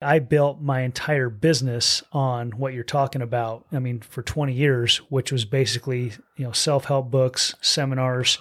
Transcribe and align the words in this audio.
I 0.00 0.20
built 0.20 0.60
my 0.60 0.82
entire 0.82 1.28
business 1.28 2.02
on 2.12 2.52
what 2.52 2.72
you're 2.72 2.84
talking 2.84 3.20
about. 3.22 3.66
I 3.72 3.80
mean, 3.80 4.00
for 4.00 4.22
20 4.22 4.52
years, 4.52 4.98
which 5.10 5.32
was 5.32 5.44
basically, 5.44 6.12
you 6.36 6.44
know, 6.44 6.52
self-help 6.52 7.10
books, 7.10 7.54
seminars, 7.60 8.38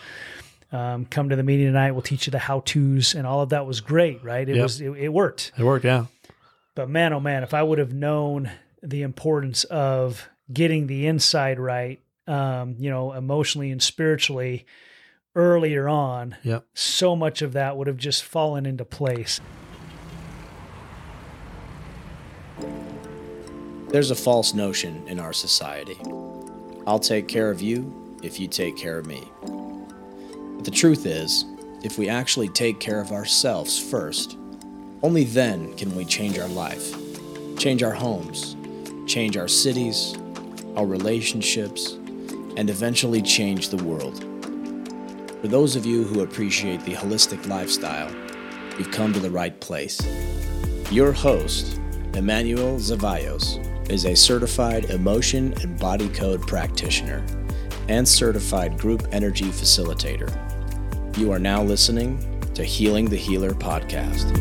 um, 0.72 1.06
come 1.06 1.30
to 1.30 1.36
the 1.36 1.44
meeting 1.44 1.66
tonight. 1.66 1.92
We'll 1.94 2.02
teach 2.04 2.28
you 2.28 2.32
the 2.32 2.40
how 2.40 2.60
tos, 2.60 3.16
and 3.16 3.26
all 3.26 3.42
of 3.42 3.50
that 3.50 3.66
was 3.66 3.82
great, 3.82 4.24
right? 4.24 4.48
It 4.48 4.56
Yep. 4.56 4.64
was, 4.64 4.82
it, 4.82 4.90
it 4.92 5.10
worked. 5.10 5.52
It 5.58 5.64
worked, 5.64 5.86
yeah. 5.86 6.06
But 6.76 6.90
man, 6.90 7.12
oh 7.14 7.20
man, 7.20 7.42
if 7.42 7.54
I 7.56 7.64
would 7.64 7.80
have 7.80 7.94
known 7.94 8.52
the 8.84 9.02
importance 9.02 9.64
of 9.64 10.30
getting 10.54 10.86
the 10.88 11.08
inside 11.08 11.60
right, 11.60 12.00
um, 12.28 12.76
you 12.78 12.90
know, 12.92 13.14
emotionally 13.14 13.72
and 13.72 13.82
spiritually 13.82 14.66
earlier 15.36 15.88
on, 15.90 16.36
Yep. 16.44 16.66
so 16.76 17.16
much 17.16 17.42
of 17.42 17.54
that 17.54 17.78
would 17.78 17.88
have 17.88 17.98
just 17.98 18.24
fallen 18.24 18.66
into 18.68 18.86
place. 18.86 19.40
There's 23.90 24.12
a 24.12 24.16
false 24.16 24.54
notion 24.54 25.08
in 25.08 25.18
our 25.18 25.32
society. 25.32 25.98
I'll 26.86 27.00
take 27.00 27.30
care 27.30 27.50
of 27.50 27.62
you 27.62 28.20
if 28.22 28.38
you 28.38 28.50
take 28.50 28.76
care 28.76 29.00
of 29.00 29.06
me. 29.06 29.24
But 29.42 30.66
the 30.66 30.72
truth 30.72 31.06
is, 31.06 31.46
if 31.84 31.98
we 31.98 32.10
actually 32.10 32.50
take 32.50 32.82
care 32.82 33.00
of 33.00 33.14
ourselves 33.14 33.80
first, 33.80 34.38
only 35.04 35.24
then 35.24 35.74
can 35.78 35.96
we 35.96 36.04
change 36.04 36.38
our 36.38 36.50
life, 36.50 36.94
change 37.58 37.82
our 37.82 37.94
homes, 37.94 38.58
change 39.06 39.38
our 39.38 39.48
cities, 39.48 40.18
our 40.76 40.86
relationships, 40.86 41.94
and 42.58 42.70
eventually 42.70 43.22
change 43.22 43.70
the 43.70 43.82
world. 43.84 44.20
For 45.40 45.48
those 45.48 45.78
of 45.78 45.86
you 45.86 46.04
who 46.04 46.24
appreciate 46.24 46.82
the 46.82 46.96
holistic 46.96 47.48
lifestyle, 47.48 48.14
you've 48.78 48.92
come 48.92 49.14
to 49.14 49.20
the 49.22 49.32
right 49.32 49.58
place. 49.62 49.98
Your 50.92 51.14
host, 51.14 51.80
Emanuel 52.16 52.80
Zevallos, 52.80 53.64
is 53.90 54.06
a 54.06 54.16
certified 54.16 54.86
emotion 54.86 55.54
and 55.62 55.80
body 55.80 56.10
code 56.10 56.42
practitioner 56.46 57.26
and 57.88 58.08
certified 58.08 58.78
group 58.78 59.08
energy 59.12 59.46
facilitator. 59.46 60.30
You 61.18 61.32
are 61.32 61.40
now 61.40 61.64
listening 61.64 62.20
to 62.54 62.64
Healing 62.64 63.06
the 63.06 63.16
Healer 63.16 63.52
podcast. 63.52 64.34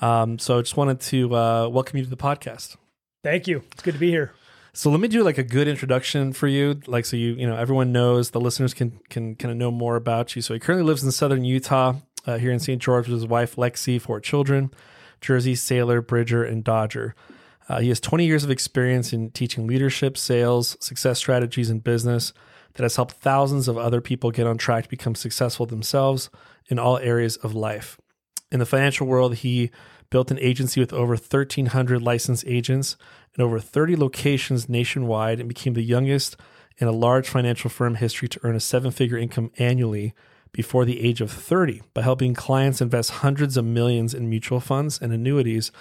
Um, 0.00 0.38
so 0.38 0.58
I 0.58 0.62
just 0.62 0.76
wanted 0.76 1.00
to 1.00 1.34
uh, 1.34 1.68
welcome 1.70 1.98
you 1.98 2.04
to 2.04 2.10
the 2.10 2.16
podcast. 2.16 2.76
Thank 3.24 3.48
you. 3.48 3.64
It's 3.72 3.82
good 3.82 3.94
to 3.94 4.00
be 4.00 4.10
here. 4.10 4.32
So 4.76 4.90
let 4.90 4.98
me 4.98 5.06
do 5.06 5.22
like 5.22 5.38
a 5.38 5.44
good 5.44 5.68
introduction 5.68 6.32
for 6.32 6.48
you, 6.48 6.80
like 6.88 7.04
so 7.04 7.16
you 7.16 7.34
you 7.34 7.46
know 7.46 7.56
everyone 7.56 7.92
knows 7.92 8.30
the 8.30 8.40
listeners 8.40 8.74
can 8.74 8.98
can 9.08 9.36
kind 9.36 9.52
of 9.52 9.56
know 9.56 9.70
more 9.70 9.94
about 9.94 10.34
you. 10.34 10.42
So 10.42 10.52
he 10.52 10.58
currently 10.58 10.84
lives 10.84 11.04
in 11.04 11.12
southern 11.12 11.44
Utah, 11.44 11.94
uh, 12.26 12.38
here 12.38 12.50
in 12.50 12.58
St. 12.58 12.82
George 12.82 13.06
with 13.06 13.20
his 13.20 13.26
wife 13.26 13.54
Lexi, 13.54 14.00
four 14.00 14.18
children, 14.18 14.72
Jersey, 15.20 15.54
Sailor, 15.54 16.00
Bridger, 16.00 16.42
and 16.42 16.64
Dodger. 16.64 17.14
Uh, 17.68 17.80
he 17.80 17.88
has 17.88 18.00
20 18.00 18.26
years 18.26 18.42
of 18.42 18.50
experience 18.50 19.12
in 19.12 19.30
teaching 19.30 19.66
leadership, 19.66 20.18
sales, 20.18 20.76
success 20.80 21.18
strategies, 21.18 21.70
and 21.70 21.84
business 21.84 22.32
that 22.74 22.82
has 22.82 22.96
helped 22.96 23.14
thousands 23.14 23.68
of 23.68 23.78
other 23.78 24.00
people 24.00 24.32
get 24.32 24.46
on 24.46 24.58
track 24.58 24.84
to 24.84 24.90
become 24.90 25.14
successful 25.14 25.66
themselves 25.66 26.30
in 26.66 26.80
all 26.80 26.98
areas 26.98 27.36
of 27.36 27.54
life. 27.54 27.96
In 28.50 28.58
the 28.58 28.66
financial 28.66 29.06
world, 29.06 29.36
he 29.36 29.70
built 30.10 30.30
an 30.30 30.38
agency 30.40 30.80
with 30.80 30.92
over 30.92 31.14
1,300 31.14 32.02
licensed 32.02 32.44
agents 32.46 32.96
and 33.34 33.44
over 33.44 33.58
30 33.58 33.96
locations 33.96 34.68
nationwide 34.68 35.40
and 35.40 35.48
became 35.48 35.74
the 35.74 35.82
youngest 35.82 36.36
in 36.78 36.88
a 36.88 36.92
large 36.92 37.28
financial 37.28 37.70
firm 37.70 37.96
history 37.96 38.28
to 38.28 38.40
earn 38.42 38.56
a 38.56 38.60
seven 38.60 38.90
figure 38.90 39.18
income 39.18 39.50
annually 39.58 40.14
before 40.52 40.84
the 40.84 41.00
age 41.00 41.20
of 41.20 41.30
30 41.30 41.82
by 41.92 42.02
helping 42.02 42.34
clients 42.34 42.80
invest 42.80 43.10
hundreds 43.10 43.56
of 43.56 43.64
millions 43.64 44.14
in 44.14 44.30
mutual 44.30 44.60
funds 44.60 45.00
and 45.00 45.12
annuities, 45.12 45.72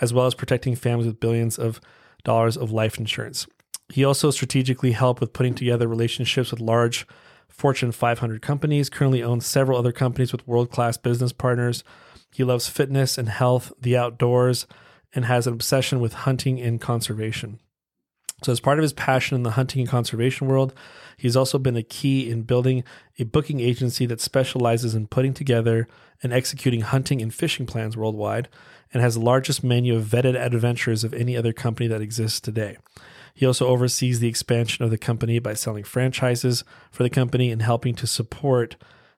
as 0.00 0.12
well 0.12 0.26
as 0.26 0.34
protecting 0.34 0.74
families 0.74 1.06
with 1.06 1.20
billions 1.20 1.58
of 1.58 1.80
dollars 2.24 2.56
of 2.56 2.72
life 2.72 2.98
insurance. 2.98 3.46
He 3.88 4.04
also 4.04 4.32
strategically 4.32 4.92
helped 4.92 5.20
with 5.20 5.32
putting 5.32 5.54
together 5.54 5.86
relationships 5.86 6.50
with 6.50 6.60
large 6.60 7.06
Fortune 7.48 7.92
500 7.92 8.42
companies, 8.42 8.90
currently 8.90 9.22
owns 9.22 9.46
several 9.46 9.78
other 9.78 9.92
companies 9.92 10.32
with 10.32 10.46
world 10.46 10.70
class 10.70 10.98
business 10.98 11.32
partners. 11.32 11.84
He 12.34 12.44
loves 12.44 12.68
fitness 12.68 13.16
and 13.16 13.28
health, 13.28 13.72
the 13.80 13.96
outdoors, 13.96 14.66
and 15.14 15.24
has 15.24 15.46
an 15.46 15.52
obsession 15.52 16.00
with 16.00 16.12
hunting 16.12 16.60
and 16.60 16.80
conservation. 16.80 17.58
So, 18.42 18.52
as 18.52 18.60
part 18.60 18.78
of 18.78 18.82
his 18.82 18.92
passion 18.92 19.34
in 19.34 19.44
the 19.44 19.52
hunting 19.52 19.80
and 19.80 19.88
conservation 19.88 20.46
world, 20.46 20.74
he's 21.16 21.36
also 21.36 21.58
been 21.58 21.76
a 21.76 21.82
key 21.82 22.30
in 22.30 22.42
building 22.42 22.84
a 23.18 23.24
booking 23.24 23.60
agency 23.60 24.04
that 24.06 24.20
specializes 24.20 24.94
in 24.94 25.06
putting 25.06 25.32
together 25.32 25.88
and 26.22 26.32
executing 26.32 26.82
hunting 26.82 27.22
and 27.22 27.32
fishing 27.32 27.64
plans 27.64 27.96
worldwide 27.96 28.48
and 28.92 29.02
has 29.02 29.14
the 29.14 29.20
largest 29.20 29.64
menu 29.64 29.96
of 29.96 30.04
vetted 30.04 30.38
adventures 30.38 31.02
of 31.02 31.14
any 31.14 31.36
other 31.36 31.52
company 31.52 31.88
that 31.88 32.02
exists 32.02 32.38
today. 32.38 32.76
He 33.34 33.46
also 33.46 33.66
oversees 33.66 34.20
the 34.20 34.28
expansion 34.28 34.84
of 34.84 34.90
the 34.90 34.98
company 34.98 35.38
by 35.38 35.54
selling 35.54 35.84
franchises 35.84 36.64
for 36.90 37.02
the 37.02 37.10
company 37.10 37.50
and 37.50 37.62
helping 37.62 37.94
to 37.96 38.06
support 38.06 38.76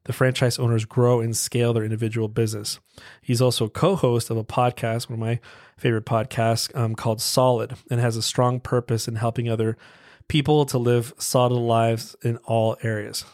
the 0.08 0.14
franchise 0.14 0.58
owners 0.58 0.86
grow 0.86 1.20
and 1.20 1.36
scale 1.36 1.74
their 1.74 1.84
individual 1.84 2.28
business. 2.28 2.80
He's 3.20 3.42
also 3.42 3.68
co-host 3.68 4.30
of 4.30 4.38
a 4.38 4.42
podcast, 4.42 5.10
one 5.10 5.18
of 5.18 5.20
my 5.20 5.38
favorite 5.76 6.06
podcasts, 6.06 6.74
um, 6.74 6.94
called 6.94 7.20
Solid, 7.20 7.74
and 7.90 8.00
has 8.00 8.16
a 8.16 8.22
strong 8.22 8.58
purpose 8.58 9.06
in 9.06 9.16
helping 9.16 9.50
other 9.50 9.76
people 10.26 10.64
to 10.64 10.78
live 10.78 11.12
solid 11.18 11.52
lives 11.52 12.16
in 12.22 12.38
all 12.38 12.78
areas. 12.82 13.26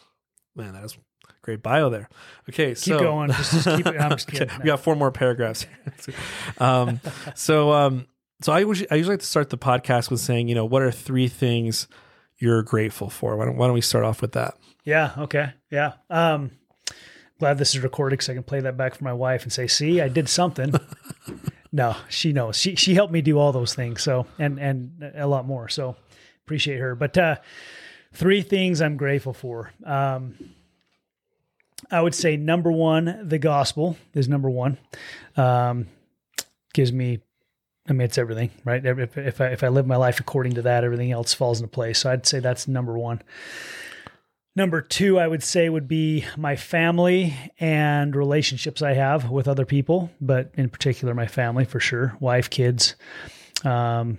Man, 0.56 0.72
that's 0.72 0.98
great 1.42 1.62
bio 1.62 1.90
there. 1.90 2.08
Okay, 2.48 2.70
Keep 2.70 2.78
so 2.78 2.98
going. 2.98 3.30
Just, 3.30 3.52
just 3.52 3.76
keep 3.76 3.86
it. 3.86 4.00
I'm 4.00 4.10
just 4.10 4.26
kidding. 4.26 4.48
Okay, 4.48 4.58
we 4.58 4.64
got 4.64 4.80
four 4.80 4.96
more 4.96 5.12
paragraphs. 5.12 5.68
um, 6.58 7.00
so, 7.36 7.72
um, 7.72 8.08
so 8.42 8.52
I 8.52 8.58
usually, 8.58 8.90
I 8.90 8.96
usually 8.96 9.12
like 9.12 9.20
to 9.20 9.26
start 9.26 9.50
the 9.50 9.58
podcast 9.58 10.10
with 10.10 10.18
saying, 10.18 10.48
you 10.48 10.56
know, 10.56 10.64
what 10.64 10.82
are 10.82 10.90
three 10.90 11.28
things 11.28 11.86
you're 12.38 12.64
grateful 12.64 13.10
for? 13.10 13.36
Why 13.36 13.44
don't, 13.44 13.56
why 13.58 13.68
don't 13.68 13.74
we 13.74 13.80
start 13.80 14.04
off 14.04 14.20
with 14.20 14.32
that? 14.32 14.56
Yeah. 14.82 15.12
Okay. 15.16 15.52
Yeah. 15.70 15.92
Um, 16.10 16.50
glad 17.38 17.58
this 17.58 17.74
is 17.74 17.82
recorded 17.82 18.14
because 18.14 18.28
I 18.28 18.34
can 18.34 18.42
play 18.42 18.60
that 18.60 18.76
back 18.76 18.94
for 18.94 19.04
my 19.04 19.12
wife 19.12 19.42
and 19.42 19.52
say, 19.52 19.66
"See, 19.66 20.00
I 20.00 20.08
did 20.08 20.28
something." 20.28 20.74
no, 21.72 21.96
she 22.08 22.32
knows. 22.32 22.56
She 22.56 22.76
she 22.76 22.94
helped 22.94 23.12
me 23.12 23.22
do 23.22 23.38
all 23.38 23.52
those 23.52 23.74
things. 23.74 24.02
So 24.02 24.26
and 24.38 24.58
and 24.58 25.12
a 25.14 25.26
lot 25.26 25.46
more. 25.46 25.68
So 25.68 25.96
appreciate 26.44 26.78
her. 26.78 26.94
But 26.94 27.16
uh, 27.18 27.36
three 28.12 28.42
things 28.42 28.80
I'm 28.80 28.96
grateful 28.96 29.32
for. 29.32 29.72
Um, 29.84 30.34
I 31.90 32.00
would 32.00 32.14
say 32.14 32.36
number 32.36 32.72
one, 32.72 33.28
the 33.28 33.38
gospel 33.38 33.96
is 34.14 34.28
number 34.28 34.48
one. 34.48 34.78
Um, 35.36 35.88
gives 36.72 36.92
me, 36.92 37.20
I 37.88 37.92
mean, 37.92 38.02
it's 38.02 38.18
everything, 38.18 38.50
right? 38.64 38.84
If, 38.84 39.18
if 39.18 39.40
I 39.40 39.46
if 39.48 39.62
I 39.62 39.68
live 39.68 39.86
my 39.86 39.96
life 39.96 40.20
according 40.20 40.54
to 40.54 40.62
that, 40.62 40.84
everything 40.84 41.12
else 41.12 41.34
falls 41.34 41.60
into 41.60 41.68
place. 41.68 41.98
So 41.98 42.10
I'd 42.10 42.26
say 42.26 42.40
that's 42.40 42.66
number 42.68 42.96
one. 42.96 43.22
Number 44.56 44.80
two, 44.80 45.18
I 45.18 45.26
would 45.26 45.42
say 45.42 45.68
would 45.68 45.88
be 45.88 46.24
my 46.36 46.54
family 46.54 47.34
and 47.58 48.14
relationships 48.14 48.82
I 48.82 48.94
have 48.94 49.28
with 49.28 49.48
other 49.48 49.66
people, 49.66 50.10
but 50.20 50.52
in 50.54 50.68
particular 50.68 51.12
my 51.12 51.26
family 51.26 51.64
for 51.64 51.80
sure, 51.80 52.16
wife, 52.20 52.50
kids, 52.50 52.94
um, 53.64 54.18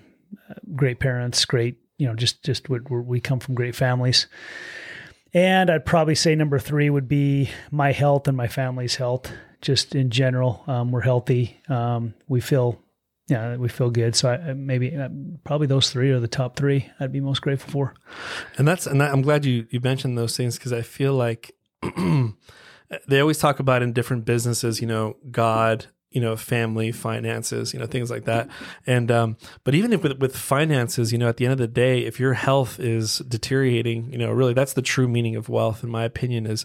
great 0.75 0.99
parents, 0.99 1.45
great, 1.45 1.77
you 1.97 2.05
know, 2.05 2.15
just 2.15 2.43
just 2.43 2.67
we 2.69 2.79
we 2.79 3.21
come 3.21 3.39
from 3.39 3.55
great 3.55 3.75
families. 3.75 4.27
And 5.33 5.69
I'd 5.69 5.85
probably 5.85 6.15
say 6.15 6.35
number 6.35 6.59
three 6.59 6.89
would 6.89 7.07
be 7.07 7.49
my 7.71 7.93
health 7.93 8.27
and 8.27 8.35
my 8.35 8.47
family's 8.47 8.95
health. 8.95 9.31
just 9.65 9.95
in 9.95 10.11
general, 10.11 10.63
um, 10.67 10.91
we're 10.91 11.01
healthy. 11.01 11.59
Um, 11.67 12.13
we 12.27 12.39
feel, 12.39 12.79
yeah, 13.27 13.55
we 13.55 13.69
feel 13.69 13.89
good. 13.89 14.15
So 14.15 14.29
I, 14.29 14.53
maybe 14.53 14.95
uh, 14.95 15.09
probably 15.43 15.67
those 15.67 15.89
three 15.89 16.11
are 16.11 16.19
the 16.19 16.27
top 16.27 16.55
three 16.55 16.89
I'd 16.99 17.11
be 17.11 17.19
most 17.19 17.41
grateful 17.41 17.71
for. 17.71 17.93
And 18.57 18.67
that's 18.67 18.85
and 18.85 19.01
I'm 19.01 19.21
glad 19.21 19.45
you 19.45 19.65
you 19.71 19.79
mentioned 19.79 20.17
those 20.17 20.37
things 20.37 20.57
because 20.57 20.73
I 20.73 20.83
feel 20.83 21.13
like 21.13 21.51
they 23.07 23.19
always 23.19 23.39
talk 23.39 23.59
about 23.59 23.81
in 23.81 23.93
different 23.93 24.25
businesses, 24.25 24.79
you 24.79 24.87
know, 24.87 25.17
God, 25.31 25.87
you 26.11 26.21
know, 26.21 26.37
family, 26.37 26.91
finances, 26.91 27.73
you 27.73 27.79
know, 27.79 27.87
things 27.87 28.09
like 28.11 28.25
that. 28.25 28.47
And 28.85 29.09
um, 29.11 29.37
but 29.63 29.73
even 29.73 29.91
if 29.91 30.03
with 30.03 30.19
with 30.19 30.35
finances, 30.35 31.11
you 31.11 31.17
know, 31.17 31.27
at 31.27 31.37
the 31.37 31.45
end 31.45 31.53
of 31.53 31.57
the 31.57 31.67
day, 31.67 32.05
if 32.05 32.19
your 32.19 32.33
health 32.33 32.79
is 32.79 33.17
deteriorating, 33.17 34.11
you 34.11 34.19
know, 34.19 34.31
really 34.31 34.53
that's 34.53 34.73
the 34.73 34.81
true 34.81 35.07
meaning 35.07 35.35
of 35.35 35.49
wealth, 35.49 35.83
in 35.83 35.89
my 35.89 36.03
opinion, 36.03 36.45
is 36.45 36.63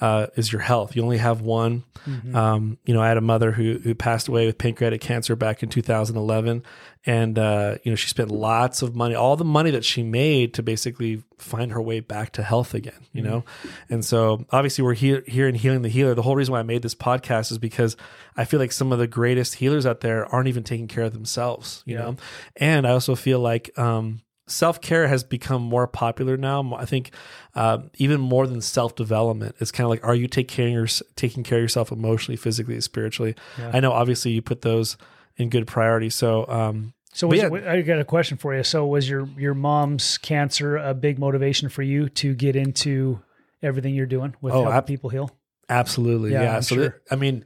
uh, 0.00 0.28
is 0.36 0.50
your 0.50 0.62
health. 0.62 0.96
You 0.96 1.02
only 1.02 1.18
have 1.18 1.42
one. 1.42 1.84
Mm-hmm. 2.06 2.34
Um, 2.34 2.78
you 2.86 2.94
know, 2.94 3.02
I 3.02 3.08
had 3.08 3.18
a 3.18 3.22
mother 3.22 3.52
who 3.52 3.78
who 3.78 3.94
passed 3.94 4.28
away 4.28 4.46
with 4.46 4.56
pancreatic 4.56 5.02
cancer 5.02 5.36
back 5.36 5.62
in 5.62 5.68
2011, 5.68 6.62
and 7.04 7.38
uh, 7.38 7.76
you 7.82 7.92
know 7.92 7.96
she 7.96 8.08
spent 8.08 8.30
lots 8.30 8.80
of 8.80 8.96
money, 8.96 9.14
all 9.14 9.36
the 9.36 9.44
money 9.44 9.70
that 9.70 9.84
she 9.84 10.02
made 10.02 10.54
to 10.54 10.62
basically 10.62 11.22
find 11.36 11.72
her 11.72 11.82
way 11.82 12.00
back 12.00 12.32
to 12.32 12.42
health 12.42 12.72
again. 12.72 12.94
You 13.12 13.22
mm-hmm. 13.22 13.30
know, 13.30 13.44
and 13.90 14.02
so 14.02 14.46
obviously 14.50 14.82
we're 14.84 14.94
here 14.94 15.22
here 15.26 15.46
in 15.46 15.54
healing 15.54 15.82
the 15.82 15.90
healer. 15.90 16.14
The 16.14 16.22
whole 16.22 16.36
reason 16.36 16.52
why 16.52 16.60
I 16.60 16.64
made 16.64 16.80
this 16.80 16.94
podcast 16.94 17.52
is 17.52 17.58
because 17.58 17.96
I 18.36 18.46
feel 18.46 18.60
like 18.60 18.72
some 18.72 18.92
of 18.92 18.98
the 18.98 19.06
greatest 19.06 19.56
healers 19.56 19.84
out 19.84 20.00
there 20.00 20.26
aren't 20.26 20.48
even 20.48 20.64
taking 20.64 20.88
care 20.88 21.04
of 21.04 21.12
themselves. 21.12 21.82
You 21.84 21.96
yeah. 21.96 22.02
know, 22.02 22.16
and 22.56 22.86
I 22.86 22.92
also 22.92 23.14
feel 23.14 23.40
like 23.40 23.78
um, 23.78 24.22
self 24.50 24.80
care 24.80 25.08
has 25.08 25.24
become 25.24 25.62
more 25.62 25.86
popular 25.86 26.36
now. 26.36 26.74
I 26.74 26.84
think 26.84 27.12
uh, 27.54 27.78
even 27.96 28.20
more 28.20 28.46
than 28.46 28.60
self 28.60 28.94
development. 28.94 29.56
It's 29.60 29.72
kind 29.72 29.84
of 29.84 29.90
like, 29.90 30.04
are 30.04 30.14
you 30.14 30.26
take 30.26 30.48
care 30.48 30.66
of 30.66 30.72
your, 30.72 30.86
taking 31.16 31.42
care 31.42 31.58
of 31.58 31.62
yourself 31.62 31.92
emotionally, 31.92 32.36
physically, 32.36 32.80
spiritually? 32.80 33.34
Yeah. 33.58 33.70
I 33.74 33.80
know 33.80 33.92
obviously 33.92 34.32
you 34.32 34.42
put 34.42 34.62
those 34.62 34.96
in 35.36 35.48
good 35.48 35.66
priority. 35.66 36.10
So, 36.10 36.46
um, 36.48 36.92
so 37.12 37.26
was, 37.26 37.38
yeah. 37.40 37.48
I 37.48 37.82
got 37.82 37.98
a 37.98 38.04
question 38.04 38.36
for 38.36 38.54
you. 38.54 38.62
So 38.62 38.86
was 38.86 39.08
your 39.08 39.28
your 39.36 39.54
mom's 39.54 40.18
cancer 40.18 40.76
a 40.76 40.94
big 40.94 41.18
motivation 41.18 41.68
for 41.68 41.82
you 41.82 42.08
to 42.10 42.34
get 42.34 42.54
into 42.54 43.20
everything 43.62 43.94
you're 43.94 44.06
doing 44.06 44.34
with 44.40 44.54
oh, 44.54 44.62
helping 44.62 44.76
ab- 44.76 44.86
people 44.86 45.10
heal? 45.10 45.30
Absolutely, 45.68 46.32
yeah. 46.32 46.42
yeah. 46.42 46.60
So 46.60 46.74
sure. 46.76 46.84
that, 46.84 46.94
I 47.10 47.16
mean, 47.16 47.44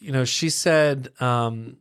you 0.00 0.12
know, 0.12 0.24
she 0.24 0.48
said 0.48 1.10
um, 1.20 1.76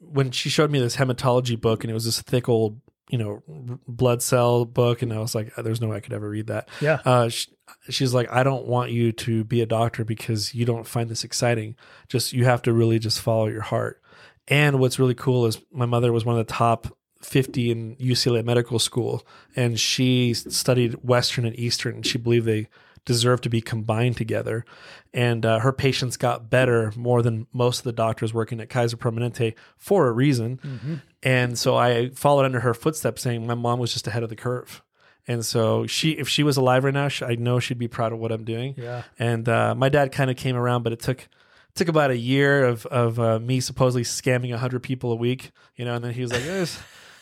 when 0.00 0.30
she 0.30 0.48
showed 0.48 0.70
me 0.70 0.78
this 0.78 0.96
hematology 0.96 1.60
book, 1.60 1.84
and 1.84 1.90
it 1.90 1.94
was 1.94 2.06
this 2.06 2.22
thick 2.22 2.48
old 2.48 2.80
you 3.08 3.18
know 3.18 3.42
blood 3.86 4.22
cell 4.22 4.64
book 4.64 5.02
and 5.02 5.12
i 5.12 5.18
was 5.18 5.34
like 5.34 5.54
there's 5.56 5.80
no 5.80 5.88
way 5.88 5.96
i 5.96 6.00
could 6.00 6.12
ever 6.12 6.28
read 6.28 6.48
that 6.48 6.68
yeah 6.80 7.00
uh, 7.04 7.28
she, 7.28 7.48
she's 7.88 8.12
like 8.12 8.30
i 8.30 8.42
don't 8.42 8.66
want 8.66 8.90
you 8.90 9.12
to 9.12 9.44
be 9.44 9.60
a 9.60 9.66
doctor 9.66 10.04
because 10.04 10.54
you 10.54 10.64
don't 10.64 10.86
find 10.86 11.08
this 11.08 11.24
exciting 11.24 11.76
just 12.08 12.32
you 12.32 12.44
have 12.44 12.62
to 12.62 12.72
really 12.72 12.98
just 12.98 13.20
follow 13.20 13.46
your 13.46 13.62
heart 13.62 14.02
and 14.48 14.80
what's 14.80 14.98
really 14.98 15.14
cool 15.14 15.46
is 15.46 15.60
my 15.72 15.86
mother 15.86 16.12
was 16.12 16.24
one 16.24 16.38
of 16.38 16.44
the 16.44 16.52
top 16.52 16.96
50 17.22 17.70
in 17.70 17.96
ucla 17.96 18.44
medical 18.44 18.78
school 18.78 19.26
and 19.54 19.78
she 19.78 20.34
studied 20.34 20.94
western 21.02 21.46
and 21.46 21.58
eastern 21.58 21.96
and 21.96 22.06
she 22.06 22.18
believed 22.18 22.46
they 22.46 22.68
deserved 23.06 23.44
to 23.44 23.48
be 23.48 23.62
combined 23.62 24.18
together. 24.18 24.66
And 25.14 25.46
uh, 25.46 25.60
her 25.60 25.72
patients 25.72 26.18
got 26.18 26.50
better 26.50 26.92
more 26.94 27.22
than 27.22 27.46
most 27.54 27.78
of 27.78 27.84
the 27.84 27.92
doctors 27.92 28.34
working 28.34 28.60
at 28.60 28.68
Kaiser 28.68 28.98
Permanente 28.98 29.54
for 29.78 30.08
a 30.08 30.12
reason. 30.12 30.58
Mm-hmm. 30.58 30.94
And 31.26 31.58
so 31.58 31.74
I 31.74 32.10
followed 32.10 32.44
under 32.44 32.60
her 32.60 32.72
footsteps, 32.72 33.22
saying 33.22 33.48
my 33.48 33.56
mom 33.56 33.80
was 33.80 33.92
just 33.92 34.06
ahead 34.06 34.22
of 34.22 34.28
the 34.28 34.36
curve. 34.36 34.80
And 35.26 35.44
so 35.44 35.84
she, 35.84 36.12
if 36.12 36.28
she 36.28 36.44
was 36.44 36.56
alive 36.56 36.84
right 36.84 36.94
now, 36.94 37.08
she, 37.08 37.24
I 37.24 37.34
know 37.34 37.58
she'd 37.58 37.80
be 37.80 37.88
proud 37.88 38.12
of 38.12 38.20
what 38.20 38.30
I'm 38.30 38.44
doing. 38.44 38.76
Yeah. 38.76 39.02
And 39.18 39.48
uh, 39.48 39.74
my 39.74 39.88
dad 39.88 40.12
kind 40.12 40.30
of 40.30 40.36
came 40.36 40.54
around, 40.54 40.84
but 40.84 40.92
it 40.92 41.00
took 41.00 41.28
took 41.74 41.88
about 41.88 42.12
a 42.12 42.16
year 42.16 42.64
of 42.64 42.86
of 42.86 43.18
uh, 43.18 43.40
me 43.40 43.58
supposedly 43.58 44.04
scamming 44.04 44.54
hundred 44.54 44.84
people 44.84 45.10
a 45.10 45.16
week, 45.16 45.50
you 45.74 45.84
know. 45.84 45.96
And 45.96 46.04
then 46.04 46.14
he 46.14 46.22
was 46.22 46.32
like, 46.32 46.44
eh, 46.44 46.64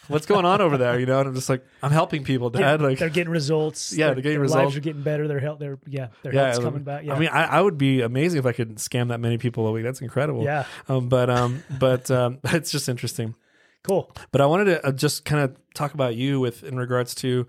what's 0.09 0.27
going 0.27 0.45
on 0.45 0.61
over 0.61 0.77
there? 0.77 1.01
You 1.01 1.07
know, 1.07 1.21
and 1.21 1.31
I'm 1.31 1.35
just 1.35 1.49
like, 1.49 1.65
I'm 1.83 1.91
helping 1.91 2.25
people, 2.25 2.51
Dad. 2.51 2.83
Like 2.83 2.99
they're 2.99 3.09
getting 3.09 3.33
results. 3.33 3.95
Yeah, 3.95 4.09
they're 4.09 4.17
getting 4.17 4.33
their 4.33 4.41
results. 4.41 4.65
Lives 4.65 4.77
are 4.77 4.81
getting 4.81 5.03
better. 5.03 5.27
Their 5.27 5.41
health, 5.41 5.61
their 5.61 5.79
yeah, 5.87 6.09
their 6.23 6.35
yeah, 6.35 6.43
health's 6.43 6.59
coming 6.59 6.83
back. 6.83 7.05
Yeah. 7.05 7.15
I 7.15 7.19
mean, 7.19 7.31
I, 7.31 7.45
I, 7.45 7.61
would 7.63 7.79
be 7.79 8.03
amazing 8.03 8.39
if 8.39 8.45
I 8.45 8.53
could 8.53 8.77
scam 8.77 9.09
that 9.09 9.19
many 9.21 9.39
people 9.39 9.67
a 9.67 9.73
week. 9.73 9.83
That's 9.83 10.03
incredible. 10.03 10.45
Yeah. 10.45 10.67
Um, 10.91 11.09
but 11.09 11.31
um, 11.31 11.65
but 11.79 12.11
um, 12.11 12.41
it's 12.45 12.71
just 12.71 12.91
interesting. 12.91 13.35
Cool. 13.85 14.11
But 14.33 14.41
I 14.41 14.47
wanted 14.47 14.65
to 14.65 14.87
uh, 14.87 14.93
just 14.93 15.25
kind 15.25 15.43
of 15.43 15.57
talk 15.75 15.95
about 15.95 16.17
you 16.17 16.41
with 16.41 16.65
in 16.65 16.77
regards 16.77 17.15
to. 17.17 17.47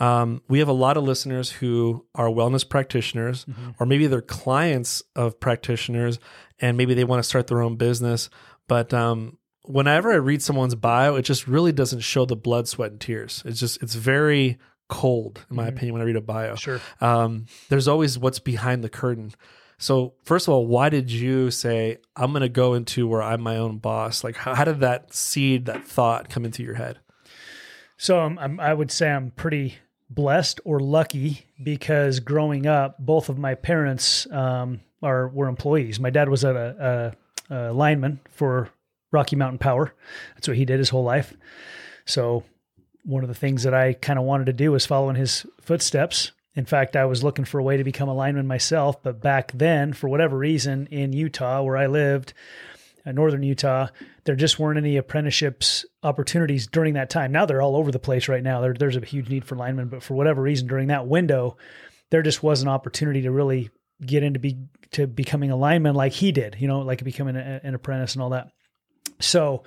Um, 0.00 0.42
we 0.48 0.58
have 0.58 0.66
a 0.66 0.72
lot 0.72 0.96
of 0.96 1.04
listeners 1.04 1.52
who 1.52 2.04
are 2.16 2.26
wellness 2.26 2.68
practitioners, 2.68 3.44
mm-hmm. 3.44 3.70
or 3.78 3.86
maybe 3.86 4.08
they're 4.08 4.20
clients 4.20 5.04
of 5.14 5.38
practitioners, 5.38 6.18
and 6.58 6.76
maybe 6.76 6.94
they 6.94 7.04
want 7.04 7.22
to 7.22 7.28
start 7.28 7.46
their 7.46 7.62
own 7.62 7.76
business. 7.76 8.28
But 8.66 8.92
um, 8.92 9.38
whenever 9.62 10.12
I 10.12 10.16
read 10.16 10.42
someone's 10.42 10.74
bio, 10.74 11.14
it 11.14 11.22
just 11.22 11.46
really 11.46 11.70
doesn't 11.70 12.00
show 12.00 12.24
the 12.24 12.34
blood, 12.34 12.66
sweat, 12.66 12.90
and 12.90 13.00
tears. 13.00 13.44
It's 13.46 13.60
just 13.60 13.80
it's 13.82 13.94
very 13.94 14.58
cold, 14.88 15.46
in 15.48 15.56
my 15.56 15.66
mm-hmm. 15.66 15.76
opinion, 15.76 15.92
when 15.92 16.02
I 16.02 16.06
read 16.06 16.16
a 16.16 16.20
bio. 16.20 16.56
Sure. 16.56 16.80
Um, 17.00 17.46
there's 17.68 17.86
always 17.86 18.18
what's 18.18 18.40
behind 18.40 18.82
the 18.82 18.88
curtain. 18.88 19.32
So, 19.78 20.14
first 20.24 20.48
of 20.48 20.54
all, 20.54 20.66
why 20.66 20.88
did 20.88 21.10
you 21.10 21.50
say 21.50 21.98
I'm 22.16 22.32
going 22.32 22.42
to 22.42 22.48
go 22.48 22.74
into 22.74 23.06
where 23.06 23.22
I'm 23.22 23.40
my 23.40 23.56
own 23.56 23.78
boss? 23.78 24.24
Like, 24.24 24.36
how, 24.36 24.54
how 24.54 24.64
did 24.64 24.80
that 24.80 25.12
seed, 25.12 25.66
that 25.66 25.84
thought, 25.84 26.30
come 26.30 26.44
into 26.44 26.62
your 26.62 26.74
head? 26.74 26.98
So, 27.96 28.20
um, 28.20 28.38
I'm, 28.38 28.60
I 28.60 28.72
would 28.72 28.90
say 28.90 29.10
I'm 29.10 29.30
pretty 29.32 29.76
blessed 30.10 30.60
or 30.64 30.80
lucky 30.80 31.46
because 31.62 32.20
growing 32.20 32.66
up, 32.66 32.96
both 32.98 33.28
of 33.28 33.38
my 33.38 33.54
parents 33.54 34.30
um, 34.30 34.80
are 35.02 35.28
were 35.28 35.48
employees. 35.48 35.98
My 35.98 36.10
dad 36.10 36.28
was 36.28 36.44
a, 36.44 37.14
a, 37.50 37.54
a 37.54 37.72
lineman 37.72 38.20
for 38.30 38.70
Rocky 39.12 39.36
Mountain 39.36 39.58
Power. 39.58 39.94
That's 40.34 40.48
what 40.48 40.56
he 40.56 40.64
did 40.64 40.78
his 40.78 40.90
whole 40.90 41.04
life. 41.04 41.34
So 42.04 42.44
one 43.04 43.22
of 43.22 43.28
the 43.28 43.34
things 43.34 43.62
that 43.64 43.74
I 43.74 43.92
kind 43.94 44.18
of 44.18 44.24
wanted 44.24 44.46
to 44.46 44.52
do 44.52 44.72
was 44.72 44.86
follow 44.86 45.10
in 45.10 45.16
his 45.16 45.46
footsteps. 45.60 46.32
In 46.56 46.64
fact, 46.64 46.94
I 46.94 47.04
was 47.04 47.24
looking 47.24 47.44
for 47.44 47.58
a 47.58 47.64
way 47.64 47.76
to 47.76 47.84
become 47.84 48.08
a 48.08 48.14
lineman 48.14 48.46
myself, 48.46 49.02
but 49.02 49.20
back 49.20 49.52
then, 49.52 49.92
for 49.92 50.08
whatever 50.08 50.38
reason, 50.38 50.86
in 50.86 51.12
Utah, 51.12 51.62
where 51.62 51.76
I 51.76 51.86
lived, 51.86 52.32
in 53.04 53.10
uh, 53.10 53.12
northern 53.12 53.42
Utah, 53.42 53.88
there 54.24 54.36
just 54.36 54.58
weren't 54.58 54.78
any 54.78 54.96
apprenticeships 54.96 55.84
opportunities 56.02 56.66
during 56.66 56.94
that 56.94 57.10
time. 57.10 57.32
Now 57.32 57.44
they're 57.44 57.60
all 57.60 57.76
over 57.76 57.92
the 57.92 57.98
place 57.98 58.28
right 58.28 58.42
now. 58.42 58.60
There, 58.60 58.74
there's 58.74 58.96
a 58.96 59.04
huge 59.04 59.28
need 59.28 59.44
for 59.44 59.56
linemen, 59.56 59.88
but 59.88 60.02
for 60.02 60.14
whatever 60.14 60.40
reason, 60.40 60.66
during 60.66 60.88
that 60.88 61.06
window, 61.06 61.56
there 62.10 62.22
just 62.22 62.42
was 62.42 62.62
an 62.62 62.68
opportunity 62.68 63.22
to 63.22 63.30
really 63.30 63.70
get 64.04 64.22
into 64.22 64.38
be 64.38 64.58
to 64.92 65.06
becoming 65.06 65.50
a 65.50 65.56
lineman 65.56 65.94
like 65.94 66.12
he 66.12 66.32
did, 66.32 66.56
you 66.58 66.68
know, 66.68 66.80
like 66.80 67.02
becoming 67.04 67.36
a, 67.36 67.60
an 67.62 67.74
apprentice 67.74 68.14
and 68.14 68.22
all 68.22 68.30
that. 68.30 68.50
So 69.20 69.64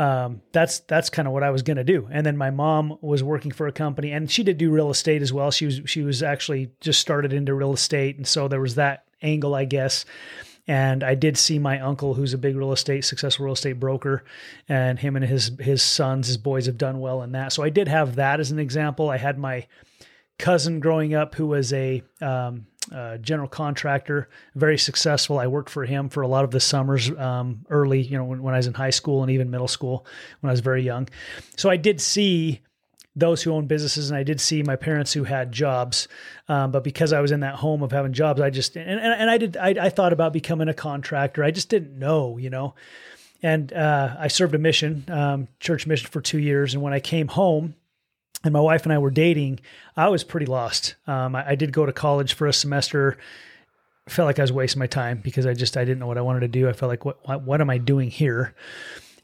um, 0.00 0.40
that's 0.52 0.80
that's 0.80 1.10
kind 1.10 1.28
of 1.28 1.34
what 1.34 1.42
I 1.42 1.50
was 1.50 1.60
going 1.60 1.76
to 1.76 1.84
do. 1.84 2.08
And 2.10 2.24
then 2.24 2.38
my 2.38 2.48
mom 2.50 2.96
was 3.02 3.22
working 3.22 3.50
for 3.50 3.66
a 3.66 3.72
company, 3.72 4.12
and 4.12 4.30
she 4.30 4.42
did 4.42 4.56
do 4.56 4.70
real 4.70 4.88
estate 4.88 5.20
as 5.20 5.30
well. 5.30 5.50
She 5.50 5.66
was 5.66 5.82
she 5.84 6.00
was 6.00 6.22
actually 6.22 6.70
just 6.80 7.00
started 7.00 7.34
into 7.34 7.52
real 7.52 7.74
estate, 7.74 8.16
and 8.16 8.26
so 8.26 8.48
there 8.48 8.62
was 8.62 8.76
that 8.76 9.04
angle, 9.20 9.54
I 9.54 9.66
guess. 9.66 10.06
And 10.66 11.04
I 11.04 11.14
did 11.14 11.36
see 11.36 11.58
my 11.58 11.80
uncle, 11.80 12.14
who's 12.14 12.32
a 12.32 12.38
big 12.38 12.56
real 12.56 12.72
estate, 12.72 13.04
successful 13.04 13.44
real 13.44 13.52
estate 13.52 13.78
broker, 13.78 14.24
and 14.70 14.98
him 14.98 15.16
and 15.16 15.24
his 15.24 15.52
his 15.60 15.82
sons, 15.82 16.28
his 16.28 16.38
boys 16.38 16.64
have 16.64 16.78
done 16.78 17.00
well 17.00 17.20
in 17.22 17.32
that. 17.32 17.52
So 17.52 17.62
I 17.62 17.68
did 17.68 17.86
have 17.86 18.16
that 18.16 18.40
as 18.40 18.50
an 18.50 18.58
example. 18.58 19.10
I 19.10 19.18
had 19.18 19.38
my 19.38 19.66
cousin 20.38 20.80
growing 20.80 21.14
up 21.14 21.34
who 21.34 21.48
was 21.48 21.74
a 21.74 22.02
um, 22.22 22.66
uh, 22.92 23.18
general 23.18 23.48
contractor, 23.48 24.28
very 24.54 24.78
successful. 24.78 25.38
I 25.38 25.46
worked 25.46 25.70
for 25.70 25.84
him 25.84 26.08
for 26.08 26.22
a 26.22 26.28
lot 26.28 26.44
of 26.44 26.50
the 26.50 26.60
summers 26.60 27.10
um, 27.10 27.64
early, 27.68 28.00
you 28.00 28.16
know, 28.16 28.24
when, 28.24 28.42
when 28.42 28.54
I 28.54 28.56
was 28.56 28.66
in 28.66 28.74
high 28.74 28.90
school 28.90 29.22
and 29.22 29.30
even 29.30 29.50
middle 29.50 29.68
school 29.68 30.06
when 30.40 30.48
I 30.48 30.52
was 30.52 30.60
very 30.60 30.82
young. 30.82 31.08
So 31.56 31.68
I 31.68 31.76
did 31.76 32.00
see 32.00 32.60
those 33.16 33.42
who 33.42 33.52
own 33.52 33.66
businesses 33.66 34.10
and 34.10 34.16
I 34.16 34.22
did 34.22 34.40
see 34.40 34.62
my 34.62 34.76
parents 34.76 35.12
who 35.12 35.24
had 35.24 35.52
jobs. 35.52 36.08
Um, 36.48 36.70
but 36.70 36.84
because 36.84 37.12
I 37.12 37.20
was 37.20 37.32
in 37.32 37.40
that 37.40 37.56
home 37.56 37.82
of 37.82 37.92
having 37.92 38.12
jobs, 38.12 38.40
I 38.40 38.50
just, 38.50 38.76
and, 38.76 38.88
and, 38.88 39.00
and 39.00 39.30
I 39.30 39.38
did, 39.38 39.56
I, 39.56 39.68
I, 39.80 39.88
thought 39.90 40.12
about 40.12 40.32
becoming 40.32 40.68
a 40.68 40.74
contractor. 40.74 41.44
I 41.44 41.50
just 41.50 41.68
didn't 41.68 41.98
know, 41.98 42.38
you 42.38 42.50
know, 42.50 42.74
and 43.42 43.72
uh, 43.72 44.16
I 44.18 44.28
served 44.28 44.54
a 44.54 44.58
mission, 44.58 45.04
um, 45.08 45.48
church 45.60 45.86
mission 45.86 46.08
for 46.10 46.20
two 46.20 46.38
years. 46.38 46.74
And 46.74 46.82
when 46.82 46.92
I 46.92 47.00
came 47.00 47.28
home, 47.28 47.74
and 48.42 48.52
my 48.52 48.60
wife 48.60 48.84
and 48.84 48.92
I 48.92 48.98
were 48.98 49.10
dating, 49.10 49.60
I 49.96 50.08
was 50.08 50.24
pretty 50.24 50.46
lost. 50.46 50.94
Um, 51.06 51.34
I, 51.34 51.50
I, 51.50 51.54
did 51.54 51.72
go 51.72 51.84
to 51.84 51.92
college 51.92 52.32
for 52.32 52.46
a 52.46 52.52
semester. 52.52 53.18
felt 54.08 54.26
like 54.26 54.38
I 54.38 54.42
was 54.42 54.52
wasting 54.52 54.80
my 54.80 54.86
time 54.86 55.20
because 55.22 55.46
I 55.46 55.54
just 55.54 55.76
I 55.76 55.84
didn't 55.84 55.98
know 55.98 56.06
what 56.06 56.18
I 56.18 56.22
wanted 56.22 56.40
to 56.40 56.48
do. 56.48 56.68
I 56.68 56.72
felt 56.72 56.88
like 56.88 57.04
what 57.04 57.18
what, 57.26 57.42
what 57.42 57.60
am 57.60 57.70
I 57.70 57.78
doing 57.78 58.10
here? 58.10 58.54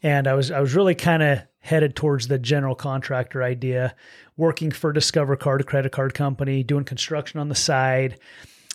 And 0.03 0.27
I 0.27 0.35
was 0.35 0.51
I 0.51 0.61
was 0.61 0.75
really 0.75 0.95
kind 0.95 1.23
of 1.23 1.41
headed 1.61 1.97
towards 1.97 2.29
the 2.29 2.39
general 2.39 2.75
contractor 2.75 3.43
idea, 3.43 3.95
working 4.37 4.71
for 4.71 4.93
Discover 4.93 5.37
Card, 5.37 5.63
a 5.63 5.65
credit 5.65 5.93
card 5.93 6.15
company, 6.15 6.63
doing 6.63 6.85
construction 6.85 7.41
on 7.41 7.49
the 7.49 7.55
side. 7.55 8.19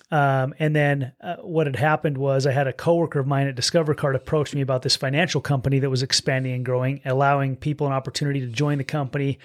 Um, 0.09 0.53
and 0.59 0.75
then 0.75 1.13
uh, 1.21 1.37
what 1.37 1.67
had 1.67 1.77
happened 1.77 2.17
was 2.17 2.45
I 2.45 2.51
had 2.51 2.67
a 2.67 2.73
coworker 2.73 3.19
of 3.19 3.27
mine 3.27 3.47
at 3.47 3.55
Discover 3.55 3.93
Card 3.93 4.15
approach 4.17 4.53
me 4.53 4.59
about 4.59 4.81
this 4.81 4.97
financial 4.97 5.39
company 5.39 5.79
that 5.79 5.89
was 5.89 6.03
expanding 6.03 6.53
and 6.53 6.65
growing, 6.65 6.99
allowing 7.05 7.55
people 7.55 7.87
an 7.87 7.93
opportunity 7.93 8.41
to 8.41 8.47
join 8.47 8.77
the 8.77 8.83
company 8.83 9.39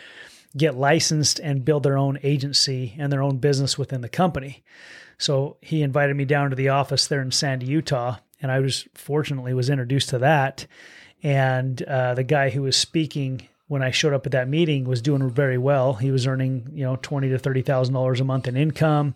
get 0.57 0.77
licensed 0.77 1.39
and 1.41 1.65
build 1.65 1.83
their 1.83 1.99
own 1.99 2.19
agency 2.23 2.95
and 2.99 3.13
their 3.13 3.23
own 3.23 3.39
business 3.39 3.77
within 3.77 4.01
the 4.01 4.09
company. 4.09 4.65
So 5.19 5.57
he 5.61 5.83
invited 5.83 6.17
me 6.17 6.25
down 6.25 6.51
to 6.51 6.57
the 6.57 6.69
office 6.69 7.07
there 7.07 7.23
in 7.23 7.31
Sandy, 7.31 7.67
Utah, 7.67 8.17
and 8.41 8.53
I 8.53 8.61
was 8.61 8.87
fortunately 8.95 9.55
was 9.55 9.71
introduced 9.71 10.11
to 10.11 10.19
that. 10.19 10.67
And 11.23 11.83
uh, 11.83 12.15
the 12.15 12.25
guy 12.25 12.51
who 12.51 12.63
was 12.63 12.77
speaking 12.77 13.49
when 13.69 13.83
I 13.83 13.91
showed 13.91 14.13
up 14.13 14.27
at 14.27 14.33
that 14.33 14.49
meeting 14.49 14.85
was 14.85 15.03
doing 15.03 15.29
very 15.31 15.59
well. 15.59 15.95
He 15.95 16.11
was 16.11 16.27
earning 16.27 16.71
you 16.73 16.85
know 16.85 16.97
twenty 16.97 17.29
to 17.31 17.39
thirty 17.39 17.63
thousand 17.63 17.95
dollars 17.95 18.21
a 18.21 18.25
month 18.25 18.47
in 18.47 18.57
income. 18.57 19.15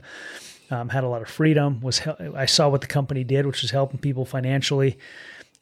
Um, 0.70 0.88
had 0.88 1.04
a 1.04 1.08
lot 1.08 1.22
of 1.22 1.28
freedom. 1.28 1.80
Was 1.80 2.00
I 2.34 2.46
saw 2.46 2.68
what 2.68 2.80
the 2.80 2.86
company 2.86 3.24
did, 3.24 3.46
which 3.46 3.62
was 3.62 3.70
helping 3.70 3.98
people 3.98 4.24
financially, 4.24 4.98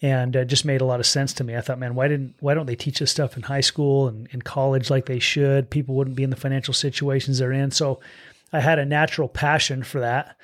and 0.01 0.37
uh, 0.37 0.45
just 0.45 0.65
made 0.65 0.81
a 0.81 0.85
lot 0.85 1.01
of 1.01 1.07
sense 1.07 1.33
to 1.35 1.45
me. 1.45 1.57
I 1.57 1.61
thought, 1.61 1.79
man, 1.79 1.95
why 1.95 2.09
didn't 2.09 2.35
why 2.41 2.55
don't 2.55 2.67
they 2.67 2.77
teach 2.77 3.01
this 3.01 3.11
stuff 3.11 3.37
in 3.37 3.43
high 3.43 3.61
school 3.61 4.09
and 4.09 4.29
in 4.31 4.43
college 4.43 4.91
like 4.91 5.07
they 5.07 5.19
should? 5.19 5.71
People 5.71 5.95
wouldn't 5.95 6.17
be 6.17 6.23
in 6.23 6.31
the 6.31 6.37
financial 6.37 6.75
situations 6.75 7.39
they're 7.39 7.53
in. 7.53 7.71
So 7.71 8.01
I 8.53 8.61
had 8.61 8.79
a 8.79 8.85
natural 8.85 9.29
passion 9.29 9.83
for 9.83 10.01
that, 10.01 10.37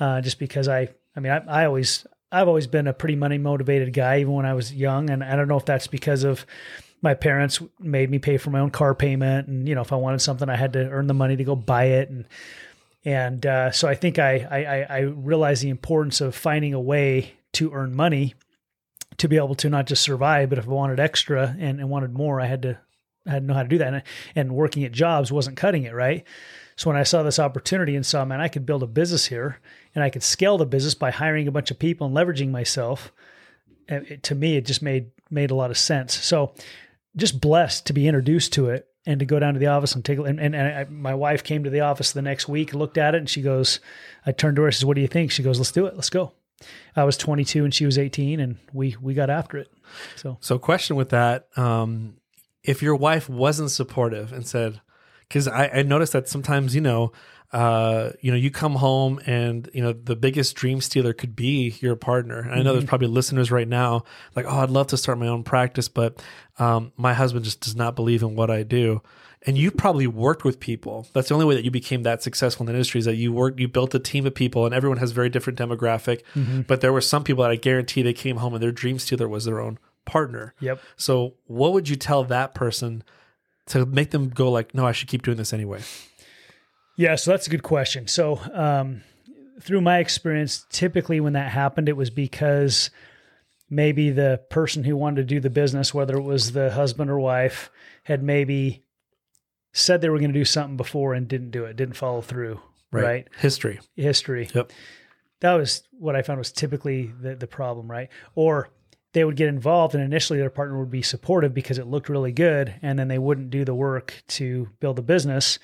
uh, 0.00 0.20
just 0.20 0.38
because 0.38 0.68
I 0.68 0.88
I 1.14 1.20
mean 1.20 1.32
I, 1.32 1.62
I 1.62 1.66
always 1.66 2.06
I've 2.30 2.48
always 2.48 2.66
been 2.66 2.86
a 2.86 2.94
pretty 2.94 3.16
money 3.16 3.38
motivated 3.38 3.92
guy, 3.92 4.20
even 4.20 4.32
when 4.32 4.46
I 4.46 4.54
was 4.54 4.72
young, 4.72 5.10
and 5.10 5.22
I 5.22 5.36
don't 5.36 5.48
know 5.48 5.58
if 5.58 5.66
that's 5.66 5.86
because 5.86 6.24
of 6.24 6.46
my 7.02 7.14
parents 7.14 7.60
made 7.80 8.10
me 8.10 8.18
pay 8.18 8.38
for 8.38 8.50
my 8.50 8.60
own 8.60 8.70
car 8.70 8.94
payment, 8.94 9.48
and 9.48 9.68
you 9.68 9.74
know 9.74 9.82
if 9.82 9.92
I 9.92 9.96
wanted 9.96 10.20
something, 10.20 10.48
I 10.48 10.56
had 10.56 10.72
to 10.72 10.88
earn 10.88 11.06
the 11.06 11.14
money 11.14 11.36
to 11.36 11.44
go 11.44 11.54
buy 11.54 11.84
it, 11.84 12.08
and 12.08 12.24
and 13.04 13.44
uh, 13.44 13.70
so 13.72 13.88
I 13.88 13.94
think 13.94 14.18
I, 14.18 14.86
I 14.88 14.96
I 14.96 14.98
realized 15.00 15.62
the 15.62 15.68
importance 15.68 16.22
of 16.22 16.34
finding 16.34 16.72
a 16.72 16.80
way 16.80 17.34
to 17.52 17.70
earn 17.72 17.94
money 17.94 18.34
to 19.18 19.28
be 19.28 19.36
able 19.36 19.54
to 19.56 19.70
not 19.70 19.86
just 19.86 20.02
survive, 20.02 20.48
but 20.48 20.58
if 20.58 20.66
I 20.66 20.70
wanted 20.70 21.00
extra 21.00 21.56
and, 21.58 21.80
and 21.80 21.90
wanted 21.90 22.12
more, 22.12 22.40
I 22.40 22.46
had 22.46 22.62
to 22.62 22.78
I 23.26 23.30
had 23.30 23.42
to 23.42 23.46
know 23.46 23.54
how 23.54 23.62
to 23.62 23.68
do 23.68 23.78
that. 23.78 23.94
And, 23.94 24.02
and 24.34 24.54
working 24.54 24.84
at 24.84 24.92
jobs 24.92 25.30
wasn't 25.30 25.56
cutting 25.56 25.84
it, 25.84 25.94
right? 25.94 26.24
So 26.76 26.90
when 26.90 26.96
I 26.96 27.04
saw 27.04 27.22
this 27.22 27.38
opportunity 27.38 27.94
and 27.94 28.04
saw, 28.04 28.24
man, 28.24 28.40
I 28.40 28.48
could 28.48 28.66
build 28.66 28.82
a 28.82 28.86
business 28.88 29.26
here 29.26 29.60
and 29.94 30.02
I 30.02 30.10
could 30.10 30.22
scale 30.22 30.58
the 30.58 30.66
business 30.66 30.94
by 30.94 31.10
hiring 31.10 31.46
a 31.46 31.52
bunch 31.52 31.70
of 31.70 31.78
people 31.78 32.06
and 32.06 32.16
leveraging 32.16 32.50
myself, 32.50 33.12
eh, 33.88 34.00
it, 34.08 34.22
to 34.24 34.34
me, 34.34 34.56
it 34.56 34.66
just 34.66 34.82
made 34.82 35.10
made 35.30 35.50
a 35.50 35.54
lot 35.54 35.70
of 35.70 35.78
sense. 35.78 36.14
So 36.14 36.54
just 37.16 37.40
blessed 37.40 37.86
to 37.86 37.92
be 37.92 38.08
introduced 38.08 38.52
to 38.54 38.70
it 38.70 38.88
and 39.06 39.18
to 39.20 39.26
go 39.26 39.38
down 39.38 39.54
to 39.54 39.60
the 39.60 39.66
office 39.66 39.94
and 39.94 40.04
take 40.04 40.18
and, 40.18 40.40
and, 40.40 40.54
and 40.54 40.74
I, 40.74 40.84
my 40.84 41.14
wife 41.14 41.42
came 41.42 41.64
to 41.64 41.70
the 41.70 41.80
office 41.80 42.12
the 42.12 42.22
next 42.22 42.48
week, 42.48 42.74
looked 42.74 42.98
at 42.98 43.14
it, 43.14 43.18
and 43.18 43.28
she 43.28 43.42
goes, 43.42 43.80
I 44.24 44.32
turned 44.32 44.56
to 44.56 44.62
her, 44.62 44.68
and 44.68 44.74
says, 44.74 44.84
"What 44.84 44.94
do 44.94 45.00
you 45.00 45.08
think?" 45.08 45.30
She 45.30 45.42
goes, 45.42 45.58
"Let's 45.58 45.72
do 45.72 45.86
it. 45.86 45.94
Let's 45.94 46.10
go." 46.10 46.32
I 46.96 47.04
was 47.04 47.16
22 47.16 47.64
and 47.64 47.74
she 47.74 47.86
was 47.86 47.98
18, 47.98 48.40
and 48.40 48.58
we 48.72 48.96
we 49.00 49.14
got 49.14 49.30
after 49.30 49.58
it. 49.58 49.72
So, 50.16 50.38
so 50.40 50.58
question 50.58 50.96
with 50.96 51.10
that: 51.10 51.48
um, 51.56 52.16
if 52.62 52.82
your 52.82 52.96
wife 52.96 53.28
wasn't 53.28 53.70
supportive 53.70 54.32
and 54.32 54.46
said, 54.46 54.80
because 55.28 55.48
I, 55.48 55.68
I 55.68 55.82
noticed 55.82 56.12
that 56.12 56.28
sometimes 56.28 56.74
you 56.74 56.80
know 56.80 57.12
uh, 57.52 58.12
you 58.20 58.30
know, 58.30 58.36
you 58.36 58.50
come 58.50 58.76
home 58.76 59.20
and 59.26 59.68
you 59.74 59.82
know 59.82 59.92
the 59.92 60.16
biggest 60.16 60.56
dream 60.56 60.80
stealer 60.80 61.12
could 61.12 61.36
be 61.36 61.76
your 61.80 61.96
partner. 61.96 62.38
And 62.38 62.50
I 62.50 62.56
know 62.56 62.62
mm-hmm. 62.62 62.72
there's 62.72 62.84
probably 62.86 63.08
listeners 63.08 63.50
right 63.50 63.68
now 63.68 64.04
like, 64.34 64.46
oh, 64.48 64.60
I'd 64.60 64.70
love 64.70 64.86
to 64.88 64.96
start 64.96 65.18
my 65.18 65.28
own 65.28 65.44
practice, 65.44 65.88
but 65.88 66.22
um, 66.58 66.92
my 66.96 67.12
husband 67.12 67.44
just 67.44 67.60
does 67.60 67.76
not 67.76 67.94
believe 67.94 68.22
in 68.22 68.36
what 68.36 68.50
I 68.50 68.62
do. 68.62 69.02
And 69.44 69.58
you 69.58 69.70
probably 69.70 70.06
worked 70.06 70.44
with 70.44 70.60
people. 70.60 71.08
That's 71.12 71.28
the 71.28 71.34
only 71.34 71.46
way 71.46 71.54
that 71.56 71.64
you 71.64 71.70
became 71.70 72.04
that 72.04 72.22
successful 72.22 72.62
in 72.62 72.66
the 72.66 72.74
industry 72.74 73.00
is 73.00 73.06
that 73.06 73.16
you 73.16 73.32
worked, 73.32 73.58
you 73.58 73.66
built 73.66 73.94
a 73.94 73.98
team 73.98 74.24
of 74.24 74.34
people, 74.34 74.66
and 74.66 74.74
everyone 74.74 74.98
has 74.98 75.10
very 75.10 75.28
different 75.28 75.58
demographic. 75.58 76.22
Mm-hmm. 76.34 76.62
But 76.62 76.80
there 76.80 76.92
were 76.92 77.00
some 77.00 77.24
people 77.24 77.42
that 77.42 77.50
I 77.50 77.56
guarantee 77.56 78.02
they 78.02 78.12
came 78.12 78.36
home 78.36 78.54
and 78.54 78.62
their 78.62 78.70
dream 78.70 78.98
stealer 79.00 79.28
was 79.28 79.44
their 79.44 79.60
own 79.60 79.78
partner. 80.04 80.54
Yep. 80.60 80.80
So, 80.96 81.34
what 81.46 81.72
would 81.72 81.88
you 81.88 81.96
tell 81.96 82.22
that 82.24 82.54
person 82.54 83.02
to 83.66 83.84
make 83.84 84.10
them 84.10 84.28
go 84.28 84.50
like, 84.50 84.74
no, 84.74 84.86
I 84.86 84.92
should 84.92 85.08
keep 85.08 85.22
doing 85.22 85.36
this 85.36 85.52
anyway? 85.52 85.82
Yeah, 86.96 87.16
so 87.16 87.30
that's 87.30 87.46
a 87.46 87.50
good 87.50 87.62
question. 87.62 88.06
So, 88.06 88.40
um, 88.52 89.02
through 89.60 89.80
my 89.80 89.98
experience, 89.98 90.66
typically 90.70 91.20
when 91.20 91.32
that 91.32 91.50
happened, 91.50 91.88
it 91.88 91.96
was 91.96 92.10
because 92.10 92.90
maybe 93.70 94.10
the 94.10 94.40
person 94.50 94.84
who 94.84 94.96
wanted 94.96 95.16
to 95.16 95.24
do 95.24 95.40
the 95.40 95.50
business, 95.50 95.94
whether 95.94 96.16
it 96.16 96.22
was 96.22 96.52
the 96.52 96.70
husband 96.70 97.10
or 97.10 97.18
wife, 97.18 97.70
had 98.04 98.22
maybe 98.22 98.84
said 99.72 100.00
they 100.00 100.08
were 100.08 100.18
going 100.18 100.32
to 100.32 100.38
do 100.38 100.44
something 100.44 100.76
before 100.76 101.14
and 101.14 101.28
didn't 101.28 101.50
do 101.50 101.64
it, 101.64 101.76
didn't 101.76 101.96
follow 101.96 102.20
through. 102.20 102.60
Right. 102.90 103.04
right? 103.04 103.28
History. 103.38 103.80
History. 103.96 104.48
Yep. 104.54 104.70
That 105.40 105.54
was 105.54 105.82
what 105.98 106.14
I 106.14 106.22
found 106.22 106.38
was 106.38 106.52
typically 106.52 107.12
the, 107.20 107.34
the 107.34 107.46
problem, 107.46 107.90
right? 107.90 108.10
Or 108.34 108.68
they 109.12 109.24
would 109.24 109.36
get 109.36 109.48
involved 109.48 109.94
and 109.94 110.04
initially 110.04 110.38
their 110.38 110.50
partner 110.50 110.78
would 110.78 110.90
be 110.90 111.02
supportive 111.02 111.54
because 111.54 111.78
it 111.78 111.86
looked 111.86 112.08
really 112.08 112.32
good 112.32 112.74
and 112.82 112.98
then 112.98 113.08
they 113.08 113.18
wouldn't 113.18 113.50
do 113.50 113.64
the 113.64 113.74
work 113.74 114.22
to 114.28 114.68
build 114.80 114.98
a 114.98 115.02
business 115.02 115.58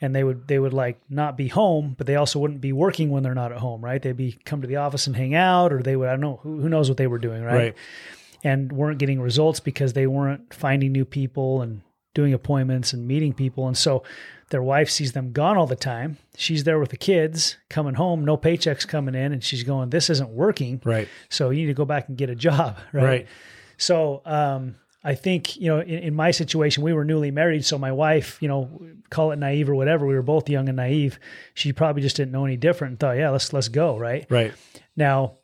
and 0.00 0.14
they 0.14 0.24
would 0.24 0.46
they 0.46 0.58
would 0.58 0.74
like 0.74 1.00
not 1.08 1.36
be 1.36 1.48
home, 1.48 1.94
but 1.96 2.06
they 2.06 2.16
also 2.16 2.38
wouldn't 2.38 2.60
be 2.60 2.72
working 2.72 3.10
when 3.10 3.22
they're 3.22 3.34
not 3.34 3.52
at 3.52 3.58
home, 3.58 3.82
right? 3.82 4.00
They'd 4.00 4.16
be 4.16 4.38
come 4.44 4.60
to 4.60 4.66
the 4.66 4.76
office 4.76 5.06
and 5.06 5.16
hang 5.16 5.34
out, 5.34 5.72
or 5.72 5.82
they 5.82 5.96
would 5.96 6.08
I 6.08 6.12
don't 6.12 6.20
know 6.20 6.40
who, 6.42 6.60
who 6.60 6.68
knows 6.68 6.88
what 6.88 6.98
they 6.98 7.06
were 7.06 7.18
doing, 7.18 7.42
right? 7.42 7.54
right? 7.54 7.74
And 8.44 8.70
weren't 8.70 8.98
getting 8.98 9.20
results 9.20 9.60
because 9.60 9.94
they 9.94 10.06
weren't 10.06 10.52
finding 10.52 10.92
new 10.92 11.06
people 11.06 11.62
and 11.62 11.80
doing 12.16 12.34
appointments 12.34 12.92
and 12.92 13.06
meeting 13.06 13.32
people, 13.32 13.68
and 13.68 13.78
so 13.78 14.02
their 14.50 14.62
wife 14.62 14.88
sees 14.90 15.12
them 15.12 15.32
gone 15.32 15.56
all 15.56 15.66
the 15.66 15.76
time. 15.76 16.16
She's 16.36 16.64
there 16.64 16.78
with 16.78 16.88
the 16.88 16.96
kids, 16.96 17.56
coming 17.68 17.94
home, 17.94 18.24
no 18.24 18.36
paychecks 18.36 18.88
coming 18.88 19.14
in, 19.14 19.32
and 19.32 19.44
she's 19.44 19.62
going, 19.62 19.90
"This 19.90 20.10
isn't 20.10 20.30
working." 20.30 20.80
Right. 20.84 21.06
So 21.28 21.50
you 21.50 21.60
need 21.60 21.66
to 21.66 21.74
go 21.74 21.84
back 21.84 22.08
and 22.08 22.16
get 22.16 22.30
a 22.30 22.34
job, 22.34 22.78
right? 22.92 23.04
Right. 23.04 23.26
So 23.76 24.22
um, 24.24 24.76
I 25.04 25.14
think, 25.14 25.56
you 25.56 25.68
know, 25.68 25.80
in, 25.80 25.98
in, 25.98 26.14
my 26.14 26.30
situation, 26.30 26.82
we 26.82 26.92
were 26.92 27.04
newly 27.04 27.30
married. 27.30 27.64
So 27.64 27.78
my 27.78 27.92
wife, 27.92 28.38
you 28.40 28.48
know, 28.48 28.80
call 29.10 29.30
it 29.32 29.38
naive 29.38 29.68
or 29.68 29.74
whatever. 29.74 30.06
We 30.06 30.14
were 30.14 30.22
both 30.22 30.48
young 30.48 30.68
and 30.68 30.76
naive. 30.76 31.20
She 31.54 31.72
probably 31.72 32.02
just 32.02 32.16
didn't 32.16 32.32
know 32.32 32.44
any 32.44 32.56
different 32.56 32.92
and 32.92 32.98
thought, 32.98 33.16
yeah, 33.16 33.30
let's, 33.30 33.52
let's 33.52 33.68
go. 33.68 33.98
Right. 33.98 34.26
Right. 34.30 34.54
Now, 34.96 35.36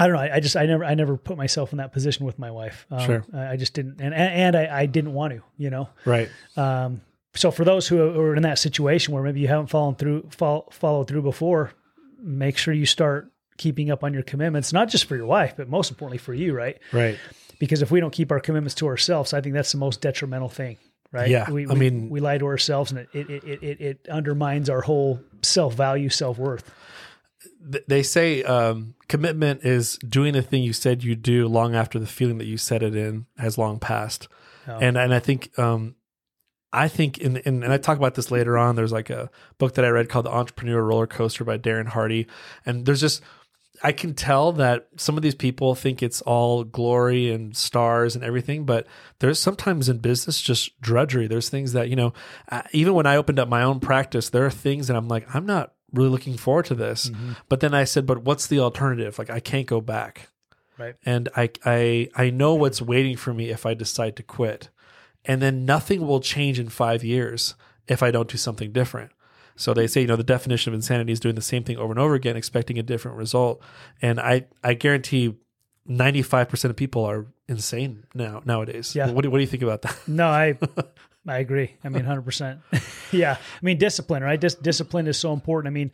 I 0.00 0.06
don't 0.06 0.16
know. 0.16 0.22
I, 0.22 0.36
I 0.36 0.40
just, 0.40 0.56
I 0.56 0.66
never, 0.66 0.84
I 0.84 0.94
never 0.94 1.16
put 1.16 1.36
myself 1.36 1.72
in 1.72 1.78
that 1.78 1.92
position 1.92 2.26
with 2.26 2.38
my 2.38 2.50
wife. 2.50 2.86
Um, 2.90 3.06
sure. 3.06 3.24
I 3.34 3.56
just 3.56 3.74
didn't. 3.74 4.00
And, 4.00 4.14
and 4.14 4.56
I, 4.56 4.80
I 4.80 4.86
didn't 4.86 5.12
want 5.12 5.34
to, 5.34 5.42
you 5.56 5.70
know? 5.70 5.88
Right. 6.04 6.28
Um, 6.56 7.02
so 7.34 7.50
for 7.50 7.64
those 7.64 7.86
who 7.86 8.00
are 8.00 8.34
in 8.34 8.42
that 8.42 8.58
situation 8.58 9.14
where 9.14 9.22
maybe 9.22 9.40
you 9.40 9.48
haven't 9.48 9.68
fallen 9.68 9.94
through, 9.94 10.28
follow, 10.30 10.66
followed 10.72 11.06
through 11.06 11.22
before, 11.22 11.72
make 12.18 12.56
sure 12.56 12.74
you 12.74 12.86
start 12.86 13.30
keeping 13.56 13.90
up 13.90 14.02
on 14.02 14.12
your 14.12 14.22
commitments, 14.22 14.72
not 14.72 14.88
just 14.88 15.04
for 15.04 15.14
your 15.14 15.26
wife, 15.26 15.54
but 15.56 15.68
most 15.68 15.90
importantly 15.90 16.18
for 16.18 16.34
you. 16.34 16.54
Right. 16.54 16.78
Right 16.92 17.18
because 17.60 17.82
if 17.82 17.92
we 17.92 18.00
don't 18.00 18.10
keep 18.10 18.32
our 18.32 18.40
commitments 18.40 18.74
to 18.76 18.88
ourselves, 18.88 19.32
I 19.32 19.40
think 19.40 19.54
that's 19.54 19.70
the 19.70 19.78
most 19.78 20.00
detrimental 20.00 20.48
thing, 20.48 20.78
right? 21.12 21.28
Yeah, 21.28 21.48
we, 21.48 21.68
I 21.68 21.74
mean, 21.74 22.08
we 22.08 22.18
lie 22.18 22.38
to 22.38 22.46
ourselves, 22.46 22.90
and 22.90 23.00
it 23.00 23.08
it 23.14 23.44
it 23.44 23.62
it, 23.62 23.80
it 23.80 24.08
undermines 24.08 24.68
our 24.68 24.80
whole 24.80 25.20
self 25.42 25.74
value, 25.74 26.08
self 26.08 26.38
worth. 26.38 26.68
They 27.60 28.02
say 28.02 28.42
um, 28.42 28.94
commitment 29.08 29.64
is 29.64 29.98
doing 29.98 30.34
the 30.34 30.42
thing 30.42 30.62
you 30.62 30.72
said 30.72 31.02
you 31.02 31.16
do 31.16 31.46
long 31.48 31.74
after 31.74 31.98
the 31.98 32.06
feeling 32.06 32.38
that 32.38 32.46
you 32.46 32.58
said 32.58 32.82
it 32.82 32.94
in 32.94 33.26
has 33.38 33.56
long 33.56 33.78
passed, 33.78 34.28
oh. 34.68 34.78
and 34.78 34.98
and 34.98 35.14
I 35.14 35.20
think 35.20 35.58
um, 35.58 35.94
I 36.72 36.88
think 36.88 37.18
in, 37.18 37.38
in, 37.38 37.62
and 37.62 37.72
I 37.72 37.78
talk 37.78 37.96
about 37.96 38.14
this 38.14 38.30
later 38.30 38.58
on. 38.58 38.76
There's 38.76 38.92
like 38.92 39.10
a 39.10 39.30
book 39.58 39.74
that 39.74 39.84
I 39.84 39.88
read 39.88 40.08
called 40.08 40.26
The 40.26 40.32
Entrepreneur 40.32 40.82
Roller 40.82 41.06
Coaster 41.06 41.44
by 41.44 41.56
Darren 41.58 41.88
Hardy, 41.88 42.26
and 42.66 42.84
there's 42.84 43.00
just 43.00 43.22
I 43.82 43.92
can 43.92 44.14
tell 44.14 44.52
that 44.52 44.88
some 44.96 45.16
of 45.16 45.22
these 45.22 45.34
people 45.34 45.74
think 45.74 46.02
it's 46.02 46.20
all 46.22 46.64
glory 46.64 47.32
and 47.32 47.56
stars 47.56 48.14
and 48.14 48.22
everything, 48.22 48.64
but 48.64 48.86
there's 49.20 49.38
sometimes 49.38 49.88
in 49.88 49.98
business 49.98 50.40
just 50.40 50.78
drudgery. 50.80 51.26
There's 51.26 51.48
things 51.48 51.72
that, 51.72 51.88
you 51.88 51.96
know, 51.96 52.12
uh, 52.50 52.62
even 52.72 52.94
when 52.94 53.06
I 53.06 53.16
opened 53.16 53.38
up 53.38 53.48
my 53.48 53.62
own 53.62 53.80
practice, 53.80 54.28
there 54.28 54.44
are 54.44 54.50
things 54.50 54.88
that 54.88 54.96
I'm 54.96 55.08
like, 55.08 55.34
I'm 55.34 55.46
not 55.46 55.72
really 55.92 56.10
looking 56.10 56.36
forward 56.36 56.66
to 56.66 56.74
this. 56.74 57.10
Mm-hmm. 57.10 57.32
But 57.48 57.60
then 57.60 57.74
I 57.74 57.84
said, 57.84 58.06
but 58.06 58.22
what's 58.22 58.46
the 58.46 58.60
alternative? 58.60 59.18
Like 59.18 59.30
I 59.30 59.40
can't 59.40 59.66
go 59.66 59.80
back. 59.80 60.28
Right. 60.78 60.94
And 61.04 61.28
I 61.36 61.50
I 61.64 62.08
I 62.14 62.30
know 62.30 62.54
what's 62.54 62.80
waiting 62.80 63.16
for 63.16 63.34
me 63.34 63.50
if 63.50 63.66
I 63.66 63.74
decide 63.74 64.16
to 64.16 64.22
quit. 64.22 64.70
And 65.24 65.42
then 65.42 65.66
nothing 65.66 66.06
will 66.06 66.20
change 66.20 66.58
in 66.58 66.70
5 66.70 67.04
years 67.04 67.54
if 67.86 68.02
I 68.02 68.10
don't 68.10 68.28
do 68.28 68.38
something 68.38 68.72
different. 68.72 69.12
So 69.56 69.74
they 69.74 69.86
say, 69.86 70.00
you 70.00 70.06
know, 70.06 70.16
the 70.16 70.24
definition 70.24 70.70
of 70.70 70.74
insanity 70.74 71.12
is 71.12 71.20
doing 71.20 71.34
the 71.34 71.42
same 71.42 71.64
thing 71.64 71.76
over 71.76 71.92
and 71.92 71.98
over 71.98 72.14
again, 72.14 72.34
expecting 72.34 72.78
a 72.78 72.82
different 72.82 73.18
result. 73.18 73.60
And 74.00 74.18
I, 74.18 74.46
I 74.64 74.72
guarantee 74.72 75.36
95% 75.86 76.64
of 76.64 76.76
people 76.76 77.04
are 77.04 77.26
insane 77.46 78.04
now 78.14 78.40
nowadays. 78.46 78.94
Yeah. 78.94 79.10
What 79.10 79.22
do, 79.22 79.30
what 79.30 79.36
do 79.36 79.42
you 79.42 79.46
think 79.46 79.62
about 79.62 79.82
that? 79.82 79.98
No, 80.08 80.28
I, 80.28 80.56
I 81.26 81.38
agree. 81.38 81.76
I 81.84 81.88
mean, 81.88 82.04
100%. 82.04 83.12
yeah. 83.12 83.32
I 83.32 83.64
mean, 83.64 83.78
discipline, 83.78 84.22
right? 84.22 84.40
Dis- 84.40 84.54
discipline 84.54 85.06
is 85.06 85.18
so 85.18 85.32
important. 85.32 85.70
I 85.70 85.74
mean, 85.74 85.90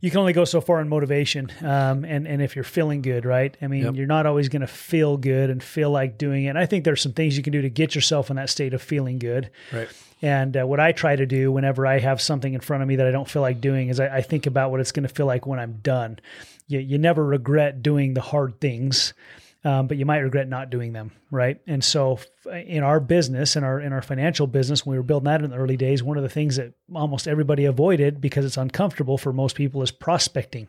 you 0.00 0.10
can 0.10 0.20
only 0.20 0.32
go 0.32 0.44
so 0.44 0.60
far 0.60 0.80
in 0.80 0.88
motivation. 0.88 1.52
Um, 1.60 2.04
and, 2.04 2.26
and 2.26 2.42
if 2.42 2.56
you're 2.56 2.64
feeling 2.64 3.02
good, 3.02 3.24
right? 3.24 3.56
I 3.60 3.66
mean, 3.66 3.84
yep. 3.84 3.94
you're 3.94 4.06
not 4.06 4.26
always 4.26 4.48
going 4.48 4.62
to 4.62 4.66
feel 4.66 5.16
good 5.16 5.50
and 5.50 5.62
feel 5.62 5.90
like 5.90 6.18
doing 6.18 6.44
it. 6.44 6.56
I 6.56 6.66
think 6.66 6.84
there's 6.84 7.02
some 7.02 7.12
things 7.12 7.36
you 7.36 7.42
can 7.42 7.52
do 7.52 7.62
to 7.62 7.70
get 7.70 7.94
yourself 7.94 8.30
in 8.30 8.36
that 8.36 8.48
state 8.48 8.74
of 8.74 8.82
feeling 8.82 9.18
good. 9.18 9.50
Right. 9.72 9.88
And 10.22 10.56
uh, 10.56 10.66
what 10.66 10.80
I 10.80 10.92
try 10.92 11.16
to 11.16 11.26
do 11.26 11.52
whenever 11.52 11.86
I 11.86 11.98
have 11.98 12.20
something 12.20 12.52
in 12.52 12.60
front 12.60 12.82
of 12.82 12.88
me 12.88 12.96
that 12.96 13.06
I 13.06 13.10
don't 13.10 13.28
feel 13.28 13.42
like 13.42 13.60
doing 13.60 13.88
is 13.88 14.00
I, 14.00 14.16
I 14.16 14.22
think 14.22 14.46
about 14.46 14.70
what 14.70 14.80
it's 14.80 14.92
going 14.92 15.06
to 15.06 15.14
feel 15.14 15.26
like 15.26 15.46
when 15.46 15.58
I'm 15.58 15.78
done. 15.82 16.18
You, 16.66 16.80
you 16.80 16.98
never 16.98 17.24
regret 17.24 17.82
doing 17.82 18.14
the 18.14 18.20
hard 18.20 18.60
things. 18.60 19.14
Um, 19.62 19.88
but 19.88 19.98
you 19.98 20.06
might 20.06 20.20
regret 20.20 20.48
not 20.48 20.70
doing 20.70 20.94
them, 20.94 21.12
right? 21.30 21.60
And 21.66 21.84
so, 21.84 22.18
in 22.50 22.82
our 22.82 22.98
business, 22.98 23.56
in 23.56 23.64
our 23.64 23.78
in 23.78 23.92
our 23.92 24.00
financial 24.00 24.46
business, 24.46 24.86
when 24.86 24.92
we 24.92 24.98
were 24.98 25.02
building 25.02 25.26
that 25.26 25.42
in 25.42 25.50
the 25.50 25.56
early 25.56 25.76
days, 25.76 26.02
one 26.02 26.16
of 26.16 26.22
the 26.22 26.30
things 26.30 26.56
that 26.56 26.72
almost 26.94 27.28
everybody 27.28 27.66
avoided 27.66 28.22
because 28.22 28.46
it's 28.46 28.56
uncomfortable 28.56 29.18
for 29.18 29.34
most 29.34 29.56
people 29.56 29.82
is 29.82 29.90
prospecting. 29.90 30.66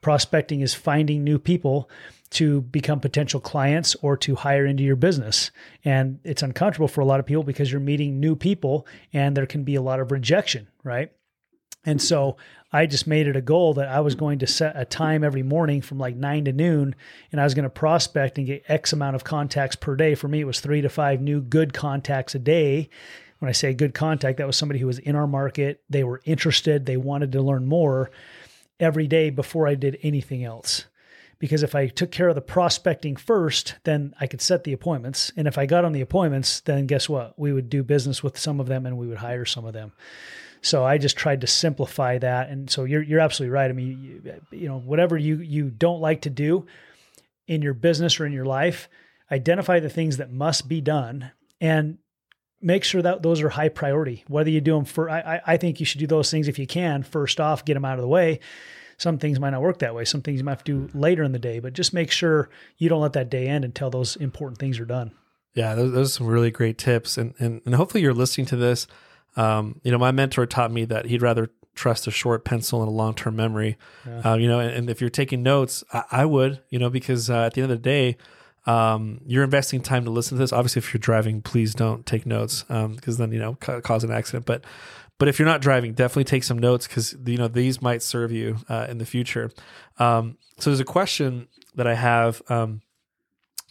Prospecting 0.00 0.60
is 0.60 0.74
finding 0.74 1.24
new 1.24 1.40
people 1.40 1.90
to 2.30 2.60
become 2.62 3.00
potential 3.00 3.40
clients 3.40 3.96
or 3.96 4.16
to 4.16 4.36
hire 4.36 4.64
into 4.64 4.84
your 4.84 4.96
business. 4.96 5.50
And 5.84 6.20
it's 6.22 6.42
uncomfortable 6.42 6.88
for 6.88 7.00
a 7.00 7.04
lot 7.04 7.20
of 7.20 7.26
people 7.26 7.42
because 7.42 7.70
you're 7.70 7.80
meeting 7.80 8.20
new 8.20 8.36
people 8.36 8.86
and 9.12 9.36
there 9.36 9.46
can 9.46 9.64
be 9.64 9.74
a 9.74 9.82
lot 9.82 9.98
of 9.98 10.12
rejection, 10.12 10.68
right? 10.84 11.10
And 11.84 12.00
so 12.00 12.36
I 12.72 12.86
just 12.86 13.06
made 13.06 13.26
it 13.26 13.36
a 13.36 13.40
goal 13.40 13.74
that 13.74 13.88
I 13.88 14.00
was 14.00 14.14
going 14.14 14.38
to 14.40 14.46
set 14.46 14.78
a 14.78 14.84
time 14.84 15.24
every 15.24 15.42
morning 15.42 15.80
from 15.82 15.98
like 15.98 16.14
nine 16.14 16.44
to 16.44 16.52
noon, 16.52 16.94
and 17.32 17.40
I 17.40 17.44
was 17.44 17.54
going 17.54 17.64
to 17.64 17.70
prospect 17.70 18.38
and 18.38 18.46
get 18.46 18.64
X 18.68 18.92
amount 18.92 19.16
of 19.16 19.24
contacts 19.24 19.76
per 19.76 19.96
day. 19.96 20.14
For 20.14 20.28
me, 20.28 20.40
it 20.40 20.46
was 20.46 20.60
three 20.60 20.80
to 20.80 20.88
five 20.88 21.20
new 21.20 21.40
good 21.40 21.72
contacts 21.72 22.34
a 22.34 22.38
day. 22.38 22.88
When 23.40 23.48
I 23.48 23.52
say 23.52 23.74
good 23.74 23.94
contact, 23.94 24.38
that 24.38 24.46
was 24.46 24.56
somebody 24.56 24.78
who 24.78 24.86
was 24.86 24.98
in 24.98 25.16
our 25.16 25.26
market. 25.26 25.82
They 25.90 26.04
were 26.04 26.20
interested, 26.24 26.86
they 26.86 26.96
wanted 26.96 27.32
to 27.32 27.42
learn 27.42 27.66
more 27.66 28.10
every 28.78 29.08
day 29.08 29.30
before 29.30 29.66
I 29.66 29.74
did 29.74 29.98
anything 30.02 30.44
else. 30.44 30.84
Because 31.38 31.62
if 31.62 31.74
I 31.74 31.88
took 31.88 32.10
care 32.10 32.28
of 32.28 32.34
the 32.34 32.42
prospecting 32.42 33.16
first, 33.16 33.76
then 33.84 34.14
I 34.20 34.26
could 34.26 34.42
set 34.42 34.64
the 34.64 34.74
appointments. 34.74 35.32
And 35.36 35.48
if 35.48 35.56
I 35.56 35.64
got 35.64 35.86
on 35.86 35.92
the 35.92 36.02
appointments, 36.02 36.60
then 36.60 36.86
guess 36.86 37.08
what? 37.08 37.38
We 37.38 37.52
would 37.52 37.70
do 37.70 37.82
business 37.82 38.22
with 38.22 38.38
some 38.38 38.60
of 38.60 38.66
them 38.66 38.84
and 38.84 38.98
we 38.98 39.06
would 39.06 39.18
hire 39.18 39.46
some 39.46 39.64
of 39.64 39.72
them. 39.72 39.92
So 40.62 40.84
I 40.84 40.98
just 40.98 41.16
tried 41.16 41.40
to 41.40 41.46
simplify 41.46 42.18
that. 42.18 42.50
And 42.50 42.70
so 42.70 42.84
you're 42.84 43.02
you're 43.02 43.20
absolutely 43.20 43.54
right. 43.54 43.70
I 43.70 43.72
mean, 43.72 44.22
you, 44.22 44.58
you 44.58 44.68
know, 44.68 44.78
whatever 44.78 45.16
you 45.16 45.38
you 45.38 45.70
don't 45.70 46.00
like 46.00 46.22
to 46.22 46.30
do 46.30 46.66
in 47.46 47.62
your 47.62 47.74
business 47.74 48.20
or 48.20 48.26
in 48.26 48.32
your 48.32 48.44
life, 48.44 48.88
identify 49.30 49.80
the 49.80 49.90
things 49.90 50.18
that 50.18 50.30
must 50.30 50.68
be 50.68 50.80
done 50.80 51.32
and 51.60 51.98
make 52.60 52.84
sure 52.84 53.02
that 53.02 53.22
those 53.22 53.40
are 53.42 53.48
high 53.48 53.68
priority. 53.68 54.24
Whether 54.28 54.50
you 54.50 54.60
do 54.60 54.74
them 54.74 54.84
for, 54.84 55.10
I, 55.10 55.40
I 55.46 55.56
think 55.56 55.80
you 55.80 55.86
should 55.86 56.00
do 56.00 56.06
those 56.06 56.30
things 56.30 56.48
if 56.48 56.58
you 56.58 56.66
can. 56.66 57.02
First 57.02 57.40
off, 57.40 57.64
get 57.64 57.74
them 57.74 57.84
out 57.84 57.98
of 57.98 58.02
the 58.02 58.08
way. 58.08 58.40
Some 58.98 59.18
things 59.18 59.40
might 59.40 59.50
not 59.50 59.62
work 59.62 59.78
that 59.78 59.94
way. 59.94 60.04
Some 60.04 60.20
things 60.20 60.40
you 60.40 60.44
might 60.44 60.52
have 60.52 60.64
to 60.64 60.86
do 60.86 60.98
later 60.98 61.22
in 61.22 61.32
the 61.32 61.38
day, 61.38 61.58
but 61.58 61.72
just 61.72 61.94
make 61.94 62.10
sure 62.10 62.50
you 62.76 62.90
don't 62.90 63.00
let 63.00 63.14
that 63.14 63.30
day 63.30 63.46
end 63.46 63.64
until 63.64 63.88
those 63.88 64.16
important 64.16 64.58
things 64.58 64.78
are 64.78 64.84
done. 64.84 65.12
Yeah, 65.54 65.74
those, 65.74 65.92
those 65.92 66.08
are 66.08 66.12
some 66.18 66.26
really 66.26 66.50
great 66.50 66.76
tips, 66.76 67.16
and 67.16 67.34
and 67.38 67.62
and 67.64 67.74
hopefully 67.74 68.02
you're 68.02 68.14
listening 68.14 68.46
to 68.48 68.56
this 68.56 68.86
um, 69.36 69.80
you 69.82 69.92
know, 69.92 69.98
my 69.98 70.10
mentor 70.10 70.46
taught 70.46 70.72
me 70.72 70.84
that 70.86 71.06
he'd 71.06 71.22
rather 71.22 71.50
trust 71.74 72.06
a 72.06 72.10
short 72.10 72.44
pencil 72.44 72.82
and 72.82 72.88
a 72.88 72.92
long 72.92 73.14
term 73.14 73.36
memory. 73.36 73.76
Yeah. 74.06 74.32
Uh, 74.32 74.34
you 74.36 74.48
know, 74.48 74.60
and, 74.60 74.70
and, 74.70 74.90
if 74.90 75.00
you're 75.00 75.10
taking 75.10 75.42
notes, 75.42 75.84
I, 75.92 76.04
I 76.10 76.24
would, 76.24 76.60
you 76.68 76.78
know, 76.78 76.90
because 76.90 77.30
uh, 77.30 77.44
at 77.44 77.54
the 77.54 77.62
end 77.62 77.70
of 77.70 77.78
the 77.78 77.82
day, 77.82 78.16
um, 78.66 79.20
you're 79.24 79.44
investing 79.44 79.80
time 79.80 80.04
to 80.04 80.10
listen 80.10 80.36
to 80.36 80.42
this. 80.42 80.52
Obviously, 80.52 80.80
if 80.80 80.92
you're 80.92 80.98
driving, 80.98 81.40
please 81.42 81.74
don't 81.74 82.04
take 82.04 82.26
notes 82.26 82.62
because 82.62 82.74
um, 82.74 83.16
then 83.16 83.32
you 83.32 83.38
know 83.38 83.54
ca- 83.54 83.80
cause 83.80 84.04
an 84.04 84.10
accident. 84.10 84.44
But 84.44 84.64
but 85.18 85.28
if 85.28 85.38
you're 85.38 85.48
not 85.48 85.62
driving, 85.62 85.94
definitely 85.94 86.24
take 86.24 86.44
some 86.44 86.58
notes 86.58 86.86
because 86.86 87.16
you 87.24 87.38
know 87.38 87.48
these 87.48 87.80
might 87.80 88.02
serve 88.02 88.32
you 88.32 88.58
uh, 88.68 88.86
in 88.88 88.98
the 88.98 89.06
future. 89.06 89.50
Um, 89.98 90.36
so 90.58 90.70
there's 90.70 90.80
a 90.80 90.84
question 90.84 91.48
that 91.74 91.86
I 91.86 91.94
have. 91.94 92.42
Um, 92.48 92.82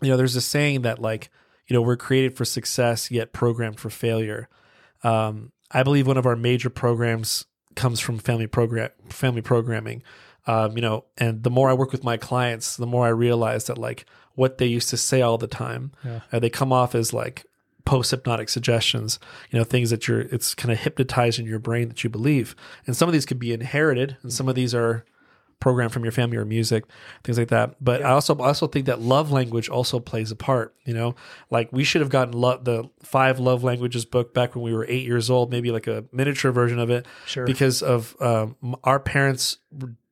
you 0.01 0.09
know, 0.09 0.17
there's 0.17 0.35
a 0.35 0.41
saying 0.41 0.81
that 0.81 0.99
like 0.99 1.29
you 1.67 1.75
know 1.75 1.81
we're 1.81 1.97
created 1.97 2.35
for 2.35 2.45
success 2.45 3.11
yet 3.11 3.33
programmed 3.33 3.79
for 3.79 3.89
failure. 3.89 4.49
Um, 5.03 5.51
I 5.71 5.83
believe 5.83 6.07
one 6.07 6.17
of 6.17 6.25
our 6.25 6.35
major 6.35 6.69
programs 6.69 7.45
comes 7.75 7.99
from 7.99 8.17
family 8.17 8.47
program 8.47 8.89
family 9.09 9.41
programming. 9.41 10.03
Um, 10.47 10.75
you 10.75 10.81
know, 10.81 11.05
and 11.17 11.43
the 11.43 11.51
more 11.51 11.69
I 11.69 11.73
work 11.73 11.91
with 11.91 12.03
my 12.03 12.17
clients, 12.17 12.75
the 12.75 12.87
more 12.87 13.05
I 13.05 13.09
realize 13.09 13.65
that 13.65 13.77
like 13.77 14.05
what 14.35 14.57
they 14.57 14.65
used 14.65 14.89
to 14.89 14.97
say 14.97 15.21
all 15.21 15.37
the 15.37 15.47
time, 15.47 15.91
yeah. 16.03 16.21
uh, 16.31 16.39
they 16.39 16.49
come 16.49 16.73
off 16.73 16.95
as 16.95 17.13
like 17.13 17.45
post 17.85 18.11
hypnotic 18.11 18.49
suggestions. 18.49 19.19
You 19.51 19.59
know, 19.59 19.65
things 19.65 19.89
that 19.91 20.07
you're 20.07 20.21
it's 20.21 20.55
kind 20.55 20.71
of 20.71 20.79
hypnotizing 20.79 21.45
your 21.45 21.59
brain 21.59 21.89
that 21.89 22.03
you 22.03 22.09
believe, 22.09 22.55
and 22.87 22.95
some 22.95 23.07
of 23.09 23.13
these 23.13 23.25
could 23.25 23.39
be 23.39 23.53
inherited, 23.53 24.17
and 24.23 24.33
some 24.33 24.47
of 24.47 24.55
these 24.55 24.73
are 24.73 25.05
program 25.59 25.89
from 25.89 26.03
your 26.03 26.11
family 26.11 26.37
or 26.37 26.45
music, 26.45 26.85
things 27.23 27.37
like 27.37 27.49
that. 27.49 27.75
But 27.83 28.01
yeah. 28.01 28.09
I 28.09 28.11
also 28.11 28.37
also 28.37 28.67
think 28.67 28.85
that 28.85 29.01
love 29.01 29.31
language 29.31 29.69
also 29.69 29.99
plays 29.99 30.31
a 30.31 30.35
part. 30.35 30.75
You 30.85 30.93
know, 30.93 31.15
like 31.49 31.71
we 31.71 31.83
should 31.83 32.01
have 32.01 32.09
gotten 32.09 32.33
lo- 32.33 32.59
the 32.61 32.89
five 33.03 33.39
love 33.39 33.63
languages 33.63 34.05
book 34.05 34.33
back 34.33 34.55
when 34.55 34.63
we 34.63 34.73
were 34.73 34.85
eight 34.87 35.05
years 35.05 35.29
old, 35.29 35.51
maybe 35.51 35.71
like 35.71 35.87
a 35.87 36.05
miniature 36.11 36.51
version 36.51 36.79
of 36.79 36.89
it, 36.89 37.05
sure. 37.25 37.45
because 37.45 37.81
of 37.81 38.15
um, 38.21 38.55
our 38.83 38.99
parents 38.99 39.57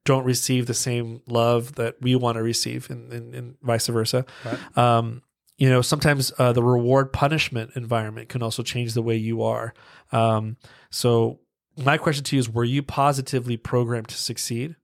don't 0.06 0.24
receive 0.24 0.68
the 0.68 0.74
same 0.74 1.22
love 1.28 1.76
that 1.76 1.96
we 2.02 2.16
want 2.16 2.38
to 2.38 2.44
receive, 2.44 2.90
and, 2.90 3.12
and, 3.12 3.36
and 3.36 3.56
vice 3.62 3.88
versa. 3.88 4.26
Right. 4.46 4.78
Um, 4.78 5.22
you 5.58 5.70
know, 5.70 5.82
sometimes 5.82 6.32
uh, 6.38 6.54
the 6.54 6.64
reward 6.64 7.12
punishment 7.12 7.72
environment 7.76 8.30
can 8.30 8.44
also 8.44 8.64
change 8.64 8.94
the 8.94 9.02
way 9.02 9.16
you 9.16 9.42
are. 9.42 9.74
Um, 10.12 10.58
so 10.92 11.40
my 11.78 11.98
question 11.98 12.24
to 12.26 12.36
you 12.36 12.40
is: 12.40 12.50
Were 12.50 12.64
you 12.64 12.84
positively 12.84 13.58
programmed 13.58 14.08
to 14.10 14.16
succeed? 14.16 14.76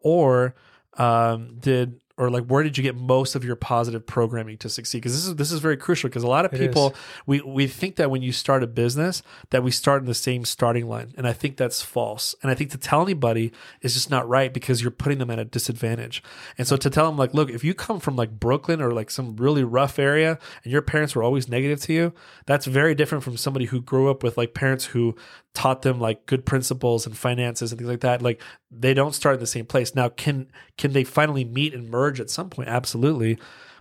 Or 0.00 0.54
um, 0.98 1.56
did 1.58 2.00
or 2.18 2.30
like 2.30 2.44
where 2.46 2.64
did 2.64 2.76
you 2.76 2.82
get 2.82 2.96
most 2.96 3.36
of 3.36 3.44
your 3.44 3.54
positive 3.54 4.04
programming 4.04 4.58
to 4.58 4.68
succeed? 4.68 4.98
Because 4.98 5.12
this 5.12 5.26
is 5.26 5.36
this 5.36 5.52
is 5.52 5.60
very 5.60 5.76
crucial 5.76 6.08
because 6.08 6.24
a 6.24 6.28
lot 6.28 6.44
of 6.44 6.50
people 6.50 6.94
we 7.26 7.40
we 7.40 7.68
think 7.68 7.96
that 7.96 8.10
when 8.10 8.22
you 8.22 8.32
start 8.32 8.64
a 8.64 8.66
business 8.66 9.22
that 9.50 9.62
we 9.62 9.70
start 9.70 10.02
in 10.02 10.06
the 10.06 10.14
same 10.14 10.44
starting 10.44 10.88
line 10.88 11.14
and 11.16 11.26
i 11.26 11.32
think 11.32 11.56
that's 11.56 11.80
false. 11.80 12.34
And 12.42 12.50
i 12.50 12.54
think 12.54 12.72
to 12.72 12.78
tell 12.78 13.02
anybody 13.02 13.52
is 13.80 13.94
just 13.94 14.10
not 14.10 14.28
right 14.28 14.52
because 14.52 14.82
you're 14.82 14.90
putting 14.90 15.18
them 15.18 15.30
at 15.30 15.38
a 15.38 15.44
disadvantage. 15.44 16.22
And 16.58 16.66
so 16.66 16.76
to 16.76 16.90
tell 16.90 17.06
them 17.06 17.16
like 17.16 17.32
look 17.34 17.50
if 17.50 17.62
you 17.62 17.72
come 17.72 18.00
from 18.00 18.16
like 18.16 18.38
brooklyn 18.40 18.82
or 18.82 18.90
like 18.90 19.10
some 19.10 19.36
really 19.36 19.62
rough 19.62 19.98
area 19.98 20.38
and 20.64 20.72
your 20.72 20.82
parents 20.82 21.14
were 21.14 21.22
always 21.22 21.48
negative 21.48 21.80
to 21.82 21.92
you 21.92 22.12
that's 22.46 22.66
very 22.66 22.94
different 22.96 23.22
from 23.22 23.36
somebody 23.36 23.66
who 23.66 23.80
grew 23.80 24.10
up 24.10 24.24
with 24.24 24.36
like 24.36 24.54
parents 24.54 24.86
who 24.86 25.14
taught 25.58 25.82
them 25.82 25.98
like 25.98 26.24
good 26.26 26.46
principles 26.46 27.04
and 27.04 27.18
finances 27.18 27.72
and 27.72 27.80
things 27.80 27.90
like 27.90 28.02
that 28.02 28.22
like 28.22 28.40
they 28.70 28.94
don't 28.94 29.12
start 29.12 29.34
in 29.34 29.40
the 29.40 29.46
same 29.46 29.66
place. 29.66 29.92
Now 29.92 30.08
can 30.08 30.52
can 30.76 30.92
they 30.92 31.02
finally 31.02 31.44
meet 31.44 31.74
and 31.74 31.90
merge 31.90 32.20
at 32.20 32.30
some 32.30 32.48
point? 32.48 32.68
Absolutely. 32.68 33.38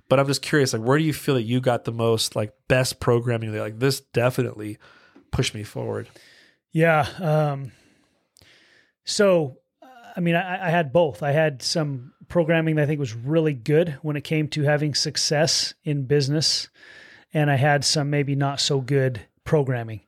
But 0.09 0.19
i'm 0.19 0.25
just 0.25 0.41
curious 0.41 0.73
like 0.73 0.81
where 0.81 0.97
do 0.97 1.03
you 1.03 1.13
feel 1.13 1.35
that 1.35 1.43
you 1.43 1.61
got 1.61 1.85
the 1.85 1.91
most 1.91 2.35
like 2.35 2.51
best 2.67 2.99
programming 2.99 3.55
like 3.55 3.77
this 3.77 3.99
definitely 3.99 4.79
pushed 5.29 5.53
me 5.53 5.61
forward? 5.61 6.09
Yeah 6.71 7.07
um 7.19 7.71
so 9.05 9.59
i 10.15 10.19
mean 10.19 10.33
I, 10.33 10.67
I 10.67 10.69
had 10.71 10.91
both. 10.91 11.21
I 11.21 11.31
had 11.31 11.61
some 11.61 12.13
programming 12.27 12.77
that 12.77 12.83
i 12.83 12.85
think 12.87 12.99
was 12.99 13.13
really 13.13 13.53
good 13.53 13.99
when 14.01 14.15
it 14.15 14.23
came 14.23 14.47
to 14.47 14.63
having 14.63 14.95
success 14.95 15.75
in 15.83 16.05
business 16.05 16.69
and 17.35 17.51
i 17.51 17.55
had 17.55 17.85
some 17.85 18.09
maybe 18.09 18.33
not 18.33 18.59
so 18.59 18.81
good 18.81 19.21
programming. 19.43 20.01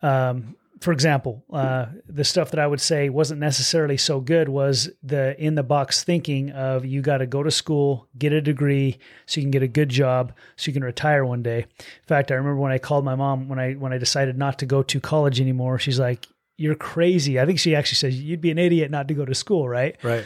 Um, 0.00 0.56
for 0.82 0.92
example, 0.92 1.44
uh, 1.52 1.86
the 2.08 2.24
stuff 2.24 2.50
that 2.50 2.58
I 2.58 2.66
would 2.66 2.80
say 2.80 3.08
wasn't 3.08 3.38
necessarily 3.38 3.96
so 3.96 4.20
good 4.20 4.48
was 4.48 4.90
the 5.02 5.40
in 5.40 5.54
the 5.54 5.62
box 5.62 6.02
thinking 6.02 6.50
of 6.50 6.84
you 6.84 7.02
got 7.02 7.18
to 7.18 7.26
go 7.26 7.44
to 7.44 7.52
school, 7.52 8.08
get 8.18 8.32
a 8.32 8.40
degree, 8.40 8.98
so 9.26 9.40
you 9.40 9.44
can 9.44 9.52
get 9.52 9.62
a 9.62 9.68
good 9.68 9.88
job, 9.88 10.32
so 10.56 10.68
you 10.68 10.72
can 10.72 10.82
retire 10.82 11.24
one 11.24 11.40
day. 11.42 11.60
In 11.78 12.06
fact, 12.08 12.32
I 12.32 12.34
remember 12.34 12.60
when 12.60 12.72
I 12.72 12.78
called 12.78 13.04
my 13.04 13.14
mom 13.14 13.48
when 13.48 13.60
I 13.60 13.74
when 13.74 13.92
I 13.92 13.98
decided 13.98 14.36
not 14.36 14.58
to 14.58 14.66
go 14.66 14.82
to 14.82 15.00
college 15.00 15.40
anymore. 15.40 15.78
She's 15.78 16.00
like, 16.00 16.26
"You're 16.62 16.74
crazy." 16.74 17.40
I 17.40 17.46
think 17.46 17.58
she 17.58 17.74
actually 17.74 17.96
says, 17.96 18.20
"You'd 18.20 18.40
be 18.40 18.50
an 18.50 18.58
idiot 18.58 18.90
not 18.90 19.08
to 19.08 19.14
go 19.14 19.24
to 19.24 19.34
school, 19.34 19.68
right?" 19.68 19.96
Right. 20.02 20.24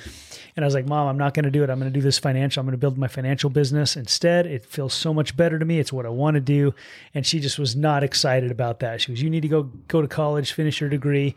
And 0.57 0.65
I 0.65 0.67
was 0.67 0.75
like, 0.75 0.87
Mom, 0.87 1.07
I'm 1.07 1.19
not 1.19 1.35
going 1.35 1.45
to 1.45 1.51
do 1.51 1.63
it. 1.63 1.69
I'm 1.69 1.79
going 1.79 1.93
to 1.93 1.99
do 1.99 2.03
this 2.03 2.19
financial. 2.19 2.61
I'm 2.61 2.67
going 2.67 2.73
to 2.73 2.79
build 2.79 2.97
my 2.97 3.09
financial 3.09 3.51
business 3.51 3.95
instead. 3.95 4.47
It 4.47 4.65
feels 4.65 4.95
so 4.95 5.13
much 5.13 5.37
better 5.37 5.59
to 5.59 5.65
me. 5.67 5.79
It's 5.79 5.93
what 5.93 6.07
I 6.07 6.09
want 6.09 6.37
to 6.37 6.41
do. 6.41 6.75
And 7.13 7.27
she 7.27 7.41
just 7.41 7.59
was 7.59 7.77
not 7.77 8.03
excited 8.03 8.51
about 8.51 8.81
that. 8.81 9.03
She 9.03 9.11
was, 9.11 9.21
You 9.21 9.29
need 9.29 9.43
to 9.43 9.49
go 9.49 9.65
go 9.65 10.01
to 10.01 10.09
college, 10.09 10.53
finish 10.53 10.81
your 10.81 10.89
degree. 10.89 11.35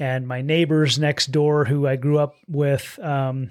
And 0.00 0.26
my 0.26 0.42
neighbors 0.42 0.98
next 0.98 1.28
door, 1.28 1.64
who 1.64 1.86
I 1.86 1.94
grew 1.96 2.18
up 2.18 2.34
with, 2.48 2.98
um, 3.00 3.50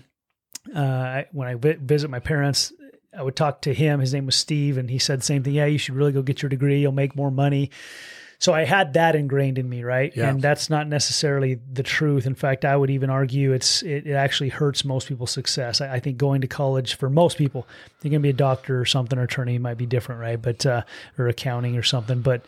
uh, 0.75 1.23
when 1.31 1.47
I 1.47 1.55
vi- 1.55 1.77
visit 1.79 2.09
my 2.09 2.19
parents, 2.19 2.73
I 3.17 3.23
would 3.23 3.35
talk 3.35 3.61
to 3.61 3.73
him. 3.73 4.01
His 4.01 4.13
name 4.13 4.25
was 4.25 4.35
Steve, 4.35 4.77
and 4.77 4.89
he 4.89 4.99
said 4.99 5.19
the 5.19 5.25
same 5.25 5.43
thing. 5.43 5.53
Yeah, 5.53 5.65
you 5.65 5.77
should 5.77 5.95
really 5.95 6.11
go 6.11 6.21
get 6.21 6.41
your 6.41 6.49
degree. 6.49 6.81
You'll 6.81 6.91
make 6.91 7.15
more 7.15 7.31
money. 7.31 7.71
So 8.39 8.53
I 8.53 8.65
had 8.65 8.93
that 8.93 9.15
ingrained 9.15 9.57
in 9.57 9.69
me, 9.69 9.83
right? 9.83 10.15
Yeah. 10.15 10.29
And 10.29 10.41
that's 10.41 10.69
not 10.69 10.87
necessarily 10.87 11.59
the 11.71 11.83
truth. 11.83 12.25
In 12.25 12.35
fact, 12.35 12.65
I 12.65 12.75
would 12.75 12.89
even 12.89 13.09
argue 13.09 13.53
it's 13.53 13.81
it, 13.83 14.07
it 14.07 14.13
actually 14.13 14.49
hurts 14.49 14.83
most 14.85 15.07
people's 15.07 15.31
success. 15.31 15.81
I, 15.81 15.93
I, 15.93 15.99
think 15.99 16.17
going 16.17 16.41
to 16.41 16.47
college 16.47 16.95
for 16.95 17.09
most 17.09 17.37
people, 17.37 17.67
you're 18.01 18.11
going 18.11 18.21
to 18.21 18.25
be 18.25 18.29
a 18.29 18.33
doctor 18.33 18.79
or 18.79 18.85
something, 18.85 19.17
or 19.17 19.23
attorney 19.23 19.57
might 19.57 19.77
be 19.77 19.85
different, 19.85 20.21
right? 20.21 20.41
But 20.41 20.65
uh, 20.65 20.83
or 21.17 21.27
accounting 21.27 21.77
or 21.77 21.83
something. 21.83 22.21
But 22.21 22.45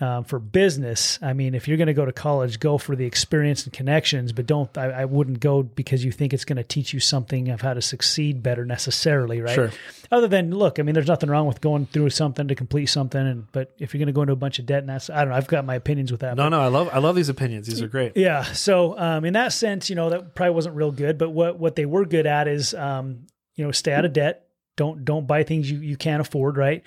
um, 0.00 0.24
for 0.24 0.38
business, 0.38 1.18
I 1.20 1.34
mean, 1.34 1.54
if 1.54 1.68
you're 1.68 1.76
going 1.76 1.88
to 1.88 1.94
go 1.94 2.06
to 2.06 2.12
college, 2.12 2.58
go 2.58 2.78
for 2.78 2.96
the 2.96 3.04
experience 3.04 3.64
and 3.64 3.72
connections, 3.72 4.32
but 4.32 4.46
don't, 4.46 4.76
I, 4.78 4.86
I 4.86 5.04
wouldn't 5.04 5.40
go 5.40 5.62
because 5.62 6.04
you 6.04 6.10
think 6.10 6.32
it's 6.32 6.46
going 6.46 6.56
to 6.56 6.64
teach 6.64 6.94
you 6.94 7.00
something 7.00 7.50
of 7.50 7.60
how 7.60 7.74
to 7.74 7.82
succeed 7.82 8.42
better 8.42 8.64
necessarily, 8.64 9.42
right? 9.42 9.54
Sure. 9.54 9.70
Other 10.10 10.26
than, 10.26 10.50
look, 10.50 10.78
I 10.78 10.82
mean, 10.82 10.94
there's 10.94 11.06
nothing 11.06 11.28
wrong 11.28 11.46
with 11.46 11.60
going 11.60 11.86
through 11.86 12.10
something 12.10 12.48
to 12.48 12.54
complete 12.54 12.86
something. 12.86 13.20
And, 13.20 13.52
but 13.52 13.74
if 13.78 13.92
you're 13.92 13.98
going 13.98 14.06
to 14.06 14.12
go 14.12 14.22
into 14.22 14.32
a 14.32 14.36
bunch 14.36 14.58
of 14.58 14.66
debt 14.66 14.78
and 14.78 14.88
that's, 14.88 15.10
I 15.10 15.18
don't 15.20 15.28
know, 15.28 15.36
I've 15.36 15.46
got 15.46 15.64
my 15.66 15.74
opinions 15.74 16.10
with 16.10 16.22
that. 16.22 16.34
No, 16.36 16.44
but, 16.44 16.48
no, 16.48 16.60
I 16.60 16.68
love, 16.68 16.88
I 16.92 16.98
love 16.98 17.14
these 17.14 17.28
opinions. 17.28 17.66
These 17.66 17.82
are 17.82 17.88
great. 17.88 18.16
Yeah. 18.16 18.42
So, 18.42 18.98
um, 18.98 19.24
in 19.24 19.34
that 19.34 19.52
sense, 19.52 19.90
you 19.90 19.96
know, 19.96 20.10
that 20.10 20.34
probably 20.34 20.54
wasn't 20.54 20.76
real 20.76 20.92
good, 20.92 21.18
but 21.18 21.30
what, 21.30 21.58
what 21.58 21.76
they 21.76 21.84
were 21.86 22.06
good 22.06 22.26
at 22.26 22.48
is, 22.48 22.72
um, 22.74 23.26
you 23.54 23.64
know, 23.64 23.70
stay 23.70 23.92
out 23.92 24.04
of 24.04 24.12
debt. 24.12 24.46
Don't, 24.76 25.04
don't 25.04 25.26
buy 25.26 25.42
things 25.42 25.70
you, 25.70 25.78
you 25.78 25.96
can't 25.98 26.22
afford, 26.22 26.56
right? 26.56 26.82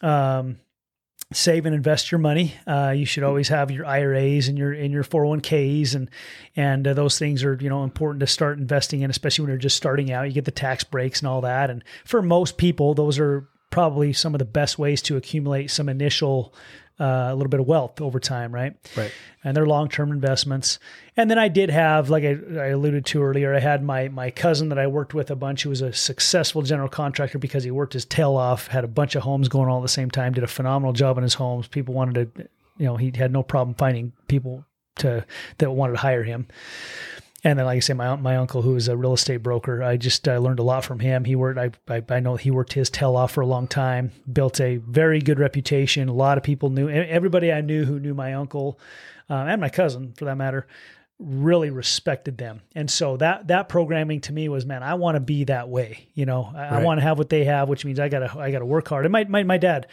Um, 0.00 0.56
save 1.32 1.64
and 1.64 1.74
invest 1.74 2.10
your 2.10 2.18
money. 2.18 2.54
Uh, 2.66 2.92
you 2.96 3.04
should 3.04 3.22
always 3.22 3.48
have 3.48 3.70
your 3.70 3.86
IRAs 3.86 4.48
and 4.48 4.58
your 4.58 4.72
in 4.72 4.90
your 4.90 5.04
401ks 5.04 5.94
and 5.94 6.10
and 6.56 6.86
uh, 6.86 6.94
those 6.94 7.18
things 7.18 7.44
are 7.44 7.56
you 7.60 7.68
know 7.68 7.84
important 7.84 8.20
to 8.20 8.26
start 8.26 8.58
investing 8.58 9.02
in, 9.02 9.10
especially 9.10 9.44
when 9.44 9.50
you're 9.50 9.58
just 9.58 9.76
starting 9.76 10.12
out. 10.12 10.26
You 10.26 10.32
get 10.32 10.44
the 10.44 10.50
tax 10.50 10.84
breaks 10.84 11.20
and 11.20 11.28
all 11.28 11.42
that. 11.42 11.70
And 11.70 11.84
for 12.04 12.22
most 12.22 12.56
people, 12.56 12.94
those 12.94 13.18
are 13.18 13.48
probably 13.70 14.12
some 14.12 14.34
of 14.34 14.40
the 14.40 14.44
best 14.44 14.78
ways 14.78 15.00
to 15.02 15.16
accumulate 15.16 15.70
some 15.70 15.88
initial 15.88 16.52
uh, 17.00 17.28
a 17.30 17.34
little 17.34 17.48
bit 17.48 17.60
of 17.60 17.66
wealth 17.66 18.00
over 18.00 18.20
time, 18.20 18.54
right? 18.54 18.74
Right. 18.96 19.10
And 19.42 19.56
they're 19.56 19.66
long 19.66 19.88
term 19.88 20.12
investments. 20.12 20.78
And 21.16 21.30
then 21.30 21.38
I 21.38 21.48
did 21.48 21.70
have, 21.70 22.10
like 22.10 22.24
I, 22.24 22.36
I, 22.58 22.66
alluded 22.68 23.06
to 23.06 23.22
earlier, 23.22 23.54
I 23.54 23.60
had 23.60 23.82
my 23.82 24.08
my 24.08 24.30
cousin 24.30 24.68
that 24.68 24.78
I 24.78 24.86
worked 24.86 25.14
with 25.14 25.30
a 25.30 25.36
bunch 25.36 25.62
who 25.62 25.70
was 25.70 25.80
a 25.80 25.92
successful 25.92 26.62
general 26.62 26.88
contractor 26.88 27.38
because 27.38 27.64
he 27.64 27.70
worked 27.70 27.94
his 27.94 28.04
tail 28.04 28.36
off, 28.36 28.66
had 28.66 28.84
a 28.84 28.88
bunch 28.88 29.14
of 29.14 29.22
homes 29.22 29.48
going 29.48 29.68
all 29.68 29.78
at 29.78 29.82
the 29.82 29.88
same 29.88 30.10
time, 30.10 30.34
did 30.34 30.44
a 30.44 30.48
phenomenal 30.48 30.92
job 30.92 31.16
in 31.16 31.22
his 31.22 31.34
homes. 31.34 31.66
People 31.68 31.94
wanted 31.94 32.36
to, 32.36 32.48
you 32.76 32.86
know, 32.86 32.96
he 32.96 33.10
had 33.14 33.32
no 33.32 33.42
problem 33.42 33.74
finding 33.74 34.12
people 34.28 34.64
to 34.96 35.24
that 35.58 35.70
wanted 35.70 35.94
to 35.94 35.98
hire 35.98 36.22
him 36.22 36.46
and 37.42 37.58
then 37.58 37.66
like 37.66 37.76
I 37.76 37.80
say, 37.80 37.94
my 37.94 38.16
my 38.16 38.36
uncle 38.36 38.62
who 38.62 38.74
was 38.74 38.88
a 38.88 38.96
real 38.96 39.14
estate 39.14 39.42
broker, 39.42 39.82
I 39.82 39.96
just 39.96 40.26
I 40.28 40.36
learned 40.38 40.58
a 40.58 40.64
lot 40.64 40.84
from 40.84 41.00
him. 41.00 41.24
He 41.24 41.36
worked 41.36 41.58
I, 41.58 41.70
I, 41.92 42.02
I 42.08 42.20
know 42.20 42.36
he 42.36 42.50
worked 42.50 42.74
his 42.74 42.90
tail 42.90 43.16
off 43.16 43.32
for 43.32 43.40
a 43.40 43.46
long 43.46 43.66
time, 43.66 44.12
built 44.30 44.60
a 44.60 44.76
very 44.76 45.20
good 45.20 45.38
reputation. 45.38 46.08
A 46.08 46.12
lot 46.12 46.38
of 46.38 46.44
people 46.44 46.70
knew 46.70 46.88
everybody 46.88 47.52
I 47.52 47.60
knew 47.60 47.84
who 47.84 47.98
knew 47.98 48.14
my 48.14 48.34
uncle 48.34 48.78
uh, 49.28 49.34
and 49.34 49.60
my 49.60 49.68
cousin 49.68 50.12
for 50.12 50.26
that 50.26 50.36
matter 50.36 50.66
really 51.20 51.68
respected 51.68 52.38
them. 52.38 52.62
And 52.74 52.90
so 52.90 53.16
that 53.18 53.48
that 53.48 53.68
programming 53.68 54.22
to 54.22 54.32
me 54.32 54.48
was, 54.48 54.64
man, 54.64 54.82
I 54.82 54.94
want 54.94 55.16
to 55.16 55.20
be 55.20 55.44
that 55.44 55.68
way. 55.68 56.08
You 56.14 56.26
know, 56.26 56.50
I, 56.54 56.58
right. 56.58 56.72
I 56.72 56.82
want 56.82 56.98
to 56.98 57.02
have 57.02 57.18
what 57.18 57.28
they 57.28 57.44
have, 57.44 57.68
which 57.68 57.84
means 57.84 58.00
I 58.00 58.08
gotta 58.08 58.36
I 58.38 58.50
gotta 58.50 58.66
work 58.66 58.88
hard. 58.88 59.04
And 59.04 59.12
my 59.12 59.24
my, 59.24 59.42
my 59.42 59.58
dad, 59.58 59.86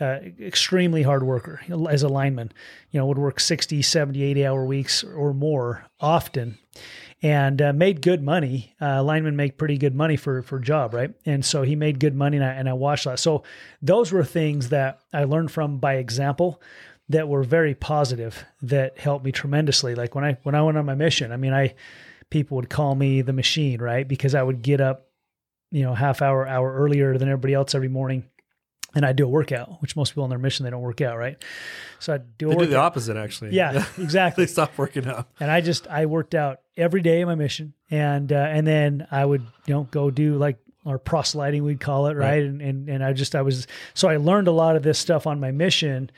uh, 0.00 0.18
extremely 0.40 1.02
hard 1.02 1.22
worker 1.22 1.60
as 1.88 2.02
a 2.02 2.08
lineman, 2.08 2.50
you 2.90 2.98
know, 2.98 3.06
would 3.06 3.18
work 3.18 3.38
60, 3.38 3.82
70, 3.82 4.22
80 4.22 4.46
hour 4.46 4.64
weeks 4.64 5.04
or 5.04 5.32
more 5.32 5.86
often 6.00 6.58
and 7.22 7.62
uh, 7.62 7.72
made 7.72 8.02
good 8.02 8.22
money. 8.22 8.74
Uh, 8.80 9.02
linemen 9.02 9.36
make 9.36 9.56
pretty 9.56 9.78
good 9.78 9.94
money 9.94 10.16
for, 10.16 10.42
for 10.42 10.58
job, 10.58 10.94
right? 10.94 11.14
And 11.24 11.44
so 11.44 11.62
he 11.62 11.76
made 11.76 12.00
good 12.00 12.14
money 12.14 12.36
and 12.36 12.44
I, 12.44 12.50
and 12.50 12.68
I 12.68 12.72
watched 12.72 13.04
that. 13.04 13.18
So 13.18 13.44
those 13.80 14.12
were 14.12 14.24
things 14.24 14.70
that 14.70 15.00
I 15.12 15.24
learned 15.24 15.50
from 15.50 15.78
by 15.78 15.94
example 15.94 16.60
that 17.08 17.28
were 17.28 17.44
very 17.44 17.74
positive 17.74 18.44
that 18.62 18.98
helped 18.98 19.24
me 19.24 19.30
tremendously. 19.30 19.94
Like 19.94 20.14
when 20.14 20.24
I, 20.24 20.38
when 20.42 20.54
I 20.54 20.62
went 20.62 20.76
on 20.76 20.86
my 20.86 20.94
mission, 20.94 21.32
I 21.32 21.36
mean, 21.36 21.54
I, 21.54 21.74
people 22.30 22.56
would 22.56 22.70
call 22.70 22.94
me 22.94 23.22
the 23.22 23.32
machine, 23.32 23.80
right? 23.80 24.06
Because 24.06 24.34
I 24.34 24.42
would 24.42 24.60
get 24.60 24.80
up, 24.80 25.08
you 25.70 25.82
know, 25.82 25.94
half 25.94 26.20
hour, 26.20 26.46
hour 26.46 26.74
earlier 26.74 27.16
than 27.16 27.28
everybody 27.28 27.54
else 27.54 27.74
every 27.74 27.88
morning 27.88 28.24
and 28.94 29.04
I 29.04 29.12
do 29.12 29.24
a 29.24 29.28
workout, 29.28 29.80
which 29.82 29.96
most 29.96 30.10
people 30.10 30.24
on 30.24 30.30
their 30.30 30.38
mission 30.38 30.64
they 30.64 30.70
don't 30.70 30.82
work 30.82 31.00
out, 31.00 31.18
right? 31.18 31.42
So 31.98 32.14
I 32.14 32.18
do. 32.18 32.50
they 32.50 32.56
do 32.56 32.66
the 32.66 32.76
opposite, 32.76 33.16
actually. 33.16 33.50
Yeah, 33.54 33.84
exactly. 33.98 34.44
they 34.44 34.50
stop 34.50 34.76
working 34.78 35.06
out. 35.06 35.28
And 35.40 35.50
I 35.50 35.60
just 35.60 35.86
I 35.88 36.06
worked 36.06 36.34
out 36.34 36.60
every 36.76 37.02
day 37.02 37.20
in 37.20 37.26
my 37.26 37.34
mission, 37.34 37.74
and 37.90 38.32
uh, 38.32 38.36
and 38.36 38.66
then 38.66 39.06
I 39.10 39.24
would 39.24 39.42
you 39.66 39.74
know 39.74 39.88
go 39.90 40.10
do 40.10 40.36
like 40.36 40.58
or 40.84 40.98
proselyting 40.98 41.64
we'd 41.64 41.80
call 41.80 42.06
it, 42.06 42.14
right? 42.14 42.28
right? 42.28 42.42
And, 42.42 42.60
and 42.60 42.88
and 42.88 43.04
I 43.04 43.12
just 43.12 43.34
I 43.34 43.42
was 43.42 43.66
so 43.94 44.08
I 44.08 44.16
learned 44.16 44.48
a 44.48 44.52
lot 44.52 44.76
of 44.76 44.82
this 44.82 44.98
stuff 44.98 45.26
on 45.26 45.40
my 45.40 45.50
mission. 45.50 46.10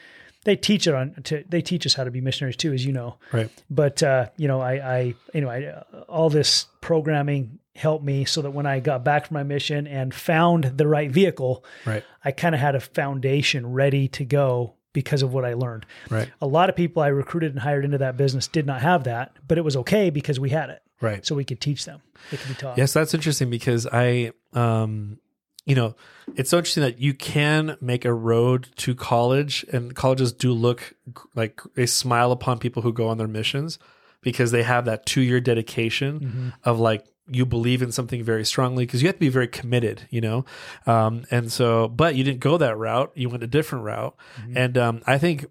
They 0.45 0.55
teach 0.55 0.87
it 0.87 0.95
on. 0.95 1.15
To, 1.25 1.43
they 1.49 1.61
teach 1.61 1.87
us 1.87 1.95
how 1.95 2.05
to 2.05 2.11
be 2.11 2.21
missionaries 2.21 2.57
too, 2.57 2.73
as 2.73 2.85
you 2.85 2.93
know. 2.93 3.17
Right. 3.33 3.51
But 3.71 4.03
uh, 4.03 4.29
you 4.37 4.49
know, 4.49 4.61
I 4.61 4.75
I 4.75 5.15
anyway, 5.35 5.73
all 6.09 6.31
this 6.31 6.67
programming 6.81 7.59
helped 7.77 8.05
me 8.05 8.25
so 8.25 8.43
that 8.43 8.51
when 8.51 8.67
I 8.67 8.81
got 8.81 9.05
back 9.05 9.27
from 9.27 9.35
my 9.35 9.43
mission 9.43 9.87
and 9.87 10.15
found 10.15 10.65
the 10.65 10.87
right 10.87 11.11
vehicle, 11.11 11.65
right. 11.85 12.05
I 12.25 12.33
kind 12.33 12.55
of 12.55 12.61
had 12.61 12.75
a 12.75 12.81
foundation 12.81 13.73
ready 13.73 14.09
to 14.09 14.25
go 14.25 14.75
because 14.93 15.23
of 15.23 15.35
what 15.35 15.45
I 15.45 15.55
learned. 15.55 15.85
Right. 16.09 16.31
A 16.41 16.47
lot 16.47 16.71
of 16.71 16.77
people 16.77 17.03
I 17.03 17.09
recruited 17.09 17.53
and 17.53 17.61
hired 17.61 17.85
into 17.85 17.99
that 17.99 18.17
business 18.17 18.49
did 18.49 18.67
not 18.67 18.81
have 18.81 19.05
that, 19.05 19.37
but 19.47 19.59
it 19.59 19.65
was 19.65 19.77
okay 19.77 20.09
because 20.09 20.41
we 20.41 20.49
had 20.51 20.71
it. 20.71 20.83
Right. 21.01 21.25
So 21.27 21.35
we 21.35 21.45
could 21.45 21.61
teach 21.61 21.85
them. 21.85 22.01
It 22.33 22.41
could 22.41 22.49
be 22.49 22.55
taught. 22.55 22.79
Yes, 22.79 22.95
that's 22.95 23.13
interesting 23.13 23.51
because 23.51 23.87
I 23.87 24.33
um 24.55 25.19
you 25.67 25.75
know, 25.75 25.97
it's 26.37 26.49
so 26.51 26.59
interesting 26.59 26.85
that 26.85 27.01
you 27.01 27.13
can 27.13 27.77
make 27.81 28.05
a 28.05 28.15
road 28.15 28.69
to 28.77 28.95
college 28.95 29.67
and 29.73 29.95
colleges 29.95 30.33
do 30.33 30.53
look 30.53 30.95
like 31.35 31.61
they 31.75 31.87
smile 31.87 32.31
upon 32.31 32.61
people 32.61 32.83
who 32.83 32.93
go 32.93 33.09
on 33.09 33.19
their 33.19 33.27
missions 33.27 33.79
because 34.23 34.53
they 34.53 34.63
have 34.63 34.85
that 34.85 35.07
2-year 35.07 35.41
dedication 35.41 36.21
mm-hmm. 36.21 36.49
of 36.63 36.79
like 36.79 37.05
you 37.29 37.45
believe 37.45 37.83
in 37.83 37.91
something 37.91 38.23
very 38.23 38.45
strongly 38.45 38.87
because 38.87 39.03
you 39.03 39.09
have 39.09 39.17
to 39.17 39.21
be 39.21 39.29
very 39.29 39.49
committed, 39.49 40.07
you 40.11 40.21
know? 40.21 40.45
Um, 40.87 41.25
and 41.31 41.51
so, 41.51 41.89
but 41.89 42.15
you 42.15 42.25
didn't 42.25 42.41
go 42.41 42.57
that 42.59 42.77
route. 42.77 43.13
You 43.15 43.29
went 43.29 43.43
a 43.43 43.49
different 43.49 43.85
route. 43.85 44.17
Mm-hmm. 44.41 44.57
And 44.57 44.79
um, 44.79 45.03
I 45.07 45.19
think 45.19 45.47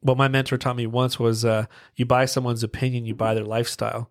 what 0.00 0.16
my 0.16 0.28
mentor 0.28 0.58
taught 0.58 0.76
me 0.76 0.86
once 0.86 1.18
was 1.18 1.44
uh, 1.44 1.66
you 1.94 2.04
buy 2.04 2.24
someone's 2.24 2.64
opinion, 2.64 3.06
you 3.06 3.14
buy 3.14 3.34
their 3.34 3.44
lifestyle. 3.44 4.10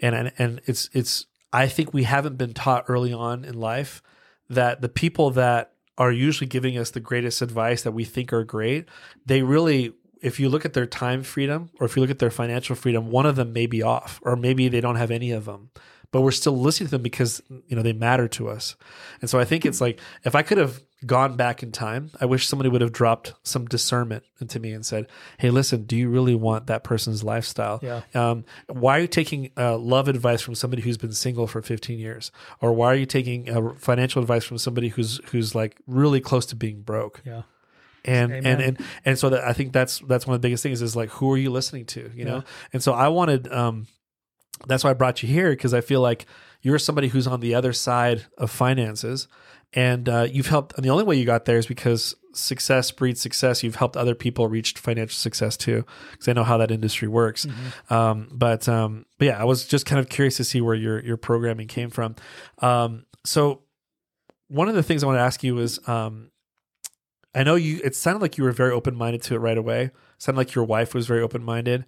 And, 0.00 0.14
and, 0.14 0.32
and 0.38 0.60
it's, 0.66 0.88
it's, 0.92 1.26
I 1.52 1.66
think 1.66 1.92
we 1.92 2.04
haven't 2.04 2.38
been 2.38 2.54
taught 2.54 2.84
early 2.88 3.12
on 3.12 3.44
in 3.44 3.58
life 3.58 4.02
that 4.48 4.80
the 4.80 4.88
people 4.88 5.30
that 5.32 5.72
are 5.98 6.12
usually 6.12 6.46
giving 6.46 6.78
us 6.78 6.90
the 6.90 7.00
greatest 7.00 7.42
advice 7.42 7.82
that 7.82 7.92
we 7.92 8.04
think 8.04 8.32
are 8.32 8.44
great, 8.44 8.88
they 9.26 9.42
really 9.42 9.92
if 10.22 10.38
you 10.38 10.48
look 10.48 10.64
at 10.64 10.72
their 10.72 10.86
time 10.86 11.24
freedom 11.24 11.68
or 11.80 11.86
if 11.86 11.96
you 11.96 12.00
look 12.00 12.10
at 12.10 12.20
their 12.20 12.30
financial 12.30 12.76
freedom, 12.76 13.10
one 13.10 13.26
of 13.26 13.34
them 13.34 13.52
may 13.52 13.66
be 13.66 13.82
off, 13.82 14.20
or 14.22 14.36
maybe 14.36 14.68
they 14.68 14.80
don't 14.80 14.94
have 14.94 15.10
any 15.10 15.32
of 15.32 15.46
them 15.46 15.70
but 16.12 16.20
we're 16.20 16.30
still 16.30 16.56
listening 16.56 16.86
to 16.86 16.90
them 16.92 17.02
because 17.02 17.42
you 17.66 17.74
know 17.74 17.82
they 17.82 17.92
matter 17.92 18.28
to 18.28 18.48
us. 18.48 18.76
And 19.20 19.28
so 19.28 19.40
I 19.40 19.44
think 19.44 19.66
it's 19.66 19.80
like 19.80 19.98
if 20.24 20.36
I 20.36 20.42
could 20.42 20.58
have 20.58 20.80
gone 21.04 21.36
back 21.36 21.62
in 21.62 21.72
time, 21.72 22.10
I 22.20 22.26
wish 22.26 22.46
somebody 22.46 22.68
would 22.68 22.82
have 22.82 22.92
dropped 22.92 23.34
some 23.42 23.66
discernment 23.66 24.22
into 24.40 24.60
me 24.60 24.72
and 24.72 24.86
said, 24.86 25.08
"Hey, 25.38 25.50
listen, 25.50 25.84
do 25.84 25.96
you 25.96 26.08
really 26.08 26.34
want 26.34 26.68
that 26.68 26.84
person's 26.84 27.24
lifestyle? 27.24 27.80
Yeah. 27.82 28.02
Um, 28.14 28.44
why 28.68 28.98
are 28.98 29.00
you 29.00 29.08
taking 29.08 29.50
uh, 29.56 29.78
love 29.78 30.06
advice 30.06 30.42
from 30.42 30.54
somebody 30.54 30.82
who's 30.82 30.98
been 30.98 31.12
single 31.12 31.46
for 31.46 31.62
15 31.62 31.98
years, 31.98 32.30
or 32.60 32.72
why 32.72 32.92
are 32.92 32.96
you 32.96 33.06
taking 33.06 33.50
uh, 33.50 33.72
financial 33.78 34.22
advice 34.22 34.44
from 34.44 34.58
somebody 34.58 34.88
who's 34.88 35.18
who's 35.30 35.54
like 35.54 35.80
really 35.86 36.20
close 36.20 36.46
to 36.46 36.56
being 36.56 36.82
broke? 36.82 37.22
Yeah." 37.24 37.42
and 38.04 38.32
Amen. 38.32 38.46
and 38.46 38.62
and 38.62 38.86
and 39.04 39.18
so 39.18 39.30
that 39.30 39.44
I 39.44 39.52
think 39.52 39.72
that's 39.72 40.00
that's 40.00 40.26
one 40.26 40.34
of 40.34 40.42
the 40.42 40.46
biggest 40.46 40.62
things 40.62 40.82
is 40.82 40.96
like 40.96 41.10
who 41.10 41.32
are 41.32 41.38
you 41.38 41.50
listening 41.50 41.86
to, 41.86 42.10
you 42.14 42.24
know? 42.24 42.42
And 42.72 42.82
so 42.82 42.92
I 42.92 43.08
wanted 43.08 43.50
um 43.52 43.86
that's 44.66 44.84
why 44.84 44.90
I 44.90 44.94
brought 44.94 45.22
you 45.22 45.28
here 45.28 45.50
because 45.50 45.74
I 45.74 45.80
feel 45.80 46.00
like 46.00 46.26
you're 46.60 46.78
somebody 46.78 47.08
who's 47.08 47.26
on 47.26 47.40
the 47.40 47.54
other 47.54 47.72
side 47.72 48.26
of 48.38 48.50
finances 48.50 49.28
and 49.74 50.08
uh, 50.08 50.26
you've 50.30 50.48
helped. 50.48 50.74
And 50.76 50.84
the 50.84 50.90
only 50.90 51.04
way 51.04 51.16
you 51.16 51.24
got 51.24 51.44
there 51.44 51.58
is 51.58 51.66
because 51.66 52.14
success 52.34 52.90
breeds 52.90 53.20
success. 53.20 53.62
You've 53.62 53.76
helped 53.76 53.96
other 53.96 54.14
people 54.14 54.46
reach 54.46 54.74
financial 54.74 55.16
success 55.16 55.56
too, 55.56 55.84
because 56.10 56.28
I 56.28 56.32
know 56.32 56.44
how 56.44 56.58
that 56.58 56.70
industry 56.70 57.08
works. 57.08 57.46
Mm-hmm. 57.46 57.94
Um, 57.94 58.28
but 58.32 58.68
um, 58.68 59.06
but 59.18 59.26
yeah, 59.26 59.40
I 59.40 59.44
was 59.44 59.66
just 59.66 59.86
kind 59.86 59.98
of 59.98 60.08
curious 60.08 60.36
to 60.36 60.44
see 60.44 60.60
where 60.60 60.74
your 60.74 61.02
your 61.02 61.16
programming 61.16 61.68
came 61.68 61.90
from. 61.90 62.16
Um, 62.58 63.06
so 63.24 63.62
one 64.48 64.68
of 64.68 64.74
the 64.74 64.82
things 64.82 65.02
I 65.02 65.06
want 65.06 65.16
to 65.16 65.22
ask 65.22 65.42
you 65.42 65.58
is, 65.58 65.80
um, 65.88 66.30
I 67.34 67.42
know 67.42 67.54
you. 67.54 67.80
It 67.82 67.96
sounded 67.96 68.20
like 68.20 68.36
you 68.36 68.44
were 68.44 68.52
very 68.52 68.72
open 68.72 68.94
minded 68.94 69.22
to 69.22 69.34
it 69.34 69.38
right 69.38 69.58
away. 69.58 69.84
It 69.84 69.92
sounded 70.18 70.38
like 70.38 70.54
your 70.54 70.64
wife 70.64 70.94
was 70.94 71.06
very 71.06 71.22
open 71.22 71.42
minded. 71.42 71.86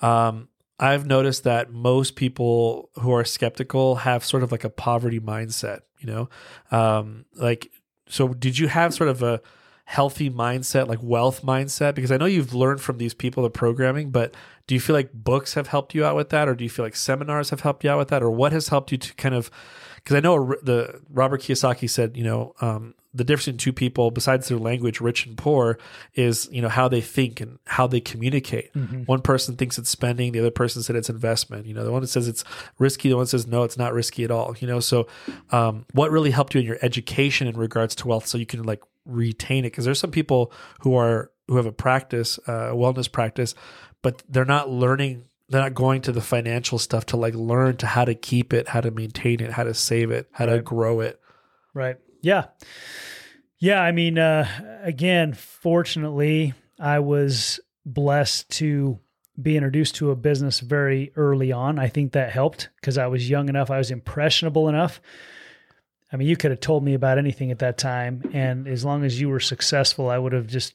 Um, 0.00 0.48
I've 0.78 1.06
noticed 1.06 1.44
that 1.44 1.72
most 1.72 2.16
people 2.16 2.90
who 3.00 3.12
are 3.12 3.24
skeptical 3.24 3.96
have 3.96 4.24
sort 4.24 4.42
of 4.42 4.52
like 4.52 4.64
a 4.64 4.70
poverty 4.70 5.20
mindset, 5.20 5.80
you 5.98 6.06
know? 6.06 6.28
Um, 6.70 7.24
like, 7.34 7.70
so 8.08 8.28
did 8.28 8.58
you 8.58 8.68
have 8.68 8.92
sort 8.92 9.08
of 9.08 9.22
a 9.22 9.40
healthy 9.86 10.28
mindset, 10.28 10.88
like 10.88 10.98
wealth 11.02 11.42
mindset? 11.42 11.94
Because 11.94 12.12
I 12.12 12.18
know 12.18 12.26
you've 12.26 12.54
learned 12.54 12.80
from 12.80 12.98
these 12.98 13.14
people 13.14 13.42
the 13.42 13.50
programming, 13.50 14.10
but 14.10 14.34
do 14.66 14.74
you 14.74 14.80
feel 14.80 14.94
like 14.94 15.12
books 15.12 15.54
have 15.54 15.68
helped 15.68 15.94
you 15.94 16.04
out 16.04 16.16
with 16.16 16.28
that? 16.30 16.48
Or 16.48 16.54
do 16.54 16.64
you 16.64 16.70
feel 16.70 16.84
like 16.84 16.96
seminars 16.96 17.50
have 17.50 17.60
helped 17.60 17.84
you 17.84 17.90
out 17.90 17.98
with 17.98 18.08
that? 18.08 18.22
Or 18.22 18.30
what 18.30 18.52
has 18.52 18.68
helped 18.68 18.92
you 18.92 18.98
to 18.98 19.14
kind 19.14 19.34
of, 19.34 19.50
because 19.96 20.14
I 20.14 20.20
know 20.20 20.54
the 20.62 21.00
Robert 21.08 21.40
Kiyosaki 21.40 21.88
said, 21.88 22.16
you 22.16 22.24
know, 22.24 22.54
um, 22.60 22.94
the 23.16 23.24
difference 23.24 23.48
in 23.48 23.56
two 23.56 23.72
people 23.72 24.10
besides 24.10 24.48
their 24.48 24.58
language 24.58 25.00
rich 25.00 25.26
and 25.26 25.36
poor 25.38 25.78
is 26.14 26.48
you 26.52 26.60
know 26.60 26.68
how 26.68 26.88
they 26.88 27.00
think 27.00 27.40
and 27.40 27.58
how 27.66 27.86
they 27.86 28.00
communicate. 28.00 28.72
Mm-hmm. 28.74 29.02
one 29.02 29.22
person 29.22 29.56
thinks 29.56 29.78
it's 29.78 29.90
spending 29.90 30.32
the 30.32 30.40
other 30.40 30.50
person 30.50 30.82
said 30.82 30.96
it's 30.96 31.10
investment. 31.10 31.66
You 31.66 31.74
know 31.74 31.84
the 31.84 31.92
one 31.92 32.02
that 32.02 32.08
says 32.08 32.28
it's 32.28 32.44
risky 32.78 33.08
the 33.08 33.16
one 33.16 33.26
says 33.26 33.46
no 33.46 33.62
it's 33.62 33.78
not 33.78 33.92
risky 33.92 34.24
at 34.24 34.30
all 34.30 34.54
you 34.60 34.66
know? 34.66 34.80
So 34.80 35.06
um, 35.50 35.86
what 35.92 36.10
really 36.10 36.30
helped 36.30 36.54
you 36.54 36.60
in 36.60 36.66
your 36.66 36.78
education 36.82 37.46
in 37.46 37.56
regards 37.56 37.94
to 37.96 38.08
wealth 38.08 38.26
so 38.26 38.38
you 38.38 38.46
can 38.46 38.62
like 38.62 38.82
retain 39.04 39.64
it? 39.64 39.70
Because 39.70 39.84
there's 39.84 40.00
some 40.00 40.10
people 40.10 40.52
who 40.80 40.94
are 40.96 41.30
who 41.48 41.56
have 41.56 41.66
a 41.66 41.72
practice 41.72 42.38
uh, 42.48 42.70
a 42.70 42.74
wellness 42.74 43.10
practice 43.10 43.54
but 44.02 44.22
they're 44.28 44.44
not 44.44 44.68
learning 44.68 45.24
they're 45.48 45.62
not 45.62 45.74
going 45.74 46.02
to 46.02 46.12
the 46.12 46.20
financial 46.20 46.78
stuff 46.78 47.06
to 47.06 47.16
like 47.16 47.34
learn 47.34 47.76
to 47.76 47.86
how 47.86 48.04
to 48.04 48.14
keep 48.14 48.52
it 48.52 48.68
how 48.68 48.80
to 48.80 48.90
maintain 48.90 49.40
it 49.40 49.52
how 49.52 49.64
to 49.64 49.74
save 49.74 50.10
it 50.10 50.28
how 50.32 50.46
right. 50.46 50.56
to 50.56 50.62
grow 50.62 51.00
it. 51.00 51.20
Right 51.72 51.96
yeah. 52.22 52.46
Yeah. 53.58 53.80
I 53.80 53.92
mean, 53.92 54.18
uh, 54.18 54.80
again, 54.82 55.32
fortunately, 55.32 56.54
I 56.78 56.98
was 57.00 57.60
blessed 57.84 58.50
to 58.50 58.98
be 59.40 59.56
introduced 59.56 59.96
to 59.96 60.10
a 60.10 60.16
business 60.16 60.60
very 60.60 61.12
early 61.16 61.52
on. 61.52 61.78
I 61.78 61.88
think 61.88 62.12
that 62.12 62.30
helped 62.32 62.70
because 62.80 62.98
I 62.98 63.06
was 63.06 63.28
young 63.28 63.48
enough, 63.48 63.70
I 63.70 63.78
was 63.78 63.90
impressionable 63.90 64.68
enough. 64.68 65.00
I 66.12 66.16
mean, 66.16 66.28
you 66.28 66.36
could 66.36 66.52
have 66.52 66.60
told 66.60 66.84
me 66.84 66.94
about 66.94 67.18
anything 67.18 67.50
at 67.50 67.58
that 67.58 67.78
time. 67.78 68.22
And 68.32 68.68
as 68.68 68.84
long 68.84 69.04
as 69.04 69.20
you 69.20 69.28
were 69.28 69.40
successful, 69.40 70.08
I 70.08 70.16
would 70.16 70.32
have 70.32 70.46
just 70.46 70.74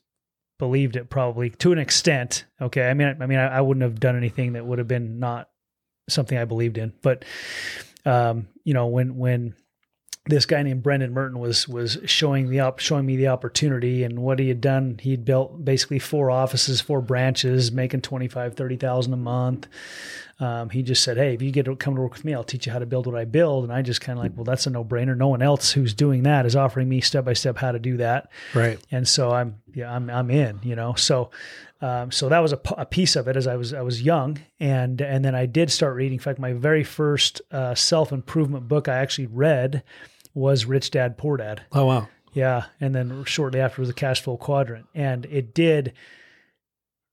believed 0.59 0.95
it 0.95 1.09
probably 1.09 1.49
to 1.49 1.71
an 1.71 1.79
extent. 1.79 2.45
Okay, 2.61 2.87
I 2.87 2.93
mean, 2.93 3.17
I 3.19 3.25
mean, 3.25 3.39
I, 3.39 3.47
I 3.57 3.61
wouldn't 3.61 3.83
have 3.83 3.99
done 3.99 4.15
anything 4.15 4.53
that 4.53 4.65
would 4.65 4.77
have 4.77 4.87
been 4.87 5.19
not 5.19 5.49
something 6.09 6.37
I 6.37 6.45
believed 6.45 6.77
in. 6.77 6.93
But 7.01 7.25
um, 8.05 8.47
you 8.63 8.73
know, 8.73 8.87
when 8.87 9.17
when 9.17 9.55
this 10.27 10.45
guy 10.45 10.61
named 10.61 10.83
Brendan 10.83 11.13
Merton 11.13 11.39
was 11.39 11.67
was 11.67 11.97
showing 12.05 12.49
the 12.49 12.59
op- 12.59 12.79
showing 12.79 13.07
me 13.07 13.15
the 13.15 13.27
opportunity 13.27 14.03
and 14.03 14.19
what 14.19 14.37
he 14.37 14.49
had 14.49 14.61
done. 14.61 14.99
He'd 15.01 15.25
built 15.25 15.65
basically 15.65 15.97
four 15.97 16.29
offices, 16.29 16.79
four 16.79 17.01
branches, 17.01 17.71
making 17.71 18.01
25, 18.01 18.53
30,000 18.53 19.13
a 19.13 19.17
month. 19.17 19.67
Um, 20.39 20.69
he 20.69 20.83
just 20.83 21.03
said, 21.03 21.17
"Hey, 21.17 21.33
if 21.33 21.41
you 21.41 21.51
get 21.51 21.65
to 21.65 21.75
come 21.75 21.95
to 21.95 22.01
work 22.01 22.13
with 22.13 22.25
me, 22.25 22.35
I'll 22.35 22.43
teach 22.43 22.67
you 22.67 22.71
how 22.71 22.79
to 22.79 22.85
build 22.85 23.07
what 23.07 23.15
I 23.15 23.25
build." 23.25 23.63
And 23.63 23.73
I 23.73 23.81
just 23.81 24.01
kind 24.01 24.17
of 24.17 24.23
like, 24.23 24.33
well, 24.35 24.43
that's 24.43 24.67
a 24.67 24.69
no 24.69 24.83
brainer. 24.83 25.17
No 25.17 25.27
one 25.27 25.41
else 25.41 25.71
who's 25.71 25.93
doing 25.93 26.23
that 26.23 26.45
is 26.45 26.55
offering 26.55 26.87
me 26.87 27.01
step 27.01 27.25
by 27.25 27.33
step 27.33 27.57
how 27.57 27.71
to 27.71 27.79
do 27.79 27.97
that. 27.97 28.31
Right. 28.53 28.79
And 28.91 29.07
so 29.07 29.31
I'm, 29.31 29.61
yeah, 29.73 29.93
I'm, 29.93 30.09
I'm 30.09 30.29
in. 30.31 30.59
You 30.63 30.75
know, 30.75 30.93
so, 30.95 31.29
um, 31.81 32.11
so 32.11 32.29
that 32.29 32.39
was 32.39 32.53
a, 32.53 32.57
p- 32.57 32.75
a 32.77 32.85
piece 32.85 33.15
of 33.15 33.27
it 33.27 33.37
as 33.37 33.45
I 33.45 33.55
was, 33.55 33.73
I 33.73 33.81
was 33.81 34.01
young, 34.01 34.39
and 34.59 35.01
and 35.01 35.25
then 35.25 35.35
I 35.35 35.47
did 35.47 35.71
start 35.71 35.95
reading. 35.95 36.13
In 36.13 36.19
fact, 36.19 36.39
my 36.39 36.53
very 36.53 36.83
first 36.83 37.41
uh, 37.51 37.75
self 37.75 38.11
improvement 38.11 38.67
book 38.67 38.87
I 38.87 38.97
actually 38.97 39.27
read 39.27 39.83
was 40.33 40.65
Rich 40.65 40.91
Dad 40.91 41.17
Poor 41.17 41.37
Dad. 41.37 41.61
Oh 41.71 41.85
wow. 41.85 42.07
Yeah, 42.33 42.65
and 42.79 42.95
then 42.95 43.23
shortly 43.25 43.59
after 43.59 43.81
was 43.81 43.89
the 43.89 43.93
cash 43.93 44.21
flow 44.21 44.37
quadrant, 44.37 44.85
and 44.95 45.25
it 45.25 45.53
did. 45.53 45.93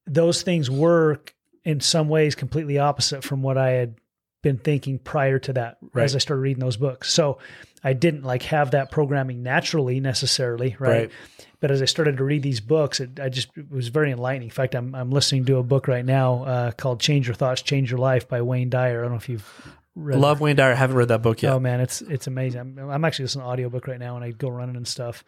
Those 0.07 0.43
things 0.43 0.71
were 0.71 1.21
in 1.65 1.81
some 1.81 2.09
ways 2.09 2.35
completely 2.35 2.79
opposite 2.79 3.23
from 3.25 3.43
what 3.43 3.59
I 3.59 3.71
had 3.71 3.97
been 4.43 4.57
thinking 4.59 4.99
prior 4.99 5.39
to 5.41 5.53
that 5.55 5.79
Right. 5.93 6.05
as 6.05 6.15
I 6.15 6.19
started 6.19 6.41
reading 6.43 6.61
those 6.61 6.77
books. 6.77 7.13
So 7.13 7.39
I 7.83 7.93
didn't 7.93 8.23
like 8.23 8.43
have 8.45 8.71
that 8.71 8.91
programming 8.91 9.43
naturally 9.43 9.99
necessarily, 10.01 10.77
right? 10.79 10.91
Right. 10.91 11.11
But 11.61 11.73
as 11.73 11.83
I 11.83 11.87
started 11.87 12.17
to 12.19 12.25
read 12.25 12.43
these 12.45 12.61
books, 12.61 13.01
it, 13.01 13.19
I 13.21 13.29
just 13.29 13.49
it 13.57 13.71
was 13.71 13.89
very 13.89 14.13
enlightening. 14.13 14.47
In 14.49 14.55
fact, 14.55 14.75
I'm 14.77 14.95
I'm 14.95 15.11
listening 15.11 15.45
to 15.47 15.57
a 15.59 15.63
book 15.65 15.89
right 15.89 16.05
now 16.05 16.45
uh, 16.45 16.71
called 16.71 17.01
"Change 17.01 17.27
Your 17.27 17.35
Thoughts, 17.35 17.63
Change 17.63 17.91
Your 17.91 17.99
Life" 17.99 18.29
by 18.29 18.41
Wayne 18.41 18.71
Dyer. 18.71 19.01
I 19.01 19.03
don't 19.03 19.11
know 19.11 19.17
if 19.19 19.29
you've 19.29 19.77
read 19.99 20.19
Love 20.19 20.41
Wayne 20.41 20.57
Dyer. 20.57 20.73
I 20.73 20.75
haven't 20.75 20.97
read 20.97 21.09
that 21.09 21.23
book 21.23 21.43
yet. 21.43 21.53
Oh 21.53 21.61
man, 21.61 21.81
it's 21.81 22.01
it's 22.03 22.27
amazing. 22.27 22.61
I'm, 22.61 22.79
I'm 22.91 23.05
actually 23.05 23.25
listening 23.25 23.43
to 23.43 23.47
an 23.49 23.53
audiobook 23.53 23.87
right 23.87 23.99
now 23.99 24.17
and 24.17 24.25
I 24.25 24.31
go 24.31 24.49
running 24.49 24.77
and 24.77 24.87
stuff. 24.87 25.25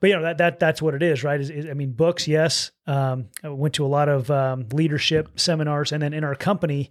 But 0.00 0.10
you 0.10 0.16
know 0.16 0.22
that 0.22 0.38
that 0.38 0.58
that's 0.58 0.82
what 0.82 0.94
it 0.94 1.02
is, 1.02 1.22
right? 1.24 1.40
Is, 1.40 1.50
is- 1.50 1.66
I 1.66 1.74
mean, 1.74 1.92
books, 1.92 2.26
yes. 2.28 2.70
Um, 2.86 3.28
I 3.42 3.48
went 3.48 3.74
to 3.74 3.84
a 3.84 3.88
lot 3.88 4.08
of 4.08 4.30
um, 4.30 4.66
leadership 4.72 5.38
seminars, 5.38 5.92
and 5.92 6.02
then 6.02 6.12
in 6.12 6.24
our 6.24 6.34
company, 6.34 6.90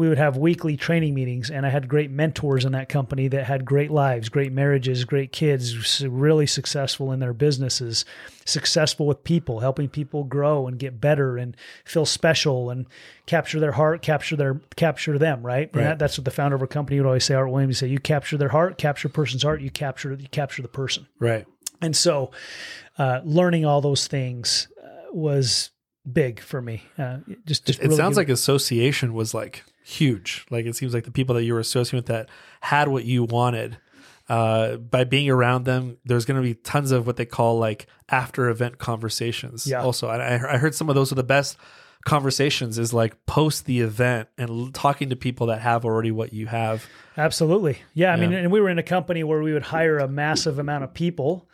we 0.00 0.08
would 0.08 0.16
have 0.16 0.38
weekly 0.38 0.78
training 0.78 1.12
meetings, 1.12 1.50
and 1.50 1.66
I 1.66 1.68
had 1.68 1.86
great 1.86 2.10
mentors 2.10 2.64
in 2.64 2.72
that 2.72 2.88
company 2.88 3.28
that 3.28 3.44
had 3.44 3.66
great 3.66 3.90
lives, 3.90 4.30
great 4.30 4.50
marriages, 4.50 5.04
great 5.04 5.30
kids, 5.30 6.02
really 6.02 6.46
successful 6.46 7.12
in 7.12 7.20
their 7.20 7.34
businesses, 7.34 8.06
successful 8.46 9.06
with 9.06 9.22
people, 9.24 9.60
helping 9.60 9.90
people 9.90 10.24
grow 10.24 10.66
and 10.66 10.78
get 10.78 11.02
better 11.02 11.36
and 11.36 11.54
feel 11.84 12.06
special 12.06 12.70
and 12.70 12.86
capture 13.26 13.60
their 13.60 13.72
heart, 13.72 14.00
capture 14.00 14.36
their 14.36 14.62
capture 14.74 15.18
them, 15.18 15.42
right? 15.42 15.68
Right. 15.74 15.82
that, 15.82 15.98
that's 15.98 16.16
what 16.16 16.24
the 16.24 16.30
founder 16.30 16.56
of 16.56 16.62
our 16.62 16.66
company 16.66 16.98
would 16.98 17.06
always 17.06 17.26
say. 17.26 17.34
Art 17.34 17.50
Williams 17.50 17.76
say, 17.76 17.88
"You 17.88 17.98
capture 18.00 18.38
their 18.38 18.48
heart, 18.48 18.78
capture 18.78 19.08
a 19.08 19.10
person's 19.10 19.42
heart, 19.42 19.60
you 19.60 19.70
capture 19.70 20.14
you 20.14 20.28
capture 20.28 20.62
the 20.62 20.68
person." 20.68 21.08
Right. 21.18 21.44
And 21.82 21.94
so, 21.94 22.30
uh, 22.96 23.20
learning 23.22 23.66
all 23.66 23.82
those 23.82 24.06
things 24.06 24.68
uh, 24.82 25.12
was 25.12 25.72
big 26.10 26.40
for 26.40 26.62
me. 26.62 26.84
Uh, 26.96 27.18
it 27.28 27.44
just, 27.44 27.66
just 27.66 27.80
It 27.80 27.84
really 27.84 27.96
sounds 27.96 28.14
good- 28.14 28.22
like 28.22 28.28
association 28.30 29.12
was 29.12 29.34
like 29.34 29.62
huge. 29.84 30.46
Like 30.50 30.66
it 30.66 30.76
seems 30.76 30.94
like 30.94 31.04
the 31.04 31.10
people 31.10 31.34
that 31.34 31.44
you 31.44 31.54
were 31.54 31.60
associating 31.60 31.98
with 31.98 32.06
that 32.06 32.28
had 32.60 32.88
what 32.88 33.04
you 33.04 33.24
wanted. 33.24 33.78
Uh, 34.28 34.76
by 34.76 35.02
being 35.02 35.28
around 35.28 35.64
them, 35.64 35.96
there's 36.04 36.24
going 36.24 36.40
to 36.40 36.42
be 36.42 36.54
tons 36.54 36.92
of 36.92 37.04
what 37.04 37.16
they 37.16 37.26
call 37.26 37.58
like 37.58 37.88
after 38.08 38.48
event 38.48 38.78
conversations. 38.78 39.66
Yeah. 39.66 39.82
Also, 39.82 40.06
I, 40.08 40.34
I 40.34 40.56
heard 40.56 40.72
some 40.72 40.88
of 40.88 40.94
those 40.94 41.10
are 41.10 41.16
the 41.16 41.24
best 41.24 41.56
conversations 42.04 42.78
is 42.78 42.94
like 42.94 43.26
post 43.26 43.66
the 43.66 43.80
event 43.80 44.28
and 44.38 44.48
l- 44.48 44.70
talking 44.72 45.10
to 45.10 45.16
people 45.16 45.48
that 45.48 45.60
have 45.60 45.84
already 45.84 46.10
what 46.10 46.32
you 46.32 46.46
have. 46.46 46.86
Absolutely. 47.16 47.78
Yeah. 47.92 48.12
I 48.12 48.16
mean, 48.16 48.32
and 48.32 48.50
we 48.50 48.60
were 48.60 48.70
in 48.70 48.78
a 48.78 48.84
company 48.84 49.24
where 49.24 49.42
we 49.42 49.52
would 49.52 49.64
hire 49.64 49.98
a 49.98 50.08
massive 50.08 50.58
amount 50.58 50.84
of 50.84 50.94
people 50.94 51.48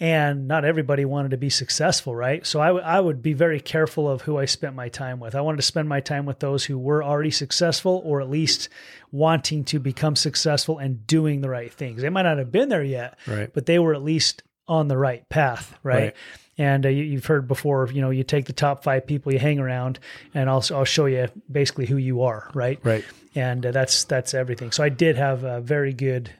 and 0.00 0.48
not 0.48 0.64
everybody 0.64 1.04
wanted 1.04 1.32
to 1.32 1.36
be 1.36 1.50
successful, 1.50 2.16
right? 2.16 2.46
So 2.46 2.58
I, 2.60 2.68
w- 2.68 2.84
I 2.84 2.98
would 2.98 3.20
be 3.22 3.34
very 3.34 3.60
careful 3.60 4.08
of 4.10 4.22
who 4.22 4.38
I 4.38 4.46
spent 4.46 4.74
my 4.74 4.88
time 4.88 5.20
with. 5.20 5.34
I 5.34 5.42
wanted 5.42 5.58
to 5.58 5.62
spend 5.62 5.88
my 5.90 6.00
time 6.00 6.24
with 6.24 6.38
those 6.40 6.64
who 6.64 6.78
were 6.78 7.04
already 7.04 7.30
successful 7.30 8.00
or 8.04 8.20
at 8.22 8.30
least 8.30 8.70
wanting 9.12 9.64
to 9.64 9.78
become 9.78 10.16
successful 10.16 10.78
and 10.78 11.06
doing 11.06 11.42
the 11.42 11.50
right 11.50 11.70
things. 11.72 12.00
They 12.00 12.08
might 12.08 12.22
not 12.22 12.38
have 12.38 12.50
been 12.50 12.70
there 12.70 12.82
yet, 12.82 13.18
Right. 13.26 13.52
but 13.52 13.66
they 13.66 13.78
were 13.78 13.94
at 13.94 14.02
least 14.02 14.42
on 14.66 14.88
the 14.88 14.96
right 14.96 15.28
path, 15.28 15.78
right? 15.82 15.96
Right. 16.02 16.14
And 16.56 16.86
uh, 16.86 16.88
you, 16.90 17.04
you've 17.04 17.26
heard 17.26 17.48
before, 17.48 17.88
you 17.92 18.00
know, 18.00 18.10
you 18.10 18.22
take 18.24 18.46
the 18.46 18.52
top 18.52 18.82
five 18.84 19.06
people 19.06 19.32
you 19.32 19.38
hang 19.38 19.58
around, 19.58 19.98
and 20.34 20.48
I'll 20.50 20.62
I'll 20.72 20.84
show 20.84 21.06
you 21.06 21.28
basically 21.50 21.86
who 21.86 21.96
you 21.96 22.22
are, 22.22 22.50
right? 22.54 22.78
Right. 22.82 23.04
and 23.34 23.64
uh, 23.64 23.70
that's 23.70 24.04
that's 24.04 24.34
everything. 24.34 24.70
So 24.70 24.84
I 24.84 24.90
did 24.90 25.16
have 25.16 25.42
uh, 25.44 25.60
very 25.62 25.92
good 25.94 26.30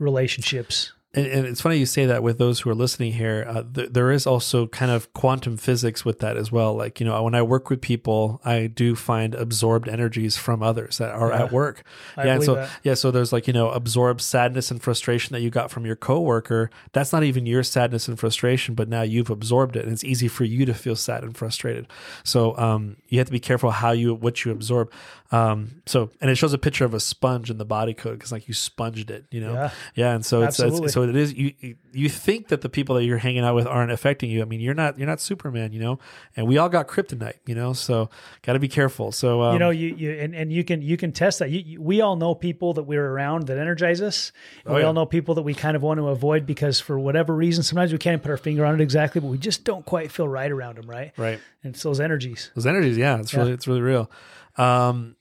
relationships. 0.00 0.92
And, 1.18 1.26
and 1.26 1.46
it's 1.46 1.60
funny 1.60 1.78
you 1.78 1.86
say 1.86 2.06
that 2.06 2.22
with 2.22 2.38
those 2.38 2.60
who 2.60 2.70
are 2.70 2.74
listening 2.74 3.12
here. 3.14 3.44
Uh, 3.48 3.62
th- 3.74 3.90
there 3.90 4.10
is 4.12 4.26
also 4.26 4.66
kind 4.68 4.90
of 4.90 5.12
quantum 5.14 5.56
physics 5.56 6.04
with 6.04 6.20
that 6.20 6.36
as 6.36 6.52
well. 6.52 6.74
Like, 6.74 7.00
you 7.00 7.06
know, 7.06 7.20
when 7.22 7.34
I 7.34 7.42
work 7.42 7.70
with 7.70 7.80
people, 7.80 8.40
I 8.44 8.66
do 8.68 8.94
find 8.94 9.34
absorbed 9.34 9.88
energies 9.88 10.36
from 10.36 10.62
others 10.62 10.98
that 10.98 11.10
are 11.10 11.30
Yeah. 11.30 11.44
at 11.44 11.52
work. 11.52 11.82
I 12.16 12.26
yeah. 12.26 12.38
So, 12.40 12.54
that. 12.54 12.70
yeah. 12.84 12.94
So 12.94 13.10
there's 13.10 13.32
like, 13.32 13.46
you 13.46 13.52
know, 13.52 13.70
absorbed 13.70 14.20
sadness 14.20 14.70
and 14.70 14.80
frustration 14.82 15.32
that 15.32 15.40
you 15.40 15.50
got 15.50 15.70
from 15.70 15.84
your 15.84 15.96
coworker. 15.96 16.70
That's 16.92 17.12
not 17.12 17.24
even 17.24 17.46
your 17.46 17.62
sadness 17.62 18.06
and 18.08 18.18
frustration, 18.18 18.74
but 18.74 18.88
now 18.88 19.02
you've 19.02 19.30
absorbed 19.30 19.76
it 19.76 19.84
and 19.84 19.92
it's 19.92 20.04
easy 20.04 20.28
for 20.28 20.44
you 20.44 20.64
to 20.66 20.74
feel 20.74 20.96
sad 20.96 21.24
and 21.24 21.36
frustrated. 21.36 21.88
So, 22.22 22.56
um, 22.58 22.96
you 23.08 23.18
have 23.18 23.26
to 23.26 23.32
be 23.32 23.40
careful 23.40 23.70
how 23.70 23.90
you, 23.90 24.14
what 24.14 24.44
you 24.44 24.52
absorb. 24.52 24.92
Um, 25.30 25.82
so, 25.84 26.10
and 26.22 26.30
it 26.30 26.36
shows 26.36 26.54
a 26.54 26.58
picture 26.58 26.86
of 26.86 26.94
a 26.94 27.00
sponge 27.00 27.50
in 27.50 27.58
the 27.58 27.64
body 27.66 27.92
code 27.92 28.14
because 28.18 28.32
like 28.32 28.48
you 28.48 28.54
sponged 28.54 29.10
it, 29.10 29.26
you 29.30 29.42
know? 29.42 29.52
Yeah. 29.52 29.70
Yeah, 29.94 30.14
and 30.14 30.24
so 30.24 30.42
it's, 30.42 30.58
it's 30.58 30.92
so 30.94 31.02
it 31.02 31.14
is 31.14 31.34
you 31.34 31.52
you 31.92 32.08
think 32.08 32.48
that 32.48 32.62
the 32.62 32.68
people 32.70 32.94
that 32.96 33.04
you're 33.04 33.18
hanging 33.18 33.44
out 33.44 33.54
with 33.54 33.66
aren't 33.66 33.92
affecting 33.92 34.30
you. 34.30 34.40
I 34.40 34.46
mean, 34.46 34.60
you're 34.60 34.72
not 34.74 34.98
you're 34.98 35.06
not 35.06 35.20
Superman, 35.20 35.72
you 35.72 35.80
know. 35.80 35.98
And 36.34 36.46
we 36.46 36.56
all 36.56 36.70
got 36.70 36.88
kryptonite, 36.88 37.40
you 37.46 37.54
know. 37.54 37.74
So 37.74 38.08
got 38.42 38.54
to 38.54 38.58
be 38.58 38.68
careful. 38.68 39.12
So 39.12 39.42
um, 39.42 39.52
you 39.52 39.58
know, 39.58 39.70
you 39.70 39.94
you 39.94 40.12
and, 40.12 40.34
and 40.34 40.50
you 40.50 40.64
can 40.64 40.80
you 40.80 40.96
can 40.96 41.12
test 41.12 41.40
that. 41.40 41.50
You, 41.50 41.60
you, 41.60 41.82
we 41.82 42.00
all 42.00 42.16
know 42.16 42.34
people 42.34 42.72
that 42.74 42.84
we're 42.84 43.04
around 43.04 43.48
that 43.48 43.58
energize 43.58 44.00
us. 44.00 44.32
And 44.64 44.72
Oh, 44.72 44.76
we 44.76 44.80
yeah. 44.80 44.86
all 44.86 44.92
know 44.94 45.04
people 45.06 45.34
that 45.34 45.42
we 45.42 45.52
kind 45.54 45.76
of 45.76 45.82
want 45.82 45.98
to 45.98 46.08
avoid 46.08 46.46
because 46.46 46.80
for 46.80 46.98
whatever 46.98 47.34
reason, 47.34 47.62
sometimes 47.62 47.92
we 47.92 47.98
can't 47.98 48.22
put 48.22 48.30
our 48.30 48.36
finger 48.38 48.64
on 48.64 48.74
it 48.74 48.80
exactly, 48.80 49.20
but 49.20 49.28
we 49.28 49.36
just 49.38 49.64
don't 49.64 49.84
quite 49.84 50.10
feel 50.10 50.26
right 50.28 50.50
around 50.50 50.76
them, 50.78 50.88
right? 50.88 51.12
right 51.18 51.38
And 51.62 51.74
it's 51.74 51.82
those 51.82 52.00
energies. 52.00 52.50
those 52.54 52.66
energies, 52.66 52.96
yeah, 52.96 53.18
it's 53.18 53.34
really 53.34 53.52
it's 53.52 53.66
really 53.68 53.82
real. 53.82 54.10
Um, 54.56 55.16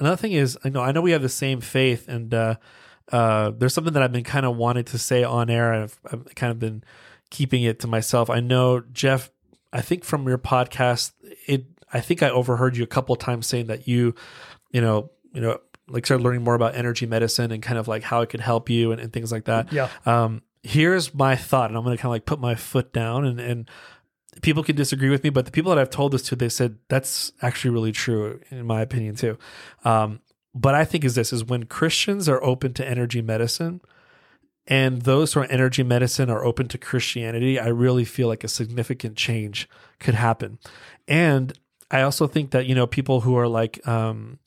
another 0.00 0.16
thing 0.16 0.32
is, 0.32 0.58
I 0.64 0.70
know 0.70 0.80
I 0.80 0.92
know 0.92 1.00
we 1.00 1.12
have 1.12 1.22
the 1.22 1.28
same 1.28 1.60
faith, 1.60 2.08
and 2.08 2.32
uh, 2.34 2.56
uh, 3.12 3.52
there's 3.56 3.74
something 3.74 3.92
that 3.92 4.02
I've 4.02 4.12
been 4.12 4.24
kind 4.24 4.46
of 4.46 4.56
wanted 4.56 4.86
to 4.88 4.98
say 4.98 5.22
on 5.22 5.50
air. 5.50 5.72
I've, 5.72 6.00
I've 6.10 6.34
kind 6.34 6.50
of 6.50 6.58
been 6.58 6.82
keeping 7.30 7.62
it 7.62 7.78
to 7.80 7.86
myself. 7.86 8.28
I 8.30 8.40
know 8.40 8.80
Jeff. 8.92 9.30
I 9.72 9.82
think 9.82 10.02
from 10.04 10.26
your 10.26 10.38
podcast, 10.38 11.12
it. 11.46 11.66
I 11.92 12.00
think 12.00 12.22
I 12.22 12.30
overheard 12.30 12.76
you 12.76 12.84
a 12.84 12.88
couple 12.88 13.12
of 13.12 13.18
times 13.18 13.46
saying 13.46 13.66
that 13.66 13.86
you, 13.86 14.14
you 14.72 14.80
know, 14.80 15.10
you 15.32 15.40
know, 15.40 15.58
like 15.88 16.06
started 16.06 16.22
learning 16.24 16.42
more 16.42 16.54
about 16.54 16.74
energy 16.74 17.06
medicine 17.06 17.50
and 17.50 17.62
kind 17.62 17.78
of 17.78 17.88
like 17.88 18.02
how 18.02 18.20
it 18.20 18.28
could 18.28 18.40
help 18.40 18.70
you 18.70 18.92
and, 18.92 19.00
and 19.00 19.12
things 19.12 19.32
like 19.32 19.44
that. 19.44 19.72
Yeah. 19.72 19.88
Um, 20.06 20.42
here's 20.62 21.12
my 21.14 21.36
thought, 21.36 21.70
and 21.70 21.76
I'm 21.76 21.84
going 21.84 21.96
to 21.96 22.00
kind 22.00 22.10
of 22.10 22.14
like 22.14 22.26
put 22.26 22.40
my 22.40 22.54
foot 22.54 22.92
down, 22.92 23.24
and 23.24 23.40
and 23.40 23.70
people 24.42 24.62
can 24.62 24.76
disagree 24.76 25.10
with 25.10 25.24
me, 25.24 25.30
but 25.30 25.44
the 25.44 25.50
people 25.50 25.70
that 25.70 25.78
I've 25.80 25.90
told 25.90 26.12
this 26.12 26.22
to, 26.22 26.36
they 26.36 26.48
said 26.48 26.78
that's 26.88 27.32
actually 27.42 27.70
really 27.70 27.92
true 27.92 28.40
in 28.50 28.66
my 28.66 28.80
opinion 28.80 29.16
too. 29.16 29.38
Um, 29.84 30.20
but 30.54 30.74
I 30.74 30.84
think 30.84 31.04
is 31.04 31.14
this 31.14 31.32
is 31.32 31.44
when 31.44 31.64
Christians 31.64 32.28
are 32.28 32.42
open 32.42 32.74
to 32.74 32.88
energy 32.88 33.22
medicine 33.22 33.80
and 34.66 35.02
those 35.02 35.32
who 35.32 35.40
are 35.40 35.46
energy 35.46 35.82
medicine 35.82 36.30
are 36.30 36.44
open 36.44 36.68
to 36.68 36.78
Christianity, 36.78 37.58
I 37.58 37.68
really 37.68 38.04
feel 38.04 38.28
like 38.28 38.44
a 38.44 38.48
significant 38.48 39.16
change 39.16 39.68
could 39.98 40.14
happen. 40.14 40.58
And 41.08 41.52
I 41.90 42.02
also 42.02 42.26
think 42.26 42.52
that, 42.52 42.66
you 42.66 42.74
know, 42.74 42.86
people 42.86 43.22
who 43.22 43.36
are 43.36 43.48
like, 43.48 43.86
um, 43.86 44.38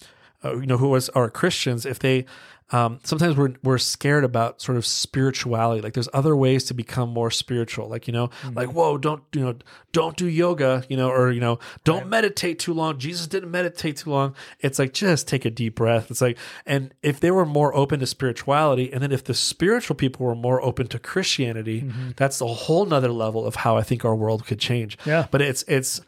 uh, 0.43 0.57
you 0.57 0.65
know, 0.65 0.77
who 0.77 0.93
is, 0.95 1.09
are 1.09 1.29
Christians, 1.29 1.85
if 1.85 1.99
they, 1.99 2.25
um, 2.71 2.99
sometimes 3.03 3.37
we're, 3.37 3.53
we're 3.61 3.77
scared 3.77 4.23
about 4.23 4.59
sort 4.59 4.77
of 4.77 4.85
spirituality. 4.85 5.81
Like 5.81 5.93
there's 5.93 6.09
other 6.11 6.35
ways 6.35 6.63
to 6.65 6.73
become 6.73 7.09
more 7.09 7.29
spiritual. 7.29 7.87
Like, 7.87 8.07
you 8.07 8.13
know, 8.13 8.31
like, 8.55 8.69
whoa, 8.69 8.97
don't, 8.97 9.21
you 9.33 9.41
know, 9.41 9.55
don't 9.91 10.17
do 10.17 10.27
yoga, 10.27 10.83
you 10.89 10.97
know, 10.97 11.09
or, 11.11 11.31
you 11.31 11.41
know, 11.41 11.59
don't 11.83 12.07
meditate 12.07 12.57
too 12.57 12.73
long. 12.73 12.97
Jesus 12.97 13.27
didn't 13.27 13.51
meditate 13.51 13.97
too 13.97 14.09
long. 14.09 14.33
It's 14.59 14.79
like, 14.79 14.93
just 14.93 15.27
take 15.27 15.45
a 15.45 15.51
deep 15.51 15.75
breath. 15.75 16.09
It's 16.09 16.21
like, 16.21 16.37
and 16.65 16.93
if 17.03 17.19
they 17.19 17.29
were 17.29 17.45
more 17.45 17.75
open 17.75 17.99
to 17.99 18.07
spirituality, 18.07 18.91
and 18.91 19.03
then 19.03 19.11
if 19.11 19.23
the 19.23 19.35
spiritual 19.35 19.95
people 19.95 20.25
were 20.25 20.33
more 20.33 20.59
open 20.63 20.87
to 20.87 20.97
Christianity, 20.97 21.91
that's 22.15 22.41
a 22.41 22.47
whole 22.47 22.85
nother 22.85 23.11
level 23.11 23.45
of 23.45 23.55
how 23.55 23.77
I 23.77 23.83
think 23.83 24.03
our 24.03 24.15
world 24.15 24.47
could 24.47 24.59
change. 24.59 24.97
Yeah. 25.05 25.27
But 25.29 25.43
it's, 25.43 25.63
it's, 25.67 26.01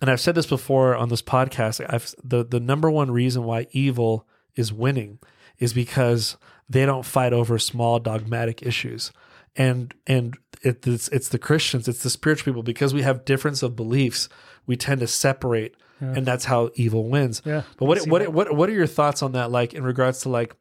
and 0.00 0.10
I've 0.10 0.20
said 0.20 0.34
this 0.34 0.46
before 0.46 0.94
on 0.94 1.08
this 1.08 1.22
podcast. 1.22 1.84
I've 1.88 2.14
the 2.22 2.44
the 2.44 2.60
number 2.60 2.90
one 2.90 3.10
reason 3.10 3.44
why 3.44 3.66
evil 3.72 4.26
is 4.54 4.72
winning 4.72 5.18
is 5.58 5.72
because 5.72 6.36
they 6.68 6.84
don't 6.84 7.04
fight 7.04 7.32
over 7.32 7.58
small 7.58 7.98
dogmatic 7.98 8.62
issues. 8.62 9.12
and 9.56 9.94
and 10.06 10.36
it, 10.62 10.86
it's 10.86 11.08
it's 11.08 11.28
the 11.28 11.38
Christians, 11.38 11.88
it's 11.88 12.02
the 12.02 12.10
spiritual 12.10 12.52
people 12.52 12.62
because 12.62 12.92
we 12.94 13.02
have 13.02 13.24
difference 13.24 13.62
of 13.62 13.76
beliefs, 13.76 14.28
we 14.66 14.76
tend 14.76 15.00
to 15.00 15.06
separate, 15.06 15.74
and 16.00 16.26
that's 16.26 16.44
how 16.46 16.70
evil 16.74 17.08
wins. 17.08 17.40
Yeah, 17.44 17.62
But 17.78 17.86
what 17.86 18.06
what 18.08 18.28
what 18.32 18.54
what 18.54 18.68
are 18.68 18.72
your 18.74 18.86
thoughts 18.86 19.22
on 19.22 19.32
that? 19.32 19.50
Like 19.50 19.72
in 19.74 19.82
regards 19.84 20.20
to 20.20 20.28
like, 20.28 20.54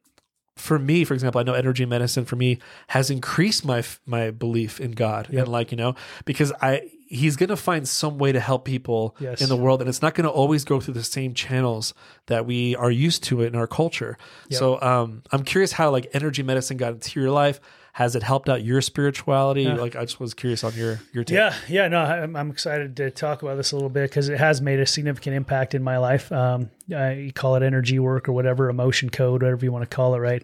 for 0.56 0.80
me, 0.80 1.04
for 1.04 1.13
example, 1.13 1.39
I 1.39 1.44
know 1.44 1.54
energy 1.54 1.86
medicine 1.86 2.26
for 2.26 2.36
me 2.38 2.60
has 2.88 3.10
increased 3.10 3.65
my 3.65 3.84
my 4.06 4.32
belief 4.32 4.80
in 4.80 4.91
God 4.91 5.30
and 5.30 5.48
like 5.48 5.72
you 5.72 5.78
know 5.78 5.96
because 6.26 6.52
I 6.62 6.89
he's 7.08 7.36
gonna 7.36 7.56
find 7.58 7.88
some 7.88 8.18
way 8.18 8.32
to 8.32 8.39
help 8.39 8.65
people 8.65 9.15
Yes. 9.20 9.41
in 9.41 9.50
the 9.50 9.56
world 9.58 9.82
and 9.82 9.89
it's 9.89 10.02
not 10.02 10.15
gonna 10.15 10.30
always 10.30 10.63
go 10.63 10.80
through 10.80 10.96
the 10.96 11.04
same 11.04 11.34
channels 11.34 11.94
that 12.28 12.46
we 12.46 12.76
are 12.78 12.89
used 12.89 13.24
to 13.26 13.41
in 13.41 13.56
our 13.56 13.68
culture. 13.68 14.18
So 14.50 14.82
um, 14.82 15.22
I'm 15.32 15.44
curious 15.44 15.74
how 15.74 15.91
like 15.91 16.10
energy 16.13 16.41
medicine 16.41 16.78
got 16.78 16.94
into 16.94 17.20
your 17.20 17.30
life. 17.32 17.60
Has 17.95 18.13
it 18.13 18.23
helped 18.23 18.49
out 18.49 18.62
your 18.62 18.81
spirituality? 18.81 19.69
Like 19.69 19.95
I 19.95 20.03
just 20.03 20.19
was 20.19 20.34
curious 20.34 20.65
on 20.65 20.73
your 20.73 20.99
your 21.13 21.23
take. 21.23 21.38
Yeah, 21.38 21.55
yeah, 21.69 21.88
no, 21.88 21.99
I'm, 22.01 22.36
I'm 22.36 22.51
excited 22.51 22.97
to 22.97 23.10
talk 23.10 23.41
about 23.41 23.55
this 23.55 23.71
a 23.71 23.75
little 23.77 23.88
bit 23.88 24.10
because 24.10 24.27
it 24.27 24.38
has 24.38 24.62
made 24.62 24.81
a 24.81 24.86
significant 24.86 25.34
impact 25.34 25.73
in 25.73 25.81
my 25.81 25.97
life. 25.97 26.29
Um, 26.29 26.69
uh, 26.91 27.12
you 27.12 27.31
call 27.31 27.55
it 27.55 27.63
energy 27.63 27.97
work 27.99 28.27
or 28.27 28.34
whatever, 28.34 28.67
emotion 28.67 29.10
code, 29.10 29.43
whatever 29.43 29.63
you 29.63 29.71
want 29.71 29.89
to 29.89 29.95
call 29.95 30.13
it, 30.13 30.17
right? 30.17 30.43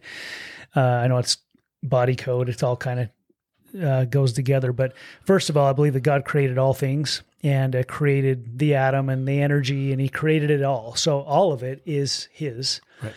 Uh, 0.77 0.79
I 0.79 1.07
know 1.07 1.17
it's 1.17 1.39
body 1.83 2.15
code; 2.15 2.47
it's 2.47 2.63
all 2.63 2.77
kind 2.77 3.01
of 3.01 3.83
uh, 3.83 4.05
goes 4.05 4.31
together. 4.31 4.71
But 4.71 4.93
first 5.25 5.49
of 5.49 5.57
all, 5.57 5.67
I 5.67 5.73
believe 5.73 5.91
that 5.91 6.03
God 6.03 6.23
created 6.23 6.57
all 6.57 6.73
things 6.73 7.21
and 7.43 7.75
uh, 7.75 7.83
created 7.83 8.59
the 8.59 8.75
atom 8.75 9.09
and 9.09 9.27
the 9.27 9.41
energy, 9.41 9.91
and 9.91 9.99
He 9.99 10.07
created 10.07 10.51
it 10.51 10.63
all. 10.63 10.95
So 10.95 11.19
all 11.19 11.51
of 11.51 11.63
it 11.63 11.81
is 11.85 12.29
His. 12.31 12.79
Right. 13.03 13.11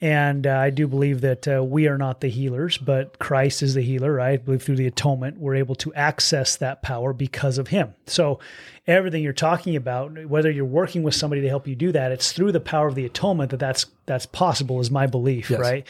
And 0.00 0.46
uh, 0.46 0.50
I 0.58 0.68
do 0.68 0.86
believe 0.86 1.22
that 1.22 1.48
uh, 1.48 1.64
we 1.64 1.88
are 1.88 1.96
not 1.96 2.20
the 2.20 2.28
healers, 2.28 2.76
but 2.76 3.18
Christ 3.18 3.62
is 3.62 3.72
the 3.72 3.80
healer, 3.80 4.12
right? 4.12 4.32
I 4.34 4.36
believe 4.36 4.62
through 4.62 4.76
the 4.76 4.86
atonement, 4.86 5.38
we're 5.38 5.54
able 5.54 5.74
to 5.76 5.94
access 5.94 6.54
that 6.56 6.82
power 6.82 7.14
because 7.14 7.56
of 7.56 7.68
Him. 7.68 7.94
So, 8.06 8.38
everything 8.86 9.22
you're 9.22 9.32
talking 9.32 9.74
about, 9.74 10.26
whether 10.26 10.50
you're 10.50 10.66
working 10.66 11.02
with 11.02 11.14
somebody 11.14 11.40
to 11.40 11.48
help 11.48 11.66
you 11.66 11.74
do 11.74 11.92
that, 11.92 12.12
it's 12.12 12.32
through 12.32 12.52
the 12.52 12.60
power 12.60 12.88
of 12.88 12.94
the 12.94 13.06
atonement 13.06 13.50
that 13.52 13.56
that's 13.60 13.86
that's 14.04 14.26
possible. 14.26 14.80
Is 14.80 14.90
my 14.90 15.06
belief, 15.06 15.48
Yes. 15.48 15.60
right? 15.60 15.86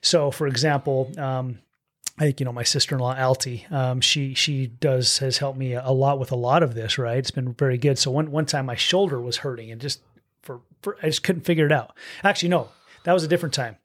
So, 0.00 0.32
for 0.32 0.48
example, 0.48 1.12
um, 1.16 1.60
I 2.18 2.24
think 2.24 2.40
you 2.40 2.44
know 2.44 2.52
my 2.52 2.64
sister-in-law 2.64 3.14
Alti. 3.14 3.64
Um, 3.70 4.00
she 4.00 4.34
she 4.34 4.66
does 4.66 5.18
has 5.18 5.38
helped 5.38 5.58
me 5.60 5.74
a 5.74 5.90
lot 5.92 6.18
with 6.18 6.32
a 6.32 6.36
lot 6.36 6.64
of 6.64 6.74
this. 6.74 6.98
Right, 6.98 7.18
it's 7.18 7.30
been 7.30 7.52
very 7.54 7.78
good. 7.78 7.98
So 8.00 8.10
one 8.10 8.32
one 8.32 8.46
time 8.46 8.66
my 8.66 8.74
shoulder 8.74 9.20
was 9.20 9.36
hurting 9.38 9.70
and 9.70 9.80
just 9.80 10.00
for, 10.42 10.60
for 10.82 10.96
I 11.04 11.06
just 11.06 11.22
couldn't 11.22 11.42
figure 11.42 11.66
it 11.66 11.72
out. 11.72 11.94
Actually, 12.24 12.48
no, 12.48 12.70
that 13.08 13.14
was 13.14 13.24
a 13.24 13.28
different 13.28 13.54
time. 13.54 13.78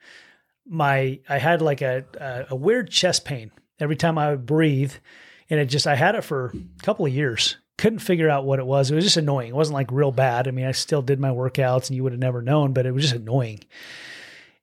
My 0.67 1.21
I 1.29 1.37
had 1.37 1.61
like 1.61 1.81
a 1.81 2.03
a, 2.19 2.47
a 2.49 2.55
weird 2.57 2.89
chest 2.91 3.23
pain 3.23 3.51
every 3.79 3.95
time 3.95 4.17
I 4.17 4.31
would 4.31 4.45
breathe, 4.45 4.91
and 5.49 5.61
it 5.61 5.67
just 5.67 5.87
I 5.87 5.95
had 5.95 6.15
it 6.15 6.25
for 6.25 6.47
a 6.47 6.83
couple 6.83 7.05
of 7.05 7.13
years. 7.13 7.55
Couldn't 7.77 7.99
figure 7.99 8.29
out 8.29 8.43
what 8.43 8.59
it 8.59 8.65
was. 8.65 8.91
It 8.91 8.95
was 8.95 9.05
just 9.05 9.15
annoying. 9.15 9.47
It 9.47 9.55
wasn't 9.55 9.75
like 9.75 9.93
real 9.93 10.11
bad. 10.11 10.49
I 10.49 10.51
mean, 10.51 10.65
I 10.65 10.73
still 10.73 11.01
did 11.01 11.21
my 11.21 11.29
workouts, 11.29 11.87
and 11.87 11.95
you 11.95 12.03
would 12.03 12.11
have 12.11 12.19
never 12.19 12.41
known, 12.41 12.73
but 12.73 12.85
it 12.85 12.91
was 12.91 13.03
just 13.03 13.15
annoying. 13.15 13.61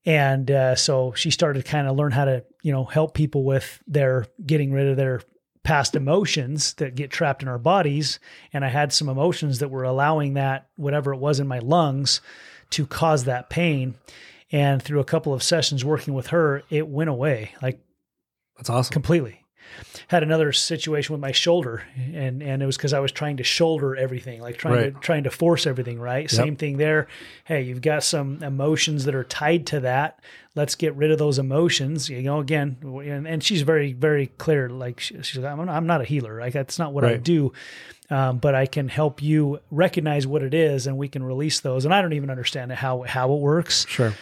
And 0.05 0.51
uh, 0.51 0.75
so 0.75 1.15
she 1.15 1.31
started 1.31 1.65
to 1.65 1.71
kind 1.71 1.89
of 1.89 1.97
learn 1.97 2.13
how 2.13 2.27
to, 2.27 2.45
you 2.63 2.71
know, 2.71 2.85
help 2.85 3.15
people 3.15 3.45
with 3.45 3.83
their 3.87 4.27
getting 4.45 4.73
rid 4.73 4.89
of 4.89 4.99
their 4.99 5.23
past 5.63 5.97
emotions 5.97 6.75
that 6.75 6.95
get 6.95 7.11
trapped 7.11 7.41
in 7.43 7.49
our 7.49 7.59
bodies. 7.59 8.19
And 8.53 8.63
I 8.63 8.69
had 8.69 8.93
some 8.93 9.09
emotions 9.09 9.61
that 9.61 9.71
were 9.71 9.85
allowing 9.85 10.35
that, 10.35 10.69
whatever 10.77 11.15
it 11.15 11.19
was 11.19 11.41
in 11.41 11.49
my 11.49 11.61
lungs, 11.61 12.21
to 12.71 12.87
cause 12.87 13.25
that 13.25 13.49
pain. 13.49 13.95
And 14.53 14.83
through 14.83 15.01
a 15.01 15.05
couple 15.05 15.33
of 15.33 15.43
sessions 15.43 15.85
working 15.85 16.15
with 16.15 16.29
her, 16.29 16.63
it 16.71 16.89
went 16.89 17.11
away 17.11 17.53
like 17.63 17.81
That's 18.57 18.71
awesome. 18.71 18.93
completely. 18.93 19.37
Had 20.09 20.25
another 20.25 20.53
situation 20.53 21.13
with 21.13 21.21
my 21.21 21.31
shoulder, 21.31 21.85
and 21.97 22.43
and 22.43 22.61
it 22.61 22.67
was 22.67 22.77
because 22.77 22.93
I 22.93 22.99
was 22.99 23.13
trying 23.13 23.37
to 23.37 23.45
shoulder 23.45 23.95
everything, 23.95 24.41
like 24.41 24.57
trying 24.57 24.93
to 24.93 24.99
trying 24.99 25.25
to 25.25 25.31
force 25.31 25.65
everything. 25.65 26.01
Right, 26.01 26.29
same 26.29 26.57
thing 26.57 26.77
there. 26.77 27.07
Hey, 27.45 27.63
you've 27.63 27.83
got 27.83 28.03
some 28.03 28.43
emotions 28.43 29.05
that 29.05 29.15
are 29.15 29.23
tied 29.23 29.67
to 29.69 29.81
that. 29.81 30.21
Let's 30.61 30.75
get 30.75 30.95
rid 30.95 31.11
of 31.11 31.19
those 31.19 31.39
emotions. 31.39 32.09
You 32.11 32.23
know, 32.23 32.41
again, 32.41 32.77
and, 32.83 33.27
and 33.27 33.43
she's 33.43 33.63
very 33.63 33.93
very 33.95 34.27
clear. 34.27 34.69
Like 34.69 35.01
she, 35.01 35.15
she's, 35.23 35.39
like, 35.39 35.53
I'm, 35.53 35.69
I'm 35.69 35.87
not 35.87 36.01
a 36.01 36.05
healer. 36.05 36.39
Like 36.39 36.53
that's 36.53 36.79
not 36.79 36.93
what 36.93 37.05
I 37.05 37.17
do. 37.17 37.53
Um, 38.11 38.39
but 38.39 38.55
I 38.55 38.67
can 38.67 38.89
help 38.89 39.23
you 39.23 39.61
recognize 39.71 40.27
what 40.27 40.43
it 40.43 40.53
is, 40.53 40.87
and 40.87 40.99
we 40.99 41.09
can 41.09 41.23
release 41.23 41.61
those. 41.61 41.85
And 41.85 41.95
I 41.95 42.03
don't 42.03 42.13
even 42.13 42.29
understand 42.29 42.73
how 42.73 43.03
how 43.03 43.33
it 43.33 43.41
works. 43.41 43.87
Sure. 43.89 44.13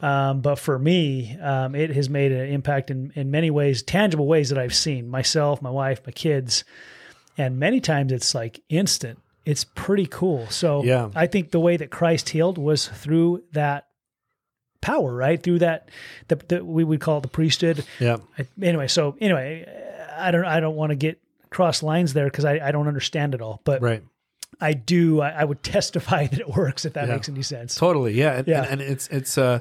Um, 0.00 0.42
but 0.42 0.56
for 0.60 0.78
me, 0.78 1.36
um, 1.40 1.74
it 1.74 1.90
has 1.90 2.08
made 2.08 2.30
an 2.32 2.48
impact 2.52 2.90
in, 2.90 3.12
in 3.16 3.30
many 3.30 3.50
ways, 3.50 3.82
tangible 3.82 4.26
ways 4.26 4.50
that 4.50 4.58
I've 4.58 4.74
seen 4.74 5.08
myself, 5.08 5.60
my 5.60 5.70
wife, 5.70 6.02
my 6.06 6.12
kids. 6.12 6.64
And 7.36 7.58
many 7.58 7.80
times 7.80 8.12
it's 8.12 8.34
like 8.34 8.60
instant. 8.68 9.18
It's 9.44 9.64
pretty 9.64 10.06
cool. 10.06 10.46
So 10.50 10.84
Yeah. 10.84 11.10
I 11.16 11.26
think 11.26 11.50
the 11.50 11.58
way 11.60 11.76
that 11.76 11.90
Christ 11.90 12.28
healed 12.28 12.58
was 12.58 12.86
through 12.86 13.42
that 13.52 13.87
power, 14.80 15.14
right? 15.14 15.42
Through 15.42 15.60
that, 15.60 15.88
that 16.28 16.48
the, 16.48 16.64
we 16.64 16.84
would 16.84 17.00
call 17.00 17.18
it 17.18 17.22
the 17.22 17.28
priesthood. 17.28 17.84
Yeah. 17.98 18.18
I, 18.38 18.46
anyway, 18.62 18.88
so 18.88 19.16
anyway, 19.20 19.66
I 20.16 20.30
don't, 20.30 20.44
I 20.44 20.60
don't 20.60 20.76
want 20.76 20.90
to 20.90 20.96
get 20.96 21.20
cross 21.50 21.82
lines 21.82 22.12
there 22.12 22.26
because 22.26 22.44
I, 22.44 22.60
I 22.62 22.70
don't 22.72 22.88
understand 22.88 23.34
it 23.34 23.40
all, 23.42 23.60
but 23.64 23.80
Right. 23.82 24.02
I 24.60 24.72
do, 24.72 25.20
I, 25.20 25.30
I 25.30 25.44
would 25.44 25.62
testify 25.62 26.26
that 26.26 26.40
it 26.40 26.48
works 26.48 26.84
if 26.84 26.94
that 26.94 27.08
Yeah. 27.08 27.14
makes 27.14 27.28
any 27.28 27.42
sense. 27.42 27.74
Totally. 27.74 28.12
Yeah. 28.14 28.38
And, 28.38 28.48
Yeah. 28.48 28.62
and, 28.62 28.80
and 28.80 28.90
it's, 28.90 29.08
it's, 29.08 29.36
uh, 29.38 29.60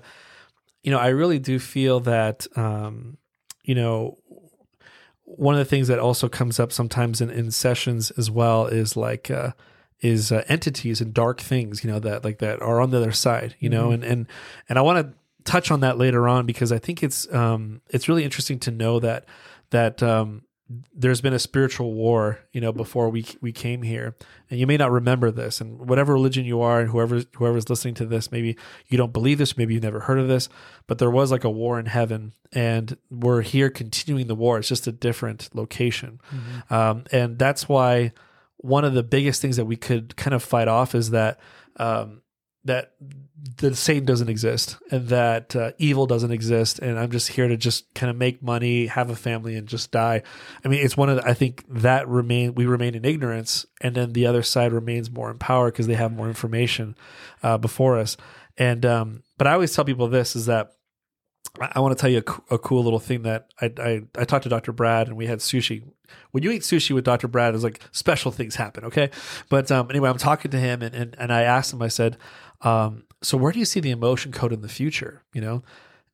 you 0.83 0.91
know, 0.91 0.99
I 0.99 1.07
really 1.09 1.39
do 1.39 1.59
feel 1.59 1.99
that, 2.01 2.47
um, 2.55 3.17
you 3.63 3.75
know, 3.75 4.17
one 5.23 5.55
of 5.55 5.59
the 5.59 5.65
things 5.65 5.89
that 5.89 5.99
also 5.99 6.29
comes 6.29 6.59
up 6.59 6.71
sometimes 6.71 7.19
in, 7.19 7.29
in 7.29 7.51
sessions 7.51 8.11
as 8.11 8.31
well 8.31 8.65
is 8.67 8.95
like, 8.95 9.29
uh, 9.29 9.51
is 10.01 10.31
uh, 10.31 10.43
entities 10.47 11.01
and 11.01 11.13
dark 11.13 11.41
things, 11.41 11.83
you 11.83 11.91
know, 11.91 11.99
that 11.99 12.23
like 12.23 12.39
that 12.39 12.61
are 12.61 12.79
on 12.81 12.91
the 12.91 12.97
other 12.97 13.11
side, 13.11 13.55
you 13.59 13.69
know, 13.69 13.91
and, 13.91 14.03
and, 14.03 14.27
and 14.69 14.77
I 14.77 14.81
want 14.81 15.07
to 15.07 15.13
touch 15.51 15.71
on 15.71 15.79
that 15.79 15.97
later 15.97 16.27
on 16.27 16.45
because 16.45 16.71
I 16.71 16.79
think 16.79 17.01
it's, 17.01 17.31
um, 17.33 17.81
it's 17.89 18.07
really 18.07 18.23
interesting 18.23 18.59
to 18.59 18.71
know 18.71 18.99
that, 18.99 19.25
that, 19.71 20.03
um, 20.03 20.43
there's 20.93 21.21
been 21.21 21.33
a 21.33 21.39
spiritual 21.39 21.93
war, 21.93 22.39
you 22.51 22.59
know, 22.59 22.73
before 22.73 23.09
we 23.09 23.25
we 23.39 23.53
came 23.53 23.83
here, 23.83 24.15
and 24.49 24.59
you 24.59 24.67
may 24.67 24.75
not 24.75 24.91
remember 24.91 25.31
this. 25.31 25.61
And 25.61 25.87
whatever 25.87 26.11
religion 26.11 26.43
you 26.43 26.61
are, 26.61 26.81
and 26.81 26.89
whoever 26.89 27.21
whoever's 27.37 27.69
listening 27.69 27.93
to 27.95 28.05
this, 28.05 28.31
maybe 28.31 28.57
you 28.87 28.97
don't 28.97 29.13
believe 29.13 29.37
this, 29.37 29.57
maybe 29.57 29.73
you've 29.73 29.83
never 29.83 30.01
heard 30.01 30.19
of 30.19 30.27
this, 30.27 30.49
but 30.85 30.97
there 30.97 31.09
was 31.09 31.31
like 31.31 31.45
a 31.45 31.49
war 31.49 31.79
in 31.79 31.85
heaven, 31.85 32.33
and 32.51 32.97
we're 33.09 33.43
here 33.43 33.69
continuing 33.69 34.27
the 34.27 34.35
war. 34.35 34.57
It's 34.57 34.67
just 34.67 34.87
a 34.87 34.91
different 34.91 35.49
location, 35.53 36.19
um, 36.69 37.05
and 37.13 37.39
that's 37.39 37.69
why 37.69 38.11
one 38.57 38.85
of 38.85 38.93
the 38.93 39.03
biggest 39.03 39.41
things 39.41 39.57
that 39.57 39.65
we 39.65 39.75
could 39.75 40.15
kind 40.15 40.33
of 40.33 40.43
fight 40.43 40.67
off 40.67 40.95
is 40.95 41.11
that 41.11 41.39
um, 41.77 42.21
that 42.63 42.93
the 43.57 43.75
Satan 43.75 44.05
doesn't 44.05 44.29
exist 44.29 44.77
and 44.91 45.07
that 45.07 45.55
uh, 45.55 45.71
evil 45.77 46.05
doesn't 46.05 46.31
exist, 46.31 46.79
and 46.79 46.99
I'm 46.99 47.11
just 47.11 47.29
here 47.29 47.47
to 47.47 47.55
just 47.55 47.93
kind 47.93 48.09
of 48.09 48.17
make 48.17 48.43
money, 48.43 48.87
have 48.87 49.09
a 49.09 49.15
family, 49.15 49.55
and 49.55 49.67
just 49.67 49.91
die. 49.91 50.21
I 50.63 50.67
mean, 50.67 50.83
it's 50.83 50.97
one 50.97 51.09
of 51.09 51.17
the, 51.17 51.27
I 51.27 51.33
think 51.33 51.63
that 51.69 52.07
remain 52.07 52.55
we 52.55 52.65
remain 52.65 52.95
in 52.95 53.05
ignorance, 53.05 53.65
and 53.81 53.95
then 53.95 54.13
the 54.13 54.27
other 54.27 54.43
side 54.43 54.73
remains 54.73 55.09
more 55.09 55.31
in 55.31 55.37
power 55.37 55.71
because 55.71 55.87
they 55.87 55.95
have 55.95 56.11
more 56.11 56.27
information 56.27 56.95
uh, 57.43 57.57
before 57.57 57.97
us. 57.97 58.17
And 58.57 58.85
um, 58.85 59.23
but 59.37 59.47
I 59.47 59.53
always 59.53 59.73
tell 59.73 59.85
people 59.85 60.07
this 60.07 60.35
is 60.35 60.47
that 60.47 60.73
I, 61.59 61.79
want 61.79 61.97
to 61.97 62.01
tell 62.01 62.09
you 62.09 62.23
a, 62.49 62.55
a 62.55 62.57
cool 62.57 62.83
little 62.83 62.99
thing 62.99 63.23
that 63.23 63.49
I, 63.61 63.71
I 63.77 64.01
I 64.17 64.25
talked 64.25 64.43
to 64.43 64.49
Dr. 64.49 64.71
Brad 64.71 65.07
and 65.07 65.17
we 65.17 65.25
had 65.25 65.39
sushi. 65.39 65.83
When 66.31 66.43
you 66.43 66.51
eat 66.51 66.61
sushi 66.61 66.91
with 66.91 67.03
Dr. 67.03 67.27
Brad, 67.27 67.53
it's 67.53 67.63
like 67.63 67.81
special 67.91 68.31
things 68.31 68.55
happen. 68.55 68.85
Okay, 68.85 69.09
but 69.49 69.71
um, 69.71 69.89
anyway, 69.89 70.09
I'm 70.09 70.17
talking 70.17 70.51
to 70.51 70.59
him 70.59 70.81
and 70.81 70.95
and, 70.95 71.15
and 71.19 71.33
I 71.33 71.43
asked 71.43 71.73
him. 71.73 71.81
I 71.81 71.87
said, 71.87 72.17
um, 72.61 73.03
so 73.21 73.37
where 73.37 73.51
do 73.51 73.59
you 73.59 73.65
see 73.65 73.79
the 73.79 73.91
emotion 73.91 74.31
code 74.31 74.53
in 74.53 74.61
the 74.61 74.69
future? 74.69 75.23
You 75.33 75.41
know, 75.41 75.63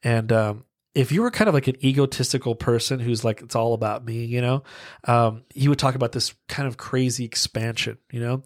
and 0.04 0.32
um, 0.32 0.66
if 0.96 1.12
you 1.12 1.22
were 1.22 1.32
kind 1.32 1.48
of 1.48 1.54
like 1.54 1.68
an 1.68 1.84
egotistical 1.84 2.56
person 2.56 3.00
who's 3.00 3.24
like 3.24 3.42
it's 3.42 3.56
all 3.56 3.74
about 3.74 4.06
me, 4.06 4.26
you 4.26 4.42
know, 4.42 4.64
um, 5.06 5.44
he 5.54 5.68
would 5.68 5.80
talk 5.80 5.96
about 5.96 6.12
this 6.12 6.34
kind 6.48 6.68
of 6.68 6.78
crazy 6.78 7.26
expansion. 7.26 7.98
You 8.12 8.20
know, 8.20 8.44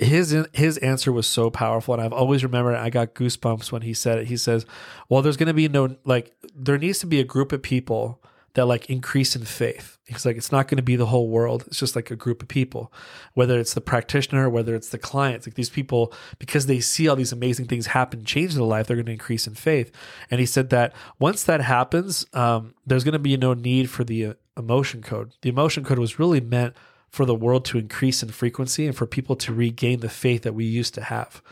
his 0.00 0.34
his 0.52 0.78
answer 0.78 1.12
was 1.12 1.26
so 1.26 1.50
powerful, 1.50 1.94
and 1.94 2.02
I've 2.02 2.12
always 2.12 2.42
remembered. 2.42 2.76
I 2.76 2.90
got 2.90 3.14
goosebumps 3.14 3.70
when 3.70 3.82
he 3.82 3.94
said 3.94 4.18
it. 4.18 4.26
He 4.28 4.36
says, 4.36 4.64
"Well, 5.08 5.22
there's 5.22 5.36
going 5.36 5.48
to 5.48 5.54
be 5.54 5.68
no 5.68 5.96
like 6.04 6.34
there 6.54 6.78
needs 6.78 6.98
to 7.00 7.06
be 7.06 7.20
a 7.20 7.24
group 7.24 7.52
of 7.52 7.62
people." 7.62 8.22
that 8.54 8.66
like 8.66 8.90
increase 8.90 9.36
in 9.36 9.44
faith. 9.44 9.98
He's 10.06 10.26
like, 10.26 10.36
it's 10.36 10.50
not 10.50 10.66
going 10.66 10.78
to 10.78 10.82
be 10.82 10.96
the 10.96 11.06
whole 11.06 11.28
world. 11.28 11.64
It's 11.68 11.78
just 11.78 11.94
like 11.94 12.10
a 12.10 12.16
group 12.16 12.42
of 12.42 12.48
people, 12.48 12.92
whether 13.34 13.60
it's 13.60 13.74
the 13.74 13.80
practitioner, 13.80 14.50
whether 14.50 14.74
it's 14.74 14.88
the 14.88 14.98
clients, 14.98 15.46
like 15.46 15.54
these 15.54 15.70
people, 15.70 16.12
because 16.40 16.66
they 16.66 16.80
see 16.80 17.06
all 17.06 17.14
these 17.14 17.32
amazing 17.32 17.66
things 17.66 17.86
happen, 17.86 18.24
change 18.24 18.54
their 18.54 18.64
life, 18.64 18.86
they're 18.88 18.96
going 18.96 19.06
to 19.06 19.12
increase 19.12 19.46
in 19.46 19.54
faith. 19.54 19.92
And 20.30 20.40
he 20.40 20.46
said 20.46 20.70
that 20.70 20.94
once 21.20 21.44
that 21.44 21.60
happens, 21.60 22.26
um, 22.32 22.74
there's 22.84 23.04
going 23.04 23.12
to 23.12 23.20
be 23.20 23.36
no 23.36 23.54
need 23.54 23.88
for 23.88 24.02
the 24.02 24.26
uh, 24.26 24.34
emotion 24.56 25.00
code. 25.00 25.32
The 25.42 25.48
emotion 25.48 25.84
code 25.84 26.00
was 26.00 26.18
really 26.18 26.40
meant 26.40 26.74
for 27.10 27.24
the 27.26 27.34
world 27.34 27.64
to 27.66 27.78
increase 27.78 28.22
in 28.22 28.28
frequency 28.30 28.86
and 28.86 28.96
for 28.96 29.06
people 29.06 29.36
to 29.36 29.52
regain 29.52 30.00
the 30.00 30.08
faith 30.08 30.42
that 30.42 30.54
we 30.54 30.64
used 30.64 30.94
to 30.94 31.02
have. 31.02 31.42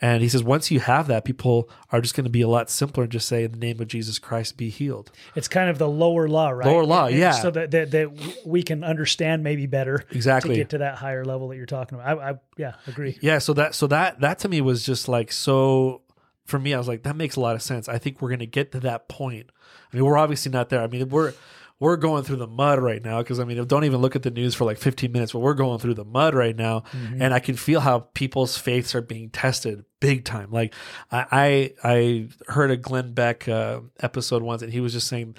And 0.00 0.22
he 0.22 0.28
says, 0.28 0.42
once 0.42 0.72
you 0.72 0.80
have 0.80 1.06
that, 1.06 1.24
people 1.24 1.70
are 1.92 2.00
just 2.00 2.16
going 2.16 2.24
to 2.24 2.30
be 2.30 2.42
a 2.42 2.48
lot 2.48 2.68
simpler 2.68 3.04
and 3.04 3.12
just 3.12 3.28
say, 3.28 3.44
in 3.44 3.52
the 3.52 3.58
name 3.58 3.80
of 3.80 3.86
Jesus 3.86 4.18
Christ, 4.18 4.56
be 4.56 4.68
healed. 4.68 5.12
It's 5.36 5.46
kind 5.46 5.70
of 5.70 5.78
the 5.78 5.88
lower 5.88 6.28
law, 6.28 6.50
right? 6.50 6.66
Lower 6.66 6.84
law, 6.84 7.04
And- 7.04 7.12
and 7.14 7.20
yeah. 7.20 7.30
So 7.30 7.50
that, 7.52 7.70
that 7.70 7.90
that 7.92 8.42
we 8.44 8.64
can 8.64 8.82
understand 8.82 9.44
maybe 9.44 9.66
better 9.66 10.04
Exactly. 10.10 10.50
to 10.50 10.60
get 10.60 10.70
to 10.70 10.78
that 10.78 10.96
higher 10.96 11.24
level 11.24 11.48
that 11.48 11.56
you're 11.56 11.64
talking 11.64 11.98
about. 11.98 12.18
I, 12.18 12.30
I 12.30 12.34
yeah, 12.56 12.74
agree. 12.88 13.16
Yeah, 13.22 13.38
so 13.38 13.52
that 13.54 13.74
so 13.76 13.86
that 13.86 14.20
that 14.20 14.40
to 14.40 14.48
me 14.48 14.60
was 14.60 14.84
just 14.84 15.06
like 15.08 15.30
so 15.30 16.02
for 16.44 16.58
me 16.58 16.74
I 16.74 16.78
was 16.78 16.88
like 16.88 17.04
that 17.04 17.14
makes 17.16 17.36
a 17.36 17.40
lot 17.40 17.54
of 17.54 17.62
sense. 17.62 17.88
I 17.88 17.96
think 17.98 18.20
we're 18.20 18.30
going 18.30 18.40
to 18.40 18.46
get 18.46 18.72
to 18.72 18.80
that 18.80 19.08
point. 19.08 19.46
I 19.92 19.96
mean, 19.96 20.04
we're 20.04 20.18
obviously 20.18 20.50
not 20.50 20.70
there. 20.70 20.82
I 20.82 20.88
mean, 20.88 21.08
we're 21.08 21.32
we're 21.80 21.96
going 21.96 22.22
through 22.24 22.36
the 22.36 22.46
mud 22.46 22.78
right 22.78 23.02
now 23.02 23.18
because 23.18 23.40
I 23.40 23.44
mean, 23.44 23.62
don't 23.66 23.84
even 23.84 24.00
look 24.00 24.16
at 24.16 24.22
the 24.22 24.30
news 24.30 24.54
for 24.54 24.64
like 24.64 24.78
15 24.78 25.10
minutes, 25.12 25.32
but 25.32 25.40
we're 25.40 25.54
going 25.54 25.78
through 25.80 25.94
the 25.94 26.04
mud 26.04 26.34
right 26.34 26.54
now 26.56 26.84
and 27.20 27.34
I 27.34 27.40
can 27.40 27.56
feel 27.56 27.80
how 27.80 28.00
people's 28.14 28.56
faiths 28.56 28.94
are 28.94 29.02
being 29.02 29.30
tested 29.30 29.84
big 30.00 30.24
time. 30.24 30.50
Like 30.50 30.74
I 31.10 31.74
I, 31.82 31.88
I 31.92 32.28
heard 32.52 32.70
a 32.70 32.76
Glenn 32.76 33.12
Beck 33.12 33.48
uh, 33.48 33.80
episode 34.00 34.42
once 34.42 34.62
and 34.62 34.72
he 34.72 34.80
was 34.80 34.92
just 34.92 35.08
saying 35.08 35.36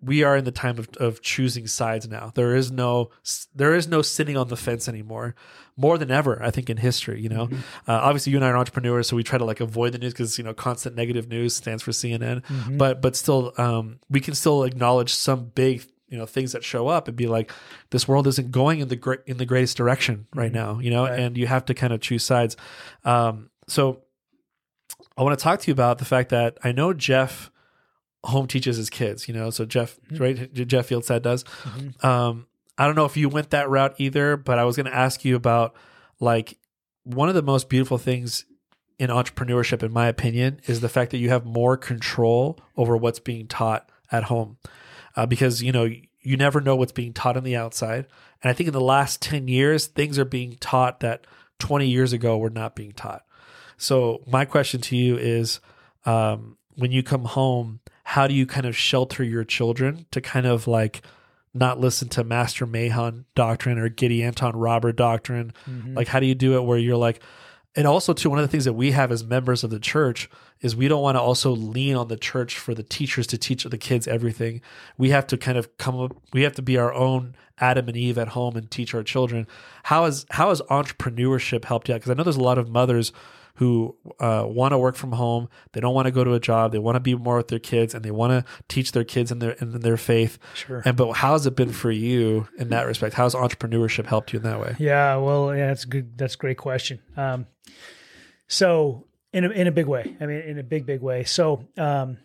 we 0.00 0.22
are 0.22 0.36
in 0.36 0.44
the 0.44 0.52
time 0.52 0.78
of, 0.78 0.88
of 0.98 1.22
choosing 1.22 1.66
sides 1.66 2.08
now. 2.08 2.32
There 2.34 2.54
is 2.54 2.70
no 2.70 3.10
there 3.54 3.74
is 3.74 3.88
no 3.88 4.02
sitting 4.02 4.36
on 4.36 4.48
the 4.48 4.56
fence 4.56 4.88
anymore, 4.88 5.34
more 5.76 5.98
than 5.98 6.10
ever. 6.10 6.42
I 6.42 6.50
think 6.50 6.70
in 6.70 6.76
history, 6.76 7.20
you 7.20 7.28
know. 7.28 7.46
Mm-hmm. 7.46 7.90
Uh, 7.90 7.94
obviously, 7.94 8.32
you 8.32 8.38
and 8.38 8.44
I 8.44 8.50
are 8.50 8.56
entrepreneurs, 8.56 9.08
so 9.08 9.16
we 9.16 9.22
try 9.22 9.38
to 9.38 9.44
like 9.44 9.60
avoid 9.60 9.92
the 9.92 9.98
news 9.98 10.12
because 10.12 10.38
you 10.38 10.44
know 10.44 10.54
constant 10.54 10.96
negative 10.96 11.28
news 11.28 11.56
stands 11.56 11.82
for 11.82 11.90
CNN. 11.90 12.44
Mm-hmm. 12.44 12.76
But 12.76 13.02
but 13.02 13.16
still, 13.16 13.52
um, 13.58 13.98
we 14.08 14.20
can 14.20 14.34
still 14.34 14.64
acknowledge 14.64 15.12
some 15.12 15.46
big 15.46 15.84
you 16.08 16.18
know 16.18 16.26
things 16.26 16.52
that 16.52 16.64
show 16.64 16.88
up 16.88 17.08
and 17.08 17.16
be 17.16 17.26
like, 17.26 17.50
this 17.90 18.06
world 18.06 18.26
isn't 18.26 18.50
going 18.50 18.80
in 18.80 18.88
the 18.88 18.96
great 18.96 19.20
in 19.26 19.38
the 19.38 19.46
greatest 19.46 19.76
direction 19.76 20.26
right 20.34 20.52
now, 20.52 20.78
you 20.78 20.90
know. 20.90 21.04
Right. 21.04 21.18
And 21.18 21.36
you 21.36 21.46
have 21.46 21.64
to 21.66 21.74
kind 21.74 21.92
of 21.92 22.00
choose 22.00 22.24
sides. 22.24 22.56
Um, 23.04 23.50
so 23.66 24.02
I 25.16 25.22
want 25.22 25.38
to 25.38 25.42
talk 25.42 25.60
to 25.60 25.66
you 25.68 25.72
about 25.72 25.98
the 25.98 26.04
fact 26.04 26.30
that 26.30 26.58
I 26.62 26.72
know 26.72 26.92
Jeff 26.92 27.50
home 28.24 28.46
teaches 28.46 28.76
his 28.76 28.90
kids, 28.90 29.28
you 29.28 29.34
know. 29.34 29.50
So 29.50 29.64
Jeff, 29.64 29.98
right? 30.12 30.52
Jeff 30.52 30.88
Fieldstead 30.88 31.22
does. 31.22 31.44
Um, 32.02 32.46
I 32.76 32.86
don't 32.86 32.96
know 32.96 33.04
if 33.04 33.16
you 33.16 33.28
went 33.28 33.50
that 33.50 33.68
route 33.68 33.94
either, 33.98 34.36
but 34.36 34.58
I 34.58 34.64
was 34.64 34.76
going 34.76 34.86
to 34.86 34.94
ask 34.94 35.24
you 35.24 35.36
about 35.36 35.74
like 36.20 36.58
one 37.04 37.28
of 37.28 37.34
the 37.34 37.42
most 37.42 37.68
beautiful 37.68 37.98
things 37.98 38.44
in 38.98 39.10
entrepreneurship, 39.10 39.82
in 39.82 39.92
my 39.92 40.08
opinion, 40.08 40.60
is 40.66 40.80
the 40.80 40.88
fact 40.88 41.12
that 41.12 41.18
you 41.18 41.28
have 41.28 41.44
more 41.44 41.76
control 41.76 42.58
over 42.76 42.96
what's 42.96 43.20
being 43.20 43.46
taught 43.46 43.90
at 44.10 44.24
home, 44.24 44.58
uh, 45.16 45.26
because 45.26 45.62
you 45.62 45.72
know 45.72 45.88
you 46.20 46.36
never 46.36 46.60
know 46.60 46.76
what's 46.76 46.92
being 46.92 47.12
taught 47.12 47.36
on 47.36 47.44
the 47.44 47.56
outside. 47.56 48.06
And 48.42 48.50
I 48.50 48.52
think 48.52 48.66
in 48.66 48.72
the 48.72 48.80
last 48.80 49.22
ten 49.22 49.48
years, 49.48 49.86
things 49.86 50.18
are 50.18 50.24
being 50.24 50.56
taught 50.60 51.00
that 51.00 51.26
twenty 51.58 51.88
years 51.88 52.12
ago 52.12 52.38
were 52.38 52.50
not 52.50 52.74
being 52.74 52.92
taught. 52.92 53.22
So 53.76 54.22
my 54.26 54.44
question 54.44 54.80
to 54.82 54.96
you 54.96 55.16
is, 55.16 55.60
um, 56.04 56.58
when 56.74 56.90
you 56.90 57.02
come 57.04 57.24
home, 57.24 57.80
how 58.08 58.26
do 58.26 58.32
you 58.32 58.46
kind 58.46 58.64
of 58.64 58.74
shelter 58.74 59.22
your 59.22 59.44
children 59.44 60.06
to 60.10 60.18
kind 60.18 60.46
of 60.46 60.66
like 60.66 61.02
not 61.52 61.78
listen 61.78 62.08
to 62.08 62.24
Master 62.24 62.64
Mahan 62.64 63.26
doctrine 63.34 63.76
or 63.76 63.90
Gadianton 63.90 64.52
robber 64.54 64.92
doctrine? 64.92 65.52
Mm-hmm. 65.68 65.94
Like, 65.94 66.08
how 66.08 66.18
do 66.18 66.24
you 66.24 66.34
do 66.34 66.56
it 66.56 66.62
where 66.62 66.78
you're 66.78 66.96
like, 66.96 67.20
and 67.76 67.86
also 67.86 68.14
too, 68.14 68.30
one 68.30 68.38
of 68.38 68.44
the 68.44 68.48
things 68.48 68.64
that 68.64 68.72
we 68.72 68.92
have 68.92 69.12
as 69.12 69.24
members 69.24 69.62
of 69.62 69.68
the 69.68 69.78
church 69.78 70.30
is 70.62 70.74
we 70.74 70.88
don't 70.88 71.02
want 71.02 71.16
to 71.16 71.20
also 71.20 71.50
lean 71.50 71.96
on 71.96 72.08
the 72.08 72.16
church 72.16 72.56
for 72.56 72.72
the 72.72 72.82
teachers 72.82 73.26
to 73.26 73.36
teach 73.36 73.64
the 73.64 73.76
kids 73.76 74.08
everything. 74.08 74.62
We 74.96 75.10
have 75.10 75.26
to 75.26 75.36
kind 75.36 75.58
of 75.58 75.76
come 75.76 76.00
up, 76.00 76.16
we 76.32 76.44
have 76.44 76.54
to 76.54 76.62
be 76.62 76.78
our 76.78 76.94
own 76.94 77.36
Adam 77.60 77.88
and 77.88 77.96
Eve 77.96 78.16
at 78.16 78.28
home 78.28 78.56
and 78.56 78.70
teach 78.70 78.94
our 78.94 79.02
children. 79.02 79.46
How 79.82 80.06
has 80.06 80.24
how 80.30 80.48
has 80.48 80.62
entrepreneurship 80.62 81.66
helped 81.66 81.90
you 81.90 81.94
out? 81.94 82.00
Because 82.00 82.10
I 82.10 82.14
know 82.14 82.24
there's 82.24 82.36
a 82.36 82.40
lot 82.40 82.56
of 82.56 82.70
mothers 82.70 83.12
who 83.58 83.96
uh, 84.20 84.44
want 84.46 84.70
to 84.70 84.78
work 84.78 84.94
from 84.94 85.10
home. 85.10 85.48
They 85.72 85.80
don't 85.80 85.92
want 85.92 86.06
to 86.06 86.12
go 86.12 86.22
to 86.22 86.34
a 86.34 86.40
job. 86.40 86.70
They 86.70 86.78
want 86.78 86.94
to 86.94 87.00
be 87.00 87.16
more 87.16 87.36
with 87.36 87.48
their 87.48 87.58
kids, 87.58 87.92
and 87.92 88.04
they 88.04 88.12
want 88.12 88.30
to 88.30 88.44
teach 88.68 88.92
their 88.92 89.02
kids 89.02 89.32
in 89.32 89.40
their 89.40 89.52
in 89.52 89.80
their 89.80 89.96
faith. 89.96 90.38
Sure. 90.54 90.80
And 90.84 90.96
but 90.96 91.12
how's 91.14 91.44
it 91.44 91.56
been 91.56 91.72
for 91.72 91.90
you 91.90 92.46
in 92.56 92.68
that 92.70 92.86
respect? 92.86 93.14
How's 93.14 93.34
entrepreneurship 93.34 94.06
helped 94.06 94.32
you 94.32 94.38
in 94.38 94.44
that 94.44 94.60
way? 94.60 94.76
Yeah, 94.78 95.16
well, 95.16 95.54
yeah, 95.54 95.66
that's 95.66 95.84
good. 95.84 96.16
That's 96.16 96.34
a 96.34 96.38
great 96.38 96.56
question. 96.56 97.00
Um, 97.16 97.46
so 98.46 99.06
in 99.32 99.44
a, 99.44 99.50
in 99.50 99.66
a 99.66 99.72
big 99.72 99.86
way, 99.86 100.16
I 100.20 100.26
mean, 100.26 100.40
in 100.40 100.58
a 100.58 100.62
big, 100.62 100.86
big 100.86 101.02
way. 101.02 101.24
So, 101.24 101.66
um, 101.76 102.18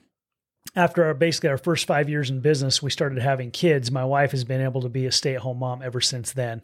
after 0.75 1.05
our 1.05 1.13
basically 1.13 1.49
our 1.49 1.57
first 1.57 1.85
five 1.87 2.09
years 2.09 2.29
in 2.29 2.41
business, 2.41 2.81
we 2.81 2.89
started 2.89 3.21
having 3.21 3.51
kids. 3.51 3.91
My 3.91 4.05
wife 4.05 4.31
has 4.31 4.43
been 4.43 4.61
able 4.61 4.81
to 4.81 4.89
be 4.89 5.05
a 5.05 5.11
stay 5.11 5.35
at 5.35 5.41
home 5.41 5.59
mom 5.59 5.81
ever 5.81 5.99
since 5.99 6.31
then. 6.31 6.63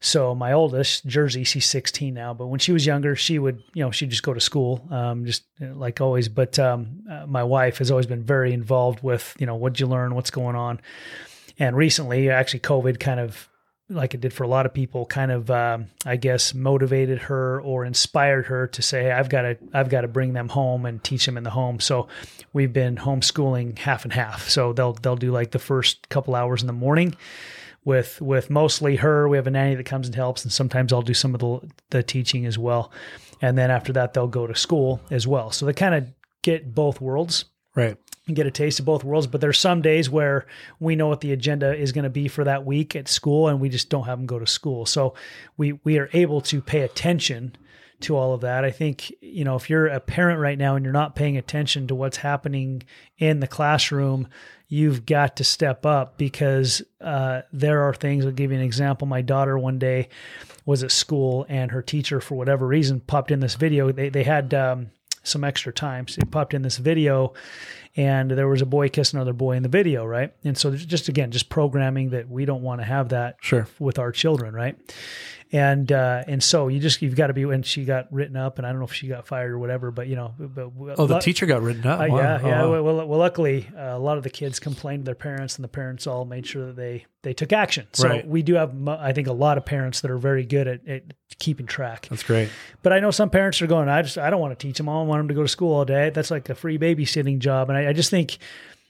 So 0.00 0.32
my 0.34 0.52
oldest, 0.52 1.06
Jersey, 1.06 1.42
she's 1.42 1.66
16 1.66 2.14
now, 2.14 2.32
but 2.32 2.46
when 2.46 2.60
she 2.60 2.70
was 2.70 2.86
younger, 2.86 3.16
she 3.16 3.38
would, 3.38 3.62
you 3.74 3.82
know, 3.82 3.90
she'd 3.90 4.10
just 4.10 4.22
go 4.22 4.32
to 4.32 4.40
school, 4.40 4.86
um, 4.90 5.24
just 5.24 5.44
like 5.60 6.00
always. 6.00 6.28
But 6.28 6.56
um, 6.58 7.02
uh, 7.10 7.26
my 7.26 7.42
wife 7.42 7.78
has 7.78 7.90
always 7.90 8.06
been 8.06 8.22
very 8.22 8.52
involved 8.52 9.02
with, 9.02 9.34
you 9.40 9.46
know, 9.46 9.56
what'd 9.56 9.80
you 9.80 9.88
learn, 9.88 10.14
what's 10.14 10.30
going 10.30 10.54
on. 10.54 10.80
And 11.58 11.76
recently, 11.76 12.30
actually, 12.30 12.60
COVID 12.60 13.00
kind 13.00 13.18
of, 13.18 13.48
like 13.90 14.14
it 14.14 14.20
did 14.20 14.32
for 14.34 14.44
a 14.44 14.48
lot 14.48 14.66
of 14.66 14.74
people, 14.74 15.04
kind 15.06 15.32
of, 15.32 15.50
um, 15.50 15.86
I 16.06 16.16
guess, 16.16 16.54
motivated 16.54 17.22
her 17.22 17.60
or 17.62 17.84
inspired 17.84 18.46
her 18.46 18.66
to 18.68 18.82
say, 18.82 19.04
hey, 19.04 19.12
"I've 19.12 19.30
got 19.30 19.42
to, 19.42 19.56
I've 19.72 19.88
got 19.88 20.02
to 20.02 20.08
bring 20.08 20.34
them 20.34 20.50
home 20.50 20.84
and 20.84 21.02
teach 21.02 21.24
them 21.24 21.38
in 21.38 21.42
the 21.42 21.50
home." 21.50 21.80
So 21.80 22.06
we've 22.52 22.72
been 22.72 22.96
homeschooling 22.96 23.78
half 23.78 24.04
and 24.04 24.12
half. 24.12 24.50
So 24.50 24.74
they'll 24.74 24.92
they'll 24.92 25.16
do 25.16 25.32
like 25.32 25.52
the 25.52 25.58
first 25.58 26.10
couple 26.10 26.34
hours 26.34 26.60
in 26.60 26.66
the 26.66 26.74
morning 26.74 27.16
with 27.88 28.20
with 28.20 28.50
mostly 28.50 28.96
her. 28.96 29.26
We 29.28 29.38
have 29.38 29.46
a 29.46 29.50
nanny 29.50 29.74
that 29.74 29.86
comes 29.86 30.06
and 30.06 30.14
helps, 30.14 30.44
and 30.44 30.52
sometimes 30.52 30.92
I'll 30.92 31.00
do 31.02 31.14
some 31.14 31.34
of 31.34 31.40
the 31.40 31.60
the 31.88 32.02
teaching 32.02 32.44
as 32.44 32.58
well. 32.58 32.92
And 33.40 33.56
then 33.56 33.70
after 33.70 33.94
that, 33.94 34.12
they'll 34.12 34.28
go 34.28 34.46
to 34.46 34.54
school 34.54 35.00
as 35.10 35.26
well. 35.26 35.50
So 35.50 35.64
they 35.64 35.72
kind 35.72 35.94
of 35.94 36.06
get 36.42 36.74
both 36.74 37.00
worlds 37.00 37.46
Right. 37.74 37.96
and 38.26 38.36
get 38.36 38.46
a 38.46 38.50
taste 38.50 38.78
of 38.78 38.84
both 38.84 39.04
worlds. 39.04 39.26
But 39.26 39.40
there's 39.40 39.58
some 39.58 39.80
days 39.80 40.10
where 40.10 40.46
we 40.80 40.96
know 40.96 41.06
what 41.08 41.22
the 41.22 41.32
agenda 41.32 41.74
is 41.74 41.92
going 41.92 42.04
to 42.04 42.10
be 42.10 42.28
for 42.28 42.44
that 42.44 42.66
week 42.66 42.94
at 42.94 43.08
school, 43.08 43.48
and 43.48 43.58
we 43.58 43.70
just 43.70 43.88
don't 43.88 44.04
have 44.04 44.18
them 44.18 44.26
go 44.26 44.38
to 44.38 44.46
school. 44.46 44.84
So 44.84 45.14
we 45.56 45.72
we 45.82 45.98
are 45.98 46.10
able 46.12 46.42
to 46.42 46.60
pay 46.60 46.82
attention 46.82 47.56
to 48.00 48.16
all 48.16 48.34
of 48.34 48.42
that. 48.42 48.64
I 48.64 48.70
think 48.70 49.12
you 49.20 49.44
know 49.44 49.56
if 49.56 49.68
you're 49.68 49.86
a 49.86 50.00
parent 50.00 50.40
right 50.40 50.58
now 50.58 50.76
and 50.76 50.84
you're 50.84 50.92
not 50.92 51.16
paying 51.16 51.36
attention 51.36 51.86
to 51.88 51.94
what's 51.94 52.18
happening 52.18 52.82
in 53.18 53.40
the 53.40 53.46
classroom. 53.46 54.28
You've 54.70 55.06
got 55.06 55.36
to 55.38 55.44
step 55.44 55.86
up 55.86 56.18
because 56.18 56.82
uh, 57.00 57.40
there 57.54 57.84
are 57.84 57.94
things. 57.94 58.26
I'll 58.26 58.32
give 58.32 58.50
you 58.50 58.58
an 58.58 58.62
example. 58.62 59.08
My 59.08 59.22
daughter 59.22 59.58
one 59.58 59.78
day 59.78 60.10
was 60.66 60.82
at 60.82 60.92
school, 60.92 61.46
and 61.48 61.70
her 61.70 61.80
teacher, 61.80 62.20
for 62.20 62.34
whatever 62.34 62.66
reason, 62.66 63.00
popped 63.00 63.30
in 63.30 63.40
this 63.40 63.54
video. 63.54 63.90
They 63.92 64.10
they 64.10 64.24
had 64.24 64.52
um, 64.52 64.90
some 65.22 65.44
extra 65.44 65.72
time. 65.72 66.08
So 66.08 66.20
it 66.20 66.30
popped 66.30 66.54
in 66.54 66.62
this 66.62 66.78
video 66.78 67.32
and 67.96 68.30
there 68.30 68.48
was 68.48 68.62
a 68.62 68.66
boy 68.66 68.88
kissing 68.88 69.18
another 69.18 69.32
boy 69.32 69.56
in 69.56 69.62
the 69.62 69.68
video, 69.68 70.04
right? 70.04 70.32
And 70.44 70.56
so 70.56 70.74
just 70.74 71.08
again, 71.08 71.30
just 71.30 71.48
programming 71.48 72.10
that 72.10 72.28
we 72.28 72.44
don't 72.44 72.62
want 72.62 72.80
to 72.80 72.84
have 72.84 73.10
that 73.10 73.36
Sure. 73.40 73.66
with 73.78 73.98
our 73.98 74.12
children, 74.12 74.54
right? 74.54 74.76
And 75.50 75.90
uh, 75.90 76.24
and 76.26 76.42
so 76.42 76.68
you 76.68 76.78
just 76.78 77.00
you've 77.00 77.16
got 77.16 77.28
to 77.28 77.32
be 77.32 77.46
when 77.46 77.62
she 77.62 77.86
got 77.86 78.12
written 78.12 78.36
up, 78.36 78.58
and 78.58 78.66
I 78.66 78.70
don't 78.70 78.80
know 78.80 78.84
if 78.84 78.92
she 78.92 79.08
got 79.08 79.26
fired 79.26 79.50
or 79.50 79.58
whatever, 79.58 79.90
but 79.90 80.06
you 80.06 80.14
know, 80.14 80.34
but 80.38 80.70
Oh, 80.98 81.06
the 81.06 81.14
lu- 81.14 81.20
teacher 81.22 81.46
got 81.46 81.62
written 81.62 81.86
up. 81.86 82.00
uh, 82.00 82.06
Wow. 82.06 82.16
yeah, 82.18 82.38
Oh, 82.42 82.46
yeah. 82.48 82.62
wow. 82.66 82.82
Well, 82.82 83.06
well, 83.06 83.18
luckily, 83.18 83.66
uh, 83.74 83.80
a 83.80 83.98
lot 83.98 84.18
of 84.18 84.24
the 84.24 84.28
kids 84.30 84.58
complained 84.58 85.04
to 85.04 85.04
their 85.06 85.14
parents, 85.14 85.56
and 85.56 85.64
the 85.64 85.68
parents 85.68 86.06
all 86.06 86.26
made 86.26 86.46
sure 86.46 86.66
that 86.66 86.76
they 86.76 87.06
they 87.22 87.32
took 87.32 87.50
action. 87.54 87.86
So 87.94 88.08
Right. 88.08 88.28
we 88.28 88.42
do 88.42 88.56
have, 88.56 88.74
I 88.88 89.12
think, 89.14 89.26
a 89.26 89.32
lot 89.32 89.56
of 89.56 89.64
parents 89.64 90.02
that 90.02 90.10
are 90.10 90.18
very 90.18 90.44
good 90.44 90.68
at, 90.68 90.86
at 90.86 91.02
keeping 91.38 91.64
track. 91.64 92.08
That's 92.10 92.22
great. 92.24 92.50
But 92.82 92.92
I 92.92 93.00
know 93.00 93.10
some 93.10 93.30
parents 93.30 93.62
are 93.62 93.66
going, 93.66 93.88
I 93.88 94.02
just 94.02 94.18
I 94.18 94.28
don't 94.28 94.40
want 94.40 94.58
to 94.58 94.66
teach 94.66 94.76
them. 94.76 94.86
I 94.90 94.92
don't 94.92 95.08
want 95.08 95.20
them 95.20 95.28
to 95.28 95.34
go 95.34 95.42
to 95.42 95.48
school 95.48 95.72
all 95.74 95.86
day. 95.86 96.10
That's 96.10 96.30
like 96.30 96.50
a 96.50 96.54
free 96.54 96.76
babysitting 96.76 97.38
job. 97.38 97.70
And 97.70 97.78
I, 97.78 97.88
I 97.88 97.92
just 97.94 98.10
think, 98.10 98.36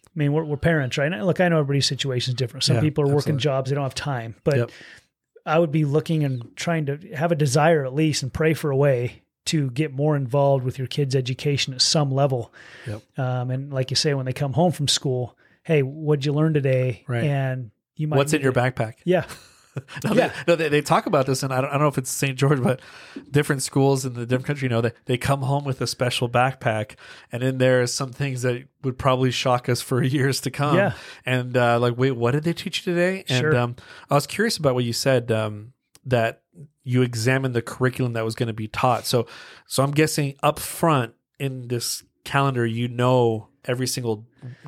I 0.06 0.11
mean, 0.16 0.32
we're, 0.32 0.42
we're 0.42 0.56
parents, 0.56 0.98
right? 0.98 1.12
And 1.12 1.24
look, 1.24 1.38
I 1.40 1.48
know 1.48 1.61
everybody's 1.61 1.86
situation 1.86 2.32
is 2.32 2.34
different. 2.34 2.64
Some 2.64 2.76
Yeah, 2.76 2.82
people 2.82 3.04
are 3.09 3.14
working 3.14 3.38
jobs; 3.38 3.70
they 3.70 3.76
don't 3.76 3.84
have 3.84 3.94
time. 3.94 4.34
But 4.42 4.56
Yep. 4.56 4.70
I 5.49 5.59
would 5.59 5.72
be 5.72 5.84
looking 5.84 6.24
and 6.24 6.55
trying 6.57 6.86
to 6.86 6.99
have 7.14 7.32
a 7.32 7.36
desire 7.36 7.84
at 7.84 7.94
least 7.94 8.22
and 8.22 8.32
pray 8.32 8.55
for 8.55 8.70
a 8.70 8.76
way 8.76 9.22
to 9.46 9.70
get 9.70 9.92
more 9.92 10.14
involved 10.14 10.64
with 10.64 10.78
your 10.78 10.86
kids' 10.86 11.16
education 11.16 11.72
at 11.72 11.80
some 11.80 12.11
level. 12.11 12.53
Yep. 12.86 13.03
Um, 13.18 13.51
and 13.51 13.72
like 13.72 13.90
you 13.90 13.96
say, 13.96 14.12
when 14.14 14.26
they 14.26 14.32
come 14.32 14.53
home 14.53 14.72
from 14.72 14.88
school, 14.88 15.36
hey, 15.62 15.82
what'd 15.82 16.26
you 16.26 16.32
learn 16.34 16.53
today? 16.55 17.05
Right. 17.09 17.24
And 17.24 17.70
you 17.96 18.09
might 18.09 18.18
What's 18.18 18.32
in 18.34 18.42
your 18.42 18.53
to- 18.53 18.61
backpack? 18.61 18.94
Yeah. 19.05 19.24
No, 20.05 20.12
Yeah. 20.12 20.29
they, 20.29 20.35
no, 20.49 20.57
they, 20.57 20.68
they 20.68 20.83
talk 20.83 21.07
about 21.07 21.26
this, 21.26 21.43
and 21.43 21.53
I 21.53 21.61
don't, 21.61 21.70
I 21.70 21.72
don't 21.74 21.83
know 21.83 21.89
if 21.89 21.99
it's 21.99 22.11
St. 22.11 22.37
George, 22.39 22.62
but 22.62 22.81
different 23.31 23.62
schools 23.62 24.05
in 24.05 24.14
the 24.14 24.26
different 24.26 24.47
country, 24.47 24.66
you 24.66 24.70
know, 24.70 24.81
they, 24.81 24.93
they 25.07 25.18
come 25.18 25.43
home 25.43 25.64
with 25.64 25.81
a 25.81 25.87
special 25.87 26.29
backpack, 26.29 26.97
and 27.33 27.43
in 27.43 27.59
there 27.59 27.83
is 27.83 27.93
some 27.93 28.12
things 28.12 28.43
that 28.43 28.64
would 28.83 28.99
probably 28.99 29.31
shock 29.31 29.68
us 29.68 29.81
for 29.81 30.03
years 30.18 30.41
to 30.43 30.51
come. 30.51 30.76
Yeah. 30.76 30.93
And 31.26 31.57
uh, 31.57 31.79
like, 31.81 31.97
wait, 31.97 32.12
what 32.12 32.33
did 32.33 32.45
they 32.45 32.53
teach 32.53 32.87
you 32.87 32.93
today? 32.95 33.24
And 33.29 33.41
Sure. 33.41 33.57
um, 33.57 33.76
I 34.11 34.14
was 34.14 34.26
curious 34.26 34.57
about 34.57 34.74
what 34.74 34.85
you 34.85 34.93
said 34.93 35.31
um, 35.33 35.72
that 36.05 36.43
you 36.85 37.03
examined 37.03 37.55
the 37.55 37.62
curriculum 37.62 38.14
that 38.14 38.24
was 38.24 38.35
going 38.35 38.47
to 38.47 38.53
be 38.55 38.66
taught. 38.68 39.05
So, 39.07 39.26
so 39.66 39.83
I'm 39.83 39.91
guessing 39.91 40.37
up 40.43 40.59
front 40.59 41.14
in 41.39 41.68
this 41.68 42.03
calendar, 42.29 42.66
you 42.66 42.89
know 42.89 43.49
every 43.64 43.87
single 43.87 44.24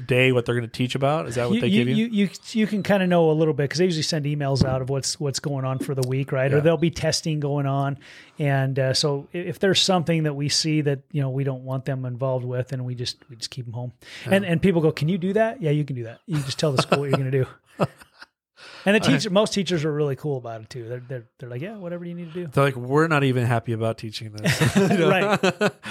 day 0.06 0.32
what 0.32 0.44
they're 0.44 0.54
going 0.54 0.66
to 0.66 0.72
teach 0.72 0.94
about? 0.94 1.26
Is 1.26 1.34
that 1.34 1.48
what 1.48 1.56
you, 1.56 1.60
they 1.60 1.66
you, 1.68 1.84
give 1.84 1.96
you? 1.96 2.06
you, 2.06 2.24
you, 2.24 2.30
you 2.52 2.66
can 2.66 2.82
kind 2.82 3.02
of 3.02 3.08
know 3.08 3.30
a 3.30 3.32
little 3.32 3.52
bit 3.52 3.64
because 3.64 3.78
they 3.78 3.84
usually 3.84 4.02
send 4.02 4.24
emails 4.24 4.64
out 4.64 4.80
of 4.80 4.88
what's 4.88 5.20
what's 5.20 5.40
going 5.40 5.64
on 5.64 5.78
for 5.78 5.94
the 5.94 6.06
week, 6.08 6.32
right? 6.32 6.50
Yeah. 6.50 6.56
Or 6.56 6.60
there'll 6.62 6.78
be 6.78 6.90
testing 6.90 7.38
going 7.38 7.66
on, 7.66 7.98
and 8.38 8.78
uh, 8.78 8.94
so 8.94 9.28
if 9.32 9.58
there's 9.58 9.80
something 9.80 10.22
that 10.22 10.34
we 10.34 10.48
see 10.48 10.80
that 10.80 11.00
you 11.12 11.20
know 11.20 11.30
we 11.30 11.44
don't 11.44 11.64
want 11.64 11.84
them 11.84 12.04
involved 12.04 12.44
with, 12.44 12.68
then 12.68 12.84
we 12.84 12.94
just 12.94 13.18
we 13.28 13.36
just 13.36 13.50
keep 13.50 13.66
them 13.66 13.74
home. 13.74 13.92
And 14.26 14.44
and 14.44 14.62
people 14.62 14.80
go, 14.80 14.90
"Can 14.90 15.08
you 15.08 15.18
do 15.18 15.34
that?" 15.34 15.60
Yeah, 15.60 15.70
you 15.70 15.84
can 15.84 15.96
do 15.96 16.04
that. 16.04 16.20
You 16.26 16.40
just 16.42 16.58
tell 16.58 16.72
the 16.72 16.82
school 16.82 17.00
what 17.00 17.10
you're 17.10 17.18
going 17.18 17.30
to 17.30 17.44
do. 17.44 17.46
And 18.84 18.96
the 18.96 19.00
teacher, 19.00 19.30
most 19.30 19.52
teachers 19.52 19.84
are 19.84 19.92
really 19.92 20.16
cool 20.16 20.38
about 20.38 20.62
it 20.62 20.70
too. 20.70 20.88
They're 20.88 21.02
they're, 21.06 21.24
they're 21.38 21.48
like, 21.48 21.60
"Yeah, 21.60 21.76
whatever 21.76 22.04
you 22.04 22.14
need 22.14 22.32
to 22.32 22.44
do." 22.44 22.46
They're 22.46 22.64
like, 22.64 22.76
we're 22.76 23.08
not 23.08 23.24
even 23.24 23.44
happy 23.46 23.72
about 23.72 23.98
teaching 23.98 24.32
this. 24.32 24.60
Right. 25.00 25.38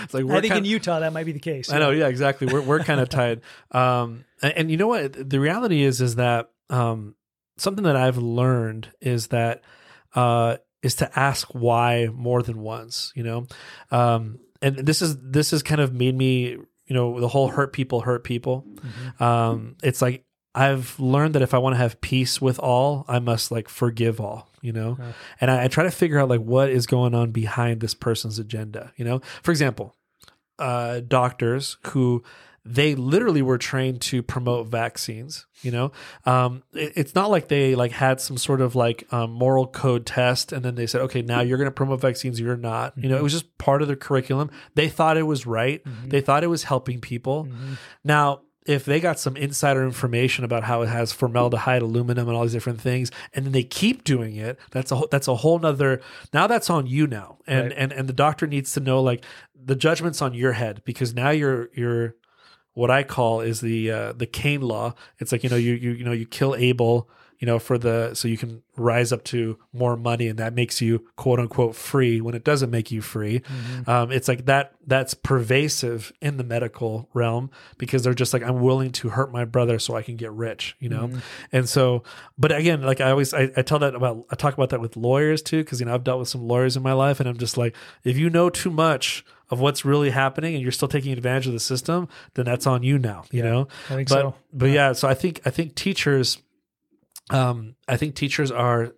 it's 0.03 0.13
like 0.13 0.23
we're 0.23 0.35
I 0.35 0.41
think 0.41 0.55
in 0.55 0.65
Utah 0.65 0.99
that 0.99 1.13
might 1.13 1.25
be 1.25 1.31
the 1.31 1.39
case. 1.39 1.71
I 1.71 1.79
know, 1.79 1.91
yeah, 1.91 2.07
exactly. 2.07 2.47
We're 2.47 2.61
we're 2.61 2.79
kind 2.79 2.99
of 2.99 3.09
tied. 3.09 3.41
Um, 3.71 4.25
and, 4.41 4.53
and 4.53 4.71
you 4.71 4.77
know 4.77 4.87
what? 4.87 5.29
The 5.29 5.39
reality 5.39 5.83
is, 5.83 6.01
is 6.01 6.15
that 6.15 6.49
um, 6.69 7.15
something 7.57 7.83
that 7.83 7.95
I've 7.95 8.17
learned 8.17 8.91
is 8.99 9.27
that 9.27 9.61
uh, 10.15 10.57
is 10.81 10.95
to 10.95 11.19
ask 11.19 11.47
why 11.49 12.07
more 12.11 12.41
than 12.41 12.59
once. 12.61 13.13
You 13.15 13.23
know, 13.23 13.47
um, 13.91 14.39
and 14.61 14.77
this 14.77 15.01
is 15.01 15.17
this 15.21 15.51
has 15.51 15.61
kind 15.61 15.81
of 15.81 15.93
made 15.93 16.15
me, 16.15 16.49
you 16.49 16.67
know, 16.89 17.19
the 17.19 17.27
whole 17.27 17.47
hurt 17.47 17.73
people 17.73 18.01
hurt 18.01 18.23
people. 18.23 18.65
Um, 19.19 19.75
it's 19.83 20.01
like 20.01 20.25
I've 20.59 20.99
learned 20.99 21.35
that 21.35 21.41
if 21.41 21.53
I 21.53 21.57
want 21.57 21.73
to 21.75 21.77
have 21.77 21.99
peace 22.01 22.41
with 22.41 22.59
all, 22.59 23.05
I 23.07 23.19
must 23.19 23.51
like 23.51 23.69
forgive 23.69 24.19
all, 24.19 24.49
you 24.61 24.73
know? 24.73 24.97
Yeah. 24.99 25.11
And 25.41 25.51
I, 25.51 25.63
I 25.63 25.67
try 25.69 25.83
to 25.85 25.91
figure 25.91 26.19
out 26.19 26.27
like 26.29 26.41
what 26.41 26.69
is 26.69 26.85
going 26.85 27.15
on 27.15 27.31
behind 27.31 27.79
this 27.81 27.93
person's 27.93 28.39
agenda, 28.39 28.91
you 28.97 29.05
know? 29.05 29.21
For 29.43 29.51
example, 29.51 29.95
uh, 30.57 30.99
doctors 31.07 31.77
who 31.87 32.23
they 32.65 32.93
literally 32.93 33.41
were 33.41 33.57
trained 33.57 34.01
to 34.01 34.21
promote 34.21 34.67
vaccines, 34.67 35.47
you 35.61 35.71
know? 35.71 35.91
Um, 36.25 36.61
it- 36.73 36.91
it's 36.95 37.15
not 37.15 37.31
like 37.31 37.47
they 37.47 37.73
like 37.73 37.93
had 37.93 38.19
some 38.19 38.37
sort 38.37 38.59
of 38.59 38.75
like 38.75 39.07
um, 39.13 39.31
moral 39.31 39.65
code 39.65 40.05
test 40.05 40.51
and 40.51 40.63
then 40.63 40.75
they 40.75 40.85
said, 40.85 41.01
okay, 41.03 41.21
now 41.21 41.39
you're 41.41 41.57
going 41.57 41.69
to 41.69 41.71
promote 41.71 42.01
vaccines, 42.01 42.39
you're 42.39 42.57
not. 42.57 42.93
You 42.97 43.07
know, 43.09 43.15
it 43.17 43.23
was 43.23 43.31
just 43.33 43.57
part 43.57 43.81
of 43.81 43.87
their 43.87 43.95
curriculum. 43.95 44.51
They 44.75 44.89
thought 44.89 45.15
it 45.17 45.23
was 45.23 45.45
right. 45.47 45.81
They 46.05 46.19
thought 46.21 46.43
it 46.43 46.47
was 46.47 46.63
helping 46.65 46.99
people. 46.99 47.47
Now, 48.03 48.41
if 48.69 48.85
they 48.85 48.99
got 48.99 49.19
some 49.19 49.35
insider 49.35 49.83
information 49.83 50.43
about 50.45 50.63
how 50.63 50.81
it 50.83 50.89
has 50.89 51.11
formaldehyde, 51.11 51.81
aluminum, 51.81 52.27
and 52.27 52.37
all 52.37 52.43
these 52.43 52.53
different 52.53 52.79
things, 52.79 53.09
and 53.33 53.43
then 53.45 53.51
they 53.51 53.63
keep 53.63 54.03
doing 54.03 54.35
it, 54.35 54.59
that's 54.71 54.91
a 54.91 54.95
whole- 54.95 55.07
that's 55.09 55.27
a 55.27 55.35
whole 55.37 55.57
nother. 55.59 56.01
Now 56.33 56.45
that's 56.47 56.69
on 56.69 56.85
you 56.85 57.07
now, 57.07 57.37
and 57.47 57.69
Right. 57.69 57.73
and 57.77 57.91
and 57.91 58.07
the 58.07 58.13
doctor 58.13 58.45
needs 58.47 58.71
to 58.73 58.79
know 58.79 59.01
like 59.01 59.25
the 59.55 59.75
judgment's 59.75 60.21
on 60.21 60.33
your 60.33 60.53
head 60.53 60.81
because 60.85 61.13
now 61.13 61.31
you're 61.31 61.69
you're 61.73 62.15
what 62.73 62.91
I 62.91 63.03
call 63.03 63.41
is 63.41 63.59
the 63.61 63.91
uh, 63.91 64.13
the 64.13 64.27
Cain 64.27 64.61
law. 64.61 64.93
It's 65.17 65.31
like 65.31 65.43
you 65.43 65.49
know 65.49 65.55
you 65.55 65.73
you 65.73 65.91
you 65.91 66.03
know 66.05 66.11
you 66.13 66.25
kill 66.27 66.55
Abel, 66.55 67.09
you 67.39 67.45
know 67.45 67.59
for 67.59 67.77
the 67.77 68.13
so 68.13 68.27
you 68.27 68.37
can 68.37 68.61
rise 68.77 69.11
up 69.11 69.23
to 69.25 69.57
more 69.73 69.95
money, 69.95 70.27
and 70.27 70.39
that 70.39 70.53
makes 70.53 70.81
you 70.81 71.07
quote 71.15 71.39
unquote 71.39 71.75
free 71.75 72.21
when 72.21 72.35
it 72.35 72.43
doesn't 72.43 72.69
make 72.69 72.91
you 72.91 73.01
free. 73.01 73.41
Um, 73.87 74.11
it's 74.11 74.27
like 74.27 74.45
that 74.45 74.73
that's 74.85 75.13
pervasive 75.13 76.11
in 76.21 76.37
the 76.37 76.43
medical 76.43 77.09
realm 77.13 77.49
because 77.77 78.03
they're 78.03 78.13
just 78.13 78.33
like 78.33 78.43
I'm 78.43 78.61
willing 78.61 78.91
to 78.93 79.09
hurt 79.09 79.31
my 79.31 79.45
brother 79.45 79.79
so 79.79 79.95
I 79.95 80.01
can 80.01 80.15
get 80.15 80.31
rich, 80.31 80.75
you 80.79 80.89
know. 80.89 81.09
And 81.51 81.67
so, 81.67 82.03
but 82.37 82.51
again, 82.51 82.81
like 82.81 83.01
I 83.01 83.11
always 83.11 83.33
I, 83.33 83.51
I 83.55 83.61
tell 83.61 83.79
that 83.79 83.95
about 83.95 84.25
I 84.29 84.35
talk 84.35 84.53
about 84.53 84.69
that 84.69 84.81
with 84.81 84.97
lawyers 84.97 85.41
too 85.41 85.63
because 85.63 85.79
you 85.79 85.85
know 85.85 85.93
I've 85.93 86.03
dealt 86.03 86.19
with 86.19 86.29
some 86.29 86.47
lawyers 86.47 86.75
in 86.75 86.83
my 86.83 86.93
life, 86.93 87.19
and 87.19 87.29
I'm 87.29 87.37
just 87.37 87.57
like 87.57 87.75
if 88.03 88.17
you 88.17 88.29
know 88.29 88.49
too 88.49 88.71
much 88.71 89.23
of 89.49 89.59
what's 89.59 89.83
really 89.83 90.11
happening 90.11 90.53
and 90.53 90.61
you're 90.61 90.71
still 90.71 90.87
taking 90.87 91.11
advantage 91.11 91.47
of 91.47 91.53
the 91.53 91.59
system, 91.59 92.07
then 92.35 92.45
that's 92.45 92.67
on 92.67 92.83
you 92.83 92.99
now, 92.99 93.23
you 93.31 93.41
know. 93.41 93.67
I 93.89 93.95
think 93.95 94.09
but 94.09 94.21
so. 94.21 94.35
but 94.53 94.69
yeah, 94.69 94.93
so 94.93 95.07
I 95.07 95.13
think 95.13 95.41
I 95.45 95.49
think 95.49 95.75
teachers, 95.75 96.37
um, 97.29 97.75
I 97.87 97.97
think 97.97 98.15
teachers 98.15 98.51
are 98.51 98.93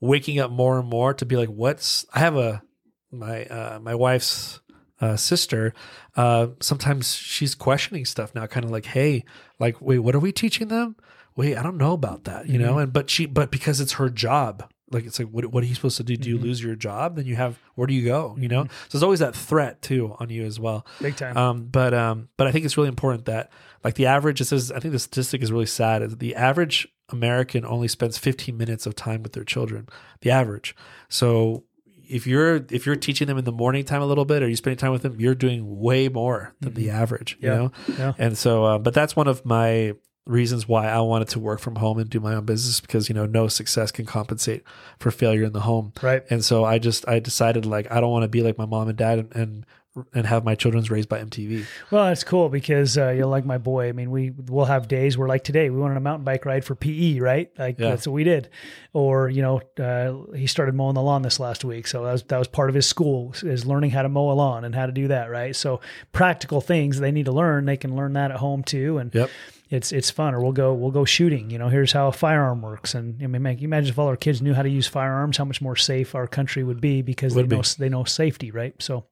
waking 0.00 0.38
up 0.38 0.50
more 0.50 0.78
and 0.78 0.88
more 0.88 1.14
to 1.14 1.26
be 1.26 1.36
like, 1.36 1.48
what's 1.48 2.04
I 2.14 2.20
have 2.20 2.36
a 2.36 2.62
my 3.10 3.44
uh, 3.46 3.78
my 3.80 3.94
wife's 3.94 4.60
uh, 5.00 5.16
sister. 5.16 5.74
Uh, 6.16 6.48
sometimes 6.60 7.14
she's 7.14 7.54
questioning 7.54 8.04
stuff 8.04 8.34
now, 8.34 8.46
kind 8.46 8.64
of 8.64 8.70
like, 8.70 8.86
hey, 8.86 9.24
like, 9.58 9.80
wait, 9.80 9.98
what 9.98 10.14
are 10.14 10.20
we 10.20 10.32
teaching 10.32 10.68
them? 10.68 10.96
Wait, 11.36 11.56
I 11.56 11.62
don't 11.62 11.76
know 11.76 11.92
about 11.92 12.24
that, 12.24 12.48
you 12.48 12.58
know. 12.58 12.78
And 12.78 12.92
but 12.92 13.10
she, 13.10 13.26
but 13.26 13.50
because 13.50 13.80
it's 13.80 13.94
her 13.94 14.08
job, 14.08 14.70
like 14.90 15.04
it's 15.04 15.18
like, 15.18 15.28
what 15.28 15.46
what 15.46 15.64
are 15.64 15.66
you 15.66 15.74
supposed 15.74 15.96
to 15.96 16.04
do? 16.04 16.16
Do 16.16 16.28
you 16.28 16.38
lose 16.38 16.62
your 16.62 16.76
job? 16.76 17.16
Then 17.16 17.26
you 17.26 17.34
have 17.34 17.58
where 17.74 17.88
do 17.88 17.94
you 17.94 18.04
go? 18.04 18.36
You 18.38 18.46
know. 18.46 18.64
So 18.64 18.70
there's 18.92 19.02
always 19.02 19.18
that 19.18 19.34
threat 19.34 19.82
too 19.82 20.14
on 20.20 20.30
you 20.30 20.44
as 20.44 20.60
well. 20.60 20.86
Big 21.00 21.16
time. 21.16 21.36
Um, 21.36 21.64
but 21.64 21.92
um, 21.92 22.28
but 22.36 22.46
I 22.46 22.52
think 22.52 22.64
it's 22.64 22.76
really 22.76 22.88
important 22.88 23.24
that 23.24 23.50
like 23.82 23.94
the 23.94 24.06
average. 24.06 24.40
It 24.40 24.44
says 24.44 24.70
I 24.70 24.78
think 24.78 24.92
the 24.92 25.00
statistic 25.00 25.42
is 25.42 25.50
really 25.50 25.66
sad. 25.66 26.02
Is 26.02 26.16
the 26.18 26.36
average 26.36 26.86
American 27.10 27.64
only 27.64 27.88
spends 27.88 28.18
15 28.18 28.56
minutes 28.56 28.86
of 28.86 28.94
time 28.94 29.22
with 29.22 29.32
their 29.32 29.44
children. 29.44 29.88
The 30.22 30.30
average. 30.30 30.74
So 31.08 31.64
if 32.08 32.26
you're 32.26 32.56
if 32.70 32.86
you're 32.86 32.96
teaching 32.96 33.26
them 33.26 33.38
in 33.38 33.44
the 33.44 33.52
morning 33.52 33.84
time 33.84 34.02
a 34.02 34.06
little 34.06 34.24
bit, 34.24 34.42
or 34.42 34.48
you 34.48 34.56
spending 34.56 34.78
time 34.78 34.92
with 34.92 35.02
them, 35.02 35.18
you're 35.18 35.34
doing 35.34 35.80
way 35.80 36.08
more 36.08 36.54
than 36.60 36.74
the 36.74 36.90
average. 36.90 37.36
You 37.40 37.48
Yeah. 37.50 37.56
know. 37.56 37.72
Yeah. 37.98 38.12
And 38.18 38.36
so, 38.38 38.64
uh, 38.64 38.78
but 38.78 38.94
that's 38.94 39.16
one 39.16 39.26
of 39.28 39.44
my 39.44 39.94
reasons 40.26 40.66
why 40.66 40.86
I 40.88 41.00
wanted 41.00 41.28
to 41.28 41.38
work 41.38 41.60
from 41.60 41.76
home 41.76 41.98
and 41.98 42.08
do 42.08 42.18
my 42.20 42.34
own 42.34 42.46
business 42.46 42.80
because 42.80 43.08
you 43.10 43.14
know 43.14 43.26
no 43.26 43.46
success 43.48 43.90
can 43.92 44.06
compensate 44.06 44.62
for 44.98 45.10
failure 45.10 45.44
in 45.44 45.52
the 45.52 45.60
home. 45.60 45.92
Right. 46.02 46.22
And 46.30 46.42
so 46.44 46.64
I 46.64 46.78
just 46.78 47.06
I 47.08 47.18
decided 47.18 47.66
like 47.66 47.90
I 47.92 48.00
don't 48.00 48.10
want 48.10 48.22
to 48.24 48.28
be 48.28 48.42
like 48.42 48.56
my 48.58 48.64
mom 48.66 48.88
and 48.88 48.96
dad 48.96 49.18
and 49.18 49.36
and, 49.36 49.66
and 50.12 50.26
have 50.26 50.44
my 50.44 50.54
children's 50.54 50.90
raised 50.90 51.08
by 51.08 51.20
MTV. 51.20 51.64
Well, 51.90 52.08
it's 52.08 52.24
cool 52.24 52.48
because 52.48 52.98
uh, 52.98 53.10
you're 53.10 53.26
like 53.26 53.44
my 53.44 53.58
boy. 53.58 53.88
I 53.88 53.92
mean, 53.92 54.10
we 54.10 54.30
we'll 54.30 54.64
have 54.64 54.88
days 54.88 55.16
where, 55.16 55.28
like 55.28 55.44
today, 55.44 55.70
we 55.70 55.78
went 55.78 55.92
on 55.92 55.96
a 55.96 56.00
mountain 56.00 56.24
bike 56.24 56.44
ride 56.44 56.64
for 56.64 56.74
PE, 56.74 57.20
right? 57.20 57.50
Like 57.58 57.78
Yeah. 57.78 57.90
that's 57.90 58.06
what 58.06 58.12
we 58.14 58.24
did. 58.24 58.48
Or 58.92 59.28
you 59.28 59.42
know, 59.42 59.60
uh, 59.78 60.34
he 60.36 60.46
started 60.46 60.74
mowing 60.74 60.94
the 60.94 61.02
lawn 61.02 61.22
this 61.22 61.38
last 61.38 61.64
week, 61.64 61.86
so 61.86 62.04
that 62.04 62.12
was 62.12 62.22
that 62.24 62.38
was 62.38 62.48
part 62.48 62.68
of 62.70 62.74
his 62.74 62.86
school 62.86 63.34
is 63.42 63.64
learning 63.66 63.90
how 63.90 64.02
to 64.02 64.08
mow 64.08 64.30
a 64.30 64.34
lawn 64.34 64.64
and 64.64 64.74
how 64.74 64.86
to 64.86 64.92
do 64.92 65.08
that, 65.08 65.30
right? 65.30 65.54
So 65.54 65.80
practical 66.12 66.60
things 66.60 66.98
they 66.98 67.12
need 67.12 67.26
to 67.26 67.32
learn, 67.32 67.64
they 67.66 67.76
can 67.76 67.94
learn 67.94 68.14
that 68.14 68.30
at 68.32 68.38
home 68.38 68.62
too, 68.64 68.98
and 68.98 69.14
Yep. 69.14 69.30
It's 69.74 69.92
it's 69.92 70.10
fun. 70.10 70.34
Or 70.34 70.40
we'll 70.42 70.52
go 70.52 70.72
we'll 70.72 70.90
go 70.90 71.04
shooting. 71.04 71.50
You 71.50 71.58
know, 71.58 71.68
here's 71.68 71.92
how 71.92 72.08
a 72.08 72.12
firearm 72.12 72.62
works. 72.62 72.94
And 72.94 73.22
I 73.22 73.26
mean, 73.26 73.42
man, 73.42 73.58
you 73.58 73.64
imagine 73.64 73.90
if 73.90 73.98
all 73.98 74.06
our 74.08 74.16
kids 74.16 74.40
knew 74.40 74.54
how 74.54 74.62
to 74.62 74.68
use 74.68 74.86
firearms, 74.86 75.36
how 75.36 75.44
much 75.44 75.60
more 75.60 75.76
safe 75.76 76.14
our 76.14 76.26
country 76.26 76.62
would 76.64 76.80
be 76.80 77.02
because 77.02 77.34
Would 77.34 77.50
they 77.50 77.56
know 77.56 77.62
be. 77.62 77.68
they 77.78 77.88
know 77.88 78.04
safety, 78.04 78.50
right? 78.50 78.74
So, 78.80 79.06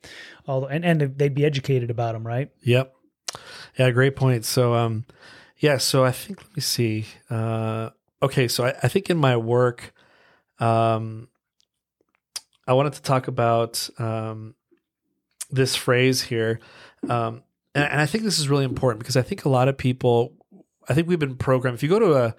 all 0.46 0.64
and 0.66 0.84
and 0.84 1.00
they'd 1.18 1.34
be 1.34 1.44
educated 1.44 1.90
about 1.90 2.12
them, 2.12 2.26
right? 2.26 2.50
Yep. 2.62 2.94
Yeah, 3.78 3.90
great 3.90 4.16
point. 4.16 4.44
So 4.44 4.74
um 4.74 5.04
yeah, 5.58 5.78
so 5.78 6.04
I 6.04 6.12
think 6.12 6.42
let 6.42 6.56
me 6.56 6.62
see. 6.62 7.06
Uh 7.30 7.90
okay, 8.22 8.48
so 8.48 8.64
I, 8.66 8.74
I 8.82 8.88
think 8.88 9.10
in 9.10 9.16
my 9.16 9.36
work, 9.36 9.92
um 10.58 11.28
I 12.66 12.74
wanted 12.74 12.92
to 12.94 13.02
talk 13.02 13.28
about 13.28 13.88
um 13.98 14.54
this 15.50 15.74
phrase 15.74 16.22
here. 16.22 16.60
Um 17.08 17.42
and 17.74 18.00
I 18.00 18.04
think 18.06 18.24
this 18.24 18.38
is 18.38 18.50
really 18.50 18.64
important 18.66 19.00
because 19.00 19.16
I 19.16 19.22
think 19.22 19.44
a 19.46 19.48
lot 19.48 19.68
of 19.68 19.78
people 19.78 20.34
I 20.88 20.94
think 20.94 21.08
we've 21.08 21.18
been 21.18 21.36
programmed. 21.36 21.76
If 21.76 21.82
you 21.82 21.88
go 21.88 21.98
to 21.98 22.14
a 22.14 22.34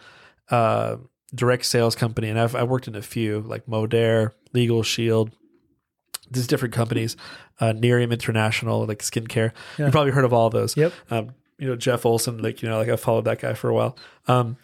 uh 0.50 0.98
direct 1.34 1.66
sales 1.66 1.96
company, 1.96 2.30
and 2.30 2.40
I've 2.40 2.56
I 2.56 2.64
worked 2.64 2.88
in 2.88 2.96
a 2.96 3.02
few 3.02 3.42
like 3.42 3.66
Modere, 3.66 4.32
Legal 4.54 4.84
Shield, 4.84 5.32
these 6.34 6.48
different 6.48 6.74
companies, 6.74 7.16
uh, 7.60 7.74
Nerium 7.74 8.12
International, 8.12 8.86
like 8.86 9.00
skincare. 9.00 9.52
Yeah. 9.78 9.86
You've 9.86 9.92
probably 9.92 10.12
heard 10.12 10.26
of 10.26 10.34
all 10.34 10.50
those. 10.50 10.76
Yep. 10.76 10.94
Um, 11.10 11.32
you 11.58 11.68
know, 11.68 11.76
Jeff 11.76 12.06
Olson, 12.06 12.40
like, 12.40 12.62
you 12.62 12.70
know, 12.70 12.78
like 12.78 12.90
I 12.90 12.96
followed 12.96 13.26
that 13.26 13.40
guy 13.40 13.54
for 13.54 13.70
a 13.70 13.74
while. 13.74 13.98
Um, 14.28 14.58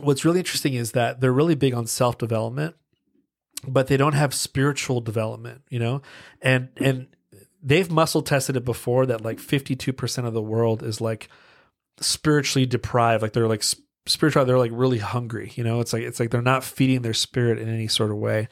what's 0.00 0.24
really 0.24 0.40
interesting 0.40 0.74
is 0.74 0.92
that 0.92 1.20
they're 1.20 1.32
really 1.32 1.54
big 1.54 1.74
on 1.74 1.86
self 1.86 2.18
development, 2.18 2.76
but 3.66 3.86
they 3.86 3.96
don't 3.96 4.14
have 4.14 4.34
spiritual 4.34 5.00
development, 5.00 5.62
you 5.70 5.78
know? 5.78 6.02
And, 6.42 6.68
and 6.76 7.06
they've 7.62 7.90
muscle 7.90 8.22
tested 8.22 8.56
it 8.56 8.64
before 8.64 9.06
that 9.06 9.22
like 9.22 9.38
52% 9.38 10.26
of 10.26 10.34
the 10.34 10.42
world 10.42 10.82
is 10.82 11.00
like 11.00 11.28
spiritually 12.00 12.66
deprived. 12.66 13.22
Like 13.22 13.32
they're 13.32 13.48
like 13.48 13.62
sp- 13.64 13.84
spiritual, 14.06 14.44
they're 14.44 14.58
like 14.58 14.72
really 14.74 14.98
hungry, 14.98 15.52
you 15.54 15.64
know? 15.64 15.80
It's 15.80 15.92
like, 15.92 16.02
it's 16.02 16.20
like 16.20 16.30
they're 16.30 16.42
not 16.42 16.64
feeding 16.64 17.02
their 17.02 17.14
spirit 17.14 17.58
in 17.58 17.68
any 17.68 17.88
sort 17.88 18.10
of 18.10 18.18
way. 18.18 18.48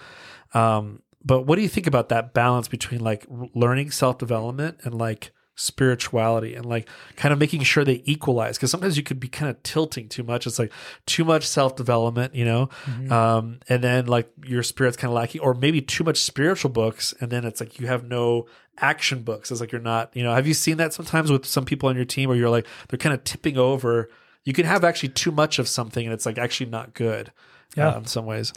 Um, 0.55 1.03
but 1.25 1.43
what 1.43 1.57
do 1.57 1.63
you 1.63 1.69
think 1.69 1.87
about 1.87 2.09
that 2.09 2.35
balance 2.35 2.69
between 2.69 3.01
like 3.01 3.27
learning 3.55 3.91
self 3.91 4.19
development 4.19 4.79
and 4.83 4.95
like 4.95 5.33
spirituality 5.55 6.55
and 6.55 6.65
like 6.65 6.89
kind 7.15 7.33
of 7.33 7.39
making 7.39 7.63
sure 7.63 7.85
they 7.85 8.03
equalize? 8.05 8.57
Because 8.57 8.71
sometimes 8.71 8.97
you 8.97 9.03
could 9.03 9.21
be 9.21 9.29
kind 9.29 9.51
of 9.51 9.63
tilting 9.63 10.09
too 10.09 10.25
much. 10.25 10.47
It's 10.47 10.59
like 10.59 10.73
too 11.07 11.25
much 11.25 11.47
self 11.47 11.77
development, 11.77 12.35
you 12.35 12.45
know, 12.45 12.71
um, 13.11 13.61
and 13.69 13.85
then 13.85 14.07
like 14.07 14.31
your 14.45 14.63
spirit's 14.63 14.97
kind 14.97 15.11
of 15.11 15.15
lacking, 15.15 15.41
or 15.43 15.55
maybe 15.55 15.81
too 15.81 16.03
much 16.03 16.19
spiritual 16.19 16.71
books, 16.71 17.15
and 17.21 17.31
then 17.31 17.45
it's 17.45 17.61
like 17.61 17.79
you 17.79 17.87
have 17.87 18.05
no 18.05 18.47
action 18.79 19.23
books. 19.23 19.51
It's 19.51 19.61
like 19.61 19.73
you're 19.73 19.81
not, 19.81 20.15
you 20.15 20.23
know. 20.23 20.35
Have 20.35 20.47
you 20.47 20.55
seen 20.55 20.77
that 20.79 20.93
sometimes 20.93 21.31
with 21.31 21.47
some 21.47 21.65
people 21.65 21.89
on 21.89 21.97
your 21.97 22.05
team 22.05 22.29
where 22.29 22.39
you're 22.39 22.51
like 22.51 22.67
they're 22.89 22.99
kind 22.99 23.15
of 23.15 23.25
tipping 23.25 23.59
over? 23.59 24.09
You 24.45 24.53
can 24.53 24.67
have 24.67 24.83
actually 24.83 25.11
too 25.11 25.31
much 25.31 25.59
of 25.59 25.69
something, 25.69 26.05
and 26.05 26.13
it's 26.13 26.27
like 26.27 26.39
actually 26.39 26.71
not 26.71 26.95
good. 26.95 27.33
Yeah. 27.77 27.89
uh, 27.89 27.99
in 27.99 28.07
some 28.07 28.27
ways. 28.27 28.53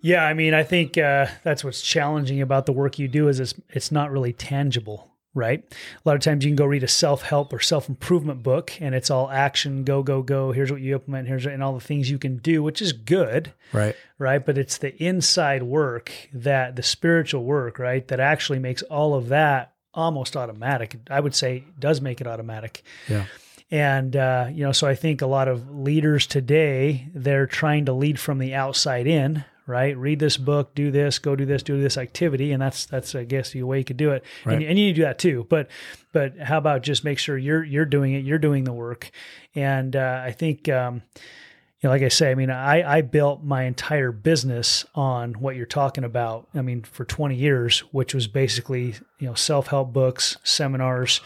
Yeah, 0.00 0.24
I 0.24 0.34
mean, 0.34 0.52
I 0.52 0.64
think 0.64 0.98
uh, 0.98 1.26
that's 1.44 1.62
what's 1.62 1.80
challenging 1.80 2.42
about 2.42 2.66
the 2.66 2.72
work 2.72 2.98
you 2.98 3.06
do 3.06 3.28
is 3.28 3.38
it's 3.38 3.54
it's 3.70 3.92
not 3.92 4.10
really 4.10 4.32
tangible. 4.32 5.11
Right? 5.34 5.64
A 5.70 6.08
lot 6.08 6.14
of 6.16 6.22
times 6.22 6.44
you 6.44 6.50
can 6.50 6.56
go 6.56 6.64
read 6.66 6.82
a 6.82 6.88
self 6.88 7.22
help 7.22 7.52
or 7.52 7.60
self 7.60 7.88
improvement 7.88 8.42
book 8.42 8.72
and 8.80 8.94
it's 8.94 9.10
all 9.10 9.30
action, 9.30 9.84
go, 9.84 10.02
go, 10.02 10.22
go. 10.22 10.52
Here's 10.52 10.70
what 10.70 10.80
you 10.80 10.94
implement, 10.94 11.28
here's 11.28 11.46
and 11.46 11.62
all 11.62 11.74
the 11.74 11.80
things 11.80 12.10
you 12.10 12.18
can 12.18 12.36
do, 12.38 12.62
which 12.62 12.82
is 12.82 12.92
good, 12.92 13.52
Right. 13.72 13.96
right? 14.18 14.44
But 14.44 14.58
it's 14.58 14.78
the 14.78 14.94
inside 15.02 15.62
work 15.62 16.12
that 16.32 16.76
the 16.76 16.82
spiritual 16.82 17.44
work, 17.44 17.78
right, 17.78 18.06
that 18.08 18.20
actually 18.20 18.58
makes 18.58 18.82
all 18.82 19.14
of 19.14 19.28
that 19.28 19.72
almost 19.94 20.36
automatic. 20.36 20.98
I 21.10 21.20
would 21.20 21.34
say 21.34 21.64
does 21.78 22.00
make 22.00 22.20
it 22.20 22.26
automatic. 22.26 22.82
Yeah. 23.08 23.26
And 23.70 24.14
uh, 24.16 24.48
you 24.52 24.64
know, 24.64 24.72
so 24.72 24.86
I 24.86 24.94
think 24.94 25.22
a 25.22 25.26
lot 25.26 25.48
of 25.48 25.70
leaders 25.74 26.26
today 26.26 27.08
they're 27.14 27.46
trying 27.46 27.86
to 27.86 27.92
lead 27.94 28.20
from 28.20 28.38
the 28.38 28.54
outside 28.54 29.06
in, 29.06 29.44
right? 29.72 29.96
Read 29.96 30.18
this 30.20 30.36
book, 30.36 30.74
do 30.74 30.90
this, 30.90 31.18
go 31.18 31.34
do 31.34 31.46
this, 31.46 31.62
do 31.62 31.80
this 31.80 31.96
activity, 31.96 32.52
and 32.52 32.60
that's 32.62 32.84
that's 32.84 33.14
I 33.14 33.24
guess 33.24 33.50
the 33.52 33.62
way 33.62 33.78
you 33.78 33.84
could 33.84 33.96
do 33.96 34.10
it. 34.12 34.22
Right. 34.44 34.54
And, 34.56 34.62
and 34.64 34.78
you 34.78 34.84
need 34.86 34.92
to 34.92 35.00
do 35.00 35.02
that 35.02 35.18
too. 35.18 35.46
But 35.48 35.68
but 36.12 36.38
how 36.38 36.58
about 36.58 36.82
just 36.82 37.02
make 37.04 37.18
sure 37.18 37.36
you're 37.38 37.64
you're 37.64 37.86
doing 37.86 38.12
it, 38.12 38.24
you're 38.24 38.38
doing 38.38 38.64
the 38.64 38.72
work, 38.72 39.10
and 39.54 39.96
uh, 39.96 40.22
I 40.24 40.32
think. 40.32 40.68
Um, 40.68 41.02
you 41.80 41.88
know, 41.88 41.94
like 41.94 42.02
I 42.02 42.10
say, 42.10 42.30
I 42.30 42.36
mean, 42.36 42.48
I, 42.48 42.98
I 42.98 43.00
built 43.00 43.42
my 43.42 43.64
entire 43.64 44.12
business 44.12 44.86
on 44.94 45.32
what 45.32 45.56
you're 45.56 45.66
talking 45.66 46.04
about. 46.04 46.46
I 46.54 46.62
mean, 46.62 46.82
for 46.82 47.04
20 47.04 47.34
years, 47.34 47.80
which 47.90 48.14
was 48.14 48.28
basically, 48.28 48.94
you 49.18 49.26
know, 49.26 49.34
self 49.34 49.66
help 49.66 49.92
books, 49.92 50.36
seminars, 50.44 51.20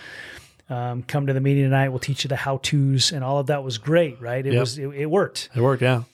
um, 0.71 1.03
come 1.03 1.27
to 1.27 1.35
the 1.35 1.43
meeting 1.43 1.65
tonight. 1.65 1.91
We'll 1.91 1.99
teach 1.99 2.25
you 2.25 2.29
the 2.29 2.37
how 2.37 2.57
tos, 2.63 3.13
and 3.13 3.23
all 3.23 3.39
of 3.39 3.49
that 3.49 3.65
was 3.65 3.77
great, 3.77 4.19
right? 4.19 4.47
It 4.47 4.55
Yep. 4.55 4.61
was, 4.61 4.79
it, 4.79 4.89
it 4.95 5.07
worked. 5.11 5.51
It 5.55 5.61
worked. 5.61 5.83
Yeah. 5.83 6.05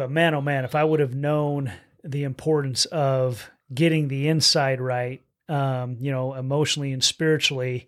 But 0.00 0.10
man, 0.10 0.34
oh 0.34 0.40
man, 0.40 0.64
if 0.64 0.74
I 0.74 0.82
would 0.82 1.00
have 1.00 1.14
known 1.14 1.74
the 2.02 2.24
importance 2.24 2.86
of 2.86 3.50
getting 3.74 4.08
the 4.08 4.28
inside 4.28 4.80
right, 4.80 5.20
um, 5.46 5.98
you 6.00 6.10
know, 6.10 6.32
emotionally 6.32 6.90
and 6.92 7.04
spiritually 7.04 7.86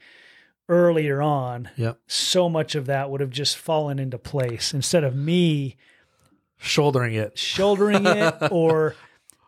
earlier 0.69 1.23
on, 1.23 1.71
Yep. 1.77 1.99
so 2.07 2.51
much 2.51 2.75
of 2.75 2.85
that 2.85 3.09
would 3.09 3.23
have 3.23 3.31
just 3.31 3.57
fallen 3.57 3.99
into 3.99 4.19
place 4.19 4.75
instead 4.75 5.05
of 5.05 5.17
me 5.17 5.77
Shouldering 6.59 7.15
it. 7.15 7.39
shouldering 7.39 8.05
it 8.05 8.35
or 8.51 8.95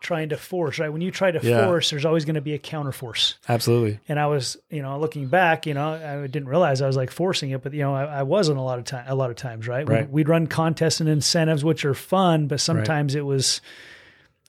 trying 0.05 0.29
to 0.29 0.37
force, 0.37 0.79
right? 0.79 0.89
When 0.93 1.01
you 1.01 1.11
try 1.11 1.31
to 1.31 1.39
Yeah. 1.45 1.65
force, 1.65 1.89
there's 1.89 2.05
always 2.05 2.23
going 2.23 2.35
to 2.35 2.41
be 2.41 2.53
a 2.53 2.59
counterforce. 2.59 3.35
Absolutely. 3.49 3.99
And 4.07 4.19
I 4.19 4.27
was, 4.27 4.55
you 4.69 4.81
know, 4.81 4.97
looking 4.99 5.27
back, 5.27 5.65
you 5.65 5.73
know, 5.73 5.93
I 6.23 6.27
didn't 6.27 6.47
realize 6.47 6.81
I 6.81 6.87
was 6.87 6.95
like 6.95 7.11
forcing 7.11 7.49
it, 7.49 7.61
but 7.63 7.73
you 7.73 7.81
know, 7.81 7.93
I, 7.93 8.19
I 8.19 8.23
wasn't 8.23 8.59
a 8.59 8.61
lot 8.61 8.79
of 8.79 8.85
time, 8.85 9.03
a 9.07 9.15
lot 9.15 9.29
of 9.31 9.35
times, 9.35 9.67
right? 9.67 9.87
Right. 9.87 10.03
We'd, 10.07 10.11
we'd 10.11 10.29
run 10.29 10.47
contests 10.47 11.01
and 11.01 11.09
incentives, 11.09 11.63
which 11.65 11.83
are 11.83 11.93
fun, 11.95 12.47
but 12.47 12.59
sometimes 12.61 13.15
it 13.15 13.25
was, 13.25 13.59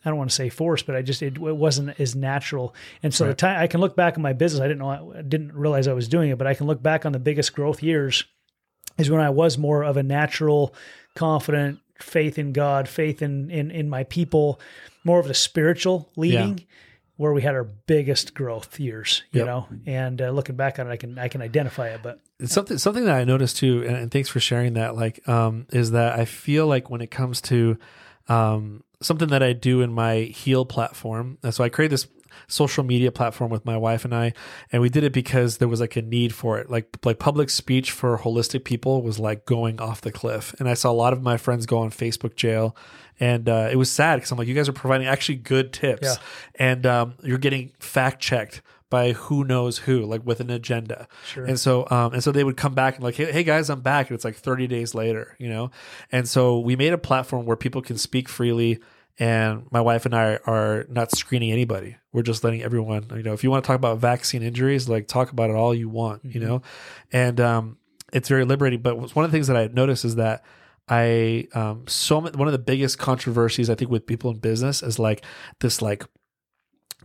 I 0.04 0.11
don't 0.11 0.18
want 0.18 0.30
to 0.30 0.36
say 0.36 0.50
force, 0.50 0.82
but 0.82 0.94
I 0.94 1.02
just 1.02 1.22
it, 1.22 1.36
it 1.36 1.57
wasn't 1.57 1.98
as 1.98 2.14
natural. 2.14 2.74
And 3.02 3.12
so 3.12 3.26
the 3.26 3.34
time 3.34 3.59
I 3.61 3.66
can 3.66 3.80
look 3.80 3.96
back 3.96 4.16
on 4.16 4.22
my 4.22 4.34
business, 4.34 4.61
I 4.61 4.68
didn't 4.68 4.78
know, 4.80 5.12
I 5.16 5.22
didn't 5.22 5.54
realize 5.54 5.88
I 5.88 5.94
was 5.94 6.07
doing 6.07 6.30
it, 6.30 6.38
but 6.38 6.46
I 6.46 6.54
can 6.54 6.66
look 6.66 6.82
back 6.82 7.04
on 7.07 7.12
the 7.12 7.18
biggest 7.18 7.54
growth 7.54 7.82
years 7.82 8.24
is 8.98 9.11
when 9.11 9.20
I 9.20 9.30
was 9.30 9.59
more 9.59 9.82
of 9.82 9.96
a 9.96 10.02
natural, 10.02 10.74
confident 11.14 11.80
faith 12.01 12.38
in 12.38 12.53
God, 12.53 12.88
faith 12.88 13.22
in 13.22 13.51
in 13.51 13.70
in 13.70 13.88
my 13.88 14.05
people, 14.05 14.61
more 15.05 15.18
of 15.18 15.26
the 15.28 15.34
spiritual 15.34 16.11
leading. 16.16 16.64
Where 17.18 17.32
we 17.32 17.40
had 17.40 17.55
our 17.55 17.64
biggest 17.64 18.34
growth 18.34 18.78
years, 18.78 19.22
you 19.32 19.38
Yep. 19.38 19.47
know, 19.47 19.68
and 19.86 20.20
uh, 20.20 20.28
looking 20.32 20.55
back 20.55 20.78
on 20.78 20.86
it, 20.86 20.90
I 20.90 20.99
can 20.99 21.18
I 21.18 21.28
can 21.28 21.40
identify 21.40 21.88
it. 21.88 22.03
But 22.03 22.20
It's 22.38 22.53
something 22.53 22.76
something 22.76 23.07
that 23.07 23.14
I 23.16 23.24
noticed 23.24 23.57
too, 23.57 23.82
and, 23.86 23.97
and 23.97 24.11
thanks 24.11 24.28
for 24.28 24.38
sharing 24.38 24.74
that. 24.74 24.97
Like, 24.97 25.26
um, 25.26 25.66
is 25.72 25.92
that 25.92 26.18
I 26.18 26.26
feel 26.26 26.66
like 26.66 26.90
when 26.90 27.01
it 27.01 27.11
comes 27.11 27.40
to 27.42 27.78
um, 28.28 28.84
something 29.01 29.28
that 29.28 29.42
I 29.42 29.55
do 29.55 29.80
in 29.80 29.94
my 29.94 30.24
Heal 30.24 30.66
platform, 30.66 31.38
and 31.42 31.55
so 31.55 31.64
I 31.64 31.70
create 31.70 31.88
this 31.90 32.07
social 32.49 32.84
media 32.84 33.11
platform 33.12 33.51
with 33.51 33.64
my 33.64 33.76
wife 33.76 34.05
and 34.05 34.14
I, 34.14 34.32
and 34.72 34.82
we 34.82 34.89
did 34.89 35.05
it 35.05 35.12
because 35.12 35.59
there 35.59 35.68
was 35.68 35.80
like 35.80 35.97
a 35.97 36.03
need 36.03 36.34
for 36.34 36.59
it. 36.59 36.70
Like 36.70 36.97
like 37.05 37.18
public 37.18 37.51
speech 37.51 37.91
for 37.91 38.18
holistic 38.18 38.64
people 38.64 39.03
was 39.03 39.18
like 39.18 39.47
going 39.47 39.80
off 39.80 40.01
the 40.01 40.12
cliff, 40.12 40.55
and 40.59 40.68
I 40.68 40.74
saw 40.74 40.91
a 40.91 40.93
lot 40.93 41.12
of 41.12 41.22
my 41.22 41.37
friends 41.37 41.66
go 41.66 41.78
on 41.78 41.91
Facebook 41.91 42.37
jail. 42.37 42.76
And 43.18 43.49
uh, 43.49 43.68
it 43.72 43.76
was 43.76 43.91
sad 43.91 44.16
because 44.16 44.30
I'm 44.30 44.37
like, 44.37 44.47
you 44.47 44.55
guys 44.55 44.68
are 44.68 44.72
providing 44.74 45.07
actually 45.07 45.37
good 45.37 45.72
tips, 45.72 46.03
Yeah. 46.07 46.14
and 46.57 46.84
um, 46.84 47.14
you're 47.22 47.39
getting 47.39 47.72
fact 47.80 48.20
checked 48.20 48.61
by 48.91 49.12
who 49.12 49.43
knows 49.43 49.78
who, 49.78 50.05
like 50.05 50.24
with 50.26 50.39
an 50.41 50.51
agenda. 50.51 51.09
Sure. 51.26 51.45
And 51.47 51.59
so, 51.59 51.89
um, 51.91 52.12
and 52.12 52.22
so 52.22 52.30
they 52.30 52.45
would 52.45 52.57
come 52.59 52.74
back 52.74 52.95
and 52.97 53.03
like, 53.03 53.14
hey, 53.16 53.32
hey 53.32 53.43
guys, 53.43 53.68
I'm 53.70 53.80
back. 53.80 54.11
And 54.11 54.14
it's 54.14 54.24
like 54.24 54.37
30 54.37 54.66
days 54.66 54.95
later, 54.95 55.34
you 55.39 55.49
know? 55.49 55.70
And 56.12 56.28
so 56.28 56.61
we 56.61 56.76
made 56.76 56.93
a 56.93 56.99
platform 56.99 57.47
where 57.47 57.57
people 57.57 57.80
can 57.82 57.97
speak 57.99 58.28
freely. 58.28 58.78
And 59.19 59.67
my 59.71 59.81
wife 59.81 60.05
and 60.05 60.14
I 60.14 60.39
are 60.47 60.85
not 60.89 61.11
screening 61.11 61.51
anybody. 61.51 61.97
We're 62.12 62.23
just 62.23 62.45
letting 62.45 62.62
everyone, 62.62 63.07
you 63.14 63.23
know, 63.23 63.33
if 63.33 63.43
you 63.43 63.51
want 63.51 63.64
to 63.64 63.67
talk 63.67 63.77
about 63.77 63.99
vaccine 63.99 64.43
injuries, 64.43 64.89
like 64.89 65.09
talk 65.09 65.31
about 65.33 65.49
it 65.49 65.57
all 65.57 65.75
you 65.75 65.89
want, 65.89 66.25
you 66.25 66.41
know? 66.41 66.62
And, 67.12 67.41
um, 67.41 67.79
it's 68.12 68.29
very 68.29 68.45
liberating. 68.45 68.83
But 68.83 69.14
one 69.17 69.25
of 69.25 69.31
the 69.31 69.37
things 69.37 69.47
that 69.47 69.57
I 69.57 69.69
noticed 69.69 70.05
is 70.05 70.17
that 70.17 70.45
I, 70.89 71.49
um, 71.55 71.85
so 71.89 72.21
one 72.21 72.47
of 72.47 72.53
the 72.53 72.59
biggest 72.59 72.99
controversies 72.99 73.71
I 73.71 73.75
think 73.75 73.91
with 73.91 74.07
people 74.07 74.31
in 74.31 74.39
business 74.39 74.83
is 74.83 74.99
like 74.99 75.25
this, 75.61 75.81
like, 75.81 76.05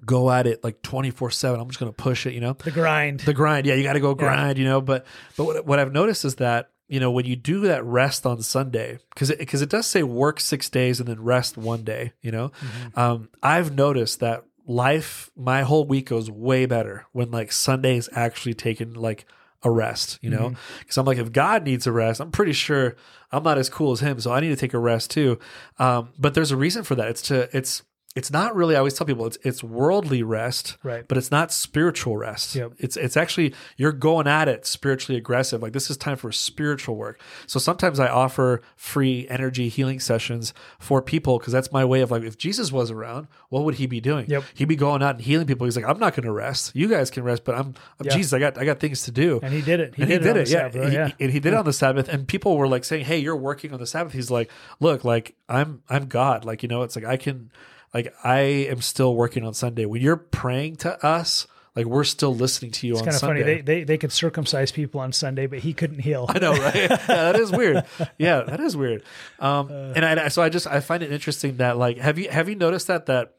go 0.03 0.32
at 0.32 0.47
it 0.47 0.64
like 0.64 0.82
24 0.82 1.30
7 1.30 1.59
i'm 1.59 1.68
just 1.68 1.80
going 1.80 1.91
to 1.91 1.95
push 1.95 2.26
it 2.26 2.34
you 2.34 2.41
know? 2.41 2.53
The 2.53 2.72
grind, 2.72 3.20
the 3.20 3.36
grind. 3.36 3.68
Yeah 3.68 3.76
you 3.76 3.84
got 3.84 3.93
to 3.93 3.99
go 3.99 4.16
grind 4.16 4.57
you 4.57 4.66
know? 4.66 4.82
But 4.82 5.05
but 5.38 5.43
what, 5.43 5.66
what 5.68 5.78
i've 5.78 5.91
noticed 5.91 6.26
is 6.26 6.36
that 6.38 6.70
you 6.91 6.99
know 6.99 7.09
when 7.09 7.25
you 7.25 7.35
do 7.35 7.61
that 7.61 7.83
rest 7.83 8.25
on 8.25 8.41
sunday 8.41 8.99
because 9.09 9.29
it, 9.29 9.39
because 9.39 9.61
it 9.61 9.69
does 9.69 9.87
say 9.87 10.03
work 10.03 10.39
six 10.39 10.69
days 10.69 10.99
and 10.99 11.07
then 11.09 11.23
rest 11.23 11.57
one 11.57 11.83
day 11.83 12.13
you 12.21 12.31
know? 12.31 12.51
Um, 12.95 13.29
i've 13.41 13.73
noticed 13.73 14.19
that 14.19 14.43
life 14.67 15.31
my 15.35 15.63
whole 15.63 15.85
week 15.85 16.09
goes 16.09 16.29
way 16.29 16.65
better 16.65 17.05
when 17.13 17.31
like 17.31 17.51
sunday 17.51 17.97
is 17.97 18.09
actually 18.13 18.53
taken 18.53 18.93
like 18.93 19.25
a 19.63 19.71
rest 19.71 20.19
you 20.21 20.29
know? 20.29 20.53
Because 20.79 20.97
i'm 20.97 21.05
like 21.05 21.17
if 21.17 21.31
god 21.31 21.63
needs 21.63 21.87
a 21.87 21.91
rest 21.91 22.19
i'm 22.19 22.31
pretty 22.31 22.53
sure 22.53 22.95
i'm 23.31 23.43
not 23.43 23.57
as 23.57 23.69
cool 23.69 23.91
as 23.91 24.01
him 24.01 24.19
so 24.19 24.31
i 24.31 24.39
need 24.39 24.49
to 24.49 24.55
take 24.55 24.73
a 24.73 24.79
rest 24.79 25.11
too. 25.11 25.39
Um, 25.79 26.09
but 26.19 26.33
there's 26.33 26.51
a 26.51 26.57
reason 26.57 26.83
for 26.83 26.95
that. 26.95 27.07
It's 27.07 27.21
to 27.23 27.55
it's 27.55 27.83
it's 28.14 28.30
not 28.30 28.55
really. 28.57 28.76
I 28.76 28.80
always 28.80 28.93
tell 28.93 29.07
people 29.07 29.26
it's 29.26 29.38
it's 29.41 29.64
worldly 29.64 30.22
rest, 30.22 30.78
Right. 30.84 31.07
But 31.07 31.18
it's 31.18 31.32
not 31.32 31.51
spiritual 31.53 32.18
rest. 32.18 32.55
Yep. 32.55 32.74
It's 32.78 32.97
it's 32.97 33.16
actually 33.16 33.53
you're 33.78 33.93
going 33.93 34.28
at 34.28 34.49
it 34.49 34.66
spiritually 34.66 35.18
aggressive. 35.18 35.62
Like 35.62 35.72
this 35.72 35.89
is 35.89 35.95
time 35.95 36.18
for 36.18 36.30
spiritual 36.32 36.97
work. 36.97 37.22
So 37.47 37.57
sometimes 37.57 37.99
I 38.01 38.09
offer 38.09 38.62
free 38.76 39.28
energy 39.30 39.70
healing 39.70 40.01
sessions 40.01 40.53
for 40.78 41.01
people 41.01 41.39
because 41.39 41.53
that's 41.53 41.72
my 41.72 41.86
way 41.86 42.01
of 42.01 42.12
like 42.12 42.24
if 42.24 42.38
Jesus 42.38 42.70
was 42.70 42.91
around, 42.91 43.28
what 43.47 43.64
would 43.64 43.76
he 43.76 43.88
be 43.88 44.01
doing? 44.01 44.30
Yep. 44.30 44.43
He'd 44.55 44.66
be 44.66 44.76
going 44.76 45.01
out 45.01 45.16
and 45.16 45.24
healing 45.24 45.47
people. 45.47 45.64
He's 45.66 45.78
like, 45.78 45.88
I'm 45.88 45.99
not 45.99 46.14
going 46.14 46.26
to 46.26 46.34
rest. 46.34 46.76
You 46.76 46.89
guys 46.89 47.09
can 47.09 47.24
rest, 47.24 47.45
but 47.45 47.55
I'm, 47.55 47.76
I'm 47.99 48.07
Yeah. 48.07 48.16
Jesus. 48.18 48.34
I 48.34 48.39
got 48.39 48.57
I 48.57 48.66
got 48.66 48.80
things 48.82 49.03
to 49.03 49.12
do. 49.12 49.39
and 49.41 49.53
he 49.53 49.62
did 49.62 49.80
it. 49.80 49.95
He 49.95 50.01
and 50.01 50.09
did, 50.12 50.22
he 50.22 50.28
did 50.28 50.36
on 50.36 50.41
it, 50.41 50.49
yeah. 50.49 50.57
Sabbath, 50.70 50.89
He, 50.89 50.93
yeah. 50.95 51.12
and 51.18 51.32
he 51.32 51.39
did 51.39 51.53
it 51.53 51.57
on 51.57 51.66
the 51.66 51.72
Sabbath, 51.74 52.09
and 52.09 52.28
people 52.28 52.57
were 52.57 52.68
like 52.68 52.84
saying, 52.84 53.05
"Hey, 53.05 53.20
you're 53.20 53.38
working 53.38 53.72
on 53.74 53.80
the 53.80 53.88
Sabbath." 53.88 54.12
He's 54.12 54.30
like, 54.30 54.51
"Look, 54.82 55.05
like 55.05 55.36
I'm, 55.47 55.82
I'm 55.89 56.07
God. 56.07 56.43
Like 56.43 56.62
you 56.62 56.68
know, 56.68 56.82
it's 56.84 56.95
like 56.97 57.05
I 57.05 57.16
can, 57.18 57.51
like 57.93 58.13
I 58.23 58.39
am 58.39 58.81
still 58.81 59.15
working 59.15 59.45
on 59.45 59.53
Sunday. 59.53 59.85
When 59.85 60.01
you're 60.01 60.17
praying 60.17 60.77
to 60.77 61.03
us, 61.05 61.47
like 61.75 61.85
we're 61.85 62.03
still 62.03 62.35
listening 62.35 62.71
to 62.71 62.87
you 62.87 62.93
on 62.97 62.99
Sunday. 62.99 63.09
It's 63.15 63.23
on 63.23 63.29
kind 63.29 63.39
of 63.39 63.43
Sunday." 63.45 63.55
funny. 63.55 63.61
They, 63.61 63.79
they 63.79 63.83
they 63.85 63.97
could 63.97 64.11
circumcise 64.11 64.71
people 64.71 65.01
on 65.01 65.11
Sunday, 65.13 65.47
but 65.47 65.59
he 65.59 65.73
couldn't 65.73 65.99
heal. 65.99 66.25
I 66.29 66.39
know, 66.39 66.51
right? 66.53 66.75
yeah, 66.75 66.97
that 66.97 67.35
is 67.37 67.51
weird. 67.51 67.85
Yeah, 68.17 68.41
that 68.41 68.59
is 68.59 68.75
weird. 68.75 69.03
Um, 69.39 69.67
Uh. 69.71 69.93
and 69.95 70.05
I, 70.05 70.27
so 70.27 70.41
I 70.41 70.49
just 70.49 70.67
I 70.67 70.79
find 70.79 71.03
it 71.03 71.11
interesting 71.11 71.57
that 71.57 71.77
like 71.77 71.97
have 71.97 72.17
you 72.19 72.29
have 72.29 72.49
you 72.49 72.55
noticed 72.55 72.87
that 72.87 73.05
that 73.07 73.35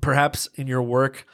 perhaps 0.00 0.48
in 0.54 0.66
your 0.66 0.82
work 0.82 1.26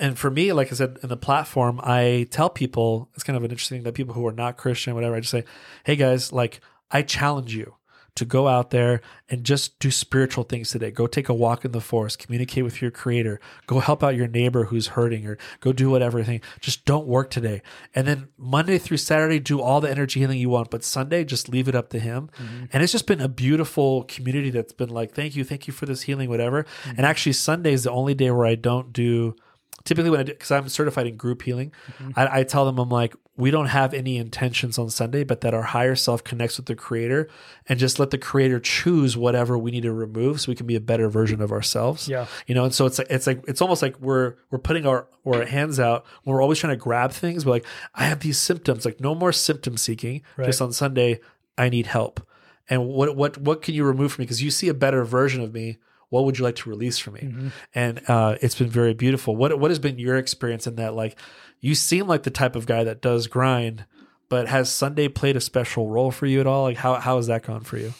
and 0.00 0.18
for 0.18 0.30
me, 0.30 0.52
like 0.54 0.72
I 0.72 0.74
said 0.76 0.98
in 1.02 1.10
the 1.10 1.16
platform, 1.16 1.78
I 1.84 2.26
tell 2.30 2.48
people 2.48 3.10
it's 3.14 3.22
kind 3.22 3.36
of 3.36 3.44
an 3.44 3.50
interesting 3.50 3.78
thing 3.78 3.84
that 3.84 3.94
people 3.94 4.14
who 4.14 4.26
are 4.26 4.32
not 4.32 4.56
Christian, 4.56 4.94
whatever, 4.94 5.14
I 5.14 5.20
just 5.20 5.30
say, 5.30 5.44
hey 5.84 5.94
guys, 5.96 6.32
like 6.32 6.60
I 6.90 7.02
challenge 7.02 7.54
you 7.54 7.74
to 8.14 8.24
go 8.24 8.48
out 8.48 8.70
there 8.70 9.00
and 9.28 9.44
just 9.44 9.78
do 9.78 9.90
spiritual 9.90 10.44
things 10.44 10.70
today. 10.70 10.90
Go 10.90 11.06
take 11.06 11.28
a 11.28 11.34
walk 11.34 11.64
in 11.64 11.72
the 11.72 11.80
forest, 11.80 12.18
communicate 12.18 12.64
with 12.64 12.82
your 12.82 12.90
creator, 12.90 13.40
go 13.66 13.80
help 13.80 14.02
out 14.02 14.16
your 14.16 14.28
neighbor 14.28 14.64
who's 14.64 14.88
hurting 14.88 15.26
or 15.26 15.38
go 15.60 15.72
do 15.72 15.90
whatever 15.90 16.22
thing. 16.22 16.40
Just 16.60 16.84
don't 16.84 17.06
work 17.06 17.30
today. 17.30 17.62
And 17.94 18.06
then 18.06 18.28
Monday 18.36 18.78
through 18.78 18.98
Saturday, 18.98 19.38
do 19.38 19.60
all 19.60 19.80
the 19.80 19.90
energy 19.90 20.20
healing 20.20 20.38
you 20.38 20.48
want, 20.48 20.70
but 20.70 20.84
Sunday, 20.84 21.24
just 21.24 21.48
leave 21.48 21.68
it 21.68 21.74
up 21.74 21.88
to 21.90 21.98
him. 21.98 22.30
Mm-hmm. 22.36 22.64
And 22.72 22.82
it's 22.82 22.92
just 22.92 23.06
been 23.06 23.20
a 23.20 23.28
beautiful 23.28 24.04
community 24.04 24.50
that's 24.50 24.72
been 24.72 24.90
like, 24.90 25.12
thank 25.12 25.36
you, 25.36 25.44
thank 25.44 25.66
you 25.66 25.72
for 25.72 25.86
this 25.86 26.02
healing, 26.02 26.28
whatever. 26.28 26.64
Mm-hmm. 26.64 26.90
And 26.96 27.06
actually, 27.06 27.32
Sunday 27.32 27.72
is 27.72 27.84
the 27.84 27.90
only 27.90 28.14
day 28.14 28.30
where 28.30 28.46
I 28.46 28.54
don't 28.54 28.92
do 28.92 29.36
typically 29.84 30.10
when 30.10 30.20
I 30.20 30.22
do, 30.24 30.32
because 30.32 30.50
I'm 30.50 30.68
certified 30.68 31.06
in 31.06 31.16
group 31.16 31.42
healing, 31.42 31.72
mm-hmm. 31.98 32.10
I, 32.16 32.40
I 32.40 32.44
tell 32.44 32.64
them, 32.64 32.78
I'm 32.78 32.88
like, 32.88 33.14
we 33.36 33.50
don't 33.50 33.66
have 33.66 33.94
any 33.94 34.18
intentions 34.18 34.78
on 34.78 34.90
Sunday, 34.90 35.24
but 35.24 35.40
that 35.40 35.54
our 35.54 35.62
higher 35.62 35.96
self 35.96 36.22
connects 36.22 36.58
with 36.58 36.66
the 36.66 36.74
creator 36.74 37.28
and 37.66 37.78
just 37.78 37.98
let 37.98 38.10
the 38.10 38.18
creator 38.18 38.60
choose 38.60 39.16
whatever 39.16 39.56
we 39.56 39.70
need 39.70 39.82
to 39.84 39.92
remove 39.92 40.40
so 40.40 40.52
we 40.52 40.56
can 40.56 40.66
be 40.66 40.76
a 40.76 40.80
better 40.80 41.08
version 41.08 41.40
of 41.40 41.50
ourselves. 41.50 42.06
Yeah. 42.06 42.26
You 42.46 42.54
know, 42.54 42.64
and 42.64 42.74
so 42.74 42.84
it's 42.84 42.98
like, 42.98 43.08
it's 43.08 43.26
like, 43.26 43.42
it's 43.48 43.62
almost 43.62 43.80
like 43.80 43.98
we're, 43.98 44.34
we're 44.50 44.58
putting 44.58 44.86
our, 44.86 45.08
our 45.24 45.44
hands 45.44 45.78
out 45.78 46.04
we're 46.24 46.42
always 46.42 46.58
trying 46.58 46.72
to 46.72 46.76
grab 46.76 47.12
things. 47.12 47.44
We're 47.44 47.52
like, 47.52 47.66
I 47.94 48.04
have 48.04 48.20
these 48.20 48.38
symptoms, 48.38 48.84
like 48.84 49.00
no 49.00 49.14
more 49.14 49.32
symptom 49.32 49.76
seeking. 49.76 50.22
Right. 50.36 50.46
Just 50.46 50.60
on 50.60 50.72
Sunday, 50.72 51.20
I 51.56 51.68
need 51.68 51.86
help. 51.86 52.26
And 52.68 52.86
what, 52.86 53.16
what, 53.16 53.38
what 53.38 53.62
can 53.62 53.74
you 53.74 53.84
remove 53.84 54.12
from 54.12 54.22
me? 54.22 54.26
Because 54.26 54.42
you 54.42 54.50
see 54.50 54.68
a 54.68 54.74
better 54.74 55.04
version 55.04 55.42
of 55.42 55.52
me 55.52 55.78
what 56.10 56.24
would 56.24 56.38
you 56.38 56.44
like 56.44 56.56
to 56.56 56.68
release 56.68 56.98
for 56.98 57.10
me? 57.10 57.20
Mm-hmm. 57.20 57.48
And 57.74 58.02
uh, 58.08 58.36
it's 58.42 58.56
been 58.56 58.68
very 58.68 58.94
beautiful. 58.94 59.34
What 59.34 59.58
what 59.58 59.70
has 59.70 59.78
been 59.78 59.98
your 59.98 60.16
experience 60.16 60.66
in 60.66 60.76
that? 60.76 60.94
Like, 60.94 61.16
you 61.60 61.74
seem 61.74 62.06
like 62.06 62.24
the 62.24 62.30
type 62.30 62.56
of 62.56 62.66
guy 62.66 62.84
that 62.84 63.00
does 63.00 63.26
grind, 63.26 63.86
but 64.28 64.48
has 64.48 64.70
Sunday 64.70 65.08
played 65.08 65.36
a 65.36 65.40
special 65.40 65.88
role 65.88 66.10
for 66.10 66.26
you 66.26 66.40
at 66.40 66.46
all? 66.46 66.64
Like, 66.64 66.76
how 66.76 66.94
how 66.96 67.16
has 67.16 67.28
that 67.28 67.44
gone 67.44 67.62
for 67.62 67.78
you? 67.78 67.94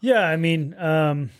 Yeah, 0.00 0.26
I 0.26 0.36
mean, 0.36 0.74
um, 0.78 1.30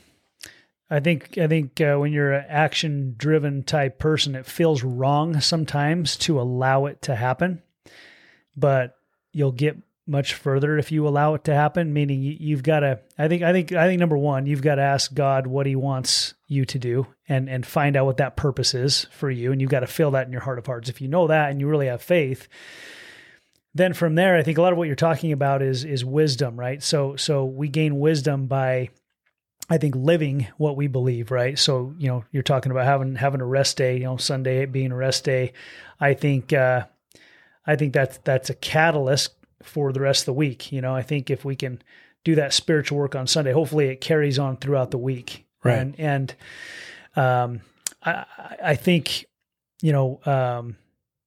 I 0.91 1.01
think 1.01 1.39
I 1.39 1.47
think 1.47 1.81
uh, 1.81 1.97
when 1.97 2.13
you're 2.13 2.33
an 2.33 2.47
action 2.49 3.15
driven 3.17 3.63
type 3.63 3.99
person, 3.99 4.35
it 4.35 4.45
feels 4.45 4.83
wrong 4.83 5.41
sometimes 5.41 6.17
to 6.19 6.41
allow 6.41 6.87
it 6.87 7.01
to 7.03 7.17
happen, 7.17 7.63
but 8.57 8.97
you'll 9.33 9.53
get 9.53 9.77
much 10.11 10.35
further 10.35 10.77
if 10.77 10.93
you 10.93 11.07
allow 11.07 11.35
it 11.35 11.45
to 11.45 11.55
happen. 11.55 11.93
Meaning 11.93 12.23
you, 12.23 12.37
you've 12.39 12.63
got 12.63 12.81
to. 12.81 13.01
I 13.17 13.29
think 13.29 13.43
I 13.43 13.53
think 13.53 13.73
I 13.73 13.87
think 13.87 14.01
number 14.01 14.19
one, 14.19 14.47
you've 14.47 14.63
got 14.63 14.75
to 14.75 14.83
ask 14.83 15.15
God 15.15 15.47
what 15.47 15.67
He 15.67 15.77
wants 15.77 16.35
you 16.49 16.65
to 16.67 16.79
do, 16.79 17.07
and 17.29 17.49
and 17.49 17.65
find 17.65 17.97
out 17.97 18.07
what 18.07 18.19
that 18.19 18.37
purpose 18.37 18.75
is 18.75 19.07
for 19.13 19.31
you, 19.31 19.53
and 19.53 19.61
you've 19.61 19.71
got 19.71 19.81
to 19.81 19.87
feel 19.87 20.11
that 20.13 20.27
in 20.27 20.33
your 20.33 20.43
heart 20.43 20.59
of 20.59 20.67
hearts. 20.67 20.89
If 20.89 21.01
you 21.01 21.09
know 21.09 21.29
that 21.29 21.51
and 21.51 21.61
you 21.61 21.69
really 21.69 21.87
have 21.87 22.03
faith, 22.03 22.49
then 23.75 23.95
from 23.95 24.17
there, 24.17 24.37
I 24.37 24.43
think 24.43 24.59
a 24.59 24.63
lot 24.63 24.73
of 24.73 24.79
what 24.79 24.89
you're 24.89 24.97
talking 24.97 25.33
about 25.33 25.63
is 25.63 25.85
is 25.85 26.05
wisdom, 26.05 26.59
right? 26.59 26.83
So 26.83 27.17
so 27.17 27.45
we 27.45 27.69
gain 27.69 27.99
wisdom 27.99 28.47
by 28.47 28.91
I 29.71 29.79
think 29.79 29.95
living 29.95 30.49
what 30.57 30.77
we 30.77 30.89
believe, 30.89 31.31
right? 31.31 31.57
So, 31.57 31.95
you 31.97 32.09
know, 32.09 32.25
you're 32.33 32.43
talking 32.43 32.73
about 32.73 32.87
having 32.87 33.15
having 33.15 33.41
a 33.41 33.47
rest 33.47 33.77
day, 33.77 33.99
you 33.99 34.05
know, 34.05 34.17
Sunday 34.17 34.67
being 34.67 34.91
a 34.91 34.97
rest 34.97 35.25
day. 35.25 35.53
I 36.01 36.15
think 36.15 36.53
uh 36.53 36.87
I 37.65 37.77
think 37.77 37.93
that's 37.93 38.19
that's 38.25 38.51
a 38.51 38.55
catalyst 38.55 39.31
for 39.63 39.93
the 39.93 40.01
rest 40.01 40.23
of 40.23 40.27
the 40.27 40.33
week. 40.33 40.73
You 40.73 40.81
know, 40.81 40.95
I 40.95 41.03
think 41.03 41.31
if 41.31 41.45
we 41.45 41.57
can 41.57 41.83
do 42.25 42.35
that 42.35 42.53
spiritual 42.53 42.99
work 42.99 43.15
on 43.15 43.27
Sunday, 43.27 43.53
hopefully 43.53 43.89
it 43.89 44.01
carries 44.01 44.39
on 44.39 44.57
throughout 44.57 44.91
the 44.91 44.99
week. 44.99 45.47
Right. 45.63 45.79
And 45.79 45.95
and 45.99 46.35
um 47.17 47.61
I 48.03 48.25
I 48.63 48.75
think, 48.75 49.27
you 49.83 49.93
know, 49.93 50.21
um, 50.25 50.77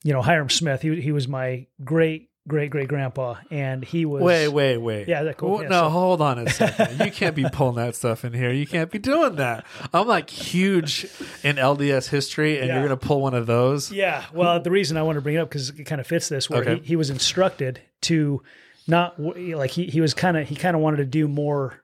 you 0.03 0.13
know, 0.13 0.21
Hyrum 0.21 0.49
Smith, 0.49 0.81
he 0.81 1.01
he 1.01 1.11
was 1.11 1.27
my 1.27 1.67
great 1.83 2.29
great 2.47 2.69
great 2.71 2.87
grandpa, 2.89 3.35
and 3.51 3.83
he 3.85 4.05
was 4.05 4.21
Wait, 4.23 4.47
wait, 4.49 4.77
wait. 4.77 5.07
Yeah, 5.07 5.23
that 5.23 5.37
cool. 5.37 5.51
Well, 5.53 5.63
Yeah, 5.63 5.69
no, 5.69 5.81
so- 5.83 5.89
hold 5.89 6.21
on 6.21 6.39
a 6.39 6.49
second. 6.49 6.99
you 7.05 7.11
can't 7.11 7.35
be 7.35 7.45
pulling 7.51 7.75
that 7.77 7.95
stuff 7.95 8.25
in 8.25 8.33
here. 8.33 8.51
You 8.51 8.67
can't 8.67 8.91
be 8.91 8.99
doing 8.99 9.35
that. 9.37 9.65
I'm 9.93 10.07
like 10.07 10.29
huge 10.29 11.05
in 11.43 11.57
LDS 11.57 12.07
history, 12.09 12.57
and 12.59 12.67
Yeah. 12.67 12.75
you're 12.75 12.83
gonna 12.83 12.97
pull 12.97 13.21
one 13.21 13.33
of 13.33 13.45
those. 13.47 13.91
Yeah, 13.91 14.23
well, 14.33 14.59
the 14.59 14.71
reason 14.71 14.97
I 14.97 15.03
want 15.03 15.15
to 15.17 15.21
bring 15.21 15.35
it 15.35 15.39
up 15.39 15.49
because 15.49 15.69
it 15.69 15.83
kind 15.85 16.01
of 16.01 16.07
fits 16.07 16.29
this, 16.29 16.49
where 16.49 16.61
Okay. 16.61 16.75
he, 16.77 16.81
he 16.89 16.95
was 16.95 17.09
instructed 17.09 17.79
to 18.01 18.41
not 18.87 19.17
like 19.19 19.71
he 19.71 19.85
he 19.85 20.01
was 20.01 20.13
kind 20.13 20.35
of 20.37 20.47
he 20.49 20.55
kind 20.55 20.75
of 20.75 20.81
wanted 20.81 20.97
to 20.97 21.05
do 21.05 21.27
more 21.27 21.81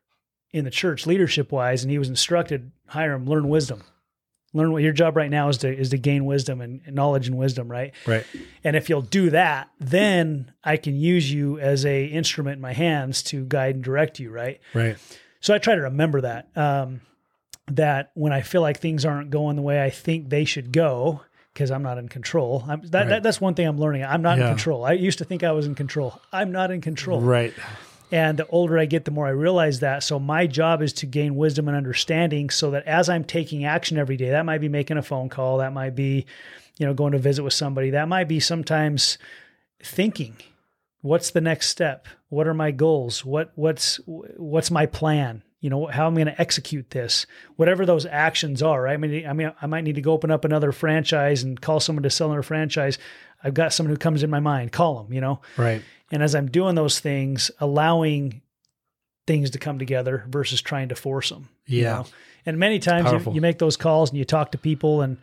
in 0.51 0.65
the 0.65 0.71
church 0.71 1.05
leadership 1.07 1.51
wise, 1.51 1.83
and 1.83 1.91
he 1.91 1.97
was 1.99 2.09
instructed 2.09 2.71
Hyrum 2.89 3.27
learn 3.27 3.47
wisdom, 3.47 3.83
learn 4.53 4.71
what 4.71 4.81
your 4.83 4.93
job 4.93 5.15
right 5.15 5.29
now 5.29 5.47
is 5.49 5.57
to 5.59 5.69
is 5.75 5.89
to 5.89 5.97
gain 5.97 6.25
wisdom 6.25 6.61
and, 6.61 6.81
and 6.85 6.95
knowledge 6.95 7.27
and 7.27 7.37
wisdom, 7.37 7.69
right? 7.69 7.93
Right. 8.05 8.25
And 8.63 8.75
if 8.75 8.89
you'll 8.89 9.01
do 9.01 9.29
that, 9.29 9.69
then 9.79 10.51
I 10.63 10.77
can 10.77 10.95
use 10.95 11.31
you 11.31 11.59
as 11.59 11.85
a 11.85 12.05
instrument 12.05 12.55
in 12.55 12.61
my 12.61 12.73
hands 12.73 13.21
to 13.23 13.45
guide 13.45 13.75
and 13.75 13.83
direct 13.83 14.19
you, 14.19 14.31
right? 14.31 14.59
Right. 14.73 14.97
So 15.41 15.53
I 15.53 15.57
try 15.59 15.75
to 15.75 15.81
remember 15.81 16.21
that. 16.21 16.49
Um, 16.55 17.01
that 17.71 18.11
when 18.15 18.33
I 18.33 18.41
feel 18.41 18.61
like 18.61 18.79
things 18.79 19.05
aren't 19.05 19.29
going 19.29 19.55
the 19.55 19.61
way 19.61 19.83
I 19.83 19.91
think 19.91 20.29
they 20.29 20.43
should 20.45 20.71
go, 20.73 21.21
because 21.53 21.69
I'm 21.69 21.83
not 21.83 21.97
in 21.99 22.07
control. 22.09 22.63
I'm, 22.67 22.81
that, 22.87 22.93
Right. 23.01 23.09
that 23.09 23.23
that's 23.23 23.39
one 23.39 23.53
thing 23.53 23.67
I'm 23.67 23.77
learning. 23.77 24.03
I'm 24.03 24.21
not 24.23 24.37
Yeah. 24.39 24.45
in 24.45 24.49
control. 24.55 24.83
I 24.85 24.93
used 24.93 25.19
to 25.19 25.25
think 25.25 25.43
I 25.43 25.51
was 25.51 25.67
in 25.67 25.75
control. 25.75 26.19
I'm 26.31 26.51
not 26.51 26.71
in 26.71 26.81
control. 26.81 27.21
Right. 27.21 27.53
And 28.11 28.37
the 28.37 28.47
older 28.47 28.79
I 28.79 28.85
get, 28.85 29.05
the 29.05 29.11
more 29.11 29.27
I 29.27 29.31
realize 29.31 29.81
that. 29.81 30.03
So 30.03 30.19
my 30.19 30.47
job 30.47 30.81
is 30.81 30.93
to 30.93 31.05
gain 31.05 31.35
wisdom 31.35 31.67
and 31.67 31.77
understanding, 31.77 32.49
so 32.49 32.71
that 32.71 32.87
as 32.87 33.07
I'm 33.09 33.23
taking 33.23 33.65
action 33.65 33.97
every 33.97 34.17
day, 34.17 34.31
that 34.31 34.45
might 34.45 34.61
be 34.61 34.69
making 34.69 34.97
a 34.97 35.03
phone 35.03 35.29
call, 35.29 35.59
that 35.59 35.73
might 35.73 35.95
be, 35.95 36.25
you 36.77 36.85
know, 36.85 36.93
going 36.93 37.11
to 37.11 37.19
visit 37.19 37.43
with 37.43 37.53
somebody, 37.53 37.91
that 37.91 38.07
might 38.07 38.27
be 38.27 38.39
sometimes 38.39 39.17
thinking 39.83 40.35
what's 41.01 41.31
the 41.31 41.41
next 41.41 41.69
step 41.69 42.07
what 42.29 42.47
are 42.47 42.53
my 42.53 42.71
goals 42.71 43.23
what 43.23 43.51
what's 43.55 43.99
what's 44.05 44.69
my 44.69 44.85
plan 44.85 45.41
you 45.61 45.69
know 45.69 45.85
how 45.87 46.05
am 46.05 46.09
i'm 46.09 46.15
going 46.15 46.27
to 46.27 46.41
execute 46.41 46.89
this 46.89 47.25
whatever 47.55 47.85
those 47.85 48.05
actions 48.05 48.61
are 48.61 48.83
right? 48.83 48.93
i 48.93 48.97
mean 48.97 49.25
i 49.25 49.33
mean 49.33 49.51
i 49.61 49.65
might 49.65 49.83
need 49.83 49.95
to 49.95 50.01
go 50.01 50.11
open 50.11 50.31
up 50.31 50.43
another 50.43 50.71
franchise 50.71 51.43
and 51.43 51.61
call 51.61 51.79
someone 51.79 52.03
to 52.03 52.09
sell 52.09 52.27
another 52.27 52.43
franchise 52.43 52.97
i've 53.43 53.53
got 53.53 53.71
someone 53.71 53.93
who 53.93 53.97
comes 53.97 54.23
in 54.23 54.29
my 54.29 54.41
mind 54.41 54.71
call 54.71 55.01
them 55.01 55.13
you 55.13 55.21
know 55.21 55.39
Right. 55.55 55.81
And 56.11 56.21
as 56.23 56.35
i'm 56.35 56.49
doing 56.49 56.75
those 56.75 56.99
things 56.99 57.51
allowing 57.59 58.41
things 59.27 59.51
to 59.51 59.59
come 59.59 59.77
together 59.79 60.23
versus 60.27 60.61
trying 60.61 60.89
to 60.89 60.95
force 60.95 61.29
them 61.29 61.49
you 61.65 61.83
Yeah. 61.83 61.93
know? 61.95 62.05
and 62.45 62.57
many 62.57 62.79
times 62.79 63.11
you, 63.11 63.33
you 63.33 63.41
make 63.41 63.59
those 63.59 63.77
calls 63.77 64.09
and 64.09 64.17
you 64.17 64.25
talk 64.25 64.51
to 64.53 64.57
people 64.57 65.01
and 65.01 65.17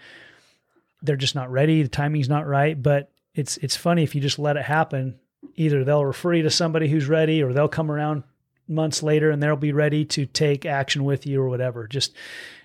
they're 1.02 1.16
just 1.16 1.34
not 1.34 1.50
ready 1.50 1.82
the 1.82 1.88
timing's 1.88 2.28
not 2.28 2.46
right 2.46 2.80
but 2.80 3.10
it's 3.34 3.56
it's 3.58 3.76
funny 3.76 4.02
if 4.02 4.14
you 4.14 4.20
just 4.20 4.38
let 4.38 4.56
it 4.56 4.64
happen 4.64 5.18
either 5.56 5.84
they'll 5.84 6.04
refer 6.04 6.34
you 6.34 6.42
to 6.42 6.50
somebody 6.50 6.88
who's 6.88 7.06
ready 7.08 7.42
or 7.42 7.52
they'll 7.52 7.68
come 7.68 7.90
around 7.90 8.22
months 8.68 9.02
later 9.02 9.30
and 9.30 9.40
they'll 9.42 9.54
be 9.56 9.72
ready 9.72 10.04
to 10.04 10.26
take 10.26 10.66
action 10.66 11.04
with 11.04 11.26
you 11.26 11.40
or 11.40 11.48
whatever 11.48 11.86
just 11.86 12.14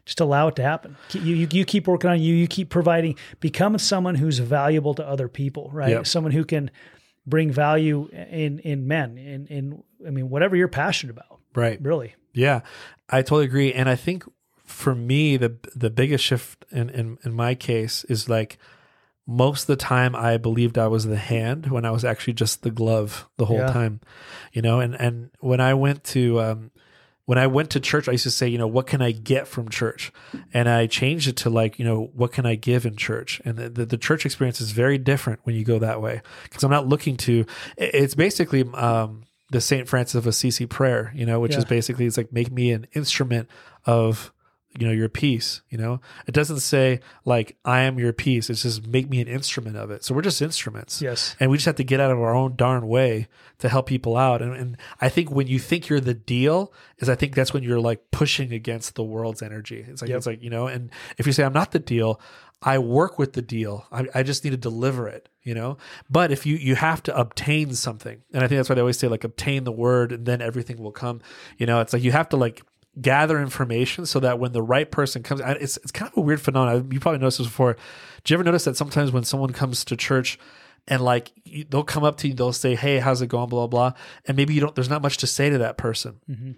just 0.06 0.20
allow 0.20 0.48
it 0.48 0.56
to 0.56 0.64
happen 0.64 0.96
you, 1.14 1.36
you, 1.36 1.48
you 1.52 1.66
keep 1.66 1.88
working 1.88 2.10
on 2.10 2.20
you 2.22 2.34
you 2.34 2.48
keep 2.48 2.70
providing 2.70 3.16
become 3.40 3.78
someone 3.78 4.16
who's 4.16 4.40
valuable 4.40 4.94
to 4.96 5.06
other 5.08 5.28
people 5.28 5.70
right 5.74 5.90
Yep. 5.90 6.08
someone 6.08 6.32
who 6.32 6.44
can 6.44 6.72
bring 7.26 7.52
value 7.52 8.08
in 8.12 8.60
in 8.60 8.88
men 8.88 9.18
in 9.18 9.46
in 9.48 9.84
i 10.06 10.10
mean 10.10 10.30
whatever 10.30 10.56
you're 10.56 10.68
passionate 10.68 11.12
about 11.12 11.40
Right. 11.54 11.80
really 11.82 12.16
Yeah, 12.34 12.62
I 13.10 13.22
totally 13.24 13.44
agree. 13.46 13.74
And 13.74 13.90
I 13.90 13.96
think 13.98 14.24
for 14.64 14.96
me, 14.96 15.36
the 15.36 15.58
the 15.76 15.90
biggest 15.90 16.24
shift 16.24 16.64
in, 16.72 16.90
in 16.90 17.18
in 17.26 17.34
my 17.34 17.56
case 17.56 18.06
is 18.06 18.30
like 18.30 18.58
most 19.28 19.64
of 19.64 19.68
the 19.68 19.76
time 19.76 20.16
I 20.16 20.38
believed 20.38 20.78
I 20.78 20.88
was 20.88 21.06
the 21.06 21.18
hand 21.18 21.68
when 21.68 21.84
I 21.86 21.92
was 21.92 22.06
actually 22.06 22.34
just 22.34 22.64
the 22.64 22.72
glove 22.72 23.28
the 23.38 23.46
whole 23.46 23.58
Yeah. 23.58 23.74
time. 23.74 24.00
You 24.54 24.62
know, 24.62 24.80
and 24.80 24.96
and 24.96 25.32
when 25.42 25.60
I 25.60 25.74
went 25.74 26.06
to 26.16 26.40
um 26.40 26.71
when 27.32 27.38
I 27.38 27.48
went 27.48 27.70
to 27.70 27.80
church, 27.80 28.10
I 28.10 28.12
used 28.12 28.26
to 28.26 28.30
say, 28.30 28.50
you 28.50 28.58
know, 28.58 28.68
what 28.68 28.88
can 28.88 29.02
I 29.02 29.12
get 29.12 29.48
from 29.48 29.70
church? 29.70 30.12
And 30.54 30.68
I 30.68 30.86
changed 30.86 31.30
it 31.30 31.38
to 31.38 31.50
like, 31.50 31.80
you 31.80 31.86
know, 31.86 32.12
what 32.14 32.34
can 32.34 32.46
I 32.46 32.56
give 32.56 32.86
in 32.86 32.98
church? 32.98 33.42
And 33.46 33.56
the, 33.56 33.70
the, 33.70 33.86
the 33.86 33.98
church 33.98 34.26
experience 34.26 34.60
is 34.60 34.74
very 34.74 34.98
different 34.98 35.40
when 35.44 35.56
you 35.56 35.64
go 35.64 35.80
that 35.80 36.02
way 36.02 36.22
because 36.44 36.62
I'm 36.66 36.72
not 36.72 36.90
looking 36.90 37.16
to, 37.16 37.46
it's 37.78 38.16
basically, 38.16 38.66
um, 38.74 39.24
the 39.50 39.62
St. 39.62 39.88
Francis 39.88 40.16
of 40.16 40.28
Assisi 40.28 40.66
prayer, 40.66 41.14
you 41.16 41.26
know, 41.26 41.40
which 41.40 41.56
is 41.56 41.64
basically, 41.64 42.06
it's 42.06 42.18
like, 42.18 42.34
make 42.34 42.52
me 42.52 42.74
an 42.74 42.86
instrument 42.92 43.48
of, 43.86 44.34
you 44.80 44.88
know, 44.88 44.94
your 44.94 45.10
peace, 45.10 45.62
you 45.70 45.78
know, 45.78 46.00
it 46.28 46.34
doesn't 46.34 46.62
say 46.62 47.02
like, 47.26 47.58
I 47.66 47.82
am 47.82 48.00
your 48.00 48.14
peace. 48.14 48.50
It's 48.50 48.62
just 48.64 48.88
make 48.88 49.10
me 49.10 49.20
an 49.22 49.28
instrument 49.28 49.76
of 49.76 49.92
it. 49.92 50.04
So 50.04 50.16
we're 50.16 50.22
just 50.22 50.42
instruments 50.42 51.02
yes 51.02 51.36
and 51.40 51.52
we 51.52 51.58
just 51.58 51.66
have 51.66 51.76
to 51.76 51.84
get 51.84 52.00
out 52.00 52.12
of 52.12 52.20
our 52.20 52.34
own 52.34 52.56
darn 52.56 52.88
way 52.88 53.28
to 53.60 53.68
help 53.70 53.88
people 53.88 54.16
out. 54.16 54.42
And, 54.42 54.56
and 54.56 54.78
I 55.02 55.10
think 55.10 55.30
when 55.30 55.48
you 55.48 55.60
think 55.60 55.90
you're 55.90 56.00
the 56.00 56.14
deal, 56.14 56.74
is 57.00 57.10
I 57.10 57.16
think 57.16 57.36
that's 57.36 57.54
when 57.54 57.64
you're 57.64 57.80
like 57.82 58.12
pushing 58.12 58.54
against 58.54 58.96
the 58.96 59.04
world's 59.04 59.42
energy. 59.42 59.86
It's 59.88 60.02
like 60.02 60.10
Yep. 60.10 60.18
it's 60.18 60.26
like 60.28 60.42
you 60.44 60.50
know, 60.50 60.68
and 60.68 60.90
if 61.18 61.28
you 61.28 61.34
say 61.34 61.44
I'm 61.44 61.54
not 61.54 61.72
the 61.72 61.80
deal, 61.80 62.20
I 62.64 62.78
work 62.78 63.18
with 63.18 63.34
the 63.34 63.42
deal. 63.42 63.88
I, 63.92 64.06
I 64.14 64.24
just 64.24 64.44
need 64.44 64.52
to 64.52 64.58
deliver 64.58 65.08
it. 65.08 65.28
You 65.44 65.56
know, 65.56 65.78
but 66.08 66.32
if 66.32 66.46
you 66.46 66.56
you 66.56 66.76
have 66.76 67.02
to 67.04 67.18
obtain 67.18 67.74
something, 67.74 68.22
and 68.32 68.44
I 68.44 68.48
think 68.48 68.60
that's 68.60 68.70
why 68.70 68.76
they 68.76 68.82
always 68.82 69.00
say 69.00 69.08
like 69.08 69.24
obtain 69.24 69.64
the 69.64 69.72
word, 69.72 70.12
and 70.12 70.26
then 70.28 70.40
everything 70.40 70.78
will 70.78 70.92
come. 70.92 71.20
You 71.58 71.66
know, 71.66 71.82
it's 71.82 71.94
like 71.94 72.04
you 72.04 72.12
have 72.12 72.30
to 72.30 72.38
like 72.38 72.62
gather 73.00 73.42
information 73.42 74.06
so 74.06 74.20
that 74.20 74.40
when 74.40 74.52
the 74.52 74.62
right 74.62 74.90
person 74.90 75.24
comes, 75.24 75.42
it's 75.46 75.78
it's 75.78 75.92
kind 75.92 76.12
of 76.12 76.18
a 76.18 76.22
weird 76.22 76.42
phenomenon. 76.42 76.92
You 76.92 77.00
probably 77.00 77.20
noticed 77.20 77.38
this 77.38 77.48
before. 77.48 77.78
Do 78.24 78.34
you 78.34 78.36
ever 78.36 78.44
notice 78.44 78.66
that 78.66 78.78
sometimes 78.78 79.12
when 79.12 79.24
someone 79.24 79.54
comes 79.54 79.86
to 79.86 79.96
church? 79.96 80.38
and 80.88 81.02
like 81.02 81.32
they'll 81.70 81.84
come 81.84 82.04
up 82.04 82.18
to 82.18 82.28
you, 82.28 82.34
they'll 82.34 82.54
say, 82.54 82.76
"Hey, 82.76 83.00
how's 83.00 83.22
it 83.22 83.28
going?" 83.28 83.50
Blah 83.50 83.68
blah 83.68 83.92
blah, 83.92 84.00
and 84.26 84.36
maybe 84.38 84.54
you 84.54 84.62
don't. 84.62 84.76
There's 84.76 84.90
not 84.90 85.02
much 85.02 85.18
to 85.18 85.28
say 85.28 85.50
to 85.50 85.60
that 85.60 85.78
person. 85.78 86.20
Mm-hmm. 86.30 86.52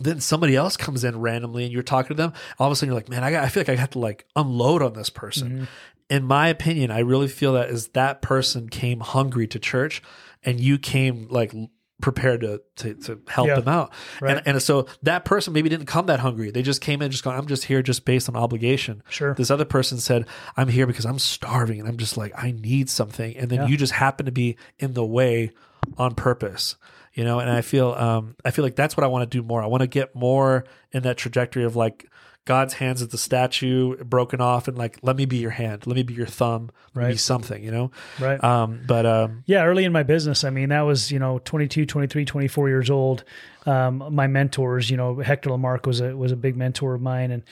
Then 0.00 0.20
somebody 0.20 0.54
else 0.54 0.76
comes 0.76 1.04
in 1.04 1.20
randomly, 1.20 1.64
and 1.64 1.72
you're 1.72 1.82
talking 1.82 2.16
to 2.16 2.22
them. 2.22 2.32
All 2.58 2.66
of 2.66 2.72
a 2.72 2.76
sudden, 2.76 2.88
you're 2.88 2.98
like, 2.98 3.08
"Man, 3.08 3.24
I 3.24 3.30
got. 3.30 3.44
I 3.44 3.48
feel 3.48 3.60
like 3.60 3.68
I 3.68 3.76
have 3.76 3.90
to 3.90 3.98
like 3.98 4.26
unload 4.36 4.82
on 4.82 4.94
this 4.94 5.10
person." 5.10 5.50
Mm-hmm. 5.50 5.64
In 6.10 6.24
my 6.24 6.48
opinion, 6.48 6.90
I 6.90 7.00
really 7.00 7.28
feel 7.28 7.52
that 7.54 7.70
is 7.70 7.88
that 7.88 8.22
person 8.22 8.68
came 8.68 9.00
hungry 9.00 9.46
to 9.48 9.58
church, 9.58 10.02
and 10.42 10.60
you 10.60 10.78
came 10.78 11.28
like 11.28 11.54
prepared 12.00 12.42
to 12.42 12.62
to, 12.76 12.94
to 12.94 13.20
help 13.28 13.48
Yeah. 13.48 13.56
them 13.56 13.68
out. 13.68 13.92
Right. 14.20 14.36
And, 14.36 14.46
and 14.46 14.62
so 14.62 14.86
that 15.02 15.24
person 15.24 15.52
maybe 15.52 15.68
didn't 15.68 15.86
come 15.86 16.06
that 16.06 16.20
hungry. 16.20 16.50
They 16.50 16.62
just 16.62 16.80
came 16.80 17.02
in 17.02 17.10
just 17.10 17.24
going, 17.24 17.36
I'm 17.36 17.46
just 17.46 17.64
here 17.64 17.82
just 17.82 18.04
based 18.04 18.28
on 18.28 18.36
obligation. 18.36 19.02
Sure. 19.08 19.34
This 19.34 19.50
other 19.50 19.64
person 19.64 19.98
said, 19.98 20.26
I'm 20.56 20.68
here 20.68 20.86
because 20.86 21.04
I'm 21.04 21.18
starving 21.18 21.80
and 21.80 21.88
I'm 21.88 21.96
just 21.96 22.16
like, 22.16 22.32
I 22.36 22.52
need 22.52 22.88
something. 22.88 23.36
And 23.36 23.50
then 23.50 23.60
Yeah. 23.62 23.66
you 23.66 23.76
just 23.76 23.92
happen 23.92 24.26
to 24.26 24.32
be 24.32 24.56
in 24.78 24.92
the 24.94 25.04
way 25.04 25.50
on 25.96 26.14
purpose. 26.14 26.76
You 27.14 27.24
know, 27.24 27.40
and 27.40 27.50
I 27.50 27.62
feel 27.62 27.92
um 27.94 28.36
I 28.44 28.52
feel 28.52 28.64
like 28.64 28.76
that's 28.76 28.96
what 28.96 29.02
I 29.02 29.08
want 29.08 29.28
to 29.28 29.38
do 29.38 29.42
more. 29.42 29.60
I 29.60 29.66
want 29.66 29.80
to 29.80 29.88
get 29.88 30.14
more 30.14 30.64
in 30.92 31.02
that 31.02 31.16
trajectory 31.16 31.64
of 31.64 31.74
like 31.74 32.08
God's 32.48 32.72
hands 32.72 33.02
at 33.02 33.10
the 33.10 33.18
statue 33.18 34.02
broken 34.02 34.40
off 34.40 34.68
and 34.68 34.78
like 34.78 34.98
let 35.02 35.16
me 35.16 35.26
be 35.26 35.36
your 35.36 35.50
hand, 35.50 35.86
let 35.86 35.96
me 35.96 36.02
be 36.02 36.14
your 36.14 36.26
thumb, 36.26 36.70
let 36.94 37.04
me 37.04 37.12
be 37.12 37.18
something, 37.18 37.62
you 37.62 37.70
know? 37.70 37.90
right. 38.18 38.42
Um 38.42 38.80
but 38.86 39.04
um 39.04 39.44
Yeah, 39.44 39.66
early 39.66 39.84
in 39.84 39.92
my 39.92 40.02
business, 40.02 40.44
I 40.44 40.48
mean, 40.48 40.70
that 40.70 40.80
was, 40.80 41.12
you 41.12 41.18
know, 41.18 41.40
22, 41.40 41.84
23, 41.84 42.24
24 42.24 42.68
years 42.70 42.88
old. 42.88 43.22
Um, 43.66 44.02
my 44.14 44.26
mentors, 44.26 44.88
you 44.88 44.96
know, 44.96 45.18
Hector 45.18 45.50
Lamarck 45.50 45.84
was 45.84 46.00
a 46.00 46.16
was 46.16 46.32
a 46.32 46.36
big 46.36 46.56
mentor 46.56 46.94
of 46.94 47.02
mine. 47.02 47.30
And 47.32 47.42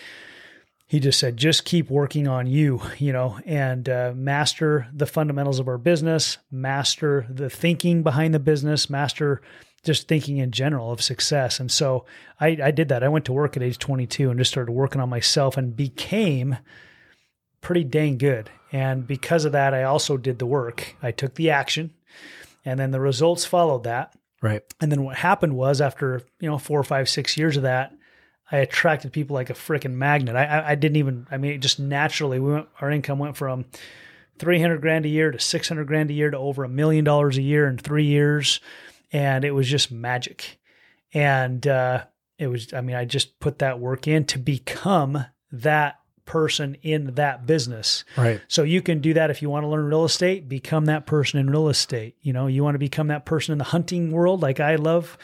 he 0.87 1.01
just 1.01 1.19
said, 1.19 1.37
just 1.37 1.65
keep 1.65 1.91
working 1.91 2.29
on 2.29 2.47
you, 2.47 2.81
you 2.99 3.13
know, 3.13 3.39
and 3.45 3.89
uh, 3.89 4.13
master 4.15 4.89
the 4.93 5.07
fundamentals 5.07 5.59
of 5.59 5.69
our 5.69 5.79
business, 5.79 6.39
master 6.51 7.27
the 7.29 7.51
thinking 7.51 8.03
behind 8.03 8.33
the 8.33 8.39
business, 8.39 8.89
master 8.89 9.43
just 9.85 10.09
thinking 10.09 10.39
in 10.39 10.51
general 10.51 10.91
of 10.91 11.01
success. 11.01 11.61
And 11.61 11.71
so 11.71 12.05
I, 12.41 12.59
I 12.63 12.71
did 12.73 12.89
that. 12.89 13.05
I 13.05 13.09
went 13.09 13.25
to 13.27 13.33
work 13.33 13.57
at 13.57 13.63
age 13.63 13.79
22 13.79 14.31
and 14.31 14.39
just 14.39 14.51
started 14.51 14.73
working 14.73 15.01
on 15.01 15.09
myself 15.09 15.57
and 15.57 15.77
became 15.77 16.59
pretty 17.61 17.85
dang 17.85 18.19
good. 18.19 18.51
And 18.73 19.07
because 19.07 19.45
of 19.45 19.53
that, 19.53 19.75
I 19.75 19.85
also 19.85 20.17
did 20.17 20.41
the 20.41 20.47
work. 20.47 20.97
I 21.03 21.13
took 21.13 21.35
the 21.35 21.51
action 21.51 21.95
and 22.65 22.81
then 22.81 22.91
the 22.91 23.01
results 23.01 23.45
followed 23.45 23.85
that. 23.85 24.13
Right. 24.43 24.63
And 24.81 24.91
then 24.91 25.05
what 25.05 25.17
happened 25.17 25.57
was 25.57 25.81
after, 25.81 26.23
you 26.41 26.51
know, 26.51 26.59
four, 26.59 26.83
five, 26.83 27.09
six 27.09 27.37
years 27.37 27.57
of 27.57 27.63
that, 27.63 27.95
I 28.51 28.59
attracted 28.59 29.13
people 29.13 29.35
like 29.35 29.51
a 29.51 29.55
freaking 29.55 29.95
magnet. 29.95 30.37
I, 30.37 30.45
I, 30.45 30.71
I 30.71 30.75
didn't 30.75 30.97
even, 30.97 31.27
I 31.31 31.37
mean, 31.37 31.53
it 31.53 31.59
just 31.59 31.81
naturally, 31.81 32.39
we 32.39 32.53
went, 32.53 32.69
our 32.81 32.91
income 32.91 33.19
went 33.19 33.37
from 33.37 33.65
300 34.39 34.81
grand 34.81 35.05
a 35.05 35.09
year 35.09 35.31
to 35.31 35.39
600 35.39 35.87
grand 35.87 36.11
a 36.11 36.15
year 36.15 36.31
to 36.31 36.39
over 36.39 36.63
a 36.63 36.69
million 36.69 37.05
dollars 37.05 37.39
a 37.39 37.43
year 37.43 37.67
in 37.67 37.79
three 37.79 38.05
years. 38.05 38.61
And 39.13 39.45
it 39.45 39.53
was 39.53 39.69
just 39.69 39.91
magic. 39.91 40.59
And, 41.13 41.67
uh, 41.67 42.05
it 42.39 42.49
was, 42.49 42.73
I 42.73 42.83
mean, 42.83 42.97
I 42.97 43.05
just 43.05 43.41
put 43.41 43.61
that 43.61 43.81
work 43.81 44.07
in 44.07 44.27
to 44.27 44.39
become 44.39 45.25
that 45.51 45.99
person 46.27 46.77
in 46.83 47.15
that 47.15 47.47
business. 47.47 48.05
Right. 48.17 48.41
So 48.49 48.63
you 48.65 48.83
can 48.83 49.01
do 49.01 49.15
that 49.15 49.31
if 49.31 49.41
you 49.41 49.49
want 49.49 49.65
to 49.65 49.69
learn 49.69 49.87
real 49.87 50.05
estate, 50.05 50.49
become 50.49 50.87
that 50.87 51.07
person 51.07 51.41
in 51.41 51.49
real 51.49 51.69
estate. 51.69 52.17
You 52.21 52.33
know, 52.33 52.49
you 52.49 52.63
want 52.63 52.75
to 52.75 52.81
become 52.81 53.09
that 53.09 53.25
person 53.25 53.53
in 53.53 53.59
the 53.59 53.65
hunting 53.65 54.11
world, 54.11 54.43
like 54.43 54.61
I 54.61 54.77
love, 54.77 55.17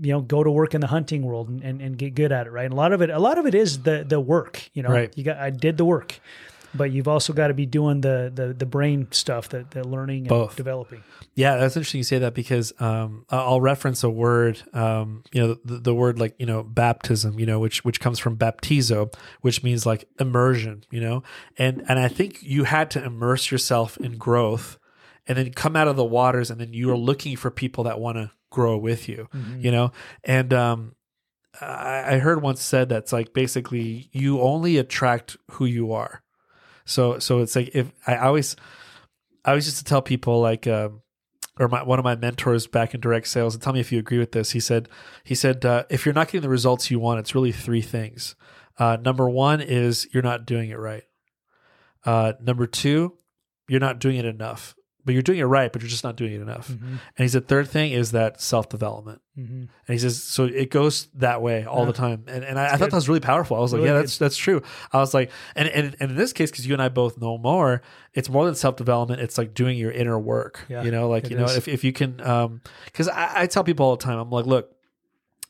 you 0.00 0.12
know, 0.12 0.20
go 0.20 0.44
to 0.44 0.50
work 0.50 0.74
in 0.74 0.80
the 0.80 0.86
hunting 0.86 1.22
world 1.22 1.48
and, 1.48 1.62
and, 1.62 1.80
and 1.80 1.98
get 1.98 2.14
good 2.14 2.30
at 2.32 2.46
it. 2.46 2.50
Right. 2.50 2.64
And 2.64 2.72
a 2.72 2.76
lot 2.76 2.92
of 2.92 3.02
it, 3.02 3.10
a 3.10 3.18
lot 3.18 3.38
of 3.38 3.46
it 3.46 3.54
is 3.54 3.82
the, 3.82 4.04
the 4.08 4.20
work, 4.20 4.70
you 4.72 4.82
know, 4.82 4.90
Right. 4.90 5.12
you 5.16 5.24
got, 5.24 5.38
I 5.38 5.50
did 5.50 5.76
the 5.76 5.84
work, 5.84 6.20
but 6.74 6.92
you've 6.92 7.08
also 7.08 7.32
got 7.32 7.48
to 7.48 7.54
be 7.54 7.66
doing 7.66 8.00
the, 8.00 8.30
the, 8.32 8.52
the 8.52 8.66
brain 8.66 9.08
stuff, 9.10 9.48
that 9.48 9.72
the 9.72 9.82
learning 9.82 10.20
and 10.20 10.28
Both. 10.28 10.54
developing. 10.56 11.02
Yeah, 11.34 11.56
that's 11.56 11.76
interesting 11.76 11.98
you 11.98 12.04
say 12.04 12.18
that 12.18 12.34
because 12.34 12.72
um, 12.80 13.24
I'll 13.30 13.60
reference 13.60 14.02
a 14.02 14.10
word, 14.10 14.60
um, 14.72 15.22
you 15.32 15.40
know, 15.40 15.56
the, 15.64 15.78
the 15.78 15.94
word 15.94 16.18
like 16.18 16.34
you 16.38 16.46
know 16.46 16.64
baptism, 16.64 17.38
you 17.38 17.46
know, 17.46 17.60
which 17.60 17.84
which 17.84 18.00
comes 18.00 18.18
from 18.18 18.36
baptizo, 18.36 19.12
which 19.40 19.62
means 19.62 19.86
like 19.86 20.08
immersion, 20.18 20.82
you 20.90 21.00
know, 21.00 21.22
and 21.56 21.84
and 21.88 22.00
I 22.00 22.08
think 22.08 22.42
you 22.42 22.64
had 22.64 22.90
to 22.92 23.04
immerse 23.04 23.52
yourself 23.52 23.96
in 23.98 24.18
growth, 24.18 24.78
and 25.28 25.38
then 25.38 25.52
come 25.52 25.76
out 25.76 25.86
of 25.86 25.94
the 25.94 26.04
waters, 26.04 26.50
and 26.50 26.60
then 26.60 26.72
you 26.72 26.90
are 26.90 26.96
looking 26.96 27.36
for 27.36 27.52
people 27.52 27.84
that 27.84 28.00
want 28.00 28.16
to 28.18 28.32
grow 28.50 28.76
with 28.76 29.08
you, 29.08 29.28
you 29.58 29.70
know, 29.70 29.92
and 30.24 30.52
um, 30.52 30.94
I, 31.60 32.14
I 32.14 32.18
heard 32.18 32.42
once 32.42 32.62
said 32.62 32.88
that's 32.88 33.12
like 33.12 33.32
basically 33.32 34.08
you 34.12 34.40
only 34.40 34.78
attract 34.78 35.36
who 35.52 35.64
you 35.64 35.92
are, 35.92 36.22
so 36.84 37.18
so 37.18 37.40
it's 37.40 37.56
like 37.56 37.70
if 37.74 37.90
I 38.06 38.16
always 38.16 38.56
I 39.44 39.50
always 39.50 39.66
used 39.66 39.78
to 39.78 39.84
tell 39.84 40.02
people 40.02 40.40
like. 40.40 40.66
Um, 40.66 41.02
or 41.60 41.66
my, 41.66 41.82
one 41.82 41.98
of 41.98 42.04
my 42.04 42.14
mentors 42.14 42.68
back 42.68 42.94
in 42.94 43.00
direct 43.00 43.26
sales 43.26 43.52
and 43.52 43.60
tell 43.60 43.72
me 43.72 43.80
if 43.80 43.90
you 43.90 43.98
agree 43.98 44.20
with 44.20 44.30
this 44.30 44.52
he 44.52 44.60
said 44.60 44.88
he 45.24 45.34
said 45.34 45.64
uh, 45.64 45.82
if 45.90 46.06
you're 46.06 46.14
not 46.14 46.28
getting 46.28 46.42
the 46.42 46.48
results 46.48 46.88
you 46.88 47.00
want 47.00 47.18
it's 47.18 47.34
really 47.34 47.50
three 47.50 47.82
things. 47.82 48.36
Uh, 48.78 48.96
number 49.02 49.28
one 49.28 49.60
is 49.60 50.06
you're 50.14 50.22
not 50.22 50.46
doing 50.46 50.70
it 50.70 50.78
right. 50.78 51.02
Uh, 52.04 52.34
number 52.40 52.68
two 52.68 53.18
you're 53.68 53.80
not 53.80 53.98
doing 53.98 54.16
it 54.16 54.24
enough 54.24 54.76
but 55.08 55.14
you're 55.14 55.22
doing 55.22 55.38
it 55.38 55.44
right 55.44 55.72
but 55.72 55.80
you're 55.80 55.88
just 55.88 56.04
not 56.04 56.16
doing 56.16 56.34
it 56.34 56.40
enough 56.42 56.68
Mm-hmm. 56.68 56.86
and 56.86 57.00
he 57.16 57.28
said 57.28 57.48
third 57.48 57.66
thing 57.66 57.92
is 57.92 58.12
that 58.12 58.40
self-development 58.42 59.22
Mm-hmm. 59.38 59.54
and 59.60 59.70
he 59.86 59.98
says, 59.98 60.20
so 60.20 60.46
it 60.46 60.68
goes 60.68 61.06
that 61.14 61.40
way 61.40 61.64
all 61.64 61.86
the 61.86 61.92
time. 61.92 62.24
And, 62.26 62.42
and 62.42 62.58
I, 62.58 62.72
I 62.72 62.76
thought 62.76 62.90
that 62.90 62.96
was 62.96 63.08
really 63.08 63.20
powerful. 63.20 63.56
I 63.56 63.60
was 63.60 63.72
like, 63.72 63.78
Really 63.82 63.92
yeah, 63.94 64.00
that's, 64.00 64.18
that's 64.18 64.36
true. 64.36 64.62
I 64.92 64.98
was 64.98 65.14
like, 65.14 65.30
and, 65.54 65.68
and, 65.68 65.94
and 66.00 66.10
in 66.10 66.16
this 66.16 66.32
case, 66.32 66.50
cause 66.50 66.66
you 66.66 66.72
and 66.72 66.82
I 66.82 66.88
both 66.88 67.18
know 67.18 67.38
more, 67.38 67.80
it's 68.14 68.28
more 68.28 68.44
than 68.46 68.56
self-development. 68.56 69.20
It's 69.20 69.38
like 69.38 69.54
doing 69.54 69.78
your 69.78 69.92
inner 69.92 70.18
work, 70.18 70.64
Yeah, 70.68 70.82
you 70.82 70.90
know, 70.90 71.08
like, 71.08 71.30
you 71.30 71.36
know, 71.36 71.44
if, 71.44 71.68
if 71.68 71.84
you 71.84 71.92
can, 71.92 72.20
um, 72.26 72.62
cause 72.92 73.06
I, 73.06 73.42
I 73.42 73.46
tell 73.46 73.62
people 73.62 73.86
all 73.86 73.94
the 73.96 74.02
time, 74.02 74.18
I'm 74.18 74.28
like, 74.28 74.44
look, 74.46 74.74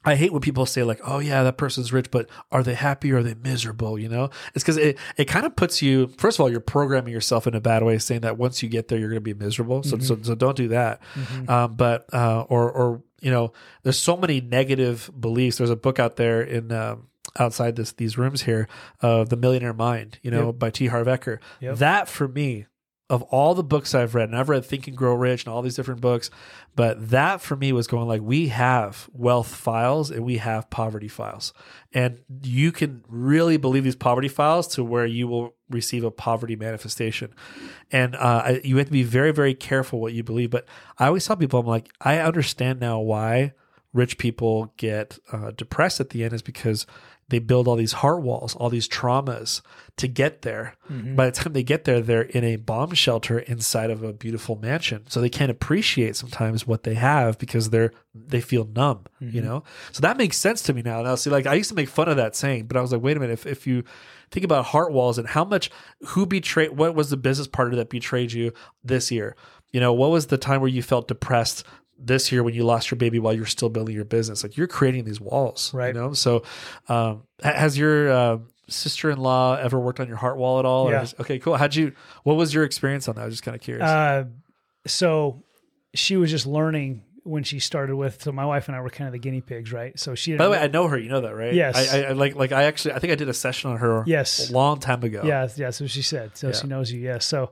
I 0.04 0.14
hate 0.14 0.32
when 0.32 0.40
people 0.40 0.64
say 0.64 0.82
like, 0.84 1.00
"Oh 1.04 1.18
yeah, 1.18 1.42
that 1.42 1.56
person's 1.58 1.92
rich, 1.92 2.10
but 2.10 2.28
are 2.52 2.62
they 2.62 2.74
happy 2.74 3.12
or 3.12 3.18
are 3.18 3.22
they 3.22 3.34
miserable?" 3.34 3.98
You 3.98 4.08
know, 4.08 4.30
it's 4.54 4.62
because 4.64 4.76
it 4.76 4.96
it 5.16 5.24
kind 5.26 5.44
of 5.44 5.56
puts 5.56 5.82
you. 5.82 6.06
First 6.18 6.36
of 6.38 6.42
all, 6.42 6.50
you're 6.50 6.60
programming 6.60 7.12
yourself 7.12 7.46
in 7.46 7.54
a 7.54 7.60
bad 7.60 7.82
way, 7.82 7.98
saying 7.98 8.20
that 8.22 8.38
once 8.38 8.62
you 8.62 8.68
get 8.68 8.88
there, 8.88 8.98
you're 8.98 9.08
going 9.10 9.16
to 9.22 9.34
be 9.34 9.34
miserable. 9.34 9.82
So 9.82 9.98
so, 9.98 10.18
so 10.22 10.34
don't 10.34 10.56
do 10.56 10.68
that. 10.68 11.00
Um, 11.48 11.74
but 11.74 12.06
uh, 12.14 12.42
or 12.48 12.70
or 12.70 13.02
you 13.20 13.30
know, 13.32 13.52
there's 13.82 13.98
so 13.98 14.16
many 14.16 14.40
negative 14.40 15.10
beliefs. 15.18 15.58
There's 15.58 15.70
a 15.70 15.76
book 15.76 15.98
out 15.98 16.16
there 16.16 16.40
in. 16.42 16.72
Um, 16.72 17.08
outside 17.38 17.76
this 17.76 17.92
these 17.92 18.16
rooms 18.16 18.42
here 18.42 18.66
of 19.02 19.28
the 19.28 19.36
millionaire 19.36 19.74
mind 19.74 20.18
you 20.22 20.30
know 20.30 20.46
Yep. 20.46 20.58
by 20.58 20.70
T. 20.70 20.86
Harv 20.86 21.06
Eker 21.06 21.38
Yep. 21.60 21.76
that 21.76 22.08
for 22.08 22.26
me 22.26 22.64
of 23.10 23.22
all 23.24 23.54
the 23.54 23.62
books 23.62 23.94
I've 23.94 24.14
read, 24.14 24.28
and 24.28 24.36
I've 24.36 24.50
read 24.50 24.64
Think 24.64 24.86
and 24.86 24.96
Grow 24.96 25.14
Rich 25.14 25.44
and 25.44 25.52
all 25.54 25.62
these 25.62 25.76
different 25.76 26.02
books, 26.02 26.30
but 26.76 27.10
that 27.10 27.40
for 27.40 27.56
me 27.56 27.72
was 27.72 27.86
going 27.86 28.06
like, 28.06 28.20
we 28.20 28.48
have 28.48 29.08
wealth 29.12 29.54
files 29.54 30.10
and 30.10 30.24
we 30.24 30.36
have 30.36 30.68
poverty 30.68 31.08
files. 31.08 31.54
And 31.94 32.20
you 32.42 32.70
can 32.70 33.02
really 33.08 33.56
believe 33.56 33.84
these 33.84 33.96
poverty 33.96 34.28
files 34.28 34.68
to 34.68 34.84
where 34.84 35.06
you 35.06 35.26
will 35.26 35.54
receive 35.70 36.04
a 36.04 36.10
poverty 36.10 36.54
manifestation. 36.54 37.34
And 37.90 38.14
uh, 38.14 38.56
you 38.62 38.76
have 38.76 38.86
to 38.86 38.92
be 38.92 39.02
very, 39.04 39.32
very 39.32 39.54
careful 39.54 40.00
what 40.00 40.12
you 40.12 40.22
believe. 40.22 40.50
But 40.50 40.66
I 40.98 41.06
always 41.06 41.26
tell 41.26 41.36
people, 41.36 41.60
I'm 41.60 41.66
like, 41.66 41.90
I 42.02 42.18
understand 42.18 42.78
now 42.78 43.00
why 43.00 43.54
rich 43.94 44.18
people 44.18 44.74
get 44.76 45.18
uh, 45.32 45.50
depressed 45.52 45.98
at 45.98 46.10
the 46.10 46.24
end 46.24 46.34
is 46.34 46.42
because 46.42 46.86
they 47.28 47.38
build 47.38 47.68
all 47.68 47.76
these 47.76 47.92
heart 47.92 48.22
walls, 48.22 48.54
all 48.56 48.70
these 48.70 48.88
traumas 48.88 49.60
to 49.96 50.08
get 50.08 50.42
there. 50.42 50.76
Mm-hmm. 50.90 51.14
By 51.14 51.26
the 51.26 51.32
time 51.32 51.52
they 51.52 51.62
get 51.62 51.84
there, 51.84 52.00
they're 52.00 52.22
in 52.22 52.44
a 52.44 52.56
bomb 52.56 52.94
shelter 52.94 53.38
inside 53.40 53.90
of 53.90 54.02
a 54.02 54.12
beautiful 54.12 54.56
mansion, 54.56 55.04
so 55.08 55.20
they 55.20 55.28
can't 55.28 55.50
appreciate 55.50 56.16
sometimes 56.16 56.66
what 56.66 56.84
they 56.84 56.94
have 56.94 57.38
because 57.38 57.70
they're 57.70 57.92
they 58.14 58.40
feel 58.40 58.64
numb. 58.64 59.04
You 59.20 59.28
mm-hmm. 59.28 59.46
know, 59.46 59.64
so 59.92 60.00
that 60.00 60.16
makes 60.16 60.38
sense 60.38 60.62
to 60.62 60.72
me 60.72 60.82
now. 60.82 61.02
Now, 61.02 61.14
see, 61.16 61.30
like 61.30 61.46
I 61.46 61.54
used 61.54 61.70
to 61.70 61.76
make 61.76 61.88
fun 61.88 62.08
of 62.08 62.16
that 62.16 62.34
saying, 62.34 62.66
but 62.66 62.76
I 62.76 62.80
was 62.80 62.92
like, 62.92 63.02
wait 63.02 63.16
a 63.16 63.20
minute, 63.20 63.34
if 63.34 63.46
if 63.46 63.66
you 63.66 63.84
think 64.30 64.44
about 64.44 64.66
heart 64.66 64.92
walls 64.92 65.18
and 65.18 65.28
how 65.28 65.44
much 65.44 65.70
who 66.08 66.24
betrayed, 66.24 66.76
what 66.76 66.94
was 66.94 67.10
the 67.10 67.16
business 67.16 67.48
partner 67.48 67.76
that 67.76 67.90
betrayed 67.90 68.32
you 68.32 68.52
this 68.82 69.10
year? 69.10 69.36
You 69.72 69.80
know, 69.80 69.92
what 69.92 70.10
was 70.10 70.28
the 70.28 70.38
time 70.38 70.60
where 70.60 70.70
you 70.70 70.82
felt 70.82 71.08
depressed? 71.08 71.64
This 71.98 72.30
year 72.30 72.42
when 72.42 72.54
you 72.54 72.64
lost 72.64 72.90
your 72.90 72.96
baby 72.98 73.18
while 73.18 73.32
you're 73.34 73.44
still 73.46 73.68
building 73.68 73.94
your 73.94 74.04
business 74.04 74.42
like 74.44 74.56
you're 74.56 74.66
creating 74.68 75.04
these 75.04 75.20
walls 75.20 75.72
Right. 75.74 75.94
you 75.94 76.00
know 76.00 76.12
so 76.12 76.42
um 76.88 77.24
has 77.42 77.76
your 77.76 78.10
uh, 78.10 78.38
sister-in-law 78.68 79.56
ever 79.56 79.78
worked 79.80 79.98
on 80.00 80.08
your 80.08 80.16
heart 80.16 80.36
wall 80.36 80.58
at 80.58 80.64
all 80.64 80.88
Or 80.88 80.92
Yeah. 80.92 81.00
has- 81.00 81.14
okay 81.20 81.38
cool 81.38 81.56
how'd 81.56 81.74
you 81.74 81.92
what 82.22 82.34
was 82.36 82.54
your 82.54 82.64
experience 82.64 83.08
on 83.08 83.16
that 83.16 83.22
i 83.22 83.24
was 83.24 83.34
just 83.34 83.42
kind 83.42 83.54
of 83.54 83.60
curious 83.60 83.84
Uh, 83.88 84.24
so 84.86 85.42
she 85.94 86.16
was 86.16 86.30
just 86.30 86.46
learning 86.46 87.02
when 87.24 87.42
she 87.42 87.58
started 87.58 87.94
with. 87.94 88.22
So 88.22 88.32
my 88.32 88.46
wife 88.46 88.68
and 88.68 88.76
I 88.76 88.80
were 88.80 88.88
kind 88.88 89.06
of 89.06 89.12
the 89.12 89.18
guinea 89.18 89.42
pigs, 89.42 89.70
right? 89.70 89.98
So 89.98 90.14
she. 90.14 90.34
by 90.36 90.44
the 90.44 90.50
way 90.50 90.58
i 90.58 90.66
know 90.66 90.86
her 90.88 90.96
you 90.96 91.10
know 91.10 91.20
that 91.20 91.34
right 91.34 91.52
Yes. 91.52 91.76
I, 91.92 92.04
I, 92.04 92.12
like 92.12 92.34
like 92.36 92.52
i 92.52 92.64
actually 92.64 92.94
i 92.94 92.98
think 93.00 93.12
i 93.12 93.16
did 93.16 93.28
a 93.28 93.34
session 93.34 93.70
on 93.70 93.78
her 93.78 94.02
Yes. 94.06 94.48
a 94.48 94.52
long 94.52 94.78
time 94.80 95.02
ago 95.02 95.22
yeah, 95.24 95.48
yeah. 95.56 95.70
So 95.70 95.86
she 95.86 96.00
said. 96.02 96.36
So 96.38 96.48
Yeah. 96.48 96.52
she 96.54 96.66
knows 96.68 96.90
you. 96.92 97.00
Yes. 97.00 97.26
So. 97.26 97.50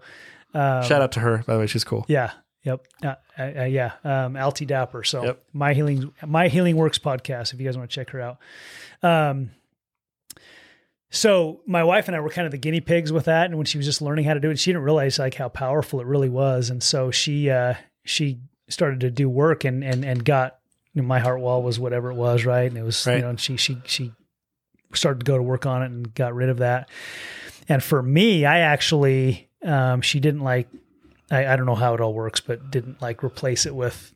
Um, 0.54 0.82
shout 0.84 1.02
out 1.02 1.12
to 1.12 1.20
her 1.20 1.44
by 1.46 1.54
the 1.54 1.58
way 1.60 1.66
she's 1.66 1.84
cool 1.84 2.06
Yeah. 2.08 2.30
Yep. 2.66 2.86
Uh, 3.02 3.14
uh, 3.38 3.42
uh, 3.60 3.64
yeah. 3.64 3.92
Um, 4.04 4.36
Alti 4.36 4.66
Dapper. 4.66 5.04
So 5.04 5.24
Yep. 5.24 5.42
my 5.52 5.72
healing, 5.72 6.12
my 6.26 6.48
healing 6.48 6.76
works 6.76 6.98
podcast. 6.98 7.54
If 7.54 7.60
you 7.60 7.64
guys 7.66 7.78
want 7.78 7.88
to 7.90 7.94
check 7.94 8.10
her 8.10 8.20
out. 8.20 8.38
Um, 9.02 9.50
so 11.10 11.60
my 11.66 11.84
wife 11.84 12.08
and 12.08 12.16
I 12.16 12.20
were 12.20 12.28
kind 12.28 12.46
of 12.46 12.50
the 12.52 12.58
guinea 12.58 12.80
pigs 12.80 13.12
with 13.12 13.26
that. 13.26 13.46
And 13.46 13.56
when 13.56 13.64
she 13.66 13.78
was 13.78 13.86
just 13.86 14.02
learning 14.02 14.24
how 14.24 14.34
to 14.34 14.40
do 14.40 14.50
it, 14.50 14.58
she 14.58 14.70
didn't 14.72 14.82
realize 14.82 15.18
like 15.18 15.34
how 15.34 15.48
powerful 15.48 16.00
it 16.00 16.06
really 16.06 16.28
was. 16.28 16.68
And 16.68 16.82
so 16.82 17.10
she, 17.12 17.48
uh, 17.50 17.74
she 18.04 18.40
started 18.68 19.00
to 19.00 19.10
do 19.10 19.28
work 19.28 19.64
and, 19.64 19.84
and, 19.84 20.04
and 20.04 20.24
got, 20.24 20.58
you 20.92 21.02
know, 21.02 21.08
my 21.08 21.20
heart 21.20 21.40
wall 21.40 21.62
was 21.62 21.78
whatever 21.78 22.10
it 22.10 22.16
was. 22.16 22.44
Right. 22.44 22.68
And 22.68 22.76
it 22.76 22.82
was, 22.82 23.06
Right. 23.06 23.16
you 23.16 23.22
know, 23.22 23.30
and 23.30 23.40
she, 23.40 23.56
she, 23.56 23.80
she 23.84 24.12
started 24.92 25.20
to 25.20 25.24
go 25.24 25.36
to 25.36 25.42
work 25.42 25.64
on 25.66 25.82
it 25.82 25.86
and 25.86 26.12
got 26.14 26.34
rid 26.34 26.48
of 26.48 26.58
that. 26.58 26.88
And 27.68 27.82
for 27.82 28.02
me, 28.02 28.44
I 28.44 28.58
actually, 28.58 29.48
um, 29.62 30.00
she 30.02 30.18
didn't 30.20 30.40
like, 30.42 30.68
I, 31.30 31.46
I 31.46 31.56
don't 31.56 31.66
know 31.66 31.74
how 31.74 31.94
it 31.94 32.00
all 32.00 32.14
works, 32.14 32.40
but 32.40 32.70
didn't 32.70 33.00
like 33.02 33.22
replace 33.24 33.66
it 33.66 33.74
with, 33.74 34.14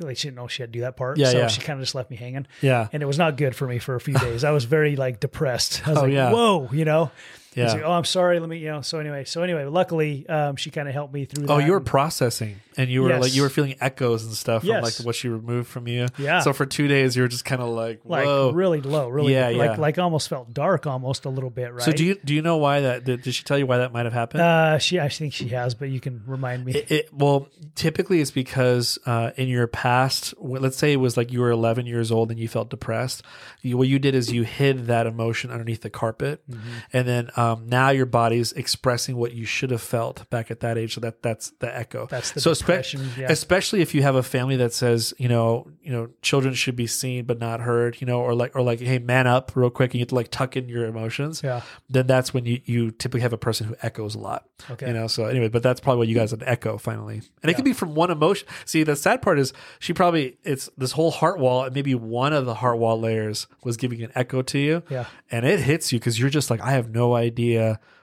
like 0.00 0.16
she 0.16 0.28
didn't 0.28 0.36
know 0.36 0.48
she 0.48 0.62
had 0.62 0.72
to 0.72 0.78
do 0.78 0.80
that 0.82 0.96
part. 0.96 1.18
Yeah, 1.18 1.30
so 1.30 1.38
yeah. 1.38 1.46
she 1.48 1.60
kind 1.60 1.78
of 1.78 1.82
just 1.84 1.94
left 1.94 2.10
me 2.10 2.16
hanging 2.16 2.46
yeah 2.60 2.88
and 2.92 3.02
it 3.02 3.06
was 3.06 3.18
not 3.18 3.36
good 3.36 3.54
for 3.54 3.68
me 3.68 3.78
for 3.78 3.94
a 3.94 4.00
few 4.00 4.14
days. 4.14 4.42
I 4.42 4.50
was 4.50 4.64
very 4.64 4.96
like 4.96 5.20
depressed. 5.20 5.86
I 5.86 5.90
was 5.90 5.98
Oh, 5.98 6.02
like, 6.02 6.12
yeah. 6.12 6.32
whoa, 6.32 6.68
you 6.72 6.84
know? 6.84 7.10
Yeah. 7.54 7.72
Like, 7.72 7.82
oh, 7.82 7.92
I'm 7.92 8.04
sorry. 8.04 8.40
Let 8.40 8.48
me, 8.48 8.58
you 8.58 8.68
know. 8.70 8.80
So 8.80 8.98
anyway, 8.98 9.24
so 9.24 9.42
anyway, 9.42 9.64
luckily, 9.66 10.26
um, 10.28 10.56
she 10.56 10.70
kind 10.70 10.88
of 10.88 10.94
helped 10.94 11.12
me 11.12 11.24
through. 11.26 11.46
Oh, 11.48 11.58
you 11.58 11.72
were 11.72 11.76
And- 11.78 11.86
processing, 11.86 12.56
and 12.78 12.88
you 12.88 13.02
were 13.02 13.10
Yes. 13.10 13.22
like 13.22 13.34
you 13.34 13.42
were 13.42 13.50
feeling 13.50 13.74
echoes 13.80 14.24
and 14.24 14.32
stuff 14.32 14.62
from 14.62 14.80
like 14.82 14.94
what 15.02 15.14
she 15.14 15.28
removed 15.28 15.68
from 15.68 15.86
you. 15.86 16.06
Yeah. 16.18 16.40
So 16.40 16.52
for 16.54 16.64
two 16.64 16.88
days, 16.88 17.14
you 17.14 17.22
were 17.22 17.28
just 17.28 17.44
kind 17.44 17.60
of 17.60 17.68
like, 17.68 18.00
like 18.04 18.24
really 18.54 18.80
low, 18.80 19.08
really, 19.08 19.34
Yeah, 19.34 19.48
like 19.48 19.72
yeah. 19.72 19.76
like 19.76 19.98
almost 19.98 20.28
felt 20.28 20.54
dark, 20.54 20.86
almost 20.86 21.24
a 21.26 21.28
little 21.28 21.50
bit, 21.50 21.72
right? 21.74 21.82
So 21.82 21.92
do 21.92 22.04
you 22.04 22.16
do 22.24 22.34
you 22.34 22.40
know 22.42 22.56
why 22.56 22.80
that? 22.80 23.04
Did, 23.04 23.22
did 23.22 23.34
she 23.34 23.44
tell 23.44 23.58
you 23.58 23.66
why 23.66 23.78
that 23.78 23.92
might 23.92 24.06
have 24.06 24.14
happened? 24.14 24.40
Uh, 24.42 24.78
she, 24.78 24.98
I 24.98 25.08
think 25.10 25.34
she 25.34 25.48
has, 25.48 25.74
but 25.74 25.90
you 25.90 26.00
can 26.00 26.22
remind 26.26 26.64
me. 26.64 26.72
It, 26.72 26.90
it, 26.90 27.08
well, 27.14 27.48
typically 27.74 28.20
it's 28.22 28.30
because 28.30 28.98
uh, 29.04 29.32
in 29.36 29.48
your 29.48 29.66
past, 29.66 30.32
let's 30.38 30.76
say 30.78 30.92
it 30.92 30.96
was 30.96 31.16
like 31.18 31.30
you 31.32 31.40
were 31.40 31.50
11 31.50 31.84
years 31.86 32.10
old 32.10 32.30
and 32.30 32.40
you 32.40 32.48
felt 32.48 32.70
depressed. 32.70 33.22
You, 33.60 33.76
what 33.76 33.88
you 33.88 33.98
did 33.98 34.14
is 34.14 34.32
you 34.32 34.44
hid 34.44 34.86
that 34.86 35.06
emotion 35.06 35.50
underneath 35.50 35.82
the 35.82 35.90
carpet, 35.90 36.40
Mm-hmm. 36.50 36.68
and 36.92 37.06
then 37.08 37.30
um, 37.42 37.66
now 37.66 37.90
your 37.90 38.06
body's 38.06 38.52
expressing 38.52 39.16
what 39.16 39.32
you 39.32 39.44
should 39.44 39.70
have 39.70 39.82
felt 39.82 40.28
back 40.30 40.50
at 40.50 40.60
that 40.60 40.78
age. 40.78 40.94
So 40.94 41.00
that 41.00 41.22
that's 41.22 41.50
the 41.58 41.76
echo. 41.76 42.06
That's 42.06 42.32
the 42.32 42.40
so 42.40 42.52
espe- 42.52 43.18
yeah. 43.18 43.26
especially 43.30 43.80
if 43.82 43.94
you 43.94 44.02
have 44.02 44.14
a 44.14 44.22
family 44.22 44.56
that 44.56 44.72
says 44.72 45.12
you 45.18 45.28
know 45.28 45.68
you 45.82 45.90
know 45.90 46.08
children 46.22 46.54
should 46.54 46.76
be 46.76 46.86
seen 46.86 47.24
but 47.24 47.38
not 47.38 47.60
heard, 47.60 48.00
you 48.00 48.06
know, 48.06 48.20
or 48.20 48.34
like 48.34 48.54
or 48.54 48.62
like 48.62 48.80
hey 48.80 48.98
man 48.98 49.26
up 49.26 49.52
real 49.54 49.70
quick 49.70 49.90
and 49.90 49.94
you 49.94 50.00
have 50.00 50.08
to 50.08 50.14
like 50.14 50.30
tuck 50.30 50.56
in 50.56 50.68
your 50.68 50.86
emotions. 50.86 51.42
yeah. 51.42 51.62
Then 51.88 52.06
that's 52.06 52.32
when 52.32 52.44
you 52.44 52.60
you 52.64 52.90
typically 52.90 53.20
have 53.20 53.32
a 53.32 53.38
person 53.38 53.66
who 53.66 53.76
echoes 53.82 54.14
a 54.14 54.18
lot. 54.18 54.46
Okay. 54.70 54.86
You 54.86 54.92
know, 54.92 55.06
so 55.06 55.24
anyway, 55.24 55.48
but 55.48 55.62
that's 55.62 55.80
probably 55.80 55.98
what 55.98 56.08
you 56.08 56.14
guys 56.14 56.30
had 56.30 56.42
echo 56.46 56.78
finally. 56.78 57.22
And 57.42 57.50
it 57.50 57.54
could 57.54 57.64
be 57.64 57.72
from 57.72 57.94
one 57.94 58.10
emotion. 58.10 58.46
See, 58.64 58.84
the 58.84 58.94
sad 58.96 59.22
part 59.22 59.38
is 59.38 59.52
she 59.80 59.92
probably 59.92 60.38
it's 60.44 60.70
this 60.76 60.92
whole 60.92 61.10
heart 61.10 61.38
wall 61.38 61.64
and 61.64 61.74
maybe 61.74 61.94
one 61.94 62.32
of 62.32 62.46
the 62.46 62.54
heart 62.54 62.78
wall 62.78 63.00
layers 63.00 63.48
was 63.64 63.76
giving 63.76 64.02
an 64.02 64.12
echo 64.14 64.42
to 64.42 64.58
you. 64.58 64.82
Yeah. 64.88 65.06
And 65.30 65.44
it 65.44 65.60
hits 65.60 65.92
you 65.92 65.98
because 65.98 66.18
you're 66.18 66.30
just 66.30 66.50
like, 66.50 66.60
I 66.60 66.72
have 66.72 66.90
no 66.90 67.14
idea 67.14 67.31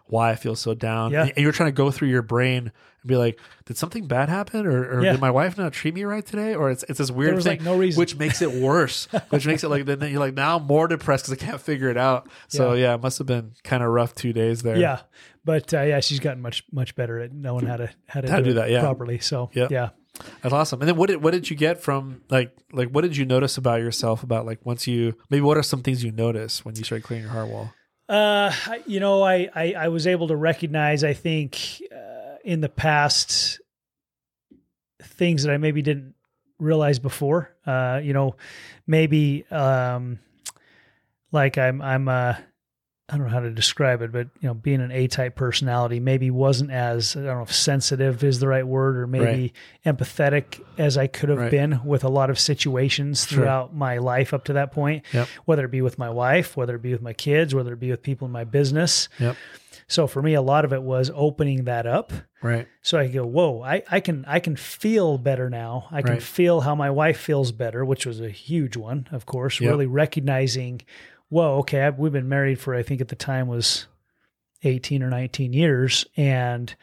why 0.06 0.32
I 0.32 0.36
feel 0.36 0.56
so 0.56 0.74
down. 0.74 1.12
Yeah. 1.12 1.24
And 1.26 1.38
you're 1.38 1.52
trying 1.52 1.68
to 1.70 1.76
go 1.76 1.92
through 1.92 2.08
your 2.08 2.24
brain 2.24 2.72
and 3.02 3.08
be 3.08 3.16
like, 3.16 3.40
did 3.66 3.78
something 3.78 4.08
bad 4.08 4.28
happen? 4.28 4.66
Or, 4.66 4.98
or 4.98 5.04
Yeah. 5.04 5.12
did 5.12 5.22
my 5.22 5.30
wife 5.30 5.56
not 5.58 5.72
treat 5.72 5.94
me 5.94 6.04
right 6.04 6.26
today? 6.26 6.56
Or 6.56 6.72
it's 6.72 6.84
it's 6.90 6.98
this 6.98 7.12
weird 7.12 7.36
thing, 7.44 7.52
like, 7.60 7.62
no 7.62 7.78
reason. 7.78 8.00
which 8.00 8.18
makes 8.18 8.42
it 8.42 8.52
worse. 8.52 9.08
which 9.30 9.46
makes 9.46 9.64
it 9.64 9.70
like 9.70 9.86
then 9.86 10.02
you're 10.02 10.20
like 10.20 10.34
now 10.34 10.58
I'm 10.58 10.64
more 10.64 10.88
depressed 10.88 11.26
because 11.28 11.42
I 11.44 11.46
can't 11.46 11.62
figure 11.62 11.90
it 11.90 11.98
out. 11.98 12.28
So 12.48 12.74
yeah, 12.74 12.96
it 12.96 13.02
must 13.04 13.20
have 13.20 13.28
been 13.28 13.54
kind 13.64 13.84
of 13.84 13.90
rough 13.90 14.16
two 14.16 14.34
days 14.34 14.64
there. 14.64 14.78
Yeah. 14.78 15.02
But 15.46 15.74
uh, 15.74 15.82
yeah, 15.82 16.00
she's 16.00 16.20
gotten 16.20 16.42
much 16.42 16.64
much 16.72 16.96
better 16.96 17.20
at 17.20 17.32
knowing 17.32 17.68
how 17.68 17.78
to 17.78 17.90
how 18.08 18.22
to, 18.22 18.30
How 18.30 18.38
to 18.38 18.44
do 18.44 18.54
that, 18.54 18.70
yeah. 18.72 18.82
properly. 18.82 19.20
So 19.20 19.52
Yeah. 19.54 19.68
yeah. 19.70 19.90
That's 20.42 20.54
awesome. 20.54 20.82
And 20.82 20.90
then 20.90 20.98
what 20.98 21.08
did 21.08 21.24
what 21.24 21.32
did 21.32 21.50
you 21.52 21.56
get 21.56 21.82
from 21.82 22.22
like 22.30 22.52
like 22.74 22.90
what 22.90 23.02
did 23.02 23.16
you 23.16 23.26
notice 23.26 23.58
about 23.58 23.80
yourself 23.80 24.24
about 24.24 24.46
like 24.48 24.66
once 24.66 24.88
you 24.88 25.14
maybe 25.30 25.42
what 25.42 25.56
are 25.58 25.64
some 25.64 25.82
things 25.84 26.04
you 26.04 26.12
notice 26.12 26.66
when 26.66 26.76
you 26.76 26.84
start 26.84 27.04
clearing 27.04 27.24
your 27.26 27.32
heart 27.32 27.48
wall? 27.48 27.72
Uh, 28.10 28.51
you 28.88 28.99
know, 28.99 29.22
I, 29.22 29.49
I, 29.53 29.74
I 29.74 29.88
was 29.89 30.07
able 30.07 30.30
to 30.30 30.36
recognize, 30.36 31.03
I 31.03 31.14
think, 31.14 31.84
uh, 31.95 32.38
in 32.43 32.60
the 32.60 32.68
past, 32.68 33.60
things 35.01 35.43
that 35.43 35.53
I 35.53 35.57
maybe 35.57 35.84
didn't 35.84 36.16
realize 36.57 36.97
before. 36.97 37.55
Uh, 37.68 38.01
you 38.03 38.14
know, 38.14 38.36
maybe, 38.88 39.45
um, 39.51 40.18
like 41.32 41.60
I'm, 41.60 41.84
I'm, 41.84 42.07
uh, 42.07 42.34
I 43.12 43.18
don't 43.18 43.26
know 43.28 43.34
how 43.34 43.39
to 43.39 43.49
describe 43.49 44.01
it, 44.01 44.12
but 44.12 44.28
you 44.39 44.47
know, 44.47 44.53
being 44.53 44.82
an 44.82 44.91
A-type 44.91 45.36
personality 45.36 45.99
maybe 45.99 46.30
wasn't 46.30 46.72
as 46.72 47.16
I 47.16 47.22
don't 47.24 47.38
know 47.38 47.41
if 47.41 47.53
sensitive 47.53 48.24
is 48.24 48.39
the 48.39 48.47
right 48.47 48.66
word, 48.68 48.97
or 48.97 49.07
maybe 49.07 49.53
empathetic 49.86 50.62
as 50.78 50.97
I 50.97 51.07
could 51.07 51.30
have 51.30 51.39
Right. 51.39 51.51
been 51.51 51.84
with 51.84 52.03
a 52.03 52.10
lot 52.10 52.30
of 52.30 52.39
situations 52.39 53.26
Sure. 53.26 53.39
throughout 53.39 53.76
my 53.76 53.97
life 53.97 54.34
up 54.34 54.43
to 54.45 54.53
that 54.53 54.72
point 54.72 55.03
Yep. 55.14 55.28
whether 55.45 55.66
it 55.66 55.72
be 55.72 55.82
with 55.82 55.97
my 55.97 56.10
wife, 56.10 56.55
whether 56.55 56.76
it 56.76 56.82
be 56.82 56.91
with 56.91 57.01
my 57.01 57.14
kids, 57.14 57.55
whether 57.55 57.74
it 57.74 57.80
be 57.80 57.89
with 57.91 58.01
people 58.03 58.26
in 58.28 58.32
my 58.32 58.43
business. 58.43 59.10
Yep. 59.20 59.36
So 59.88 60.05
for 60.05 60.22
me, 60.22 60.36
a 60.36 60.41
lot 60.41 60.66
of 60.66 60.72
it 60.74 60.84
was 60.84 61.10
opening 61.16 61.64
that 61.64 61.88
up. 61.88 62.14
Right. 62.43 62.68
So 62.84 62.99
I 62.99 63.07
go, 63.07 63.26
whoa, 63.26 63.64
I, 63.64 63.82
I 63.89 63.99
can 63.99 64.24
I 64.28 64.39
can 64.39 64.55
feel 64.55 65.18
better 65.18 65.49
now. 65.49 65.88
I 65.91 66.01
can 66.03 66.14
Right. 66.14 66.22
feel 66.24 66.62
how 66.62 66.76
my 66.76 66.91
wife 66.91 67.18
feels 67.18 67.51
better, 67.51 67.84
which 67.84 68.05
was 68.05 68.22
a 68.22 68.30
huge 68.30 68.78
one, 68.78 69.07
of 69.12 69.26
course. 69.26 69.60
Yep. 69.60 69.70
Really 69.70 69.88
recognizing, 69.88 70.82
whoa, 71.30 71.58
okay, 71.60 71.82
I've, 71.84 71.98
we've 71.98 72.12
been 72.12 72.30
married 72.30 72.60
for 72.60 72.76
I 72.76 72.84
think 72.84 73.02
at 73.02 73.08
the 73.08 73.16
time 73.16 73.48
was 73.48 73.88
eighteen 74.64 75.02
or 75.04 75.10
nineteen 75.10 75.54
years, 75.54 76.06
and 76.18 76.76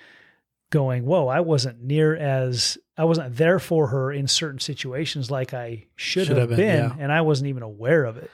going, 0.71 1.05
whoa, 1.05 1.29
I 1.29 1.41
wasn't 1.41 1.83
near 1.83 2.17
as 2.17 2.77
I 2.99 3.05
wasn't 3.05 3.37
there 3.37 3.59
for 3.59 3.87
her 3.89 4.11
in 4.13 4.27
certain 4.27 4.59
situations 4.59 5.31
like 5.31 5.55
I 5.55 5.85
should, 5.95 6.27
Should 6.27 6.37
have, 6.39 6.49
been, 6.49 6.57
been, 6.57 6.85
yeah. 6.91 6.97
and 6.99 7.13
I 7.13 7.21
wasn't 7.21 7.49
even 7.49 7.63
aware 7.63 8.05
of 8.05 8.17
it 8.17 8.31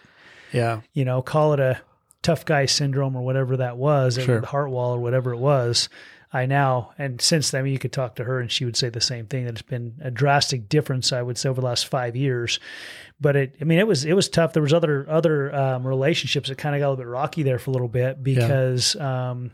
Yeah. 0.52 0.80
you 0.94 1.04
know, 1.04 1.20
call 1.20 1.52
it 1.52 1.60
a 1.60 1.80
tough 2.22 2.44
guy 2.46 2.64
syndrome 2.66 3.16
or 3.16 3.22
whatever 3.22 3.58
that 3.58 3.76
was, 3.76 4.18
Sure. 4.22 4.38
or 4.38 4.46
heart 4.46 4.70
wall 4.70 4.94
or 4.94 5.00
whatever 5.00 5.32
it 5.34 5.38
was. 5.38 5.88
I 6.32 6.46
now, 6.46 6.92
and 6.96 7.20
since 7.20 7.50
then, 7.50 7.66
you 7.66 7.78
could 7.78 7.92
talk 7.92 8.16
to 8.16 8.24
her 8.24 8.40
and 8.40 8.50
she 8.50 8.64
would 8.64 8.76
say 8.76 8.88
the 8.88 9.00
same 9.00 9.26
thing 9.26 9.44
that 9.44 9.52
it's 9.52 9.62
been 9.62 9.94
a 10.02 10.10
drastic 10.10 10.68
difference, 10.68 11.12
I 11.12 11.20
would 11.20 11.36
say, 11.36 11.48
over 11.50 11.60
the 11.60 11.66
last 11.66 11.86
five 11.86 12.16
years. 12.16 12.58
But 13.20 13.36
it, 13.36 13.56
I 13.60 13.64
mean, 13.64 13.78
it 13.78 13.86
was, 13.86 14.04
it 14.04 14.14
was 14.14 14.28
tough. 14.28 14.52
There 14.52 14.62
was 14.62 14.72
other, 14.72 15.06
other 15.10 15.54
um, 15.54 15.86
relationships 15.86 16.48
that 16.48 16.56
kind 16.58 16.74
of 16.74 16.80
got 16.80 16.86
a 16.86 16.90
little 16.90 17.04
bit 17.04 17.10
rocky 17.10 17.42
there 17.42 17.58
for 17.58 17.70
a 17.70 17.72
little 17.72 17.88
bit 17.88 18.22
because, 18.22 18.96
um, 18.96 19.52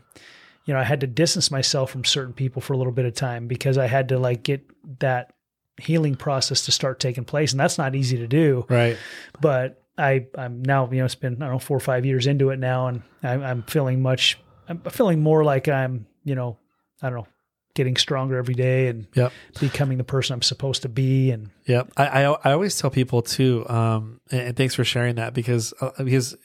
you 0.65 0.73
know, 0.73 0.79
I 0.79 0.83
had 0.83 1.01
to 1.01 1.07
distance 1.07 1.51
myself 1.51 1.91
from 1.91 2.05
certain 2.05 2.33
people 2.33 2.61
for 2.61 2.73
a 2.73 2.77
little 2.77 2.93
bit 2.93 3.05
of 3.05 3.13
time 3.13 3.47
because 3.47 3.77
I 3.77 3.87
had 3.87 4.09
to 4.09 4.19
like 4.19 4.43
get 4.43 4.63
that 4.99 5.33
healing 5.81 6.15
process 6.15 6.65
to 6.65 6.71
start 6.71 6.99
taking 6.99 7.25
place. 7.25 7.51
And 7.51 7.59
that's 7.59 7.77
not 7.77 7.95
easy 7.95 8.17
to 8.17 8.27
do 8.27 8.65
Right. 8.69 8.97
but 9.41 9.83
I 9.97 10.27
I'm 10.35 10.61
now 10.61 10.87
you 10.91 10.99
know 10.99 11.05
it's 11.05 11.15
been 11.15 11.35
I 11.41 11.45
don't 11.45 11.55
know 11.55 11.59
four 11.59 11.75
or 11.75 11.81
five 11.81 12.05
years 12.05 12.25
into 12.27 12.51
it 12.51 12.59
now, 12.59 12.87
and 12.87 13.01
I'm, 13.23 13.43
I'm 13.43 13.63
feeling 13.63 14.01
much 14.01 14.37
I'm 14.67 14.79
feeling 14.81 15.21
more 15.21 15.43
like 15.43 15.67
I'm 15.67 16.05
you 16.23 16.35
know 16.35 16.57
I 17.01 17.09
don't 17.09 17.19
know 17.19 17.27
getting 17.75 17.95
stronger 17.95 18.37
every 18.37 18.55
day 18.55 18.87
and 18.87 19.07
Yep. 19.13 19.31
becoming 19.59 19.97
the 19.97 20.03
person 20.03 20.33
I'm 20.33 20.41
supposed 20.41 20.81
to 20.81 20.89
be, 20.89 21.31
and 21.31 21.49
yeah, 21.65 21.83
I, 21.95 22.07
I 22.07 22.21
I 22.43 22.51
always 22.51 22.77
tell 22.77 22.89
people 22.89 23.21
too, 23.21 23.67
um, 23.69 24.19
and, 24.31 24.41
and 24.41 24.57
thanks 24.57 24.75
for 24.75 24.83
sharing 24.83 25.15
that 25.15 25.33
because 25.33 25.73
uh, 25.79 25.91
because 26.03 26.35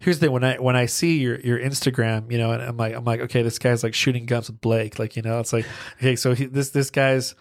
here's 0.00 0.18
the 0.18 0.26
thing 0.26 0.32
when 0.32 0.44
I 0.44 0.56
when 0.58 0.76
I 0.76 0.86
see 0.86 1.18
your 1.18 1.40
your 1.40 1.58
Instagram, 1.58 2.30
you 2.30 2.38
know, 2.38 2.52
and 2.52 2.62
I'm 2.62 2.76
like 2.76 2.94
I'm 2.94 3.04
like 3.04 3.20
okay, 3.20 3.42
this 3.42 3.58
guy's 3.58 3.82
like 3.82 3.94
shooting 3.94 4.26
guns 4.26 4.48
with 4.48 4.60
Blake, 4.60 4.98
like 4.98 5.16
you 5.16 5.22
know, 5.22 5.40
it's 5.40 5.52
like 5.52 5.64
okay, 5.98 6.16
so 6.16 6.34
he, 6.34 6.46
this 6.46 6.70
this 6.70 6.90
guy's 6.90 7.34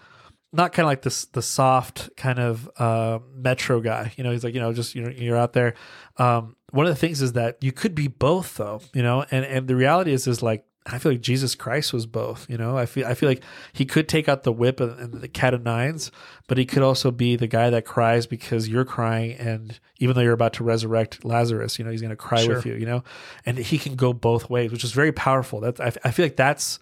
not 0.53 0.71
kind 0.71 0.85
of 0.85 0.87
like 0.89 1.01
this 1.01 1.25
the 1.25 1.41
soft 1.41 2.15
kind 2.15 2.39
of 2.39 2.69
uh, 2.77 3.19
metro 3.33 3.81
guy, 3.81 4.13
you 4.15 4.23
know. 4.23 4.31
He's 4.31 4.43
like 4.43 4.53
you 4.53 4.61
know 4.61 4.71
just 4.73 4.95
you 4.95 5.01
know 5.01 5.09
you're 5.09 5.37
out 5.37 5.53
there. 5.53 5.73
Um, 6.17 6.55
one 6.71 6.85
of 6.85 6.91
the 6.93 6.99
things 6.99 7.21
is 7.21 7.33
that 7.33 7.57
you 7.61 7.71
could 7.71 7.95
be 7.95 8.07
both 8.07 8.55
though, 8.55 8.81
you 8.93 9.03
know, 9.03 9.25
and 9.31 9.43
and 9.43 9.67
the 9.67 9.75
reality 9.75 10.13
is 10.13 10.27
is 10.27 10.41
like 10.41 10.63
I 10.89 10.99
feel 10.99 11.11
like 11.11 11.21
Jesus 11.21 11.53
Christ 11.53 11.91
was 11.91 12.05
both. 12.05 12.49
You 12.49 12.57
know, 12.57 12.77
I 12.77 12.85
feel 12.85 13.05
I 13.05 13.13
feel 13.13 13.27
like 13.29 13.43
he 13.73 13.85
could 13.85 14.07
take 14.07 14.29
out 14.29 14.43
the 14.43 14.51
whip 14.53 14.79
and, 14.79 14.97
and 14.99 15.13
the 15.21 15.27
cat 15.27 15.53
of 15.53 15.63
nines, 15.63 16.11
but 16.47 16.57
he 16.57 16.65
could 16.65 16.81
also 16.83 17.11
be 17.11 17.35
the 17.35 17.47
guy 17.47 17.69
that 17.69 17.83
cries 17.85 18.25
because 18.25 18.69
you're 18.69 18.85
crying, 18.85 19.33
and 19.37 19.79
even 19.99 20.15
though 20.15 20.21
you're 20.21 20.33
about 20.33 20.53
to 20.53 20.63
resurrect 20.63 21.25
Lazarus, 21.25 21.77
you 21.77 21.83
know, 21.85 21.91
he's 21.91 22.01
going 22.01 22.09
to 22.11 22.15
cry 22.15 22.43
Sure. 22.43 22.55
with 22.55 22.65
you. 22.65 22.75
You 22.75 22.85
know, 22.85 23.03
and 23.45 23.57
he 23.57 23.77
can 23.77 23.95
go 23.95 24.13
both 24.13 24.49
ways, 24.49 24.71
which 24.71 24.83
is 24.83 24.91
very 24.93 25.11
powerful. 25.11 25.59
That 25.59 25.79
I, 25.81 25.91
I 26.05 26.11
feel 26.11 26.25
like 26.25 26.37
that's 26.37 26.79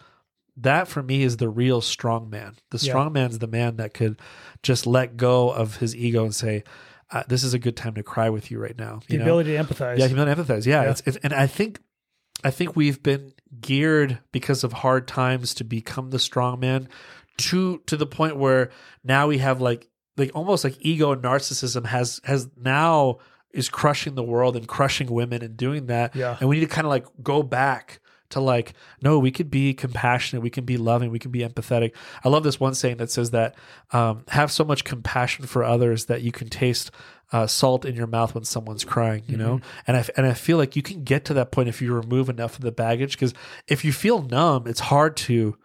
that 0.57 0.87
for 0.87 1.03
me 1.03 1.23
is 1.23 1.37
the 1.37 1.49
real 1.49 1.81
strong 1.81 2.29
man. 2.29 2.55
The 2.71 2.77
Yeah. 2.77 2.91
strong 2.91 3.11
man's 3.11 3.39
the 3.39 3.47
man 3.47 3.77
that 3.77 3.93
could 3.93 4.19
just 4.63 4.85
let 4.87 5.17
go 5.17 5.49
of 5.51 5.77
his 5.77 5.95
ego 5.95 6.23
and 6.23 6.33
say, 6.33 6.63
uh, 7.11 7.23
"This 7.27 7.43
is 7.43 7.53
a 7.53 7.59
good 7.59 7.75
time 7.75 7.95
to 7.95 8.03
cry 8.03 8.29
with 8.29 8.51
you 8.51 8.59
right 8.59 8.77
now." 8.77 9.01
the 9.07 9.13
You 9.13 9.19
know? 9.19 9.25
ability 9.25 9.57
to 9.57 9.63
empathize. 9.63 9.97
Yeah, 9.97 10.07
human 10.07 10.27
empathize. 10.27 10.65
Yeah, 10.65 10.83
Yeah. 10.83 10.91
It's, 10.91 11.01
it's 11.05 11.17
and 11.23 11.33
I 11.33 11.47
think 11.47 11.79
I 12.43 12.51
think 12.51 12.75
we've 12.75 13.01
been 13.01 13.33
geared 13.61 14.19
because 14.31 14.63
of 14.63 14.73
hard 14.73 15.07
times 15.07 15.53
to 15.55 15.63
become 15.63 16.09
the 16.09 16.19
strong 16.19 16.59
man 16.59 16.87
to 17.37 17.79
to 17.85 17.97
the 17.97 18.05
point 18.05 18.37
where 18.37 18.71
now 19.03 19.27
we 19.27 19.37
have 19.37 19.61
like 19.61 19.87
like 20.17 20.31
almost 20.33 20.63
like 20.63 20.77
ego 20.79 21.11
and 21.11 21.21
narcissism 21.21 21.85
has 21.85 22.21
has 22.23 22.49
now 22.57 23.17
is 23.51 23.69
crushing 23.69 24.15
the 24.15 24.23
world 24.23 24.55
and 24.55 24.67
crushing 24.67 25.09
women 25.09 25.41
and 25.41 25.55
doing 25.55 25.87
that. 25.87 26.15
Yeah. 26.15 26.37
And 26.39 26.49
we 26.49 26.57
need 26.59 26.67
to 26.67 26.73
kind 26.75 26.85
of 26.85 26.89
like 26.89 27.05
go 27.23 27.41
back 27.41 27.99
to 28.29 28.41
like, 28.41 28.73
no, 29.01 29.17
we 29.17 29.31
could 29.31 29.49
be 29.49 29.73
compassionate, 29.73 30.43
we 30.43 30.49
can 30.49 30.65
be 30.65 30.77
loving, 30.77 31.09
we 31.09 31.19
can 31.19 31.31
be 31.31 31.39
empathetic. 31.39 31.93
I 32.23 32.29
love 32.29 32.43
this 32.43 32.59
one 32.59 32.73
saying 32.75 32.97
that 32.97 33.11
says 33.11 33.31
that 33.31 33.55
um, 33.91 34.25
have 34.27 34.51
so 34.51 34.65
much 34.65 34.83
compassion 34.83 35.45
for 35.45 35.63
others 35.63 36.05
that 36.05 36.21
you 36.21 36.31
can 36.31 36.49
taste 36.49 36.91
uh, 37.31 37.47
salt 37.47 37.85
in 37.85 37.95
your 37.95 38.07
mouth 38.07 38.33
when 38.35 38.43
someone's 38.43 38.83
crying, 38.83 39.23
you 39.27 39.35
know? 39.37 39.59
And 39.87 39.97
I, 39.97 40.05
and 40.15 40.25
I 40.25 40.33
feel 40.33 40.57
like 40.57 40.75
you 40.75 40.81
can 40.81 41.03
get 41.03 41.25
to 41.25 41.33
that 41.35 41.51
point 41.51 41.69
if 41.69 41.81
you 41.81 41.93
remove 41.93 42.29
enough 42.29 42.55
of 42.55 42.61
the 42.61 42.71
baggage 42.71 43.13
because 43.13 43.33
if 43.67 43.83
you 43.83 43.91
feel 43.91 44.21
numb, 44.21 44.67
it's 44.67 44.79
hard 44.79 45.17
to 45.17 45.57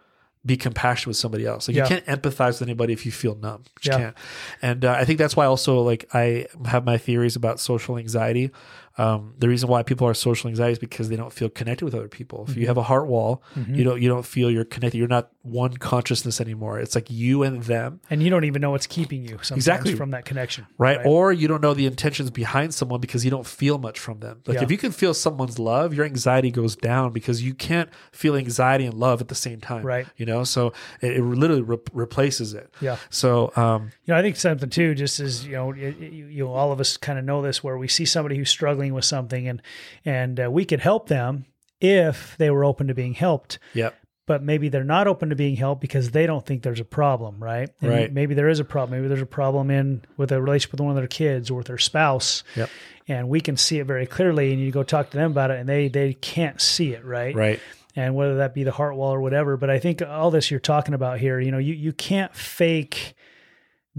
be 0.43 0.57
compassionate 0.57 1.07
with 1.09 1.17
somebody 1.17 1.45
else. 1.45 1.67
Like 1.67 1.77
Yeah. 1.77 1.83
you 1.83 2.01
can't 2.01 2.05
empathize 2.07 2.53
with 2.59 2.63
anybody 2.63 2.93
if 2.93 3.05
you 3.05 3.11
feel 3.11 3.35
numb. 3.35 3.63
You 3.83 3.91
Yeah. 3.91 3.97
can't. 3.97 4.17
And 4.63 4.83
uh, 4.85 4.93
I 4.93 5.05
think 5.05 5.19
that's 5.19 5.35
why 5.35 5.45
also 5.45 5.81
like 5.81 6.09
I 6.15 6.47
have 6.65 6.83
my 6.83 6.97
theories 6.97 7.35
about 7.35 7.59
social 7.59 7.95
anxiety. 7.97 8.49
Um, 8.97 9.33
the 9.37 9.47
reason 9.47 9.69
why 9.69 9.83
people 9.83 10.07
are 10.07 10.13
social 10.13 10.49
anxiety 10.49 10.73
is 10.73 10.79
because 10.79 11.09
they 11.09 11.15
don't 11.15 11.31
feel 11.33 11.49
connected 11.49 11.85
with 11.85 11.95
other 11.95 12.07
people. 12.07 12.45
If 12.47 12.55
you 12.55 12.61
Mm-hmm. 12.63 12.67
have 12.67 12.77
a 12.77 12.83
heart 12.83 13.07
wall, 13.07 13.41
you 13.67 13.83
don't 13.83 14.01
you 14.01 14.09
don't 14.09 14.25
feel 14.25 14.51
you're 14.51 14.65
connected. 14.65 14.97
You're 14.97 15.07
not 15.07 15.31
one 15.43 15.75
consciousness 15.77 16.39
anymore. 16.41 16.79
It's 16.79 16.93
like 16.93 17.09
you 17.09 17.43
and 17.43 17.63
them, 17.63 17.99
And 18.09 18.21
you 18.21 18.29
don't 18.29 18.43
even 18.43 18.61
know 18.61 18.71
what's 18.71 18.85
keeping 18.87 19.25
you 19.25 19.35
Exactly. 19.35 19.95
from 19.95 20.11
that 20.11 20.25
connection. 20.25 20.67
right? 20.77 20.99
Or 21.05 21.31
you 21.31 21.47
don't 21.47 21.61
know 21.61 21.73
the 21.73 21.85
intentions 21.87 22.29
behind 22.29 22.73
someone 22.73 22.99
because 23.01 23.23
you 23.25 23.31
don't 23.31 23.45
feel 23.47 23.77
much 23.77 23.97
from 23.99 24.19
them. 24.19 24.41
Like 24.45 24.57
Yeah. 24.57 24.63
if 24.63 24.71
you 24.71 24.77
can 24.77 24.91
feel 24.91 25.13
someone's 25.13 25.57
love, 25.57 25.93
your 25.93 26.05
anxiety 26.05 26.51
goes 26.51 26.75
down 26.75 27.11
because 27.13 27.41
you 27.41 27.53
can't 27.53 27.89
feel 28.11 28.35
anxiety 28.35 28.85
and 28.85 28.93
love 28.93 29.21
at 29.21 29.29
the 29.29 29.35
same 29.35 29.59
time. 29.61 29.83
Right. 29.83 30.05
You 30.17 30.25
know, 30.25 30.43
so 30.43 30.73
it, 31.01 31.17
it 31.17 31.23
literally 31.23 31.61
re- 31.63 31.77
replaces 31.93 32.53
it. 32.53 32.71
Yeah. 32.81 32.97
So 33.09 33.51
um, 33.55 33.91
You 34.05 34.13
know, 34.13 34.19
I 34.19 34.21
think 34.21 34.35
something 34.35 34.69
too, 34.69 34.95
just 34.95 35.19
as 35.19 35.45
you 35.45 35.53
know, 35.53 35.71
it, 35.71 35.79
it- 36.01 36.11
you 36.11 36.43
know, 36.45 36.51
all 36.53 36.71
of 36.71 36.79
us 36.79 36.97
kind 36.97 37.17
of 37.17 37.25
know 37.25 37.41
this, 37.41 37.63
where 37.63 37.77
we 37.77 37.87
see 37.87 38.05
somebody 38.05 38.37
who's 38.37 38.49
struggling 38.49 38.80
with 38.89 39.05
something, 39.05 39.47
and 39.47 39.61
and 40.03 40.39
uh, 40.39 40.49
we 40.49 40.65
could 40.65 40.79
help 40.79 41.07
them 41.07 41.45
if 41.79 42.35
they 42.37 42.49
were 42.49 42.65
open 42.65 42.87
to 42.87 42.95
being 42.95 43.13
helped. 43.13 43.59
yep. 43.73 43.95
But 44.27 44.43
maybe 44.43 44.69
they're 44.69 44.83
not 44.83 45.07
open 45.07 45.29
to 45.29 45.35
being 45.35 45.55
helped 45.57 45.81
because 45.81 46.11
they 46.11 46.25
don't 46.25 46.45
think 46.45 46.61
there's 46.63 46.79
a 46.79 46.85
problem, 46.85 47.43
right? 47.43 47.69
And 47.81 47.89
Right. 47.91 48.13
Maybe 48.13 48.33
there 48.33 48.47
is 48.47 48.59
a 48.59 48.63
problem. 48.63 48.97
Maybe 48.97 49.09
there's 49.09 49.21
a 49.21 49.25
problem 49.25 49.69
in 49.71 50.03
with 50.15 50.31
a 50.31 50.41
relationship 50.41 50.73
with 50.73 50.79
one 50.79 50.91
of 50.91 50.95
their 50.95 51.07
kids 51.07 51.49
or 51.49 51.55
with 51.55 51.67
their 51.67 51.79
spouse. 51.79 52.43
Yep. 52.55 52.69
And 53.07 53.29
we 53.29 53.41
can 53.41 53.57
see 53.57 53.79
it 53.79 53.85
very 53.87 54.05
clearly, 54.05 54.53
and 54.53 54.61
you 54.61 54.71
go 54.71 54.83
talk 54.83 55.09
to 55.09 55.17
them 55.17 55.31
about 55.31 55.51
it, 55.51 55.59
and 55.59 55.67
they 55.67 55.89
they 55.89 56.13
can't 56.13 56.61
see 56.61 56.93
it, 56.93 57.03
right? 57.03 57.35
Right. 57.35 57.59
and 57.95 58.15
whether 58.15 58.37
that 58.37 58.53
be 58.53 58.63
the 58.63 58.71
heart 58.71 58.95
wall 58.95 59.13
or 59.13 59.19
whatever. 59.19 59.57
But 59.57 59.69
I 59.69 59.79
think 59.79 60.01
all 60.01 60.31
this 60.31 60.49
you're 60.49 60.61
talking 60.61 60.93
about 60.93 61.19
here, 61.19 61.39
you 61.39 61.51
know, 61.51 61.57
you, 61.57 61.73
you 61.73 61.91
can't 61.91 62.33
fake 62.33 63.15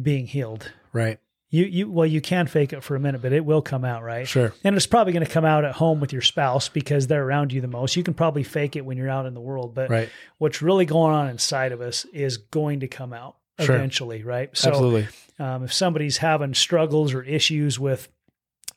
being 0.01 0.27
healed. 0.27 0.73
Right. 0.95 1.19
You 1.53 1.65
you 1.67 1.91
well 1.91 2.07
you 2.07 2.21
can 2.23 2.47
fake 2.47 2.73
it 2.73 2.83
for 2.83 2.97
a 2.97 3.01
minute, 3.01 3.21
but 3.23 3.33
it 3.33 3.45
will 3.45 3.61
come 3.63 3.85
out, 3.85 4.03
right? 4.03 4.27
Sure. 4.27 4.53
And 4.65 4.75
it's 4.75 4.87
probably 4.87 5.13
going 5.13 5.25
to 5.25 5.31
come 5.31 5.45
out 5.45 5.65
at 5.67 5.75
home 5.75 6.01
with 6.01 6.11
your 6.13 6.23
spouse 6.23 6.69
because 6.71 7.07
they're 7.07 7.23
around 7.25 7.53
you 7.53 7.61
the 7.61 7.69
most. 7.69 7.95
You 7.95 8.03
can 8.03 8.15
probably 8.15 8.43
fake 8.43 8.75
it 8.75 8.85
when 8.87 8.97
you're 8.97 9.11
out 9.11 9.27
in 9.27 9.35
the 9.35 9.41
world, 9.41 9.75
but 9.75 9.91
Right. 9.91 10.09
what's 10.39 10.63
really 10.63 10.87
going 10.87 11.15
on 11.15 11.29
inside 11.29 11.73
of 11.73 11.81
us 11.83 12.07
is 12.07 12.39
going 12.39 12.81
to 12.81 12.89
come 12.89 13.13
out 13.13 13.37
Sure. 13.61 13.77
eventually, 13.77 14.25
right? 14.25 14.49
So 14.57 14.71
Absolutely. 14.71 15.09
um, 15.39 15.63
if 15.65 15.73
somebody's 15.75 16.17
having 16.17 16.55
struggles 16.55 17.13
or 17.13 17.23
issues 17.23 17.79
with 17.79 18.09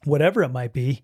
whatever 0.04 0.44
it 0.44 0.50
might 0.50 0.74
be, 0.74 1.02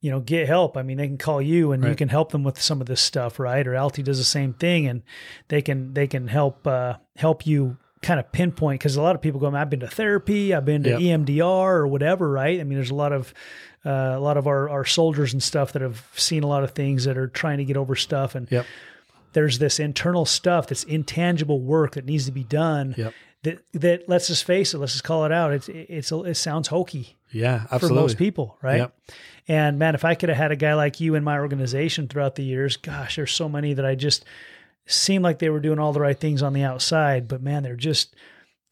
you 0.00 0.10
know, 0.10 0.18
get 0.20 0.46
help. 0.48 0.76
I 0.76 0.82
mean, 0.82 0.98
they 0.98 1.06
can 1.06 1.18
call 1.18 1.40
you 1.40 1.70
and 1.72 1.84
you 1.84 1.94
can 1.94 2.08
help 2.08 2.32
them 2.32 2.42
with 2.44 2.60
some 2.60 2.80
of 2.80 2.86
this 2.88 3.00
stuff, 3.00 3.38
right? 3.38 3.66
Or 3.66 3.74
Alti 3.74 4.02
does 4.02 4.18
the 4.18 4.24
same 4.24 4.52
thing, 4.54 4.86
and 4.86 5.02
they 5.48 5.62
can 5.62 5.94
they 5.94 6.06
can 6.06 6.28
help 6.28 6.66
uh, 6.66 6.96
help 7.16 7.46
you 7.46 7.78
kind 8.06 8.20
of 8.20 8.30
pinpoint 8.32 8.78
because 8.80 8.96
a 8.96 9.02
lot 9.02 9.14
of 9.16 9.20
people 9.22 9.40
go, 9.40 9.54
I've 9.54 9.68
been 9.70 9.80
to 9.80 9.88
therapy, 9.88 10.54
I've 10.54 10.64
been 10.64 10.82
to 10.84 10.90
Yep. 11.00 11.00
EMDR 11.00 11.42
or 11.74 11.86
whatever, 11.88 12.30
right? 12.30 12.60
I 12.60 12.64
mean, 12.64 12.76
there's 12.78 12.90
a 12.90 12.94
lot 12.94 13.12
of 13.12 13.34
uh, 13.84 14.14
a 14.16 14.20
lot 14.20 14.36
of 14.36 14.46
our, 14.46 14.68
our 14.68 14.84
soldiers 14.84 15.32
and 15.32 15.42
stuff 15.42 15.72
that 15.72 15.82
have 15.82 16.04
seen 16.16 16.42
a 16.42 16.46
lot 16.46 16.64
of 16.64 16.72
things 16.72 17.04
that 17.04 17.16
are 17.16 17.28
trying 17.28 17.58
to 17.58 17.64
get 17.64 17.76
over 17.76 17.94
stuff 17.94 18.34
and 18.34 18.50
Yep. 18.50 18.66
there's 19.32 19.58
this 19.58 19.78
internal 19.78 20.24
stuff 20.24 20.66
that's 20.66 20.82
intangible 20.84 21.60
work 21.60 21.92
that 21.94 22.04
needs 22.04 22.26
to 22.26 22.32
be 22.32 22.42
done 22.44 22.94
Yep. 22.96 23.14
that 23.44 23.58
that 23.74 24.08
let's 24.08 24.26
just 24.28 24.44
face 24.44 24.74
it 24.74 24.78
let's 24.78 24.92
just 24.92 25.04
call 25.04 25.24
it 25.24 25.30
out 25.32 25.52
it's 25.52 25.68
it's 25.68 26.10
it 26.10 26.34
sounds 26.36 26.66
hokey 26.68 27.16
Yeah. 27.30 27.66
for 27.66 27.74
Absolutely. 27.76 28.00
most 28.02 28.18
people 28.18 28.56
right 28.62 28.78
Yep. 28.78 28.96
and 29.46 29.78
man 29.78 29.94
if 29.94 30.04
i 30.04 30.14
could 30.16 30.30
have 30.30 30.38
had 30.38 30.50
a 30.52 30.56
guy 30.56 30.74
like 30.74 30.98
you 31.00 31.14
in 31.14 31.22
my 31.22 31.38
organization 31.38 32.08
throughout 32.08 32.34
the 32.34 32.42
years 32.44 32.76
gosh 32.76 33.14
there's 33.16 33.30
so 33.32 33.48
many 33.48 33.72
that 33.74 33.84
i 33.86 33.94
just 33.94 34.24
seemed 34.86 35.22
like 35.24 35.38
they 35.38 35.50
were 35.50 35.60
doing 35.60 35.78
all 35.78 35.92
the 35.92 36.00
right 36.00 36.18
things 36.20 36.42
on 36.42 36.52
the 36.52 36.62
outside 36.62 37.26
but 37.28 37.42
man 37.42 37.62
they're 37.62 37.76
just 37.76 38.14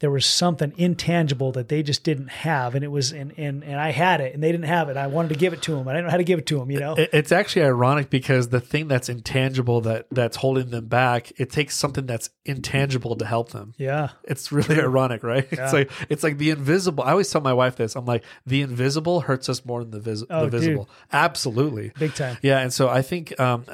there 0.00 0.10
was 0.10 0.26
something 0.26 0.72
intangible 0.76 1.52
that 1.52 1.68
they 1.68 1.82
just 1.82 2.02
didn't 2.04 2.28
have 2.28 2.74
and 2.74 2.84
it 2.84 2.88
was 2.90 3.12
and 3.12 3.32
and, 3.38 3.62
and 3.64 3.80
i 3.80 3.90
had 3.90 4.20
it 4.20 4.34
and 4.34 4.42
they 4.42 4.50
didn't 4.52 4.66
have 4.66 4.88
it 4.88 4.96
i 4.96 5.06
wanted 5.06 5.28
to 5.28 5.34
give 5.36 5.52
it 5.52 5.62
to 5.62 5.70
them 5.72 5.84
but 5.84 5.90
i 5.92 5.94
didn't 5.98 6.06
know 6.06 6.10
how 6.10 6.16
to 6.18 6.24
give 6.24 6.38
it 6.38 6.46
to 6.46 6.58
them 6.58 6.70
you 6.70 6.78
know 6.80 6.94
It's 6.98 7.32
actually 7.32 7.64
ironic 7.64 8.10
because 8.10 8.48
the 8.48 8.60
thing 8.60 8.86
that's 8.88 9.08
intangible 9.08 9.80
that 9.82 10.06
that's 10.10 10.36
holding 10.36 10.70
them 10.70 10.86
back, 10.88 11.32
it 11.38 11.48
takes 11.50 11.76
something 11.76 12.06
that's 12.06 12.28
intangible 12.44 13.16
to 13.16 13.24
help 13.24 13.50
them. 13.50 13.72
yeah 13.78 14.10
It's 14.24 14.50
really 14.52 14.78
ironic, 14.80 15.22
right? 15.22 15.46
Yeah. 15.50 15.64
It's 15.64 15.72
like 15.72 15.90
it's 16.10 16.22
like 16.22 16.38
the 16.38 16.50
invisible. 16.50 17.04
I 17.04 17.12
always 17.12 17.30
tell 17.30 17.40
my 17.40 17.52
wife 17.54 17.76
this. 17.76 17.94
I'm 17.96 18.04
like, 18.04 18.24
the 18.44 18.60
invisible 18.62 19.20
hurts 19.20 19.48
us 19.48 19.64
more 19.64 19.82
than 19.82 19.90
the, 19.92 20.00
vis- 20.00 20.24
Oh, 20.28 20.44
the 20.46 20.58
visible. 20.58 20.88
Absolutely. 21.12 21.92
big 21.98 22.14
time 22.14 22.36
Yeah, 22.42 22.58
and 22.58 22.72
so 22.72 22.88
I 22.88 23.00
think 23.02 23.38
um, 23.40 23.64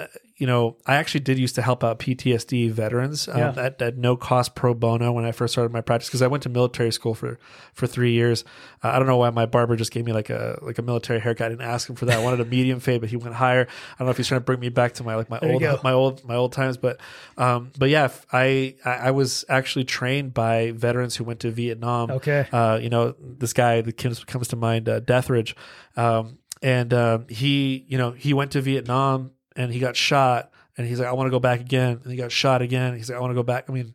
you 0.41 0.47
know 0.47 0.77
I 0.87 0.97
actually 0.97 1.21
did 1.21 1.39
used 1.39 1.55
to 1.57 1.63
help 1.63 1.85
out 1.85 1.99
PTSD 2.01 2.71
veterans 2.71 3.29
um, 3.29 3.39
Yeah. 3.39 3.55
at, 3.57 3.81
at 3.83 3.97
no 3.97 4.17
cost 4.17 4.55
pro 4.55 4.75
bono 4.75 5.13
when 5.13 5.25
I 5.25 5.33
first 5.33 5.53
started 5.53 5.73
my 5.73 5.83
practice 5.83 6.09
because 6.09 6.23
I 6.23 6.27
went 6.27 6.43
to 6.45 6.49
military 6.49 6.91
school 6.91 7.15
for 7.15 7.39
for 7.75 7.87
three 7.87 8.13
years. 8.13 8.43
Uh, 8.83 8.89
I 8.89 8.99
don't 8.99 9.07
know 9.07 9.19
why 9.19 9.31
my 9.31 9.47
barber 9.47 9.77
just 9.77 9.93
gave 9.93 10.05
me 10.05 10.13
like 10.13 10.31
a 10.31 10.59
like 10.63 10.79
a 10.79 10.83
military 10.83 11.21
haircut. 11.21 11.47
I 11.47 11.49
didn't 11.51 11.69
ask 11.69 11.89
him 11.89 11.95
for 11.97 12.07
that. 12.07 12.19
I 12.19 12.25
wanted 12.25 12.41
a 12.41 12.45
medium 12.47 12.81
fade, 12.81 13.01
but 13.01 13.11
he 13.11 13.17
went 13.17 13.35
higher. 13.35 13.63
I 13.69 13.99
don't 13.99 14.07
know 14.07 14.11
if 14.11 14.17
he's 14.17 14.29
trying 14.29 14.41
to 14.41 14.45
bring 14.45 14.61
me 14.61 14.71
back 14.71 14.95
to 14.95 15.05
my 15.05 15.15
like 15.15 15.31
my 15.31 15.39
There 15.39 15.53
old 15.53 15.85
my 15.85 15.93
old 15.93 16.25
my 16.25 16.35
old 16.35 16.53
times, 16.53 16.77
but 16.79 16.99
um, 17.37 17.71
but 17.79 17.91
yeah, 17.91 18.09
I 18.33 18.75
I 18.85 19.11
was 19.13 19.45
actually 19.49 19.85
trained 19.85 20.35
by 20.35 20.73
veterans 20.73 21.17
who 21.17 21.25
went 21.25 21.41
to 21.41 21.51
Vietnam 21.51 22.11
okay 22.11 22.47
uh, 22.53 22.79
you 22.81 22.89
know, 22.89 23.15
this 23.21 23.53
guy 23.53 23.81
that 23.81 23.97
comes, 23.97 24.25
comes 24.25 24.49
to 24.49 24.57
mind, 24.57 24.89
uh, 24.89 25.01
Deathridge. 25.01 25.55
Um, 25.97 26.39
and 26.63 26.93
um, 26.93 27.27
he, 27.29 27.85
you 27.89 27.99
know, 27.99 28.11
he 28.13 28.35
went 28.35 28.53
to 28.53 28.61
Vietnam 28.61 29.33
and 29.57 29.73
he 29.73 29.79
got 29.79 29.97
shot. 29.97 30.51
And 30.77 30.87
he's 30.87 30.99
like, 30.99 31.09
I 31.09 31.13
want 31.13 31.27
to 31.27 31.31
go 31.31 31.41
back 31.41 31.61
again. 31.61 32.01
And 32.03 32.11
he 32.11 32.17
got 32.17 32.33
shot 32.33 32.63
again. 32.63 32.97
He's 32.97 33.11
like, 33.11 33.19
I 33.19 33.21
want 33.21 33.33
to 33.33 33.35
go 33.35 33.43
back. 33.43 33.67
I 33.69 33.73
mean, 33.73 33.95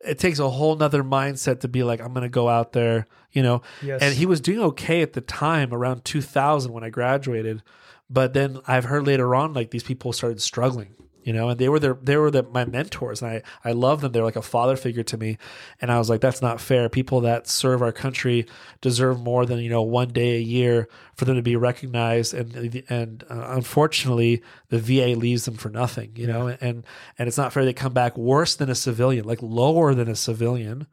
it 0.00 0.18
takes 0.18 0.38
a 0.38 0.48
whole 0.48 0.76
nother 0.76 1.02
mindset 1.02 1.60
to 1.60 1.68
be 1.68 1.82
like, 1.82 2.00
I'm 2.00 2.12
going 2.12 2.22
to 2.22 2.28
go 2.28 2.48
out 2.48 2.72
there, 2.72 3.06
you 3.32 3.42
know. 3.42 3.62
yes 3.82 4.02
And 4.02 4.14
he 4.14 4.26
was 4.26 4.40
doing 4.40 4.60
okay 4.60 5.02
at 5.02 5.14
the 5.14 5.20
time, 5.20 5.72
around 5.72 6.04
2000 6.04 6.72
when 6.72 6.84
I 6.84 6.90
graduated. 6.90 7.62
But 8.10 8.32
then 8.32 8.58
I've 8.66 8.84
heard 8.84 9.06
later 9.06 9.34
on, 9.34 9.52
like 9.54 9.70
these 9.70 9.82
people 9.82 10.12
started 10.12 10.40
struggling, 10.40 10.94
you 11.28 11.34
know, 11.34 11.50
and 11.50 11.60
they 11.60 11.68
were 11.68 11.78
their, 11.78 11.92
they 11.92 12.16
were 12.16 12.30
the, 12.30 12.42
my 12.42 12.64
mentors, 12.64 13.20
and 13.20 13.30
I, 13.30 13.42
I 13.62 13.72
love 13.72 14.00
them. 14.00 14.12
They're 14.12 14.24
like 14.24 14.36
a 14.36 14.40
father 14.40 14.76
figure 14.76 15.02
to 15.02 15.18
me, 15.18 15.36
and 15.78 15.92
I 15.92 15.98
was 15.98 16.08
like, 16.08 16.22
that's 16.22 16.40
not 16.40 16.58
fair. 16.58 16.88
People 16.88 17.20
that 17.20 17.46
serve 17.46 17.82
our 17.82 17.92
country 17.92 18.46
deserve 18.80 19.20
more 19.20 19.44
than 19.44 19.58
you 19.58 19.68
know 19.68 19.82
one 19.82 20.08
day 20.08 20.36
a 20.36 20.40
year 20.40 20.88
for 21.16 21.26
them 21.26 21.36
to 21.36 21.42
be 21.42 21.54
recognized, 21.54 22.32
and 22.32 22.82
and 22.88 23.24
uh, 23.28 23.48
unfortunately, 23.50 24.42
the 24.70 24.78
VA 24.78 25.18
leaves 25.20 25.44
them 25.44 25.56
for 25.56 25.68
nothing, 25.68 26.12
you 26.16 26.26
know, 26.26 26.48
and 26.48 26.86
and 27.18 27.28
it's 27.28 27.36
not 27.36 27.52
fair. 27.52 27.66
They 27.66 27.74
come 27.74 27.92
back 27.92 28.16
worse 28.16 28.56
than 28.56 28.70
a 28.70 28.74
civilian, 28.74 29.26
like 29.26 29.42
lower 29.42 29.94
than 29.94 30.08
a 30.08 30.16
civilian. 30.16 30.86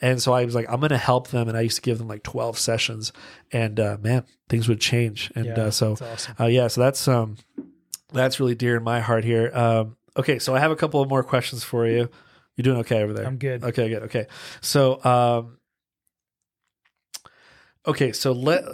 And 0.00 0.22
so 0.22 0.32
I 0.32 0.44
was 0.44 0.54
like, 0.54 0.66
I'm 0.68 0.78
going 0.80 0.90
to 0.90 0.96
help 0.96 1.28
them. 1.28 1.48
And 1.48 1.56
I 1.58 1.62
used 1.62 1.76
to 1.76 1.82
give 1.82 1.98
them 1.98 2.06
like 2.06 2.22
12 2.22 2.56
sessions 2.56 3.12
and, 3.50 3.80
uh, 3.80 3.96
man, 4.00 4.22
things 4.48 4.68
would 4.68 4.80
change. 4.80 5.32
And, 5.34 5.46
yeah, 5.46 5.60
uh, 5.60 5.70
so, 5.72 5.92
awesome 5.92 6.36
uh, 6.38 6.46
yeah, 6.46 6.68
so 6.68 6.80
that's, 6.80 7.08
um, 7.08 7.36
that's 8.12 8.40
really 8.40 8.54
dear 8.54 8.76
in 8.76 8.82
my 8.82 9.00
heart 9.00 9.24
here. 9.24 9.50
Um, 9.54 9.96
okay. 10.16 10.38
So 10.38 10.54
I 10.54 10.60
have 10.60 10.70
a 10.70 10.76
couple 10.76 11.00
of 11.00 11.08
more 11.08 11.22
questions 11.22 11.64
for 11.64 11.86
you. 11.86 12.08
You're 12.56 12.64
doing 12.64 12.78
okay 12.78 13.02
over 13.02 13.12
there. 13.12 13.26
i'm 13.26 13.38
good 13.38 13.62
Okay, 13.62 13.88
good. 13.88 14.02
Okay. 14.04 14.26
So, 14.60 15.02
um, 15.04 15.58
okay, 17.86 18.12
so 18.12 18.32
let 18.32 18.64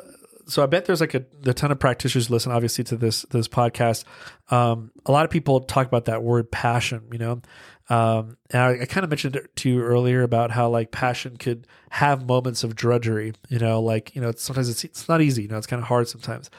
so 0.47 0.63
I 0.63 0.67
bet 0.67 0.85
there's 0.85 1.01
like 1.01 1.15
a, 1.15 1.25
a 1.47 1.55
ton 1.55 1.71
of 1.71 1.79
practitioners 1.79 2.31
listen 2.31 2.53
obviously 2.53 2.85
to 2.85 2.97
this 2.97 3.23
this 3.31 3.49
podcast. 3.49 4.05
Um, 4.51 4.91
a 5.07 5.13
lot 5.13 5.25
of 5.25 5.31
people 5.31 5.61
talk 5.61 5.87
about 5.87 6.07
that 6.07 6.23
word 6.23 6.51
passion, 6.51 7.03
you 7.13 7.19
know. 7.19 7.43
Um, 7.91 8.39
and 8.51 8.63
I, 8.63 8.83
I 8.83 8.85
kind 8.87 9.05
of 9.05 9.11
mentioned 9.11 9.37
it 9.37 9.55
to 9.57 9.69
you 9.69 9.83
earlier 9.83 10.23
about 10.23 10.51
how 10.51 10.71
like 10.71 10.91
passion 10.91 11.37
could 11.37 11.67
have 11.91 12.27
moments 12.27 12.65
of 12.65 12.75
drudgery, 12.75 13.35
you 13.49 13.59
know, 13.59 13.81
like 13.81 14.15
you 14.15 14.23
know, 14.23 14.31
it's, 14.31 14.43
sometimes 14.43 14.69
it's 14.69 14.85
it's 14.85 15.09
not 15.09 15.21
easy, 15.21 15.43
you 15.43 15.49
know, 15.49 15.59
it's 15.59 15.67
kind 15.67 15.83
of 15.83 15.89
hard 15.89 16.09
sometimes. 16.09 16.51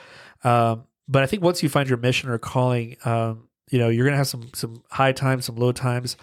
Um, 0.44 0.86
but 1.08 1.24
I 1.24 1.26
think 1.26 1.43
once 1.43 1.62
you 1.62 1.70
find 1.70 1.88
your 1.88 1.97
mission 1.97 2.30
or 2.30 2.38
calling, 2.38 2.97
um, 3.06 3.47
you 3.70 3.80
know, 3.80 3.89
you're 3.89 4.06
gonna 4.06 4.18
have 4.18 4.28
some 4.28 4.49
some 4.53 4.84
high 4.91 5.12
times, 5.12 5.45
some 5.45 5.56
low 5.56 5.72
times. 5.72 6.18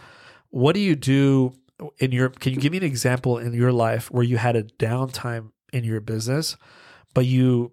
What 0.50 0.74
do 0.74 0.80
you 0.80 0.96
do 0.96 1.54
in 1.98 2.12
your? 2.12 2.30
Can 2.30 2.52
you 2.52 2.60
give 2.60 2.72
me 2.72 2.78
an 2.78 2.84
example 2.84 3.38
in 3.38 3.52
your 3.52 3.72
life 3.72 4.10
where 4.10 4.24
you 4.24 4.36
had 4.36 4.56
a 4.56 4.64
downtime 4.64 5.50
in 5.72 5.84
your 5.84 6.00
business, 6.00 6.56
but 7.14 7.26
you 7.26 7.72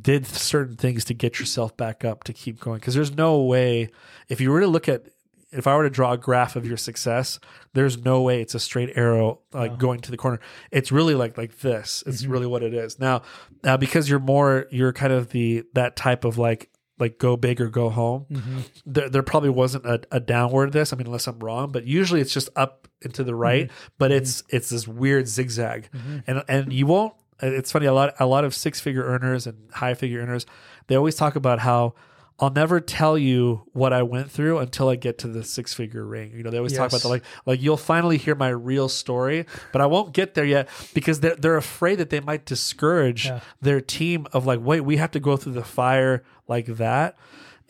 did 0.00 0.26
certain 0.26 0.76
things 0.76 1.04
to 1.06 1.14
get 1.14 1.40
yourself 1.40 1.76
back 1.76 2.04
up 2.04 2.24
to 2.24 2.32
keep 2.32 2.60
going? 2.60 2.78
Because 2.78 2.94
there's 2.94 3.16
no 3.16 3.42
way 3.42 3.90
if 4.28 4.40
you 4.40 4.50
were 4.50 4.60
to 4.60 4.68
look 4.68 4.88
at 4.88 5.06
if 5.52 5.66
I 5.66 5.76
were 5.76 5.82
to 5.84 5.90
draw 5.90 6.12
a 6.12 6.18
graph 6.18 6.54
of 6.56 6.64
your 6.66 6.76
success, 6.76 7.40
there's 7.74 7.98
no 8.04 8.22
way 8.22 8.40
it's 8.40 8.54
a 8.54 8.60
straight 8.60 8.90
arrow 8.96 9.40
like 9.52 9.72
No. 9.72 9.76
going 9.76 10.00
to 10.00 10.10
the 10.10 10.16
corner. 10.16 10.38
It's 10.70 10.92
really 10.92 11.14
like 11.14 11.36
like 11.36 11.58
this. 11.60 12.02
It's 12.06 12.22
Mhm. 12.24 12.30
really 12.30 12.46
what 12.46 12.62
it 12.62 12.72
is. 12.74 12.98
Now, 13.00 13.22
now 13.64 13.76
because 13.76 14.08
you're 14.08 14.20
more 14.20 14.66
you're 14.70 14.92
kind 14.92 15.12
of 15.12 15.30
the 15.30 15.64
that 15.74 15.96
type 15.96 16.24
of 16.24 16.38
like 16.38 16.70
like 16.98 17.18
go 17.18 17.34
big 17.36 17.60
or 17.62 17.68
go 17.70 17.88
home. 17.88 18.26
Mhm. 18.30 18.68
There, 18.84 19.08
there 19.08 19.22
probably 19.22 19.48
wasn't 19.48 19.86
a, 19.86 20.02
a 20.12 20.20
downward 20.20 20.72
this. 20.72 20.92
I 20.92 20.96
mean, 20.96 21.06
unless 21.06 21.26
I'm 21.26 21.38
wrong, 21.38 21.72
but 21.72 21.86
usually 21.86 22.20
it's 22.20 22.32
just 22.34 22.50
up 22.56 22.86
and 23.02 23.14
to 23.14 23.24
the 23.24 23.34
right. 23.34 23.70
But 23.98 24.12
it's 24.12 24.42
it's 24.50 24.68
this 24.68 24.86
weird 24.86 25.26
zigzag, 25.26 25.88
Mhm. 25.92 26.22
and 26.26 26.42
and 26.48 26.72
you 26.72 26.86
won't. 26.86 27.14
It's 27.42 27.72
funny 27.72 27.86
a 27.86 27.94
lot 27.94 28.14
a 28.20 28.26
lot 28.26 28.44
of 28.44 28.54
six 28.54 28.80
figure 28.80 29.02
earners 29.04 29.46
and 29.46 29.56
high 29.72 29.94
figure 29.94 30.20
earners. 30.20 30.44
They 30.88 30.94
always 30.94 31.14
talk 31.14 31.36
about 31.36 31.60
how 31.60 31.94
I'll 32.40 32.50
never 32.50 32.80
tell 32.80 33.18
you 33.18 33.62
what 33.74 33.92
I 33.92 34.02
went 34.02 34.30
through 34.30 34.58
until 34.58 34.88
I 34.88 34.96
get 34.96 35.18
to 35.18 35.28
the 35.28 35.44
six 35.44 35.74
figure 35.74 36.04
ring. 36.06 36.32
You 36.34 36.42
know, 36.42 36.50
they 36.50 36.56
always 36.56 36.72
talk 36.72 36.88
about 36.88 36.94
Yes. 36.94 37.02
the 37.02 37.08
like, 37.08 37.22
like 37.44 37.60
you'll 37.60 37.76
finally 37.76 38.16
hear 38.16 38.34
my 38.34 38.48
real 38.48 38.88
story, 38.88 39.44
but 39.72 39.82
I 39.82 39.86
won't 39.86 40.14
get 40.14 40.34
there 40.34 40.46
yet 40.46 40.68
because 40.94 41.20
they're, 41.20 41.36
they're 41.36 41.56
afraid 41.58 41.96
that 41.96 42.08
they 42.08 42.20
might 42.20 42.46
discourage 42.46 43.26
Yeah. 43.26 43.40
their 43.60 43.80
team 43.82 44.26
of 44.32 44.46
like, 44.46 44.60
wait, 44.62 44.80
we 44.80 44.96
have 44.96 45.10
to 45.10 45.20
go 45.20 45.36
through 45.36 45.52
the 45.52 45.64
fire 45.64 46.22
like 46.48 46.64
that. 46.66 47.16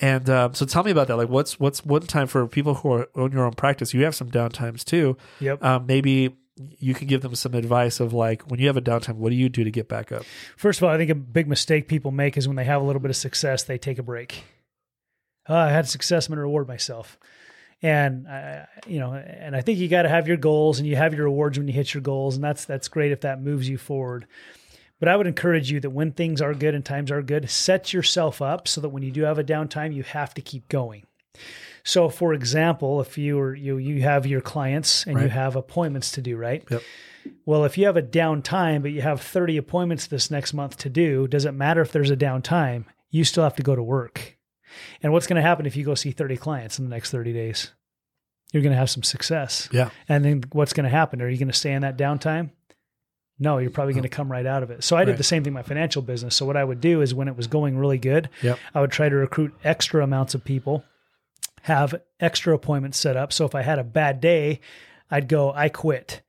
And 0.01 0.31
um, 0.31 0.55
so 0.55 0.65
tell 0.65 0.85
me 0.85 0.93
about 0.93 1.09
that. 1.09 1.17
Like, 1.17 1.29
what's 1.29 1.59
what's 1.61 1.85
one 1.85 2.03
time 2.03 2.27
for 2.27 2.47
people 2.47 2.75
who 2.75 2.93
are 2.93 3.09
own 3.17 3.33
your 3.33 3.45
own 3.45 3.53
practice? 3.53 3.93
You 3.93 4.05
have 4.05 4.15
some 4.15 4.31
downtimes 4.31 4.83
too. 4.85 5.17
Yep. 5.41 5.63
Um, 5.65 5.87
maybe 5.87 6.37
you 6.79 6.95
can 6.95 7.07
give 7.07 7.23
them 7.23 7.35
some 7.35 7.55
advice 7.55 8.01
of 8.01 8.13
like, 8.13 8.43
when 8.51 8.61
you 8.61 8.67
have 8.69 8.77
a 8.77 8.81
downtime, 8.83 9.17
what 9.17 9.31
do 9.31 9.37
you 9.37 9.49
do 9.49 9.65
to 9.65 9.71
get 9.71 9.89
back 9.89 10.13
up? 10.13 10.23
First 10.57 10.79
of 10.81 10.85
all, 10.85 10.91
I 10.91 10.97
think 10.97 11.11
a 11.11 11.15
big 11.15 11.49
mistake 11.49 11.89
people 11.89 12.13
make 12.13 12.37
is 12.37 12.47
when 12.47 12.57
they 12.57 12.65
have 12.65 12.81
a 12.81 12.85
little 12.85 13.01
bit 13.01 13.11
of 13.11 13.17
success, 13.17 13.63
they 13.65 13.77
take 13.79 13.99
a 13.99 14.03
break. 14.03 14.45
Oh, 15.51 15.57
I 15.57 15.71
had 15.71 15.89
success, 15.89 16.27
I'm 16.27 16.31
going 16.31 16.37
to 16.37 16.43
reward 16.43 16.69
myself. 16.69 17.19
And 17.83 18.29
I, 18.29 18.67
you 18.87 19.01
know, 19.01 19.15
and 19.15 19.57
I 19.57 19.63
think 19.63 19.79
you 19.79 19.89
got 19.89 20.03
to 20.03 20.09
have 20.09 20.29
your 20.29 20.37
goals 20.37 20.79
and 20.79 20.87
you 20.87 20.97
have 20.97 21.13
your 21.13 21.25
rewards 21.25 21.59
when 21.59 21.67
you 21.67 21.75
hit 21.75 21.93
your 21.93 22.03
goals, 22.03 22.37
and 22.37 22.45
that's 22.45 22.65
that's 22.65 22.89
great 22.89 23.11
if 23.11 23.23
that 23.23 23.43
moves 23.43 23.69
you 23.69 23.79
forward. 23.79 24.27
But 25.01 25.09
I 25.09 25.17
would 25.17 25.27
encourage 25.27 25.71
you 25.71 25.81
that 25.81 25.91
when 25.91 26.13
things 26.13 26.43
are 26.43 26.53
good 26.55 26.75
and 26.75 26.85
times 26.85 27.11
are 27.11 27.23
good, 27.23 27.49
set 27.49 27.93
yourself 27.93 28.43
up 28.43 28.69
so 28.69 28.83
that 28.83 28.91
when 28.91 29.03
you 29.03 29.11
do 29.11 29.23
have 29.23 29.39
a 29.39 29.45
downtime, 29.45 29.95
you 29.95 30.03
have 30.03 30.35
to 30.35 30.43
keep 30.43 30.69
going. 30.69 31.07
So, 31.83 32.11
for 32.11 32.35
example, 32.35 33.01
if 33.01 33.17
you 33.17 33.39
are 33.41 33.55
you 33.55 33.79
you 33.79 34.03
have 34.03 34.27
your 34.27 34.43
clients 34.43 35.07
and 35.07 35.21
you 35.21 35.29
have 35.29 35.57
appointments 35.57 36.13
to 36.13 36.23
do, 36.23 36.37
right? 36.37 36.63
Yep. 36.71 36.83
Well, 37.47 37.65
if 37.65 37.77
you 37.77 37.87
have 37.87 37.97
a 37.97 38.03
downtime, 38.03 38.83
but 38.83 38.93
you 38.93 39.03
have 39.03 39.21
30 39.21 39.57
appointments 39.57 40.07
this 40.07 40.31
next 40.31 40.53
month 40.53 40.77
to 40.79 40.89
do, 40.89 41.27
does 41.27 41.45
it 41.45 41.53
matter 41.53 41.81
if 41.81 41.93
there's 41.93 42.11
a 42.11 42.17
downtime? 42.17 42.85
You 43.11 43.25
still 43.25 43.43
have 43.43 43.57
to 43.57 43.63
go 43.63 43.75
to 43.75 43.83
work. 43.83 44.37
And 45.03 45.13
what's 45.13 45.27
going 45.27 45.37
to 45.37 45.43
happen 45.43 45.67
if 45.67 45.77
you 45.77 45.85
go 45.85 45.95
see 45.95 46.11
30 46.13 46.37
clients 46.37 46.79
in 46.79 46.85
the 46.85 46.91
next 46.91 47.11
30 47.11 47.33
days? 47.33 47.73
You're 48.53 48.63
going 48.63 48.73
to 48.73 48.79
have 48.79 48.91
some 48.91 49.03
success. 49.03 49.69
Yeah. 49.73 49.91
And 50.09 50.25
then 50.25 50.43
what's 50.53 50.73
going 50.73 50.85
to 50.85 50.91
happen? 50.91 51.23
Are 51.23 51.29
you 51.29 51.39
going 51.39 51.49
to 51.49 51.55
stay 51.55 51.73
in 51.73 51.83
that 51.83 51.97
downtime? 51.97 52.51
No, 53.39 53.57
you're 53.59 53.71
probably 53.71 53.95
going 53.95 54.03
to 54.03 54.09
come 54.11 54.31
right 54.31 54.45
out 54.45 54.63
of 54.63 54.71
it. 54.71 54.85
So 54.85 54.97
I 54.97 55.05
did 55.05 55.13
Right. 55.13 55.19
the 55.19 55.25
same 55.25 55.43
thing 55.45 55.53
in 55.53 55.55
my 55.55 55.63
financial 55.63 56.03
business. 56.03 56.35
So 56.37 56.45
what 56.45 56.57
I 56.59 56.65
would 56.65 56.81
do 56.81 57.01
is 57.01 57.15
when 57.15 57.27
it 57.29 57.37
was 57.37 57.47
going 57.47 57.79
really 57.79 57.97
good, 57.99 58.29
Yep. 58.43 58.59
I 58.75 58.81
would 58.81 58.91
try 58.91 59.09
to 59.09 59.15
recruit 59.17 59.55
extra 59.65 60.05
amounts 60.05 60.35
of 60.35 60.45
people, 60.45 60.85
have 61.63 61.95
extra 62.19 62.55
appointments 62.55 62.99
set 62.99 63.17
up. 63.17 63.33
So 63.33 63.47
if 63.47 63.55
I 63.55 63.63
had 63.63 63.79
a 63.79 63.85
bad 63.85 64.21
day, 64.21 64.61
I'd 65.11 65.29
go, 65.29 65.53
I 65.53 65.69
quit. 65.71 66.21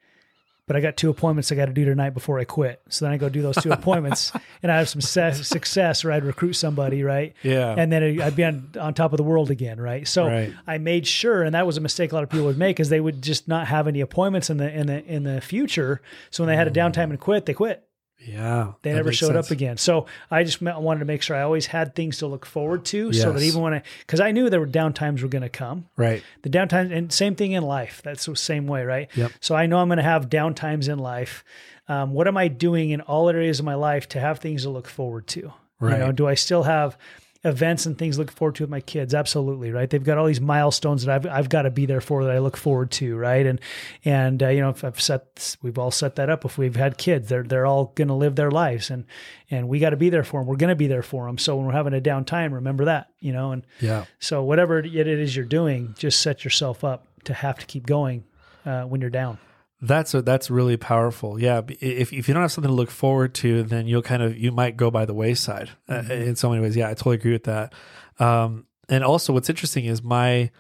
But 0.72 0.77
I 0.77 0.80
got 0.80 0.95
two 0.95 1.10
appointments 1.10 1.52
I 1.52 1.56
got 1.56 1.65
to 1.65 1.73
do 1.73 1.84
tonight 1.84 2.11
before 2.11 2.39
I 2.39 2.45
quit. 2.45 2.81
So 2.88 3.03
then 3.03 3.14
I 3.14 3.18
go 3.18 3.27
do 3.27 3.41
those 3.41 3.57
two 3.57 3.72
appointments 3.73 4.31
and 4.64 4.72
I 4.72 4.77
have 4.77 4.88
some 4.88 5.02
se- 5.02 5.43
success 5.43 6.06
or 6.06 6.14
I'd 6.14 6.23
recruit 6.23 6.53
somebody, 6.53 7.03
right? 7.03 7.34
Yeah. 7.43 7.76
And 7.77 7.91
then 7.91 8.22
I'd 8.22 8.38
be 8.38 8.45
on, 8.45 8.69
on 8.80 8.93
top 8.93 9.11
of 9.11 9.18
the 9.18 9.23
world 9.23 9.52
again, 9.52 9.81
right? 9.81 10.07
So 10.07 10.27
Right. 10.27 10.53
I 10.65 10.77
made 10.77 11.06
sure, 11.06 11.43
and 11.43 11.56
that 11.56 11.68
was 11.68 11.76
a 11.76 11.81
mistake 11.81 12.14
a 12.14 12.15
lot 12.15 12.23
of 12.23 12.30
people 12.30 12.45
would 12.45 12.57
make, 12.57 12.80
is 12.80 12.88
they 12.88 13.02
would 13.02 13.22
just 13.22 13.49
not 13.49 13.68
have 13.68 13.85
any 13.85 13.99
appointments 13.99 14.49
in 14.49 14.56
the 14.56 14.73
in 14.73 14.88
the 14.88 15.03
in 15.03 15.23
the 15.23 15.41
future. 15.41 16.02
So 16.30 16.41
when 16.41 16.48
they 16.48 16.56
had 16.56 16.69
a 16.69 16.72
mm. 16.72 16.76
downtime 16.76 17.10
and 17.10 17.19
quit, 17.19 17.48
they 17.48 17.53
quit. 17.53 17.85
Yeah. 18.26 18.73
They 18.81 18.93
never 18.93 19.11
showed 19.11 19.34
sense. 19.34 19.48
up 19.48 19.52
again. 19.52 19.77
So 19.77 20.06
I 20.30 20.43
just 20.43 20.61
wanted 20.61 20.99
to 20.99 21.06
make 21.06 21.22
sure 21.22 21.35
I 21.35 21.41
always 21.41 21.65
had 21.65 21.95
things 21.95 22.19
to 22.19 22.27
look 22.27 22.45
forward 22.45 22.85
to, 22.85 23.11
so 23.14 23.31
that 23.31 23.41
even 23.41 23.61
when 23.61 23.73
I, 23.73 23.84
because 23.99 24.19
I 24.19 24.31
knew 24.31 24.49
there 24.49 24.60
were 24.60 24.68
downtimes 24.68 25.22
were 25.22 25.27
going 25.27 25.41
to 25.41 25.49
come. 25.49 25.88
Right. 25.98 26.23
The 26.43 26.49
downtime, 26.49 26.95
and 26.95 27.11
same 27.11 27.35
thing 27.35 27.53
in 27.53 27.64
life. 27.64 28.02
That's 28.03 28.26
the 28.26 28.35
same 28.35 28.68
way, 28.68 28.84
right? 28.84 29.10
Yep. 29.15 29.31
So 29.39 29.56
I 29.56 29.65
know 29.65 29.80
I'm 29.80 29.88
going 29.88 29.98
to 29.98 30.03
have 30.03 30.30
downtimes 30.30 30.88
in 30.88 30.99
life. 30.99 31.43
Um, 31.88 32.14
what 32.14 32.27
am 32.27 32.38
I 32.38 32.48
doing 32.48 32.91
in 32.91 33.02
all 33.02 33.30
areas 33.30 33.60
of 33.60 33.65
my 33.65 33.76
life 33.76 34.07
to 34.10 34.19
have 34.19 34.39
things 34.39 34.64
to 34.64 34.69
look 34.69 34.88
forward 34.88 35.27
to? 35.27 35.52
Right. 35.80 35.93
You 35.93 36.06
know, 36.06 36.11
do 36.11 36.27
I 36.27 36.35
still 36.35 36.64
have 36.64 36.98
events 37.43 37.85
and 37.85 37.97
things 37.97 38.15
to 38.15 38.22
look 38.22 38.31
forward 38.31 38.55
to 38.55 38.63
with 38.63 38.69
my 38.69 38.81
kids? 38.81 39.13
Absolutely, 39.13 39.72
right? 39.72 39.89
They've 39.89 40.03
got 40.03 40.18
all 40.18 40.26
these 40.27 40.41
milestones 40.41 41.05
that 41.05 41.13
I've 41.13 41.26
I've 41.26 41.49
got 41.49 41.63
to 41.63 41.72
be 41.72 41.85
there 41.85 42.01
for 42.01 42.23
that 42.23 42.31
I 42.35 42.39
look 42.39 42.57
forward 42.57 42.91
to, 42.91 43.18
right? 43.18 43.45
And 43.45 43.59
and 44.05 44.41
uh, 44.43 44.49
you 44.49 44.61
know, 44.61 44.69
if 44.69 44.84
I've 44.84 45.01
set 45.01 45.55
we've 45.61 45.77
all 45.77 45.91
set 45.91 46.15
that 46.18 46.30
up. 46.30 46.45
If 46.45 46.57
we've 46.57 46.76
had 46.76 46.97
kids, 46.97 47.30
they're 47.30 47.43
they're 47.43 47.65
all 47.65 47.85
going 47.95 48.07
to 48.09 48.13
live 48.13 48.35
their 48.35 48.51
lives, 48.51 48.89
and 48.89 49.05
and 49.49 49.68
we 49.68 49.80
got 49.80 49.89
to 49.91 49.97
be 49.97 50.09
there 50.09 50.23
for 50.23 50.39
them. 50.39 50.47
We're 50.47 50.55
going 50.55 50.69
to 50.69 50.76
be 50.76 50.88
there 50.88 51.03
for 51.03 51.26
them. 51.27 51.38
So 51.38 51.55
when 51.57 51.65
we're 51.65 51.73
having 51.73 51.93
a 51.93 52.01
down 52.01 52.26
time, 52.26 52.53
remember 52.53 52.85
that, 52.85 53.09
you 53.19 53.34
know, 53.34 53.51
and 53.51 53.65
Yeah. 53.80 54.05
so 54.19 54.43
whatever 54.43 54.80
it 54.80 54.95
is 54.95 55.35
you're 55.35 55.45
doing, 55.45 55.95
just 55.97 56.22
set 56.22 56.43
yourself 56.43 56.84
up 56.84 57.07
to 57.26 57.34
have 57.34 57.59
to 57.59 57.65
keep 57.65 57.85
going 57.85 58.23
uh, 58.65 58.84
when 58.84 59.01
you're 59.01 59.09
down. 59.09 59.38
That's 59.81 60.13
a, 60.13 60.21
that's 60.21 60.51
really 60.51 60.77
powerful. 60.77 61.39
Yeah, 61.39 61.61
if 61.79 62.13
if 62.13 62.27
you 62.27 62.33
don't 62.33 62.43
have 62.43 62.51
something 62.51 62.69
to 62.69 62.75
look 62.75 62.91
forward 62.91 63.33
to, 63.35 63.63
then 63.63 63.87
you'll 63.87 64.03
kind 64.03 64.21
of 64.21 64.37
you 64.37 64.51
might 64.51 64.77
go 64.77 64.91
by 64.91 65.05
the 65.05 65.13
wayside 65.13 65.71
uh, 65.89 66.03
in 66.09 66.35
so 66.35 66.49
many 66.49 66.61
ways. 66.61 66.75
Yeah, 66.75 66.87
I 66.87 66.93
totally 66.93 67.15
agree 67.15 67.31
with 67.31 67.45
that. 67.45 67.73
Um, 68.19 68.67
and 68.89 69.03
also, 69.03 69.33
what's 69.33 69.49
interesting 69.49 69.85
is 69.85 70.03
my 70.03 70.51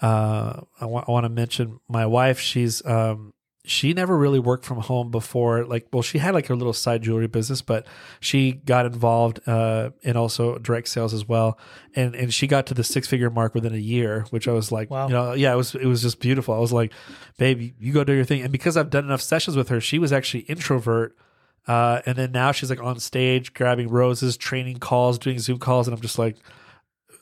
uh, 0.00 0.60
I 0.80 0.84
want 0.86 1.24
to 1.24 1.28
mention 1.28 1.80
my 1.88 2.06
wife. 2.06 2.38
She's 2.38 2.84
um, 2.86 3.34
she 3.68 3.92
never 3.92 4.16
really 4.16 4.38
worked 4.38 4.64
from 4.64 4.78
home 4.80 5.10
before. 5.10 5.64
Like, 5.64 5.86
well, 5.92 6.02
she 6.02 6.18
had 6.18 6.34
like 6.34 6.46
her 6.46 6.56
little 6.56 6.72
side 6.72 7.02
jewelry 7.02 7.26
business, 7.26 7.62
but 7.62 7.86
she 8.20 8.52
got 8.52 8.86
involved 8.86 9.40
uh, 9.46 9.90
in 10.02 10.16
also 10.16 10.58
direct 10.58 10.88
sales 10.88 11.12
as 11.14 11.26
well. 11.28 11.58
And 11.94 12.14
and 12.14 12.32
she 12.32 12.46
got 12.46 12.66
to 12.66 12.74
the 12.74 12.84
six 12.84 13.06
figure 13.08 13.30
mark 13.30 13.54
within 13.54 13.74
a 13.74 13.78
year, 13.78 14.24
which 14.30 14.48
I 14.48 14.52
was 14.52 14.72
like, 14.72 14.90
Wow. 14.90 15.06
you 15.08 15.12
know, 15.12 15.32
yeah, 15.34 15.52
it 15.52 15.56
was 15.56 15.74
it 15.74 15.86
was 15.86 16.02
just 16.02 16.20
beautiful. 16.20 16.54
I 16.54 16.58
was 16.58 16.72
like, 16.72 16.92
babe, 17.36 17.72
you- 17.78 17.92
go 17.92 18.04
do 18.04 18.12
your 18.12 18.24
thing. 18.24 18.42
And 18.42 18.52
because 18.52 18.76
I've 18.76 18.90
done 18.90 19.04
enough 19.04 19.20
sessions 19.22 19.56
with 19.56 19.68
her, 19.68 19.80
she 19.80 19.98
was 19.98 20.12
actually 20.12 20.40
introvert. 20.44 21.16
Uh, 21.66 22.00
and 22.06 22.16
then 22.16 22.32
now 22.32 22.50
she's 22.50 22.70
like 22.70 22.82
on 22.82 22.98
stage 22.98 23.52
grabbing 23.52 23.88
roses, 23.88 24.36
training 24.38 24.78
calls, 24.78 25.18
doing 25.18 25.38
Zoom 25.38 25.58
calls, 25.58 25.86
and 25.86 25.94
I'm 25.94 26.00
just 26.00 26.18
like, 26.18 26.36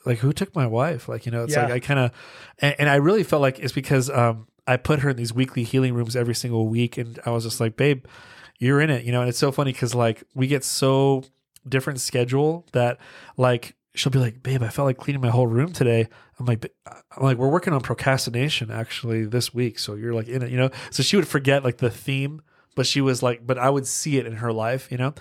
like 0.05 0.19
who 0.19 0.31
took 0.31 0.55
my 0.55 0.65
wife? 0.67 1.09
Like 1.09 1.25
you 1.25 1.31
know, 1.33 1.43
it's 1.43 1.53
Yeah. 1.53 1.63
like 1.63 1.71
I 1.73 1.79
kind 1.79 1.99
of, 1.99 2.11
and, 2.59 2.75
and 2.79 2.89
I 2.89 2.95
really 2.95 3.23
felt 3.23 3.41
like 3.41 3.59
it's 3.59 3.73
because 3.73 4.09
um 4.09 4.47
I 4.67 4.77
put 4.77 4.99
her 4.99 5.09
in 5.09 5.15
these 5.15 5.33
weekly 5.33 5.63
healing 5.63 5.93
rooms 5.93 6.15
every 6.15 6.35
single 6.35 6.67
week, 6.67 6.97
and 6.97 7.19
I 7.25 7.31
was 7.31 7.45
just 7.45 7.59
like, 7.59 7.77
babe, 7.77 8.05
you're 8.59 8.81
in 8.81 8.89
it, 8.89 9.05
you 9.05 9.11
know. 9.11 9.21
And 9.21 9.29
it's 9.29 9.37
so 9.37 9.51
funny 9.51 9.71
because 9.71 9.95
like 9.95 10.23
we 10.35 10.47
get 10.47 10.63
so 10.63 11.23
different 11.67 11.99
schedule 11.99 12.65
that 12.73 12.97
like 13.37 13.75
she'll 13.95 14.11
be 14.11 14.19
like, 14.19 14.43
babe, 14.43 14.61
I 14.61 14.69
felt 14.69 14.85
like 14.85 14.97
cleaning 14.97 15.21
my 15.21 15.29
whole 15.29 15.47
room 15.47 15.73
today. 15.73 16.07
I'm 16.39 16.45
like, 16.45 16.71
I'm 16.85 17.23
like, 17.23 17.37
we're 17.37 17.49
working 17.49 17.73
on 17.73 17.81
procrastination 17.81 18.69
actually 18.69 19.25
this 19.25 19.53
week, 19.53 19.79
so 19.79 19.95
you're 19.95 20.13
like 20.13 20.27
in 20.27 20.41
it, 20.43 20.51
you 20.51 20.57
know. 20.57 20.69
So 20.91 21.01
she 21.01 21.15
would 21.15 21.27
forget 21.27 21.63
like 21.63 21.77
the 21.77 21.89
theme. 21.89 22.41
But 22.75 22.85
she 22.85 23.01
was 23.01 23.23
like, 23.23 23.43
but 23.43 23.57
I 23.57 23.71
would 23.71 23.87
see 23.87 24.19
it 24.19 24.27
in 24.27 24.33
her 24.33 24.53
life, 24.53 24.91
you 24.91 24.99
know. 24.99 25.15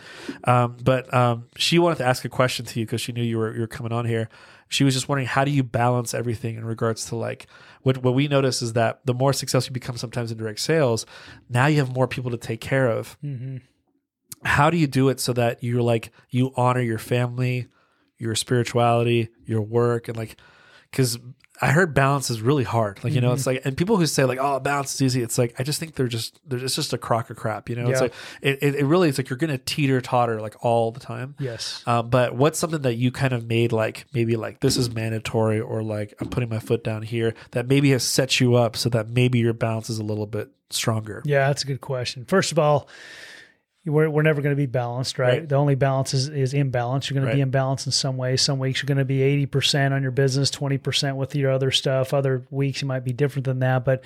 Um, 0.45 0.77
but 0.85 1.13
um, 1.15 1.47
she 1.57 1.79
wanted 1.79 1.97
to 1.97 2.05
ask 2.05 2.23
a 2.27 2.29
question 2.29 2.67
to 2.67 2.79
you 2.79 2.85
because 2.85 3.01
she 3.01 3.13
knew 3.13 3.23
you 3.23 3.39
were 3.39 3.55
you 3.55 3.61
were 3.61 3.67
coming 3.67 3.93
on 3.93 4.05
here. 4.05 4.29
She 4.69 4.85
was 4.85 4.95
just 4.95 5.09
wondering 5.09 5.29
how 5.29 5.45
do 5.45 5.51
you 5.51 5.63
balance 5.63 6.13
everything 6.15 6.57
in 6.57 6.65
regards 6.65 7.07
to 7.07 7.17
like 7.17 7.47
what 7.83 7.99
what 7.99 8.15
we 8.15 8.29
notice 8.29 8.63
is 8.63 8.73
that 8.73 9.05
the 9.05 9.15
more 9.15 9.33
successful 9.33 9.71
you 9.71 9.75
become 9.75 9.97
sometimes 9.97 10.33
in 10.33 10.39
direct 10.39 10.61
sales, 10.61 11.07
now 11.49 11.67
you 11.67 11.79
have 11.79 11.95
more 11.95 12.09
people 12.09 12.31
to 12.31 12.37
take 12.37 12.61
care 12.61 12.89
of. 12.89 13.17
Mm-hmm. 13.25 13.59
How 14.45 14.71
do 14.71 14.77
you 14.77 14.87
do 14.87 15.09
it 15.09 15.21
so 15.21 15.33
that 15.35 15.63
you're 15.63 15.83
like 15.83 16.11
you 16.31 16.53
honor 16.57 16.81
your 16.81 16.99
family, 16.99 17.69
your 18.19 18.35
spirituality, 18.35 19.29
your 19.45 19.63
work, 19.63 20.09
and 20.09 20.17
like 20.17 20.37
because 20.91 21.19
I 21.61 21.69
heard 21.71 21.95
balance 21.95 22.31
is 22.31 22.41
really 22.41 22.65
hard. 22.65 23.03
Like 23.03 23.13
you 23.13 23.21
know, 23.21 23.33
it's 23.33 23.47
like 23.47 23.63
and 23.65 23.77
people 23.77 23.97
who 23.97 24.07
say 24.07 24.25
like 24.25 24.39
oh 24.41 24.61
balance 24.61 24.95
is 24.95 25.03
easy. 25.03 25.23
It's 25.23 25.39
like 25.39 25.55
I 25.59 25.63
just 25.63 25.81
think 25.81 25.95
they're 25.95 26.09
just 26.09 26.39
they're 26.49 26.63
it's 26.63 26.75
just 26.75 26.93
a 26.93 26.99
crock 26.99 27.31
of 27.31 27.37
crap. 27.37 27.69
You 27.69 27.77
know, 27.77 27.89
it's 27.89 28.01
like 28.01 28.15
it, 28.43 28.59
it, 28.63 28.75
it 28.77 28.85
really 28.85 29.09
it's 29.09 29.19
like 29.19 29.31
you're 29.31 29.39
gonna 29.39 29.59
teeter 29.59 30.01
totter 30.01 30.41
like 30.41 30.65
all 30.65 30.93
the 30.93 31.01
time. 31.01 31.35
Yes. 31.39 31.83
Uh, 31.87 32.03
but 32.03 32.35
what's 32.35 32.59
something 32.59 32.83
that 32.83 32.95
you 32.95 33.11
kind 33.11 33.33
of 33.33 33.47
made 33.47 33.73
like 33.73 34.07
maybe 34.13 34.37
like 34.37 34.61
this 34.61 34.77
is 34.77 34.91
mandatory 34.91 35.61
or 35.61 35.83
like 35.83 36.15
I'm 36.21 36.29
putting 36.29 36.49
my 36.49 36.59
foot 36.59 36.85
down 36.85 37.03
here 37.03 37.35
that 37.53 37.67
maybe 37.67 37.91
has 37.91 38.03
set 38.05 38.41
you 38.41 38.57
up 38.57 38.77
so 38.77 38.89
that 38.91 39.09
maybe 39.09 39.39
your 39.39 39.55
balance 39.55 39.89
is 39.89 39.99
a 39.99 40.05
little 40.05 40.27
bit 40.27 40.51
stronger. 40.71 41.23
Yeah, 41.25 41.47
that's 41.49 41.63
a 41.63 41.67
good 41.67 41.81
question. 41.81 42.25
First 42.25 42.53
of 42.53 42.59
all, 42.59 42.89
we're, 43.87 44.11
we're 44.11 44.23
never 44.23 44.43
going 44.43 44.55
to 44.55 44.61
be 44.61 44.67
balanced, 44.67 45.19
right? 45.19 45.39
Right. 45.41 45.49
The 45.49 45.55
only 45.55 45.75
balance 45.77 46.13
is, 46.13 46.29
is 46.29 46.53
imbalance. 46.55 47.09
You're 47.09 47.21
going 47.21 47.29
to 47.31 47.35
be 47.37 47.43
Right. 47.43 47.51
imbalanced 47.51 47.87
in 47.87 47.93
some 47.93 48.17
ways. 48.17 48.43
Some 48.43 48.59
weeks 48.59 48.83
you're 48.83 48.89
going 48.89 48.99
to 48.99 49.05
be 49.05 49.47
80% 49.47 49.93
on 49.93 50.03
your 50.03 50.11
business, 50.11 50.51
20% 50.51 51.17
with 51.17 51.35
your 51.35 51.53
other 51.53 51.71
stuff. 51.71 52.13
Other 52.13 52.45
weeks 52.51 52.83
you 52.83 52.89
might 52.89 53.05
be 53.05 53.13
different 53.13 53.45
than 53.45 53.61
that. 53.61 53.85
But 53.85 54.03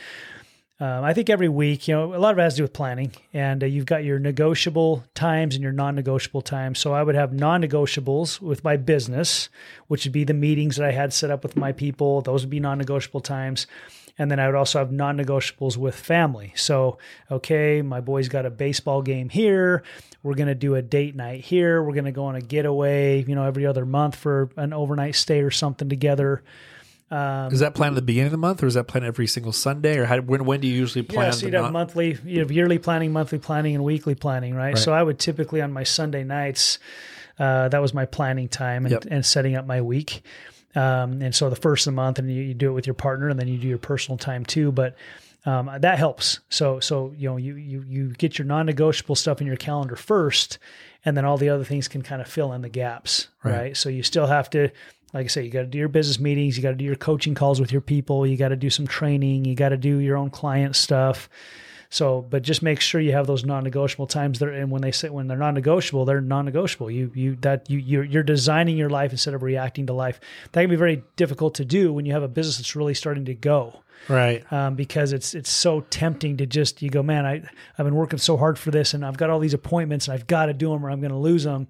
um, 0.83 1.05
I 1.05 1.13
think 1.13 1.29
every 1.29 1.49
week, 1.49 1.89
you 1.89 1.95
know, 1.95 2.15
a 2.15 2.17
lot 2.17 2.33
of 2.33 2.39
it 2.39 2.43
has 2.43 2.55
to 2.55 2.59
do 2.59 2.63
with 2.65 2.73
planning. 2.73 3.13
And 3.35 3.63
uh, 3.63 3.67
you've 3.67 3.85
got 3.85 4.03
your 4.03 4.19
negotiable 4.19 5.05
times 5.15 5.55
and 5.55 5.63
your 5.63 5.73
non 5.73 5.95
negotiable 5.95 6.41
times. 6.41 6.79
So 6.79 6.93
I 6.95 7.03
would 7.03 7.15
have 7.15 7.33
non 7.35 7.63
negotiables 7.63 8.41
with 8.41 8.65
my 8.65 8.79
business, 8.79 9.51
which 9.89 10.05
would 10.07 10.13
be 10.13 10.25
the 10.25 10.33
meetings 10.35 10.77
that 10.77 10.87
I 10.89 10.93
had 10.93 11.13
set 11.13 11.31
up 11.31 11.43
with 11.43 11.55
my 11.57 11.73
people. 11.73 12.23
Those 12.23 12.43
would 12.45 12.51
be 12.51 12.61
non 12.61 12.79
negotiable 12.79 13.21
times. 13.21 13.67
And 14.21 14.31
then 14.31 14.39
I 14.39 14.45
would 14.45 14.55
also 14.55 14.81
have 14.81 14.93
non 14.93 15.17
negotiables 15.17 15.79
with 15.79 15.95
family. 15.95 16.53
So, 16.55 16.99
okay, 17.31 17.81
my 17.81 18.03
boy's 18.03 18.29
got 18.29 18.45
a 18.45 18.51
baseball 18.51 19.01
game 19.01 19.31
here. 19.31 19.83
We're 20.23 20.35
going 20.35 20.49
to 20.49 20.55
do 20.55 20.75
a 20.75 20.83
date 20.83 21.17
night 21.17 21.41
here. 21.41 21.83
We're 21.83 21.95
going 21.95 22.05
to 22.05 22.13
go 22.13 22.27
on 22.27 22.35
a 22.37 22.43
getaway, 22.43 23.25
you 23.25 23.35
know, 23.35 23.45
every 23.45 23.65
other 23.65 23.87
month 23.87 24.17
for 24.17 24.51
an 24.59 24.75
overnight 24.75 25.15
stay 25.15 25.41
or 25.41 25.51
something 25.51 25.89
together. 25.89 26.43
Is 27.11 27.61
that 27.61 27.75
planned 27.75 27.95
at 27.95 27.97
the 27.97 28.03
beginning 28.03 28.27
of 28.27 28.33
the 28.33 28.37
month 28.37 28.63
or 28.63 28.67
is 28.67 28.75
that 28.75 28.85
planned 28.89 29.07
every 29.07 29.27
single 29.27 29.53
Sunday 29.53 29.97
or 29.97 30.05
how, 30.05 30.21
when, 30.21 30.45
when 30.45 30.61
do 30.61 30.69
you 30.69 30.75
usually 30.75 31.03
plan? 31.03 31.29
Yeah, 31.29 31.31
so 31.31 31.47
you'd 31.47 31.55
have 31.55 31.73
monthly, 31.73 32.19
you 32.27 32.41
have 32.41 32.53
yearly 32.53 32.79
planning, 32.79 33.15
monthly 33.15 33.39
planning, 33.39 33.75
and 33.75 33.83
weekly 33.83 34.15
planning, 34.15 34.55
right? 34.55 34.75
Right. 34.75 34.79
So 34.79 34.93
I 34.93 35.03
would 35.03 35.19
typically 35.19 35.63
on 35.63 35.73
my 35.73 35.85
Sunday 35.85 36.25
nights, 36.25 36.79
uh, 37.39 37.69
that 37.71 37.81
was 37.81 37.95
my 37.95 38.05
planning 38.05 38.49
time 38.49 38.85
and, 38.85 38.93
Yep. 38.93 39.07
and 39.11 39.25
setting 39.25 39.57
up 39.57 39.65
my 39.67 39.81
week. 39.81 40.23
Um, 40.75 41.21
and 41.23 41.35
so 41.35 41.51
the 41.51 41.57
first 41.57 41.87
of 41.87 41.93
the 41.93 41.97
month, 41.97 42.19
and 42.19 42.31
you, 42.31 42.43
you 42.43 42.55
do 42.55 42.71
it 42.71 42.75
with 42.75 42.87
your 42.87 42.95
partner, 42.95 43.29
and 43.29 43.39
then 43.39 43.49
you 43.49 43.59
do 43.59 43.69
your 43.69 43.79
personal 43.79 44.19
time 44.19 44.45
too. 44.45 44.71
But 44.73 44.97
um, 45.47 45.71
that 45.81 45.99
helps. 45.99 46.41
So 46.49 46.81
so 46.81 47.13
you 47.17 47.29
know 47.29 47.37
you 47.37 47.57
you 47.57 47.85
you 47.89 48.09
get 48.11 48.39
your 48.39 48.47
non-negotiable 48.47 49.17
stuff 49.17 49.41
in 49.41 49.47
your 49.47 49.57
calendar 49.57 49.97
first, 49.97 50.59
and 51.05 51.17
then 51.17 51.25
all 51.25 51.39
the 51.39 51.49
other 51.49 51.65
things 51.65 51.89
can 51.89 52.03
kind 52.03 52.21
of 52.23 52.29
fill 52.29 52.53
in 52.53 52.63
the 52.63 52.69
gaps, 52.69 53.29
Right. 53.43 53.57
right? 53.57 53.77
So 53.77 53.89
you 53.89 54.03
still 54.03 54.27
have 54.27 54.51
to. 54.51 54.71
Like 55.13 55.25
I 55.25 55.29
say, 55.29 55.43
you 55.43 55.51
got 55.51 55.63
to 55.63 55.67
do 55.67 55.77
your 55.79 55.89
business 55.89 56.21
meetings. 56.21 56.57
You 56.57 56.63
got 56.63 56.69
to 56.71 56.77
do 56.77 56.85
your 56.85 56.95
coaching 56.95 57.35
calls 57.35 57.59
with 57.61 57.73
your 57.73 57.81
people. 57.81 58.25
You 58.25 58.37
got 58.37 58.51
to 58.51 58.57
do 58.57 58.71
some 58.71 58.87
training. 58.87 59.45
You 59.45 59.57
got 59.57 59.71
to 59.71 59.77
do 59.77 59.99
your 59.99 60.17
own 60.17 60.31
client 60.31 60.77
stuff. 60.77 61.29
So, 61.93 62.23
but 62.23 62.43
just 62.43 62.63
make 62.63 62.81
sure 62.81 63.01
you 63.01 63.13
have 63.13 63.27
those 63.27 63.45
non-negotiable 63.45 64.07
times 64.07 64.39
there. 64.39 64.51
And 64.51 64.71
when 64.71 64.81
they 64.81 64.93
say 64.93 65.11
when 65.11 65.27
they're 65.27 65.37
non-negotiable, 65.37 66.05
they're 66.05 66.21
non-negotiable. 66.21 66.91
You 66.91 67.11
you 67.15 67.37
that 67.41 67.69
you 67.69 67.79
you're, 67.79 68.05
you're 68.05 68.23
designing 68.23 68.77
your 68.77 68.91
life 68.91 69.11
instead 69.11 69.35
of 69.35 69.43
reacting 69.43 69.87
to 69.87 69.93
life. 69.93 70.21
That 70.53 70.61
can 70.63 70.71
be 70.71 70.77
very 70.77 71.03
difficult 71.17 71.57
to 71.57 71.65
do 71.65 71.93
when 71.93 72.07
you 72.07 72.13
have 72.13 72.23
a 72.23 72.29
business 72.29 72.59
that's 72.59 72.77
really 72.77 72.95
starting 72.95 73.25
to 73.25 73.35
go 73.35 73.83
Right. 74.09 74.51
um, 74.53 74.77
because 74.77 75.13
it's 75.13 75.35
it's 75.35 75.51
so 75.51 75.83
tempting 75.91 76.39
to 76.39 76.47
just 76.47 76.81
you 76.81 76.91
go, 76.91 77.03
man, 77.03 77.27
I 77.27 77.43
I've 77.77 77.85
been 77.85 77.97
working 77.97 78.19
so 78.19 78.37
hard 78.37 78.59
for 78.59 78.71
this, 78.71 78.95
and 78.95 79.05
I've 79.05 79.19
got 79.19 79.29
all 79.31 79.41
these 79.41 79.55
appointments, 79.55 80.07
and 80.09 80.15
I've 80.15 80.27
got 80.27 80.47
to 80.47 80.55
do 80.55 80.71
them, 80.71 80.87
or 80.87 80.91
I'm 80.91 81.01
going 81.01 81.11
to 81.13 81.19
lose 81.19 81.45
them. 81.45 81.69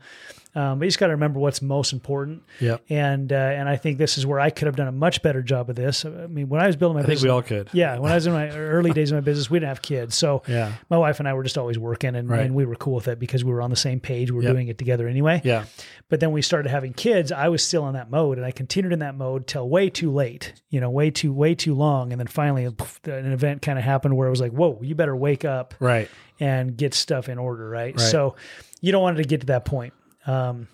Um, 0.54 0.78
but 0.80 0.84
you 0.84 0.88
just 0.88 0.98
got 0.98 1.06
to 1.06 1.12
remember 1.12 1.38
what's 1.38 1.62
most 1.62 1.92
important. 1.92 2.42
Yeah. 2.58 2.78
And 2.88 3.32
uh, 3.32 3.36
and 3.36 3.68
I 3.68 3.76
think 3.76 3.98
this 3.98 4.18
is 4.18 4.26
where 4.26 4.40
I 4.40 4.50
could 4.50 4.66
have 4.66 4.74
done 4.76 4.88
a 4.88 4.92
much 4.92 5.22
better 5.22 5.42
job 5.42 5.70
of 5.70 5.76
this. 5.76 6.04
I 6.04 6.26
mean, 6.26 6.48
when 6.48 6.60
I 6.60 6.66
was 6.66 6.74
building 6.76 6.94
my 6.96 7.00
I 7.00 7.02
think 7.04 7.10
business, 7.18 7.24
we 7.24 7.30
all 7.30 7.42
could. 7.42 7.68
yeah, 7.72 7.98
when 7.98 8.10
I 8.10 8.16
was 8.16 8.26
in 8.26 8.32
my 8.32 8.48
early 8.50 8.92
days 8.92 9.12
of 9.12 9.16
my 9.16 9.20
business, 9.20 9.48
we 9.48 9.58
didn't 9.60 9.68
have 9.68 9.82
kids, 9.82 10.16
so 10.16 10.42
Yeah. 10.48 10.72
my 10.90 10.98
wife 10.98 11.20
and 11.20 11.28
I 11.28 11.34
were 11.34 11.44
just 11.44 11.56
always 11.56 11.78
working, 11.78 12.16
and, 12.16 12.28
Right. 12.28 12.40
and 12.40 12.54
we 12.54 12.64
were 12.64 12.74
cool 12.74 12.94
with 12.96 13.06
it 13.06 13.18
because 13.20 13.44
we 13.44 13.52
were 13.52 13.62
on 13.62 13.70
the 13.70 13.76
same 13.76 14.00
page. 14.00 14.30
We 14.32 14.38
were 14.38 14.42
Yep. 14.42 14.52
doing 14.52 14.68
it 14.68 14.78
together 14.78 15.06
anyway. 15.06 15.40
Yeah. 15.44 15.64
But 16.08 16.18
then 16.20 16.32
we 16.32 16.42
started 16.42 16.68
having 16.70 16.92
kids. 16.94 17.30
I 17.30 17.48
was 17.48 17.62
still 17.62 17.86
in 17.86 17.94
that 17.94 18.10
mode, 18.10 18.36
and 18.36 18.44
I 18.44 18.50
continued 18.50 18.92
in 18.92 18.98
that 18.98 19.14
mode 19.16 19.46
till 19.46 19.68
way 19.68 19.88
too 19.88 20.10
late. 20.10 20.52
You 20.70 20.80
know, 20.80 20.90
way 20.90 21.10
too 21.10 21.32
way 21.32 21.54
too 21.54 21.74
long. 21.74 22.10
And 22.12 22.20
then 22.20 22.26
finally, 22.26 22.68
poof, 22.70 22.98
an 23.04 23.30
event 23.32 23.62
kind 23.62 23.78
of 23.78 23.84
happened 23.84 24.16
where 24.16 24.26
it 24.26 24.30
was 24.30 24.40
like, 24.40 24.52
"Whoa, 24.52 24.78
you 24.82 24.94
better 24.96 25.14
wake 25.14 25.44
up 25.44 25.74
Right. 25.78 26.08
and 26.40 26.76
get 26.76 26.94
stuff 26.94 27.28
in 27.28 27.38
order." 27.38 27.68
Right. 27.68 27.94
Right. 27.96 28.00
So 28.00 28.34
you 28.80 28.90
don't 28.90 29.02
want 29.02 29.18
it 29.18 29.22
to 29.22 29.28
get 29.28 29.40
to 29.42 29.46
that 29.48 29.64
point. 29.64 29.92
Um, 30.30 30.68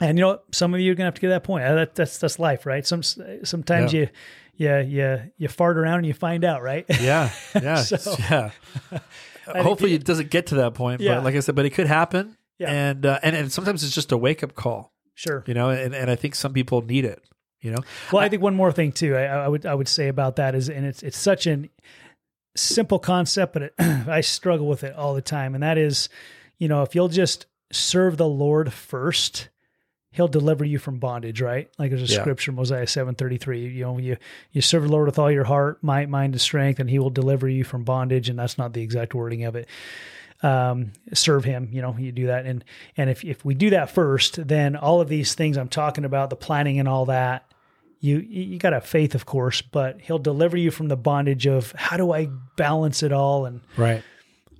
and 0.00 0.18
you 0.18 0.22
know, 0.24 0.28
what? 0.30 0.44
some 0.52 0.74
of 0.74 0.80
you 0.80 0.92
are 0.92 0.94
gonna 0.94 1.06
have 1.06 1.14
to 1.14 1.20
get 1.20 1.28
to 1.28 1.32
that 1.34 1.44
point. 1.44 1.64
Uh, 1.64 1.74
That, 1.74 1.94
that's 1.94 2.18
that's 2.18 2.38
life, 2.38 2.66
right? 2.66 2.86
Some 2.86 3.02
sometimes 3.02 3.92
Yeah. 3.92 4.00
you. 4.00 4.08
Yeah, 4.56 4.80
yeah, 4.80 5.22
you 5.38 5.48
fart 5.48 5.78
around 5.78 5.98
and 5.98 6.06
you 6.06 6.12
find 6.12 6.44
out, 6.44 6.62
right? 6.62 6.84
Yeah. 7.00 7.30
Yeah. 7.54 7.76
So- 7.82 8.14
yeah. 8.30 8.50
Hopefully 9.46 9.94
it 9.94 10.04
doesn't 10.04 10.30
get 10.30 10.46
to 10.48 10.56
that 10.56 10.74
point, 10.74 11.00
Yeah. 11.00 11.16
but 11.16 11.24
like 11.24 11.34
I 11.34 11.40
said, 11.40 11.54
but 11.54 11.64
it 11.64 11.70
could 11.70 11.86
happen. 11.86 12.36
Yeah. 12.58 12.70
And, 12.70 13.06
uh, 13.06 13.18
and 13.22 13.34
and 13.34 13.50
sometimes 13.50 13.82
it's 13.82 13.94
just 13.94 14.12
a 14.12 14.18
wake 14.18 14.42
up 14.44 14.54
call, 14.54 14.92
sure. 15.14 15.42
you 15.46 15.54
know, 15.54 15.70
and, 15.70 15.94
and 15.94 16.10
I 16.10 16.14
think 16.14 16.34
some 16.34 16.52
people 16.52 16.82
need 16.82 17.06
it, 17.06 17.22
you 17.62 17.70
know. 17.70 17.78
Well, 18.12 18.22
I 18.22 18.28
think 18.28 18.42
one 18.42 18.54
more 18.54 18.70
thing 18.70 18.92
too. 18.92 19.16
I, 19.16 19.24
I 19.24 19.48
would 19.48 19.64
I 19.64 19.74
would 19.74 19.88
say 19.88 20.08
about 20.08 20.36
that 20.36 20.54
is, 20.54 20.68
and 20.68 20.84
it's 20.84 21.02
it's 21.02 21.16
such 21.18 21.46
an 21.46 21.70
simple 22.54 22.98
concept, 22.98 23.54
but 23.54 23.62
it, 23.62 23.74
I 23.78 24.20
struggle 24.20 24.66
with 24.68 24.84
it 24.84 24.94
all 24.94 25.14
the 25.14 25.22
time. 25.22 25.54
And 25.54 25.62
that 25.62 25.78
is, 25.78 26.10
you 26.58 26.68
know, 26.68 26.82
if 26.82 26.94
you'll 26.94 27.08
just 27.08 27.46
serve 27.72 28.16
the 28.16 28.28
Lord 28.28 28.72
first, 28.72 29.48
He'll 30.12 30.28
deliver 30.28 30.64
you 30.64 30.78
from 30.78 30.98
bondage. 30.98 31.40
Right? 31.40 31.70
Like 31.78 31.90
there's 31.90 32.10
a 32.10 32.14
Yeah. 32.14 32.20
scripture, 32.20 32.52
Mosiah 32.52 32.86
seven 32.86 33.14
thirty 33.14 33.36
three. 33.38 33.66
You 33.68 33.84
know, 33.84 33.98
you 33.98 34.16
you 34.52 34.60
serve 34.60 34.84
the 34.84 34.88
Lord 34.90 35.06
with 35.06 35.18
all 35.18 35.30
your 35.30 35.44
heart, 35.44 35.82
might, 35.82 36.08
mind, 36.08 36.34
and 36.34 36.40
strength, 36.40 36.80
and 36.80 36.90
He 36.90 36.98
will 36.98 37.10
deliver 37.10 37.48
you 37.48 37.64
from 37.64 37.84
bondage. 37.84 38.28
And 38.28 38.38
that's 38.38 38.58
not 38.58 38.72
the 38.72 38.82
exact 38.82 39.14
wording 39.14 39.44
of 39.44 39.54
it 39.56 39.68
um, 40.42 40.92
serve 41.12 41.44
him. 41.44 41.68
You 41.72 41.82
know, 41.82 41.96
you 41.98 42.12
do 42.12 42.26
that, 42.28 42.46
and 42.46 42.64
and 42.96 43.10
if 43.10 43.24
if 43.24 43.44
we 43.44 43.54
do 43.54 43.70
that 43.70 43.90
first, 43.90 44.46
then 44.48 44.76
all 44.76 45.00
of 45.00 45.08
these 45.08 45.34
things 45.34 45.56
I'm 45.56 45.68
talking 45.68 46.04
about, 46.04 46.30
the 46.30 46.36
planning 46.36 46.78
and 46.78 46.88
all 46.88 47.06
that, 47.06 47.50
you 48.00 48.18
you 48.18 48.58
got 48.58 48.70
to 48.70 48.76
have 48.76 48.86
faith, 48.86 49.14
of 49.14 49.26
course, 49.26 49.62
but 49.62 50.00
he'll 50.00 50.18
deliver 50.18 50.56
you 50.56 50.70
from 50.70 50.88
the 50.88 50.96
bondage 50.96 51.46
of 51.46 51.72
how 51.72 51.96
do 51.96 52.12
I 52.12 52.28
balance 52.56 53.02
it 53.02 53.12
all 53.12 53.46
and. 53.46 53.60
Right. 53.76 54.02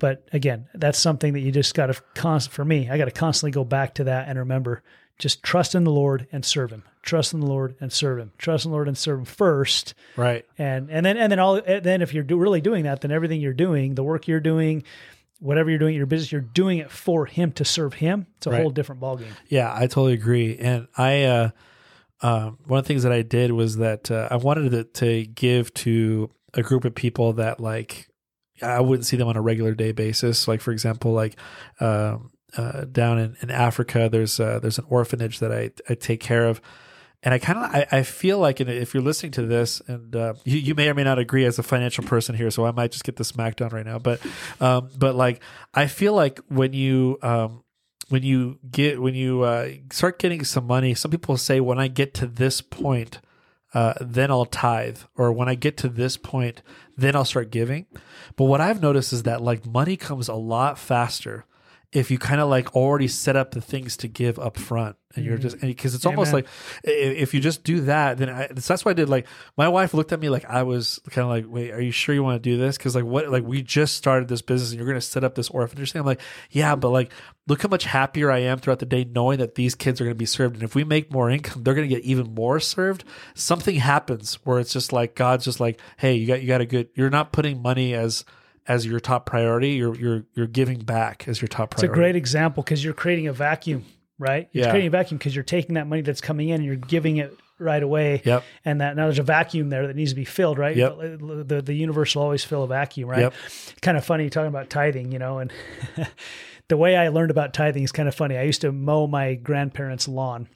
But 0.00 0.26
again, 0.32 0.66
that's 0.74 0.98
something 0.98 1.34
that 1.34 1.40
you 1.40 1.52
just 1.52 1.74
got 1.74 1.86
to 1.86 2.02
const 2.14 2.50
for 2.50 2.64
me. 2.64 2.90
I 2.90 2.98
got 2.98 3.04
to 3.04 3.10
constantly 3.12 3.52
go 3.52 3.62
back 3.62 3.94
to 3.94 4.04
that 4.04 4.28
and 4.28 4.36
remember, 4.38 4.82
just 5.18 5.42
trust 5.44 5.74
in 5.76 5.84
the 5.84 5.92
Lord 5.92 6.26
and 6.32 6.44
serve 6.44 6.72
Him. 6.72 6.82
Trust 7.02 7.32
in 7.34 7.40
the 7.40 7.46
Lord 7.46 7.76
and 7.80 7.92
serve 7.92 8.18
Him. 8.18 8.32
Trust 8.38 8.64
in 8.64 8.72
the 8.72 8.74
Lord 8.74 8.88
and 8.88 8.98
serve 8.98 9.20
Him 9.20 9.24
first, 9.26 9.94
Right. 10.16 10.44
and 10.58 10.90
and 10.90 11.06
then 11.06 11.16
and 11.16 11.30
then 11.30 11.38
all 11.38 11.54
and 11.56 11.84
then 11.84 12.02
if 12.02 12.12
you're 12.12 12.24
do, 12.24 12.36
really 12.36 12.60
doing 12.60 12.84
that, 12.84 13.02
then 13.02 13.12
everything 13.12 13.40
you're 13.40 13.52
doing, 13.52 13.94
the 13.94 14.02
work 14.02 14.26
you're 14.26 14.40
doing, 14.40 14.82
whatever 15.38 15.70
you're 15.70 15.78
doing 15.78 15.94
in 15.94 15.98
your 15.98 16.06
business, 16.06 16.32
you're 16.32 16.40
doing 16.40 16.78
it 16.78 16.90
for 16.90 17.26
Him 17.26 17.52
to 17.52 17.64
serve 17.64 17.94
Him. 17.94 18.26
It's 18.38 18.46
a 18.46 18.50
Right. 18.50 18.60
whole 18.62 18.70
different 18.70 19.00
ballgame. 19.00 19.32
Yeah, 19.48 19.70
I 19.74 19.80
totally 19.86 20.14
agree. 20.14 20.56
And 20.58 20.88
I, 20.96 21.22
uh, 21.24 21.50
um, 22.22 22.58
one 22.66 22.78
of 22.78 22.84
the 22.84 22.88
things 22.88 23.02
that 23.04 23.12
I 23.12 23.22
did 23.22 23.52
was 23.52 23.76
that 23.78 24.10
uh, 24.10 24.28
I 24.30 24.36
wanted 24.36 24.70
to, 24.72 24.84
to 24.84 25.26
give 25.26 25.72
to 25.74 26.30
a 26.54 26.62
group 26.62 26.84
of 26.84 26.94
people 26.94 27.32
that 27.34 27.60
like 27.60 28.08
I 28.62 28.80
wouldn't 28.80 29.06
see 29.06 29.16
them 29.16 29.28
on 29.28 29.36
a 29.36 29.40
regular 29.40 29.74
day 29.74 29.92
basis. 29.92 30.48
Like 30.48 30.60
for 30.60 30.72
example, 30.72 31.12
like 31.12 31.36
um, 31.80 32.30
uh, 32.56 32.84
down 32.84 33.18
in, 33.18 33.36
in 33.42 33.50
Africa, 33.50 34.08
there's 34.10 34.40
uh, 34.40 34.58
there's 34.60 34.78
an 34.78 34.86
orphanage 34.88 35.38
that 35.40 35.52
I 35.52 35.70
I 35.88 35.94
take 35.94 36.20
care 36.20 36.46
of. 36.46 36.60
And 37.22 37.34
I 37.34 37.38
kind 37.38 37.58
of 37.58 37.64
I, 37.64 37.86
I 37.98 38.02
feel 38.02 38.38
like 38.38 38.62
if 38.62 38.94
you're 38.94 39.02
listening 39.02 39.32
to 39.32 39.42
this 39.42 39.82
and 39.86 40.16
uh, 40.16 40.34
you, 40.44 40.56
you 40.56 40.74
may 40.74 40.88
or 40.88 40.94
may 40.94 41.04
not 41.04 41.18
agree 41.18 41.44
as 41.44 41.58
a 41.58 41.62
financial 41.62 42.02
person 42.02 42.34
here, 42.34 42.50
so 42.50 42.64
I 42.64 42.70
might 42.70 42.92
just 42.92 43.04
get 43.04 43.16
the 43.16 43.24
smackdown 43.24 43.72
right 43.72 43.84
now. 43.84 43.98
But 43.98 44.20
um, 44.58 44.88
but 44.96 45.14
like 45.14 45.42
I 45.74 45.86
feel 45.86 46.14
like 46.14 46.40
when 46.48 46.72
you 46.72 47.18
um, 47.20 47.62
when 48.08 48.22
you 48.22 48.58
get 48.70 49.02
when 49.02 49.14
you 49.14 49.42
uh, 49.42 49.68
start 49.92 50.18
getting 50.18 50.44
some 50.44 50.66
money, 50.66 50.94
some 50.94 51.10
people 51.10 51.36
say 51.36 51.60
when 51.60 51.78
I 51.78 51.88
get 51.88 52.14
to 52.14 52.26
this 52.26 52.62
point, 52.62 53.20
uh, 53.74 53.94
then 54.00 54.30
I'll 54.30 54.46
tithe, 54.46 54.98
or 55.14 55.30
when 55.30 55.48
I 55.48 55.54
get 55.54 55.76
to 55.78 55.88
this 55.88 56.16
point, 56.16 56.62
then 57.00 57.16
I'll 57.16 57.24
start 57.24 57.50
giving. 57.50 57.86
But 58.36 58.44
what 58.44 58.60
I've 58.60 58.82
noticed 58.82 59.12
is 59.12 59.24
that 59.24 59.42
like 59.42 59.66
money 59.66 59.96
comes 59.96 60.28
a 60.28 60.34
lot 60.34 60.78
faster 60.78 61.44
if 61.92 62.10
you 62.10 62.18
kind 62.18 62.40
of 62.40 62.48
like 62.48 62.76
already 62.76 63.08
set 63.08 63.34
up 63.36 63.50
the 63.50 63.60
things 63.60 63.96
to 63.96 64.08
give 64.08 64.38
up 64.38 64.56
front 64.56 64.96
and 65.16 65.24
you're 65.24 65.38
just 65.38 65.56
mm-hmm. 65.56 65.66
because 65.66 65.92
it's 65.92 66.06
almost 66.06 66.32
like 66.32 66.46
if 66.84 67.34
you 67.34 67.40
just 67.40 67.64
do 67.64 67.80
that 67.80 68.18
then 68.18 68.30
I, 68.30 68.46
so 68.46 68.54
that's 68.54 68.84
what 68.84 68.92
i 68.92 68.94
did 68.94 69.08
like 69.08 69.26
my 69.56 69.68
wife 69.68 69.92
looked 69.92 70.12
at 70.12 70.20
me 70.20 70.28
like 70.28 70.44
i 70.44 70.62
was 70.62 71.00
kind 71.10 71.24
of 71.24 71.30
like 71.30 71.46
wait 71.52 71.72
are 71.72 71.80
you 71.80 71.90
sure 71.90 72.14
you 72.14 72.22
want 72.22 72.40
to 72.40 72.50
do 72.50 72.56
this? 72.56 72.76
Because 72.76 72.94
like 72.94 73.04
what 73.04 73.28
like 73.28 73.42
we 73.42 73.62
just 73.62 73.96
started 73.96 74.28
this 74.28 74.40
business 74.40 74.70
and 74.70 74.78
you're 74.78 74.86
going 74.86 75.00
to 75.00 75.04
set 75.06 75.24
up 75.24 75.34
this 75.34 75.50
orphanage 75.50 75.90
thing 75.90 76.00
i'm 76.00 76.06
like 76.06 76.20
yeah 76.50 76.76
but 76.76 76.90
like 76.90 77.10
look 77.48 77.60
how 77.62 77.68
much 77.68 77.84
happier 77.84 78.30
i 78.30 78.38
am 78.38 78.58
throughout 78.58 78.78
the 78.78 78.86
day 78.86 79.04
knowing 79.04 79.38
that 79.38 79.56
these 79.56 79.74
kids 79.74 80.00
are 80.00 80.04
going 80.04 80.14
to 80.14 80.18
be 80.18 80.26
served. 80.26 80.54
And 80.54 80.62
if 80.62 80.76
we 80.76 80.84
make 80.84 81.12
more 81.12 81.28
income 81.28 81.64
they're 81.64 81.74
going 81.74 81.88
to 81.88 81.94
get 81.94 82.04
even 82.04 82.34
more 82.34 82.60
served. 82.60 83.02
Something 83.34 83.76
happens 83.76 84.34
where 84.44 84.60
it's 84.60 84.72
just 84.72 84.92
like 84.92 85.16
god's 85.16 85.44
just 85.44 85.58
like 85.58 85.80
hey 85.96 86.14
you 86.14 86.26
got 86.28 86.40
you 86.40 86.46
got 86.46 86.60
a 86.60 86.66
good 86.66 86.88
you're 86.94 87.10
not 87.10 87.32
putting 87.32 87.60
money 87.60 87.94
as 87.94 88.24
as 88.68 88.86
your 88.86 89.00
top 89.00 89.26
priority 89.26 89.70
you're 89.70 89.94
you're 89.96 90.24
you're 90.34 90.46
giving 90.46 90.80
back 90.80 91.26
as 91.28 91.40
your 91.40 91.48
top 91.48 91.70
priority. 91.70 91.86
It's 91.86 91.92
a 91.92 91.94
great 91.94 92.16
example 92.16 92.62
because 92.62 92.82
you're 92.84 92.94
creating 92.94 93.26
a 93.26 93.32
vacuum, 93.32 93.84
right? 94.18 94.48
You're 94.52 94.64
Yeah. 94.66 94.70
creating 94.70 94.88
a 94.88 94.90
vacuum 94.90 95.18
because 95.18 95.34
you're 95.34 95.42
taking 95.44 95.74
that 95.74 95.86
money 95.86 96.02
that's 96.02 96.20
coming 96.20 96.48
in 96.50 96.56
and 96.56 96.64
you're 96.64 96.76
giving 96.76 97.16
it 97.18 97.36
right 97.58 97.82
away. 97.82 98.22
Yep. 98.24 98.44
And 98.64 98.80
that 98.80 98.96
now 98.96 99.04
there's 99.04 99.18
a 99.18 99.22
vacuum 99.22 99.68
there 99.68 99.86
that 99.86 99.94
needs 99.96 100.12
to 100.12 100.16
be 100.16 100.24
filled, 100.24 100.58
right? 100.58 100.74
Yep. 100.76 100.96
The, 100.98 101.02
uh, 101.40 101.42
the, 101.44 101.62
the 101.62 101.74
universe 101.74 102.14
will 102.16 102.22
always 102.22 102.42
fill 102.44 102.62
a 102.64 102.66
vacuum, 102.66 103.08
right? 103.10 103.20
Yep. 103.20 103.34
Kind 103.82 103.96
of 103.98 104.04
funny 104.04 104.30
talking 104.30 104.48
about 104.48 104.70
tithing, 104.70 105.12
you 105.12 105.18
know, 105.18 105.38
and 105.40 105.52
the 106.68 106.76
way 106.76 106.96
I 106.96 107.08
learned 107.08 107.30
about 107.30 107.52
tithing 107.52 107.82
is 107.82 107.92
kind 107.92 108.08
of 108.08 108.14
funny. 108.14 108.36
I 108.38 108.42
used 108.42 108.60
to 108.62 108.72
mow 108.72 109.06
my 109.06 109.34
grandparents' 109.34 110.08
lawn. 110.08 110.48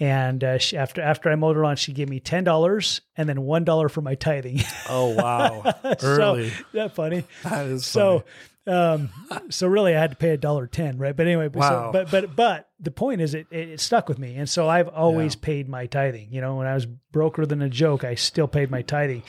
And 0.00 0.42
uh, 0.42 0.56
she, 0.58 0.78
after 0.78 1.02
after 1.02 1.30
I 1.30 1.34
mowed 1.36 1.56
her 1.56 1.62
lawn, 1.62 1.76
she 1.76 1.92
gave 1.92 2.08
me 2.08 2.20
ten 2.20 2.42
dollars 2.42 3.02
and 3.16 3.28
then 3.28 3.42
one 3.42 3.64
dollar 3.64 3.90
for 3.90 4.00
my 4.00 4.14
tithing. 4.14 4.60
oh 4.88 5.08
wow 5.14 5.74
early 6.02 6.48
so, 6.50 6.64
that 6.72 6.94
funny. 6.94 7.24
that 7.44 7.66
is 7.66 7.84
So, 7.84 8.24
um, 8.66 9.10
so 9.50 9.66
really, 9.68 9.94
I 9.94 10.00
had 10.00 10.10
to 10.10 10.16
pay 10.16 10.30
a 10.30 10.36
dollar 10.38 10.66
ten, 10.66 10.96
right? 10.96 11.14
But 11.14 11.26
anyway, 11.26 11.48
but, 11.48 11.68
so- 11.68 11.90
but 11.92 12.10
but 12.10 12.34
but 12.34 12.68
the 12.80 12.90
point 12.90 13.20
is, 13.20 13.34
it, 13.34 13.46
it 13.50 13.68
it 13.68 13.80
stuck 13.80 14.08
with 14.08 14.18
me, 14.18 14.36
and 14.36 14.48
so 14.48 14.68
I've 14.68 14.88
always 14.88 15.36
paid 15.36 15.68
my 15.68 15.84
tithing. 15.84 16.32
You 16.32 16.40
know, 16.40 16.56
when 16.56 16.66
I 16.66 16.72
was 16.74 16.86
broker 16.86 17.44
than 17.44 17.60
a 17.60 17.68
joke, 17.68 18.02
I 18.02 18.14
still 18.14 18.48
paid 18.48 18.70
my 18.70 18.80
tithing, 18.80 19.22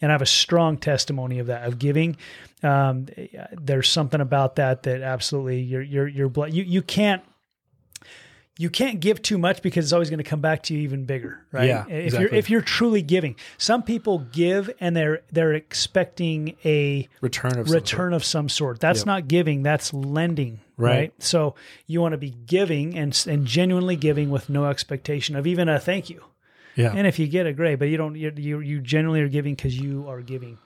and 0.00 0.12
I 0.12 0.14
have 0.14 0.22
a 0.22 0.26
strong 0.26 0.76
testimony 0.76 1.40
of 1.40 1.48
that 1.48 1.66
of 1.66 1.80
giving. 1.80 2.16
Um, 2.62 3.06
there's 3.52 3.88
something 3.88 4.20
about 4.20 4.54
that 4.56 4.84
that 4.84 5.02
absolutely 5.02 5.62
you're 5.62 5.82
you're 5.82 6.06
you're 6.06 6.30
you 6.46 6.62
you 6.62 6.82
can't. 6.82 7.24
You 8.58 8.68
can't 8.68 9.00
give 9.00 9.22
too 9.22 9.38
much 9.38 9.62
because 9.62 9.86
it's 9.86 9.92
always 9.94 10.10
going 10.10 10.18
to 10.18 10.24
come 10.24 10.42
back 10.42 10.64
to 10.64 10.74
you 10.74 10.80
even 10.80 11.06
bigger, 11.06 11.44
right? 11.52 11.66
Yeah, 11.66 11.86
if 11.88 12.04
exactly. 12.04 12.20
you're 12.20 12.34
if 12.34 12.50
you're 12.50 12.60
truly 12.60 13.00
giving, 13.00 13.36
some 13.56 13.82
people 13.82 14.18
give 14.30 14.70
and 14.78 14.94
they're 14.94 15.22
they're 15.32 15.54
expecting 15.54 16.56
a 16.64 17.08
return 17.22 17.58
of 17.58 17.68
some 17.68 17.86
sort. 17.86 18.12
of 18.12 18.24
some 18.24 18.48
sort. 18.50 18.80
That's 18.80 19.06
not 19.06 19.26
giving, 19.26 19.62
that's 19.62 19.94
lending, 19.94 20.60
right? 20.76 20.90
Right. 20.90 21.12
So 21.18 21.54
you 21.86 22.02
want 22.02 22.12
to 22.12 22.18
be 22.18 22.30
giving 22.30 22.96
and 22.96 23.18
and 23.26 23.46
genuinely 23.46 23.96
giving 23.96 24.28
with 24.28 24.50
no 24.50 24.66
expectation 24.66 25.34
of 25.34 25.46
even 25.46 25.70
a 25.70 25.80
thank 25.80 26.10
you. 26.10 26.22
yeah 26.76 26.92
And 26.94 27.06
if 27.06 27.18
you 27.18 27.28
get 27.28 27.46
a 27.46 27.54
great, 27.54 27.78
but 27.78 27.88
you 27.88 27.96
don't 27.96 28.16
you 28.16 28.32
you, 28.36 28.60
you 28.60 28.80
genuinely 28.82 29.22
are 29.22 29.28
giving 29.28 29.54
because 29.54 29.78
you 29.78 30.06
are 30.08 30.20
giving. 30.20 30.58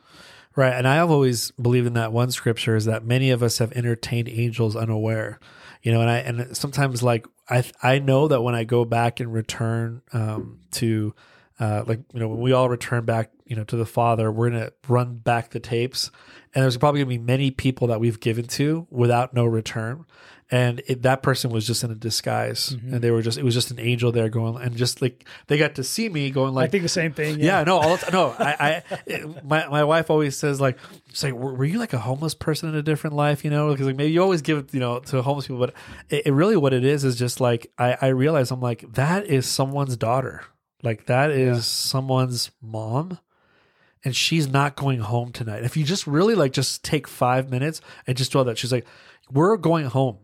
Right. 0.57 0.73
And 0.73 0.89
I 0.89 0.97
have 0.97 1.11
always 1.11 1.51
believed 1.53 1.87
in 1.87 1.93
that 1.95 2.13
one 2.13 2.31
scripture 2.31 2.75
is 2.75 2.87
that 2.87 3.05
many 3.05 3.31
of 3.31 3.43
us 3.43 3.59
have 3.59 3.73
entertained 3.73 4.29
angels 4.29 4.75
unaware. 4.75 5.39
You 5.87 5.93
know, 5.93 6.01
and 6.01 6.11
I 6.11 6.17
and 6.17 6.57
sometimes 6.57 7.01
like 7.05 7.29
I 7.49 7.63
I 7.81 8.01
know 8.01 8.27
that 8.27 8.43
when 8.43 8.57
I 8.57 8.65
go 8.65 8.85
back 8.85 9.21
and 9.21 9.33
return 9.33 10.03
um, 10.13 10.59
to 10.73 11.15
uh, 11.61 11.85
like 11.87 12.01
you 12.13 12.19
know 12.19 12.27
when 12.27 12.41
we 12.41 12.51
all 12.51 12.69
return 12.69 13.05
back 13.05 13.31
you 13.45 13.55
know 13.55 13.63
to 13.63 13.77
the 13.77 13.87
Father, 13.87 14.33
we're 14.33 14.51
gonna 14.51 14.73
run 14.89 15.19
back 15.19 15.51
the 15.51 15.61
tapes, 15.61 16.11
and 16.53 16.65
there's 16.65 16.77
probably 16.77 17.03
gonna 17.03 17.11
be 17.11 17.19
many 17.19 17.53
people 17.53 17.87
that 17.87 18.01
we've 18.01 18.19
given 18.19 18.47
to 18.47 18.89
without 18.91 19.33
no 19.33 19.45
return. 19.45 20.07
And 20.49 20.81
it, 20.87 21.03
that 21.03 21.25
person 21.25 21.51
was 21.51 21.67
just 21.67 21.83
in 21.83 21.91
a 21.91 21.97
disguise, 21.97 22.69
Mm-hmm. 22.71 22.95
and 22.95 23.03
they 23.03 23.11
were 23.11 23.21
just—it 23.21 23.43
was 23.43 23.53
just 23.53 23.73
an 23.73 23.81
angel 23.81 24.13
there 24.13 24.29
going, 24.29 24.63
and 24.63 24.77
just 24.77 25.03
like 25.03 25.25
they 25.49 25.59
got 25.59 25.75
to 25.75 25.83
see 25.83 26.09
me 26.09 26.31
going, 26.31 26.55
like 26.55 26.69
I 26.69 26.71
think 26.71 26.85
the 26.85 26.89
same 26.89 27.13
thing. 27.13 27.41
yeah, 27.41 27.65
no, 27.65 27.79
all 27.79 27.97
the 27.97 28.03
time. 28.07 28.13
No, 28.13 28.31
I, 28.39 28.55
I, 28.61 28.83
it- 29.07 29.45
my, 29.45 29.67
my 29.67 29.83
wife 29.83 30.09
always 30.09 30.37
says 30.37 30.61
like, 30.61 30.79
say, 31.13 31.33
were, 31.33 31.53
were 31.53 31.65
you 31.65 31.81
like 31.81 31.95
a 31.95 31.99
homeless 31.99 32.35
person 32.35 32.69
in 32.69 32.77
a 32.77 32.83
different 32.83 33.17
life? 33.17 33.45
You 33.45 33.51
know, 33.51 33.73
because 33.73 33.87
like 33.87 33.97
maybe 33.97 34.13
you 34.13 34.23
always 34.23 34.41
give 34.43 34.59
it, 34.59 34.73
you 34.73 34.79
know, 34.79 35.01
to 35.01 35.21
homeless 35.21 35.49
people, 35.49 35.59
but 35.59 35.75
it, 36.11 36.27
it 36.29 36.33
really 36.33 36.57
what 36.57 36.73
it 36.73 36.85
is 36.85 37.03
is 37.03 37.17
just 37.17 37.41
like 37.41 37.73
I, 37.77 37.97
I 38.01 38.07
realize 38.09 38.53
I'm 38.53 38.61
like 38.61 38.85
that 38.93 39.27
is 39.27 39.47
someone's 39.47 39.97
daughter, 39.97 40.45
like 40.81 41.07
that 41.07 41.33
is 41.33 41.67
someone's 41.67 42.53
mom, 42.63 43.19
and 44.05 44.15
she's 44.15 44.47
not 44.47 44.77
going 44.77 45.01
home 45.01 45.33
tonight. 45.33 45.65
If 45.65 45.77
you 45.77 45.83
just 45.83 46.07
really 46.07 46.37
like 46.37 46.53
just 46.53 46.85
take 46.85 47.09
five 47.09 47.51
minutes 47.51 47.81
and 48.07 48.17
just 48.17 48.31
dwell 48.31 48.45
that, 48.45 48.59
she's 48.59 48.71
like, 48.71 48.87
we're 49.29 49.57
going 49.57 49.87
home. 49.87 50.19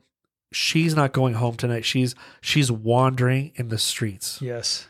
She's 0.52 0.94
not 0.94 1.12
going 1.12 1.34
home 1.34 1.56
tonight. 1.56 1.84
She's 1.84 2.14
she's 2.40 2.70
wandering 2.70 3.52
in 3.56 3.68
the 3.68 3.78
streets. 3.78 4.40
Yes. 4.40 4.86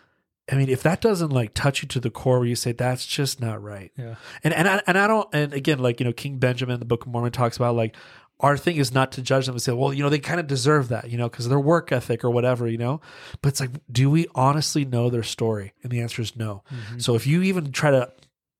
I 0.50 0.56
mean, 0.56 0.68
if 0.68 0.82
that 0.82 1.00
doesn't 1.00 1.30
like 1.30 1.54
touch 1.54 1.82
you 1.82 1.88
to 1.88 2.00
the 2.00 2.10
core, 2.10 2.40
where 2.40 2.48
you 2.48 2.56
say 2.56 2.72
that's 2.72 3.06
just 3.06 3.40
not 3.40 3.62
right, 3.62 3.92
Yeah. 3.96 4.16
and 4.44 4.52
and 4.52 4.68
I, 4.68 4.82
and 4.86 4.98
I 4.98 5.06
don't, 5.06 5.28
and 5.32 5.54
again, 5.54 5.78
like 5.78 6.00
you 6.00 6.04
know, 6.04 6.12
King 6.12 6.38
Benjamin, 6.38 6.78
the 6.80 6.84
Book 6.84 7.06
of 7.06 7.12
Mormon 7.12 7.32
talks 7.32 7.56
about 7.56 7.76
like 7.76 7.96
our 8.40 8.56
thing 8.56 8.76
is 8.76 8.92
not 8.92 9.12
to 9.12 9.22
judge 9.22 9.46
them 9.46 9.54
and 9.54 9.62
say, 9.62 9.72
well, 9.72 9.94
you 9.94 10.02
know, 10.02 10.08
they 10.08 10.18
kind 10.18 10.40
of 10.40 10.48
deserve 10.48 10.88
that, 10.88 11.08
you 11.08 11.16
know, 11.16 11.28
because 11.28 11.48
their 11.48 11.60
work 11.60 11.92
ethic 11.92 12.24
or 12.24 12.30
whatever, 12.30 12.66
you 12.66 12.76
know. 12.76 13.00
But 13.40 13.50
it's 13.50 13.60
like, 13.60 13.70
do 13.90 14.10
we 14.10 14.26
honestly 14.34 14.84
know 14.84 15.10
their 15.10 15.22
story? 15.22 15.74
And 15.84 15.92
the 15.92 16.00
answer 16.00 16.20
is 16.20 16.34
no. 16.34 16.64
Mm-hmm. 16.74 16.98
So 16.98 17.14
if 17.14 17.24
you 17.24 17.42
even 17.42 17.70
try 17.70 17.92
to 17.92 18.12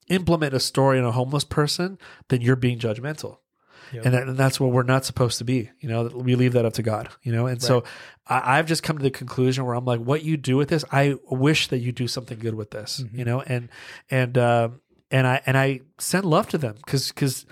implement 0.09 0.55
a 0.55 0.61
story 0.61 1.01
on 1.01 1.05
a 1.05 1.11
homeless 1.11 1.43
person, 1.43 1.99
then 2.29 2.43
you're 2.43 2.55
being 2.55 2.79
judgmental. 2.79 3.39
Yep. 3.93 4.05
And, 4.05 4.15
that, 4.15 4.23
and 4.29 4.37
that's 4.37 4.59
what 4.59 4.73
we're 4.73 4.83
not 4.83 5.05
supposed 5.05 5.39
to 5.39 5.45
be. 5.45 5.71
You 5.81 5.89
know, 5.89 6.05
we 6.05 6.35
leave 6.35 6.55
that 6.55 6.65
up 6.65 6.73
to 6.75 6.83
God, 6.83 7.09
you 7.23 7.33
know? 7.33 7.47
And 7.47 7.61
so 7.63 7.85
I, 8.27 8.59
I've 8.59 8.67
just 8.67 8.83
come 8.83 8.97
to 8.97 9.03
the 9.03 9.11
conclusion 9.11 9.65
where 9.65 9.75
I'm 9.75 9.85
like, 9.85 10.01
what 10.01 10.23
you 10.23 10.37
do 10.37 10.57
with 10.57 10.69
this, 10.69 10.85
I 10.91 11.17
wish 11.31 11.69
that 11.69 11.79
you 11.79 11.93
do 11.93 12.09
something 12.09 12.39
good 12.39 12.55
with 12.55 12.71
this, 12.71 13.05
you 13.13 13.25
know? 13.25 13.41
And, 13.43 13.69
and, 14.11 14.39
um, 14.39 14.81
and 15.11 15.27
I, 15.27 15.43
and 15.45 15.59
I 15.59 15.81
send 15.99 16.25
love 16.25 16.49
to 16.49 16.59
them 16.59 16.77
because, 16.77 17.09
because 17.09 17.45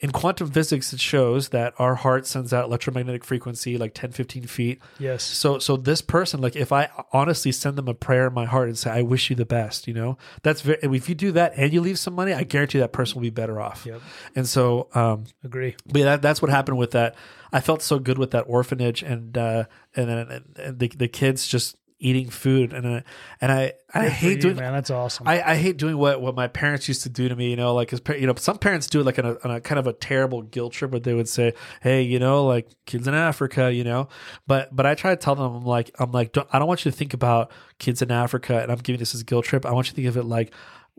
in 0.00 0.12
quantum 0.12 0.50
physics, 0.50 0.92
it 0.92 1.00
shows 1.00 1.48
that 1.48 1.74
our 1.78 1.96
heart 1.96 2.24
sends 2.24 2.52
out 2.52 2.64
electromagnetic 2.66 3.24
frequency 3.24 3.76
like 3.76 3.94
10, 3.94 4.12
15 4.12 4.44
feet. 4.44 4.80
Yes. 4.98 5.24
So, 5.24 5.58
so 5.58 5.76
this 5.76 6.00
person, 6.02 6.40
like, 6.40 6.54
if 6.54 6.70
I 6.70 6.88
honestly 7.12 7.50
send 7.50 7.76
them 7.76 7.88
a 7.88 7.94
prayer 7.94 8.28
in 8.28 8.34
my 8.34 8.44
heart 8.44 8.68
and 8.68 8.78
say, 8.78 8.90
"I 8.90 9.02
wish 9.02 9.28
you 9.28 9.34
the 9.34 9.44
best," 9.44 9.88
you 9.88 9.94
know, 9.94 10.16
that's 10.42 10.60
very. 10.60 10.78
If 10.82 11.08
you 11.08 11.16
do 11.16 11.32
that 11.32 11.52
and 11.56 11.72
you 11.72 11.80
leave 11.80 11.98
some 11.98 12.14
money, 12.14 12.32
I 12.32 12.44
guarantee 12.44 12.78
that 12.78 12.92
person 12.92 13.16
will 13.16 13.22
be 13.22 13.30
better 13.30 13.60
off. 13.60 13.86
Yep. 13.86 14.00
And 14.36 14.48
so, 14.48 14.88
um, 14.94 15.24
Agree. 15.42 15.74
but 15.86 15.98
yeah, 15.98 16.04
that, 16.04 16.22
that's 16.22 16.40
what 16.40 16.50
happened 16.50 16.78
with 16.78 16.92
that. 16.92 17.16
I 17.52 17.60
felt 17.60 17.82
so 17.82 17.98
good 17.98 18.18
with 18.18 18.30
that 18.30 18.42
orphanage 18.42 19.02
and 19.02 19.36
uh, 19.36 19.64
and 19.96 20.10
and, 20.10 20.44
and 20.56 20.78
the 20.78 20.88
the 20.88 21.08
kids 21.08 21.48
just 21.48 21.76
eating 22.00 22.30
food 22.30 22.72
and 22.72 22.86
uh, 22.86 23.00
and 23.40 23.50
I 23.50 23.72
I 23.92 24.08
hate 24.08 24.36
you, 24.36 24.42
doing 24.42 24.56
man. 24.56 24.72
That's 24.72 24.90
awesome. 24.90 25.26
I, 25.26 25.42
I 25.42 25.56
hate 25.56 25.78
doing 25.78 25.96
what, 25.96 26.20
what 26.20 26.34
my 26.36 26.46
parents 26.46 26.88
used 26.88 27.02
to 27.04 27.08
do 27.08 27.28
to 27.28 27.34
me, 27.34 27.50
you 27.50 27.56
know, 27.56 27.74
like 27.74 27.90
you 27.92 28.26
know, 28.26 28.34
some 28.36 28.58
parents 28.58 28.86
do 28.86 29.00
it 29.00 29.04
like 29.04 29.18
on 29.18 29.24
a, 29.24 29.36
on 29.44 29.50
a 29.50 29.60
kind 29.60 29.78
of 29.78 29.86
a 29.86 29.94
terrible 29.94 30.42
guilt 30.42 30.74
trip, 30.74 30.90
but 30.90 31.04
they 31.04 31.14
would 31.14 31.28
say, 31.28 31.54
Hey, 31.80 32.02
you 32.02 32.18
know, 32.18 32.44
like 32.44 32.68
kids 32.84 33.08
in 33.08 33.14
Africa, 33.14 33.72
you 33.72 33.84
know, 33.84 34.08
but, 34.46 34.74
but 34.76 34.84
I 34.84 34.94
try 34.94 35.10
to 35.10 35.16
tell 35.16 35.34
them, 35.34 35.56
I'm 35.56 35.64
like, 35.64 35.90
I'm 35.98 36.12
like, 36.12 36.32
don't, 36.32 36.46
I 36.52 36.58
don't 36.58 36.68
want 36.68 36.84
you 36.84 36.90
to 36.90 36.96
think 36.96 37.14
about 37.14 37.50
kids 37.78 38.02
in 38.02 38.10
Africa 38.10 38.60
and 38.60 38.70
I'm 38.70 38.78
giving 38.78 38.98
this 38.98 39.14
as 39.14 39.22
a 39.22 39.24
guilt 39.24 39.46
trip. 39.46 39.64
I 39.64 39.72
want 39.72 39.86
you 39.86 39.92
to 39.92 39.96
think 39.96 40.08
of 40.08 40.16
it 40.18 40.24
like, 40.24 40.52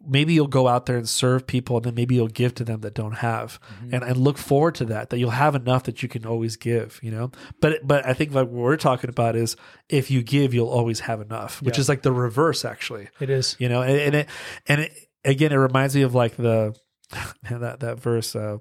maybe 0.07 0.34
you'll 0.34 0.47
go 0.47 0.67
out 0.67 0.85
there 0.85 0.97
and 0.97 1.07
serve 1.07 1.45
people 1.47 1.77
and 1.77 1.85
then 1.85 1.95
maybe 1.95 2.15
you'll 2.15 2.27
give 2.27 2.53
to 2.55 2.63
them 2.63 2.81
that 2.81 2.93
don't 2.93 3.17
have 3.17 3.59
and, 3.91 4.03
and 4.03 4.17
look 4.17 4.38
forward 4.38 4.76
to 4.76 4.85
that 4.85 5.09
that 5.09 5.17
you'll 5.19 5.30
have 5.31 5.55
enough 5.55 5.84
that 5.84 6.01
you 6.01 6.09
can 6.09 6.26
always 6.26 6.55
give 6.55 6.99
you 7.03 7.11
know 7.11 7.31
but 7.61 7.80
but 7.85 8.05
i 8.05 8.13
think 8.13 8.31
like 8.34 8.47
what 8.47 8.53
we're 8.53 8.77
talking 8.77 9.09
about 9.09 9.35
is 9.35 9.55
if 9.89 10.09
you 10.11 10.21
give 10.23 10.53
you'll 10.53 10.69
always 10.69 11.01
have 11.01 11.21
enough 11.21 11.61
which 11.61 11.77
Yeah. 11.77 11.81
is 11.81 11.89
like 11.89 12.01
the 12.01 12.11
reverse 12.11 12.63
actually 12.65 13.09
it 13.19 13.30
is. 13.30 13.55
you 13.59 13.67
know 13.69 13.81
and, 13.81 13.97
and 13.99 14.15
it 14.15 14.30
and 14.67 14.81
it, 14.81 14.93
again 15.26 15.51
it 15.51 15.55
reminds 15.57 15.95
me 15.95 16.03
of 16.03 16.15
like 16.15 16.35
the 16.38 16.76
man, 17.49 17.61
that 17.61 17.80
that 17.81 17.99
verse 17.99 18.35
uh 18.35 18.57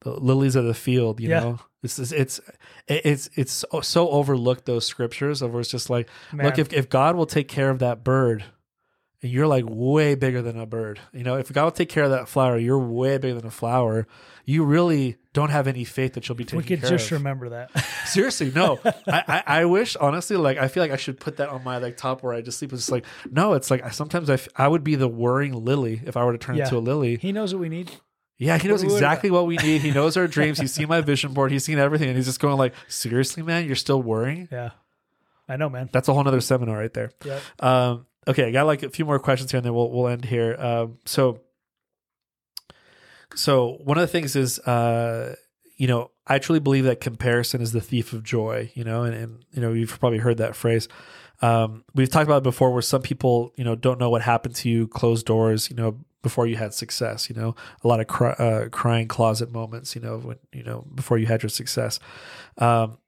the 0.00 0.10
lilies 0.10 0.56
of 0.56 0.64
the 0.64 0.74
field 0.74 1.20
you 1.20 1.28
Yeah. 1.30 1.40
know 1.40 1.60
it's 1.82 1.98
it's 1.98 2.12
it's 2.12 2.40
it's 2.88 3.28
it's 3.36 3.52
so, 3.52 3.80
so 3.80 4.08
overlooked 4.10 4.66
those 4.66 4.86
scriptures 4.86 5.42
of 5.42 5.52
where 5.52 5.60
it's 5.60 5.70
just 5.70 5.88
like 5.90 6.08
Man. 6.32 6.46
look 6.46 6.58
if, 6.58 6.72
if 6.72 6.88
god 6.88 7.16
will 7.16 7.26
take 7.26 7.48
care 7.48 7.70
of 7.70 7.78
that 7.80 8.04
bird 8.04 8.44
and 9.22 9.32
you're 9.32 9.46
like 9.46 9.64
way 9.66 10.14
bigger 10.14 10.42
than 10.42 10.58
a 10.58 10.66
bird 10.66 11.00
you 11.12 11.22
know 11.24 11.36
if 11.36 11.52
god 11.52 11.64
will 11.64 11.70
take 11.70 11.88
care 11.88 12.04
of 12.04 12.10
that 12.10 12.28
flower 12.28 12.58
you're 12.58 12.78
way 12.78 13.18
bigger 13.18 13.34
than 13.34 13.46
a 13.46 13.50
flower 13.50 14.06
you 14.44 14.64
really 14.64 15.16
don't 15.32 15.50
have 15.50 15.66
any 15.66 15.84
faith 15.84 16.12
that 16.14 16.28
you'll 16.28 16.36
be 16.36 16.44
taken 16.44 16.58
we 16.58 16.64
could 16.64 16.80
just 16.80 17.06
of 17.06 17.18
remember 17.18 17.48
that. 17.48 17.76
Seriously, 18.06 18.52
no. 18.54 18.78
I, 18.84 18.92
I, 19.26 19.42
I 19.46 19.64
wish 19.64 19.96
honestly, 19.96 20.36
like 20.36 20.56
I 20.56 20.68
feel 20.68 20.84
like 20.84 20.92
I 20.92 20.96
should 20.96 21.18
put 21.18 21.38
that 21.38 21.48
on 21.48 21.64
my 21.64 21.78
like 21.78 21.96
top 21.96 22.22
where 22.22 22.32
I 22.32 22.42
just 22.42 22.58
sleep. 22.60 22.72
It's 22.72 22.82
just 22.82 22.92
like 22.92 23.04
no, 23.28 23.54
it's 23.54 23.72
like 23.72 23.92
sometimes 23.92 24.30
I, 24.30 24.34
f- 24.34 24.46
I 24.54 24.68
would 24.68 24.84
be 24.84 24.94
the 24.94 25.08
worrying 25.08 25.52
lily 25.64 26.00
if 26.06 26.16
I 26.16 26.24
were 26.24 26.30
to 26.30 26.38
turn 26.38 26.54
Yeah. 26.54 26.62
into 26.64 26.76
a 26.76 26.78
lily. 26.78 27.16
He 27.16 27.32
knows 27.32 27.52
what 27.52 27.60
we 27.60 27.68
need. 27.68 27.90
Yeah, 28.38 28.56
he 28.56 28.68
knows 28.68 28.84
exactly 28.84 29.32
what 29.32 29.46
we 29.46 29.56
need. 29.56 29.80
He 29.80 29.90
knows 29.90 30.16
our 30.16 30.28
dreams. 30.28 30.60
He's 30.60 30.72
seen 30.72 30.86
my 30.88 31.00
vision 31.00 31.34
board. 31.34 31.50
He's 31.50 31.64
seen 31.64 31.78
everything, 31.80 32.06
and 32.08 32.16
he's 32.16 32.26
just 32.26 32.38
going 32.38 32.56
like, 32.56 32.72
seriously, 32.86 33.42
man, 33.42 33.66
you're 33.66 33.74
still 33.74 34.00
worrying. 34.00 34.48
Yeah. 34.52 34.70
I 35.48 35.56
know, 35.56 35.68
man. 35.68 35.88
That's 35.92 36.06
a 36.08 36.14
whole 36.14 36.22
nother 36.22 36.40
seminar 36.40 36.78
right 36.78 36.94
there. 36.94 37.10
Yep. 37.24 37.42
Um, 37.64 38.06
okay, 38.28 38.46
I 38.46 38.50
got 38.50 38.66
like 38.66 38.82
a 38.82 38.90
few 38.90 39.04
more 39.04 39.18
questions 39.18 39.50
here, 39.50 39.58
and 39.58 39.64
then 39.64 39.74
we'll 39.74 39.90
we'll 39.90 40.08
end 40.08 40.24
here. 40.24 40.56
Um, 40.58 40.98
so, 41.04 41.40
so 43.34 43.78
one 43.84 43.96
of 43.96 44.02
the 44.02 44.08
things 44.08 44.36
is, 44.36 44.58
uh, 44.60 45.36
you 45.76 45.86
know, 45.86 46.10
I 46.26 46.38
truly 46.38 46.60
believe 46.60 46.84
that 46.84 47.00
comparison 47.00 47.60
is 47.60 47.72
the 47.72 47.80
thief 47.80 48.12
of 48.12 48.22
joy. 48.22 48.70
You 48.74 48.84
know, 48.84 49.02
and, 49.02 49.14
and 49.14 49.44
you 49.52 49.60
know, 49.60 49.72
you've 49.72 49.98
probably 49.98 50.18
heard 50.18 50.38
that 50.38 50.56
phrase. 50.56 50.88
Um, 51.42 51.84
we've 51.94 52.10
talked 52.10 52.26
about 52.26 52.38
it 52.38 52.44
before, 52.44 52.72
where 52.72 52.82
some 52.82 53.02
people, 53.02 53.52
you 53.56 53.64
know, 53.64 53.74
don't 53.74 54.00
know 54.00 54.10
what 54.10 54.22
happened 54.22 54.54
to 54.56 54.68
you, 54.68 54.88
closed 54.88 55.26
doors. 55.26 55.70
You 55.70 55.76
know, 55.76 55.98
before 56.26 56.48
you 56.48 56.56
had 56.56 56.74
success. 56.74 57.30
You 57.30 57.36
know, 57.36 57.54
a 57.84 57.88
lot 57.88 58.00
of 58.00 58.08
cry, 58.08 58.32
uh, 58.32 58.68
crying 58.70 59.06
closet 59.06 59.52
moments. 59.52 59.94
You 59.94 60.02
know, 60.02 60.18
when 60.18 60.38
you 60.52 60.64
know 60.64 60.84
before 60.94 61.18
you 61.18 61.26
had 61.26 61.42
your 61.42 61.50
success. 61.50 62.00
Um, 62.58 62.98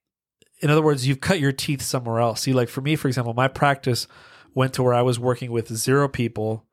in 0.61 0.71
other 0.71 0.83
words, 0.83 1.07
you've 1.07 1.21
cut 1.21 1.41
your 1.41 1.53
teeth 1.53 1.83
somewhere 1.83 2.21
else. 2.21 2.43
See, 2.43 2.53
like 2.53 2.69
for 2.69 2.81
me, 2.81 2.97
for 2.97 3.09
example, 3.09 3.35
my 3.35 3.49
practice 3.49 4.07
went 4.55 4.73
to 4.75 4.83
where 4.83 4.95
I 4.95 5.03
was 5.03 5.19
working 5.19 5.51
with 5.51 5.75
zero 5.75 6.09
people 6.09 6.65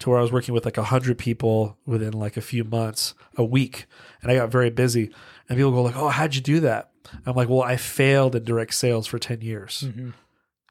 to 0.00 0.08
where 0.10 0.18
I 0.18 0.22
was 0.22 0.32
working 0.32 0.54
with 0.54 0.64
like 0.64 0.78
a 0.78 0.84
hundred 0.84 1.18
people 1.18 1.76
within 1.84 2.12
like 2.14 2.36
a 2.36 2.40
few 2.40 2.64
months, 2.64 3.14
a 3.36 3.44
week, 3.44 3.86
and 4.22 4.30
I 4.32 4.34
got 4.36 4.50
very 4.50 4.70
busy. 4.70 5.10
And 5.48 5.56
people 5.58 5.72
go 5.72 5.82
like, 5.82 5.96
"Oh, 5.96 6.08
how'd 6.08 6.34
you 6.34 6.40
do 6.40 6.60
that?" 6.60 6.90
I'm 7.26 7.34
like, 7.36 7.48
"Well, 7.48 7.62
I 7.62 7.76
failed 7.76 8.34
in 8.34 8.44
direct 8.44 8.74
sales 8.74 9.06
for 9.06 9.18
ten 9.18 9.40
years." 9.42 9.84
Mhm. 9.86 10.14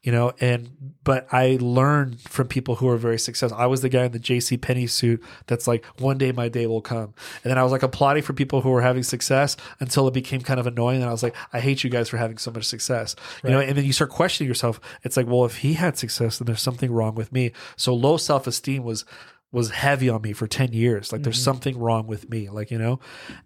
You 0.02 0.10
know 0.10 0.32
and 0.40 0.94
but 1.04 1.26
i 1.30 1.58
learned 1.60 2.20
from 2.22 2.48
people 2.48 2.76
who 2.76 2.88
are 2.88 2.96
very 2.96 3.18
successful. 3.18 3.58
I 3.58 3.66
was 3.66 3.82
the 3.82 3.88
guy 3.88 4.04
in 4.04 4.12
the 4.12 4.18
jc 4.18 4.60
Penney 4.60 4.86
suit 4.86 5.22
that's 5.46 5.66
like 5.66 5.84
one 5.98 6.18
day 6.18 6.32
my 6.32 6.48
day 6.48 6.66
will 6.66 6.80
come. 6.80 7.14
And 7.42 7.50
then 7.50 7.58
i 7.58 7.62
was 7.62 7.72
like 7.72 7.82
applauding 7.82 8.22
for 8.22 8.32
people 8.32 8.62
who 8.62 8.70
were 8.70 8.80
having 8.80 9.02
success 9.02 9.56
until 9.78 10.08
it 10.08 10.14
became 10.14 10.40
kind 10.40 10.58
of 10.58 10.66
annoying. 10.66 11.00
And 11.00 11.08
i 11.08 11.12
was 11.12 11.22
like 11.22 11.36
i 11.52 11.60
hate 11.60 11.84
you 11.84 11.90
guys 11.90 12.08
for 12.08 12.16
having 12.16 12.38
so 12.38 12.50
much 12.50 12.64
success. 12.64 13.14
You 13.44 13.50
know 13.50 13.60
and 13.60 13.76
then 13.76 13.84
you 13.84 13.92
start 13.92 14.10
questioning 14.10 14.48
yourself. 14.48 14.80
It's 15.02 15.16
like 15.16 15.26
well 15.26 15.44
if 15.44 15.58
he 15.58 15.74
had 15.74 15.98
success 15.98 16.38
then 16.38 16.46
there's 16.46 16.62
something 16.62 16.90
wrong 16.90 17.14
with 17.14 17.32
me. 17.32 17.52
So 17.76 17.94
low 17.94 18.16
self-esteem 18.16 18.82
was 18.82 19.04
was 19.52 19.70
heavy 19.70 20.08
on 20.08 20.22
me 20.22 20.32
for 20.32 20.46
10 20.46 20.72
years. 20.72 21.12
Like 21.12 21.24
there's 21.24 21.42
something 21.42 21.76
wrong 21.78 22.06
with 22.06 22.30
me 22.30 22.48
like 22.48 22.70
you 22.70 22.78
know? 22.78 23.00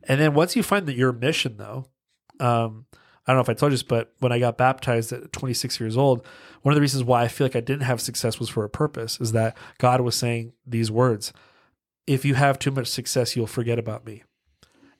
And 0.04 0.20
then 0.20 0.34
once 0.34 0.54
you 0.54 0.62
find 0.62 0.86
that 0.86 0.96
your 0.96 1.12
mission 1.12 1.56
though 1.56 1.86
um 2.40 2.86
I 3.26 3.32
don't 3.32 3.38
know 3.38 3.42
if 3.42 3.48
I 3.48 3.54
told 3.54 3.72
you 3.72 3.74
this, 3.74 3.82
but 3.82 4.12
when 4.18 4.32
I 4.32 4.38
got 4.38 4.58
baptized 4.58 5.12
at 5.12 5.32
26 5.32 5.80
years 5.80 5.96
old, 5.96 6.26
one 6.62 6.72
of 6.72 6.76
the 6.76 6.80
reasons 6.80 7.04
why 7.04 7.22
I 7.22 7.28
feel 7.28 7.46
like 7.46 7.56
I 7.56 7.60
didn't 7.60 7.82
have 7.82 8.00
success 8.00 8.38
was 8.38 8.48
for 8.48 8.64
a 8.64 8.70
purpose, 8.70 9.20
is 9.20 9.32
that 9.32 9.56
God 9.78 10.00
was 10.02 10.14
saying 10.14 10.52
these 10.66 10.90
words 10.90 11.32
If 12.06 12.24
you 12.24 12.34
have 12.34 12.58
too 12.58 12.70
much 12.70 12.88
success, 12.88 13.34
you'll 13.34 13.46
forget 13.46 13.78
about 13.78 14.04
me. 14.04 14.24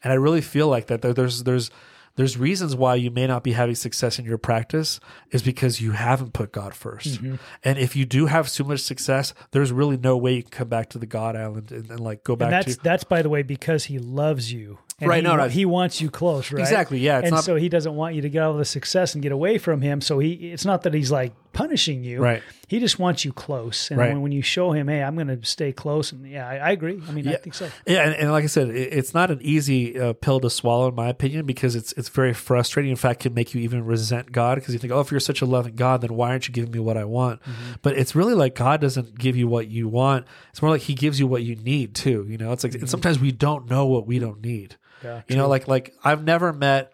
And 0.03 0.13
I 0.13 0.17
really 0.17 0.41
feel 0.41 0.69
like 0.69 0.87
that. 0.87 1.03
There's, 1.03 1.45
there's, 1.45 1.71
there's 2.17 2.39
reasons 2.39 2.77
why 2.77 2.95
you 2.95 3.11
may 3.11 3.27
not 3.27 3.43
be 3.43 3.53
having 3.53 3.75
success 3.75 4.19
in 4.19 4.25
your 4.25 4.39
practice 4.39 5.01
is 5.31 5.43
because 5.43 5.81
you 5.81 5.93
haven't 5.93 6.33
put 6.33 6.53
God 6.53 6.73
1st 6.73 7.19
mm-hmm. 7.19 7.35
And 7.65 7.79
if 7.79 7.97
you 7.97 8.05
do 8.05 8.27
have 8.27 8.51
too 8.51 8.65
much 8.65 8.81
success, 8.81 9.35
there's 9.51 9.73
really 9.73 9.97
no 9.97 10.17
way 10.17 10.35
you 10.35 10.43
can 10.43 10.51
come 10.51 10.69
back 10.69 10.91
to 10.91 10.99
the 10.99 11.07
God 11.07 11.35
island 11.35 11.73
and, 11.73 11.91
and 11.91 12.01
like 12.01 12.23
go 12.23 12.37
back 12.37 12.47
And 12.47 12.53
that's 12.53 12.77
to 12.77 12.83
that's 12.83 13.05
by 13.05 13.23
the 13.23 13.29
way 13.29 13.43
because 13.43 13.87
he 13.87 13.99
loves 13.99 14.53
you 14.53 14.79
And 15.01 15.11
Right, 15.11 15.17
He, 15.25 15.29
no, 15.29 15.35
no. 15.37 15.49
he 15.49 15.65
wants 15.65 16.01
you 16.01 16.09
close, 16.09 16.53
right? 16.53 16.61
Exactly, 16.61 16.99
yeah, 17.01 17.19
it's 17.19 17.27
and 17.27 17.35
not- 17.35 17.45
so 17.45 17.57
he 17.57 17.69
doesn't 17.69 17.95
want 17.95 18.15
you 18.15 18.23
to 18.23 18.29
get 18.29 18.43
all 18.45 18.57
the 18.57 18.65
success 18.65 19.15
and 19.15 19.23
get 19.23 19.33
away 19.33 19.59
from 19.59 19.81
him. 19.81 20.01
So 20.01 20.21
he, 20.21 20.53
it's 20.53 20.65
not 20.65 20.83
that 20.83 20.95
he's 20.95 21.11
like 21.11 21.33
punishing 21.53 22.05
you. 22.05 22.21
Right. 22.21 22.43
He 22.69 22.79
just 22.81 22.99
wants 22.99 23.25
you 23.25 23.33
close. 23.33 23.91
And 23.91 23.99
Right. 23.99 24.11
when, 24.11 24.23
when 24.23 24.33
you 24.33 24.43
show 24.43 24.71
him, 24.73 24.87
hey, 24.89 25.03
I'm 25.03 25.15
going 25.17 25.27
to 25.29 25.45
stay 25.45 25.73
close. 25.73 26.11
And 26.13 26.27
yeah, 26.29 26.49
I, 26.49 26.57
I 26.57 26.71
agree. 26.71 27.01
I 27.09 27.13
mean, 27.13 27.27
I 27.29 27.35
think 27.37 27.55
so. 27.55 27.69
Yeah, 27.87 28.05
and, 28.07 28.15
and 28.15 28.33
like 28.33 28.45
I 28.45 28.47
said, 28.47 28.69
it, 28.71 28.93
it's 28.93 29.15
not 29.15 29.31
an 29.33 29.41
easy 29.43 29.99
uh, 29.99 30.13
pill 30.13 30.39
to 30.41 30.49
swallow, 30.51 30.89
in 30.89 30.95
my 30.95 31.09
opinion, 31.09 31.45
because 31.45 31.75
it's 31.77 31.93
it's 31.95 32.09
very 32.09 32.33
frustrating. 32.33 32.91
In 32.91 32.97
fact, 32.97 33.21
can 33.21 33.35
make 33.35 33.53
you 33.53 33.61
even 33.61 33.85
resent 33.85 34.31
God 34.33 34.57
because 34.57 34.73
you 34.75 34.79
think, 34.79 34.93
oh, 34.93 35.01
if 35.01 35.11
you're 35.11 35.21
such 35.21 35.43
a 35.43 35.47
loving 35.47 35.75
God, 35.75 36.01
then 36.03 36.15
why 36.15 36.31
aren't 36.31 36.47
you 36.49 36.55
giving 36.55 36.71
me 36.71 36.79
what 36.79 36.97
I 36.97 37.05
want? 37.05 37.41
Mm-hmm. 37.43 37.73
But 37.83 37.99
it's 37.99 38.15
really 38.15 38.35
like 38.35 38.55
God 38.55 38.81
doesn't 38.81 39.19
give 39.19 39.37
you 39.37 39.47
what 39.49 39.69
you 39.69 39.89
want. 39.89 40.27
It's 40.51 40.63
more 40.63 40.71
like 40.71 40.83
He 40.83 40.95
gives 40.95 41.19
you 41.21 41.27
what 41.27 41.43
you 41.43 41.57
need 41.57 41.95
too. 41.95 42.27
You 42.29 42.39
know, 42.39 42.53
it's 42.53 42.63
like 42.65 42.75
and 42.75 42.89
sometimes 42.89 43.19
we 43.19 43.33
don't 43.33 43.69
know 43.69 43.87
what 43.87 44.07
we 44.07 44.19
don't 44.21 44.41
need. 44.41 44.77
Yeah, 45.05 45.23
you 45.29 45.37
know, 45.37 45.49
like 45.49 45.69
like 45.69 45.95
I've 46.03 46.25
never 46.25 46.53
met. 46.53 46.93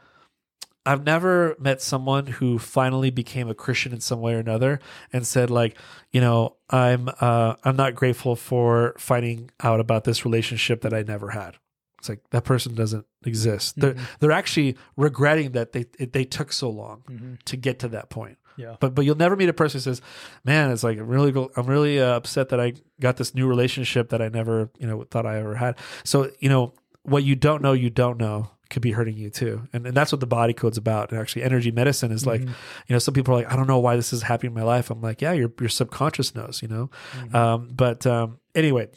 I've 0.87 1.05
never 1.05 1.57
met 1.59 1.83
someone 1.83 2.27
who 2.27 2.59
finally 2.59 3.11
became 3.11 3.49
a 3.49 3.55
Christian 3.55 3.93
in 3.93 4.01
some 4.01 4.21
way 4.23 4.35
or 4.35 4.39
another 4.39 4.81
and 5.13 5.27
said 5.27 5.51
like, 5.51 5.77
you 6.11 6.23
know, 6.23 6.57
I'm 6.71 7.11
uh 7.21 7.55
I'm 7.63 7.77
not 7.77 7.95
grateful 7.95 8.35
for 8.35 8.95
finding 8.99 9.51
out 9.61 9.79
about 9.79 10.05
this 10.05 10.25
relationship 10.25 10.81
that 10.81 10.95
I 10.95 11.03
never 11.03 11.31
had. 11.31 11.57
It's 11.99 12.09
like 12.09 12.23
that 12.31 12.45
person 12.45 12.75
doesn't 12.75 13.05
exist. 13.25 13.79
They're 13.79 13.95
they're 14.21 14.33
actually 14.33 14.77
regretting 14.97 15.53
that 15.53 15.73
they 15.73 15.85
it, 15.99 16.15
they 16.15 16.25
took 16.25 16.51
so 16.51 16.71
long 16.71 17.39
to 17.45 17.57
get 17.57 17.79
to 17.81 17.89
that 17.89 18.09
point. 18.09 18.39
Yeah. 18.57 18.77
But 18.81 18.95
but 18.95 19.05
you'll 19.05 19.17
never 19.17 19.37
meet 19.37 19.49
a 19.49 19.55
person 19.55 19.79
who 19.79 19.83
says, 19.83 20.03
"Man, 20.45 20.71
it's 20.71 20.83
like 20.83 20.99
I'm 20.99 21.09
really 21.09 21.51
I'm 21.57 21.67
really 21.67 22.01
uh, 22.01 22.17
upset 22.17 22.49
that 22.51 22.61
I 22.61 22.75
got 23.01 23.17
this 23.17 23.35
new 23.35 23.47
relationship 23.47 24.11
that 24.11 24.21
I 24.23 24.29
never 24.29 24.71
you 24.79 24.87
know 24.87 25.05
thought 25.11 25.27
I 25.27 25.39
ever 25.39 25.55
had." 25.55 25.77
So 26.05 26.31
you 26.41 26.49
know 26.49 26.73
what 27.03 27.25
you 27.25 27.35
don't 27.35 27.63
know, 27.63 27.73
you 27.73 27.91
don't 27.91 28.19
know 28.19 28.51
could 28.71 28.83
be 28.83 28.93
hurting 28.93 29.17
you 29.17 29.31
too, 29.31 29.69
and 29.73 29.85
and 29.87 29.97
that's 29.97 30.13
what 30.13 30.21
the 30.21 30.27
body 30.27 30.53
code's 30.53 30.79
about. 30.79 31.11
And 31.11 31.21
actually, 31.21 31.43
energy 31.43 31.73
medicine 31.73 32.13
is 32.13 32.25
like, 32.25 32.41
you 32.41 32.49
know, 32.89 32.99
some 32.99 33.13
people 33.13 33.35
are 33.35 33.39
like, 33.39 33.53
"I 33.53 33.57
don't 33.57 33.67
know 33.67 33.81
why 33.81 33.97
this 33.97 34.13
is 34.13 34.23
happening 34.23 34.53
in 34.53 34.59
my 34.59 34.65
life." 34.65 34.91
I'm 34.91 35.01
like, 35.01 35.21
"Yeah, 35.21 35.33
your 35.33 35.53
your 35.59 35.69
subconscious 35.69 36.35
knows," 36.35 36.63
you 36.63 36.69
know. 36.69 36.91
Um, 37.35 37.71
but 37.73 38.07
um, 38.07 38.39
anyway, 38.55 38.89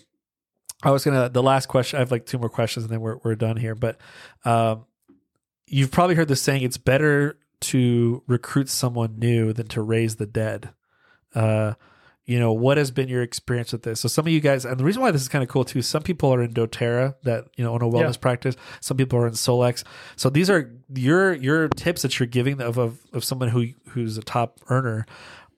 I 0.83 0.91
was 0.91 1.03
gonna 1.03 1.27
the 1.27 1.43
last 1.43 1.67
question. 1.67 1.97
I 1.97 2.01
have 2.01 2.11
like 2.11 2.25
two 2.25 2.37
more 2.37 2.49
questions, 2.49 2.85
and 2.85 2.93
then 2.93 3.01
we're 3.01 3.17
we're 3.23 3.35
done 3.35 3.57
here. 3.57 3.73
But 3.73 3.99
um, 4.45 4.85
you've 5.65 5.91
probably 5.91 6.15
heard 6.15 6.27
the 6.27 6.35
saying: 6.35 6.61
"It's 6.61 6.77
better 6.77 7.39
to 7.61 8.21
recruit 8.27 8.69
someone 8.69 9.17
new 9.17 9.53
than 9.53 9.67
to 9.69 9.81
raise 9.81 10.17
the 10.17 10.27
dead." 10.27 10.69
Uh, 11.33 11.73
you 12.25 12.39
know, 12.39 12.53
what 12.53 12.77
has 12.77 12.89
been 12.91 13.09
your 13.09 13.21
experience 13.21 13.71
with 13.73 13.83
this? 13.83 13.99
So 13.99 14.07
some 14.07 14.25
of 14.25 14.31
you 14.31 14.39
guys, 14.39 14.63
and 14.65 14.79
the 14.79 14.83
reason 14.83 15.01
why 15.01 15.11
this 15.11 15.21
is 15.21 15.27
kind 15.27 15.43
of 15.43 15.49
cool 15.49 15.65
too, 15.65 15.81
some 15.81 16.03
people 16.03 16.33
are 16.33 16.41
in 16.41 16.53
DoTerra 16.53 17.15
that 17.23 17.45
you 17.57 17.63
know 17.63 17.73
on 17.73 17.81
a 17.81 17.85
wellness 17.85 18.13
Yeah. 18.13 18.19
practice. 18.21 18.55
Some 18.79 18.97
people 18.97 19.19
are 19.19 19.27
in 19.27 19.33
Solex. 19.33 19.83
So 20.15 20.29
these 20.29 20.49
are 20.49 20.71
your 20.93 21.33
your 21.33 21.67
tips 21.69 22.01
that 22.03 22.19
you're 22.19 22.27
giving 22.27 22.61
of 22.61 22.77
of, 22.77 22.99
of 23.11 23.23
someone 23.23 23.49
who 23.49 23.67
who's 23.89 24.17
a 24.17 24.21
top 24.21 24.59
earner 24.69 25.05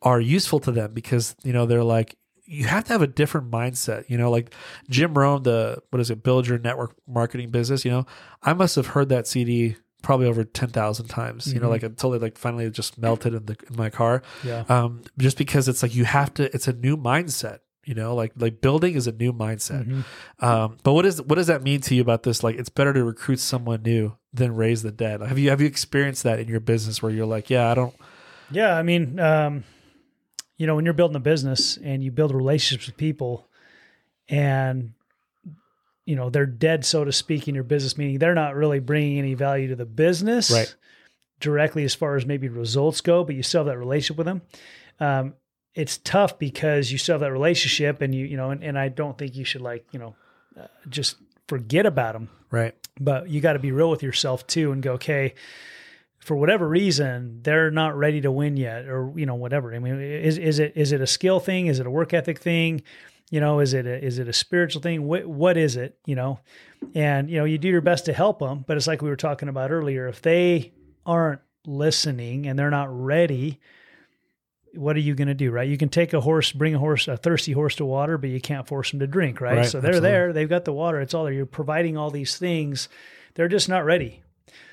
are 0.02 0.20
useful 0.20 0.60
to 0.62 0.72
them 0.72 0.94
because 0.94 1.36
you 1.44 1.54
know 1.54 1.66
they're 1.66 1.84
like 1.84 2.16
you 2.48 2.66
have 2.66 2.84
to 2.84 2.94
have 2.94 3.02
a 3.02 3.08
different 3.08 3.50
mindset. 3.50 4.08
You 4.08 4.18
know, 4.20 4.30
like 4.30 4.54
Jim 4.90 5.16
Rohn, 5.16 5.42
the 5.44 5.82
what 5.90 6.00
is 6.00 6.12
it, 6.12 6.22
build 6.24 6.48
your 6.48 6.60
network 6.60 6.96
marketing 7.08 7.50
business. 7.50 7.84
You 7.86 7.92
know, 7.92 8.06
I 8.44 8.54
must 8.54 8.76
have 8.76 8.88
heard 8.88 9.10
that 9.10 9.26
CD 9.28 9.78
probably 10.06 10.28
over 10.28 10.44
ten 10.44 10.70
thousand 10.70 11.08
times. 11.08 11.52
You 11.52 11.60
know, 11.60 11.70
like 11.70 11.84
until 11.84 12.14
it 12.14 12.22
like 12.22 12.38
finally 12.38 12.70
just 12.70 12.98
melted 12.98 13.34
in 13.34 13.46
the 13.48 13.58
in 13.70 13.76
my 13.76 13.90
car. 13.90 14.22
Yeah. 14.44 14.64
Um, 14.70 15.02
just 15.18 15.38
because 15.38 15.68
it's 15.68 15.82
like 15.82 15.96
you 15.96 16.06
have 16.06 16.34
to. 16.36 16.54
It's 16.54 16.68
a 16.68 16.74
new 16.74 16.96
mindset. 16.96 17.60
You 17.84 17.96
know, 17.96 18.16
like 18.16 18.32
like 18.38 18.62
building 18.62 18.96
is 18.96 19.08
a 19.08 19.12
new 19.12 19.34
mindset. 19.34 20.04
Um, 20.40 20.78
but 20.84 20.94
what 20.94 21.06
is 21.06 21.22
what 21.22 21.36
does 21.36 21.48
that 21.48 21.64
mean 21.64 21.82
to 21.82 21.96
you 21.96 22.02
about 22.02 22.24
this? 22.24 22.44
Like, 22.44 22.56
it's 22.56 22.70
better 22.70 22.94
to 22.94 23.04
recruit 23.04 23.40
someone 23.40 23.82
new 23.84 24.16
than 24.34 24.56
raise 24.56 24.82
the 24.84 24.92
dead. 24.92 25.22
Have 25.22 25.38
you 25.38 25.50
have 25.50 25.62
you 25.62 25.68
experienced 25.68 26.24
that 26.24 26.40
in 26.40 26.48
your 26.48 26.60
business 26.60 27.02
where 27.02 27.12
you're 27.12 27.26
like, 27.26 27.50
yeah, 27.50 27.70
I 27.70 27.76
don't. 27.76 27.96
Yeah, 28.52 28.76
I 28.76 28.84
mean, 28.84 29.20
um, 29.20 29.64
you 30.58 30.68
know, 30.68 30.76
when 30.76 30.86
you're 30.86 30.94
building 30.94 31.16
a 31.16 31.20
business 31.20 31.78
and 31.78 32.04
you 32.04 32.12
build 32.12 32.34
relationships 32.34 32.88
with 32.88 32.98
people, 32.98 33.48
and 34.30 34.94
you 36.06 36.16
know 36.16 36.30
they're 36.30 36.46
dead, 36.46 36.86
so 36.86 37.04
to 37.04 37.12
speak, 37.12 37.48
in 37.48 37.56
your 37.56 37.64
business, 37.64 37.98
meaning 37.98 38.20
they're 38.20 38.36
not 38.36 38.56
really 38.56 38.80
bringing 38.80 39.18
any 39.20 39.34
value 39.34 39.68
to 39.70 39.76
the 39.76 39.86
business, 39.86 40.52
Right. 40.52 40.74
Directly, 41.42 41.84
as 41.84 41.94
far 41.94 42.16
as 42.16 42.26
maybe 42.26 42.48
results 42.48 43.02
go, 43.02 43.24
but 43.24 43.36
you 43.36 43.44
still 43.44 43.60
have 43.62 43.68
that 43.68 43.78
relationship 43.78 44.18
with 44.18 44.26
them. 44.26 44.42
Um, 45.00 45.34
it's 45.74 45.98
tough 45.98 46.40
because 46.40 46.92
you 46.92 46.98
still 46.98 47.16
have 47.16 47.20
that 47.22 47.34
relationship, 47.34 48.02
and 48.02 48.16
you, 48.16 48.26
you 48.26 48.38
know, 48.38 48.52
and, 48.52 48.64
and 48.64 48.80
I 48.80 48.88
don't 48.88 49.18
think 49.18 49.36
you 49.36 49.44
should 49.44 49.62
like, 49.62 49.86
you 49.92 50.00
know, 50.00 50.16
uh, 50.58 50.68
just 50.88 51.18
forget 51.48 51.86
about 51.86 52.14
them 52.14 52.30
Right. 52.50 52.74
but 53.00 53.30
you 53.30 53.40
got 53.42 53.54
to 53.54 53.60
be 53.60 53.72
real 53.72 53.90
with 53.92 54.02
yourself 54.02 54.48
too 54.48 54.72
and 54.72 54.82
go 54.82 54.94
okay 54.94 55.36
for 56.18 56.36
whatever 56.36 56.68
reason 56.68 57.42
they're 57.44 57.70
not 57.70 57.96
ready 57.96 58.22
to 58.22 58.32
win 58.32 58.58
yet 58.58 58.88
or 58.88 59.14
you 59.16 59.28
know 59.28 59.36
whatever 59.36 59.72
i 59.76 59.78
mean 59.78 60.02
is 60.02 60.40
is 60.40 60.58
it 60.58 60.74
is 60.76 60.92
it 60.92 61.02
a 61.02 61.06
skill 61.08 61.40
thing 61.40 61.68
is 61.68 61.80
it 61.80 61.86
a 61.86 61.90
work 61.92 62.16
ethic 62.16 62.40
thing 62.40 62.82
you 63.32 63.40
know 63.40 63.60
is 63.60 63.74
it 63.74 63.86
a, 63.86 64.04
is 64.04 64.20
it 64.20 64.28
a 64.28 64.34
spiritual 64.34 64.82
thing? 64.82 65.06
What 65.08 65.26
what 65.26 65.58
is 65.58 65.76
it 65.76 65.98
you 66.06 66.16
know? 66.16 66.40
And 66.94 67.30
you 67.30 67.38
know 67.38 67.46
you 67.46 67.58
do 67.58 67.68
your 67.68 67.82
best 67.82 68.06
to 68.06 68.14
help 68.14 68.40
them 68.40 68.64
but 68.68 68.78
it's 68.78 68.88
like 68.88 69.02
we 69.02 69.10
were 69.10 69.16
talking 69.16 69.50
about 69.50 69.72
earlier 69.72 70.08
if 70.08 70.22
they 70.22 70.74
aren't 71.06 71.42
listening 71.66 72.46
and 72.48 72.58
they're 72.60 72.70
not 72.70 72.88
ready 72.90 73.60
what 74.76 74.96
are 74.96 75.00
you 75.00 75.16
going 75.16 75.30
to 75.30 75.34
do 75.34 75.52
right? 75.52 75.68
You 75.70 75.78
can 75.78 75.90
take 75.90 76.14
a 76.14 76.20
horse 76.22 76.52
bring 76.52 76.76
a 76.76 76.80
horse 76.80 77.08
a 77.08 77.16
thirsty 77.18 77.54
horse 77.54 77.76
to 77.78 77.86
water 77.86 78.18
but 78.18 78.30
you 78.30 78.42
can't 78.42 78.68
force 78.68 78.92
them 78.92 79.00
to 79.00 79.08
drink 79.08 79.40
right, 79.42 79.58
Right, 79.58 79.66
so 79.66 79.80
they're 79.80 79.92
absolutely. 79.92 80.10
there 80.10 80.34
they've 80.34 80.50
got 80.50 80.66
the 80.66 80.74
water 80.74 81.00
it's 81.02 81.14
all 81.14 81.24
there 81.24 81.34
you're 81.34 81.46
providing 81.46 81.98
all 81.98 82.12
these 82.12 82.38
things 82.38 82.90
they're 83.36 83.48
just 83.48 83.70
not 83.70 83.86
ready 83.86 84.22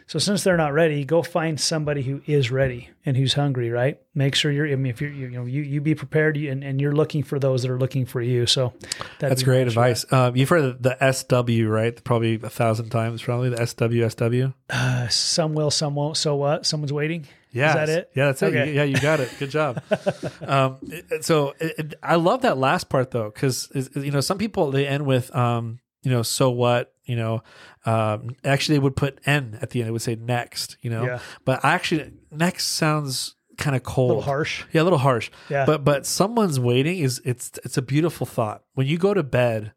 so 0.06 0.18
since 0.18 0.42
they're 0.44 0.56
not 0.56 0.72
ready 0.72 1.04
go 1.04 1.22
find 1.22 1.60
somebody 1.60 2.02
who 2.02 2.20
is 2.26 2.50
ready 2.50 2.88
and 3.06 3.16
who's 3.16 3.34
hungry 3.34 3.70
right 3.70 4.00
make 4.14 4.34
sure 4.34 4.50
you're 4.52 4.66
i 4.68 4.74
mean 4.76 4.90
if 4.90 5.00
you're 5.00 5.10
you 5.10 5.28
know 5.30 5.44
you, 5.44 5.62
you 5.62 5.80
be 5.80 5.94
prepared 5.94 6.36
you, 6.36 6.50
and, 6.50 6.62
and 6.64 6.80
you're 6.80 6.92
looking 6.94 7.22
for 7.22 7.38
those 7.38 7.62
that 7.62 7.70
are 7.70 7.78
looking 7.78 8.04
for 8.06 8.20
you 8.20 8.46
so 8.46 8.72
That's 9.18 9.42
great 9.42 9.66
advice. 9.66 10.04
Um, 10.12 10.36
you've 10.36 10.48
heard 10.48 10.82
the 10.82 10.96
SW, 11.12 11.68
right? 11.68 12.02
Probably 12.04 12.34
a 12.34 12.50
thousand 12.50 12.90
times, 12.90 13.22
probably 13.22 13.50
the 13.50 13.64
SW, 13.66 14.08
SW. 14.10 14.52
Uh, 14.68 15.08
some 15.08 15.54
will 15.54 15.70
some 15.70 15.94
won't 15.94 16.16
so 16.16 16.34
what 16.36 16.66
someone's 16.66 16.92
waiting 16.92 17.26
Yeah, 17.52 17.68
is 17.68 17.74
that 17.74 17.88
it 17.88 18.10
Yeah, 18.14 18.26
that's 18.26 18.42
it. 18.42 18.74
Yeah, 18.74 18.82
you 18.84 18.98
got 19.00 19.20
it. 19.20 19.30
Good 19.38 19.50
job. 19.50 19.82
um, 20.42 20.78
so 21.20 21.54
it, 21.60 21.74
it- 21.78 21.94
I 22.02 22.16
love 22.16 22.42
that 22.42 22.58
last 22.58 22.88
part 22.88 23.10
though, 23.10 23.30
because 23.30 23.68
you 23.94 24.10
know 24.10 24.20
some 24.20 24.38
people 24.38 24.70
they 24.70 24.86
end 24.86 25.06
with 25.06 25.34
um, 25.34 25.78
you 26.02 26.10
know, 26.10 26.22
so 26.22 26.50
what? 26.50 26.91
You 27.04 27.16
know, 27.16 27.42
um, 27.84 28.36
actually 28.44 28.76
they 28.76 28.80
would 28.82 28.96
put 28.96 29.18
N 29.26 29.58
at 29.60 29.70
the 29.70 29.80
end. 29.80 29.88
It 29.88 29.92
would 29.92 30.02
say 30.02 30.14
next. 30.14 30.76
You 30.80 30.90
know, 30.90 31.04
Yeah. 31.04 31.18
but 31.44 31.64
actually 31.64 32.12
next 32.30 32.68
sounds 32.68 33.34
kind 33.58 33.76
of 33.76 33.82
cold, 33.82 34.10
a 34.10 34.14
little 34.14 34.22
harsh 34.22 34.64
Yeah, 34.72 34.82
a 34.82 34.84
little 34.84 34.98
harsh. 34.98 35.30
Yeah. 35.50 35.66
But 35.66 35.84
but 35.84 36.06
someone's 36.06 36.58
waiting 36.60 36.98
is 36.98 37.20
it's 37.24 37.52
it's 37.64 37.76
a 37.76 37.82
beautiful 37.82 38.26
thought. 38.26 38.62
When 38.74 38.86
you 38.86 38.98
go 38.98 39.14
to 39.14 39.22
bed 39.22 39.72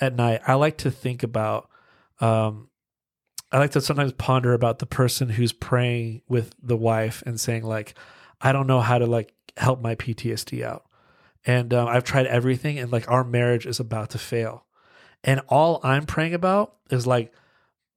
at 0.00 0.16
night, 0.16 0.40
I 0.46 0.54
like 0.54 0.78
to 0.78 0.90
think 0.90 1.22
about 1.22 1.68
um 2.20 2.68
I 3.52 3.58
like 3.58 3.70
to 3.72 3.80
sometimes 3.80 4.12
ponder 4.14 4.52
about 4.52 4.80
the 4.80 4.86
person 4.86 5.28
who's 5.28 5.52
praying 5.52 6.22
with 6.28 6.54
the 6.60 6.76
wife 6.76 7.22
and 7.24 7.38
saying 7.40 7.62
like 7.62 7.94
I 8.40 8.52
don't 8.52 8.66
know 8.66 8.80
how 8.80 8.98
to 8.98 9.06
like 9.06 9.32
help 9.56 9.80
my 9.80 9.94
PTSD 9.94 10.64
out. 10.64 10.84
And 11.46 11.72
um, 11.74 11.86
I've 11.88 12.04
tried 12.04 12.26
everything 12.26 12.78
and 12.78 12.90
like 12.90 13.08
our 13.10 13.22
marriage 13.22 13.66
is 13.66 13.78
about 13.78 14.10
to 14.10 14.18
fail. 14.18 14.63
And 15.24 15.40
all 15.48 15.80
I'm 15.82 16.06
praying 16.06 16.34
about 16.34 16.74
is 16.90 17.06
like 17.06 17.32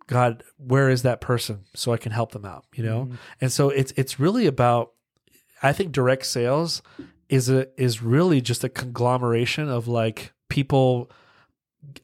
God, 0.07 0.43
where 0.57 0.89
is 0.89 1.03
that 1.03 1.19
person 1.19 1.65
so 1.75 1.91
I 1.91 1.97
can 1.97 2.13
help 2.13 2.31
them 2.31 2.45
out, 2.45 2.65
you 2.73 2.83
know? 2.83 3.09
And 3.41 3.51
so 3.51 3.69
it's 3.69 3.93
it's 3.97 4.19
really 4.19 4.47
about 4.47 4.93
I 5.61 5.73
think 5.73 5.91
direct 5.91 6.25
sales 6.25 6.81
is 7.29 7.49
a 7.49 7.67
is 7.79 8.01
really 8.01 8.39
just 8.39 8.63
a 8.63 8.69
conglomeration 8.69 9.69
of 9.69 9.87
like 9.87 10.33
people 10.49 11.11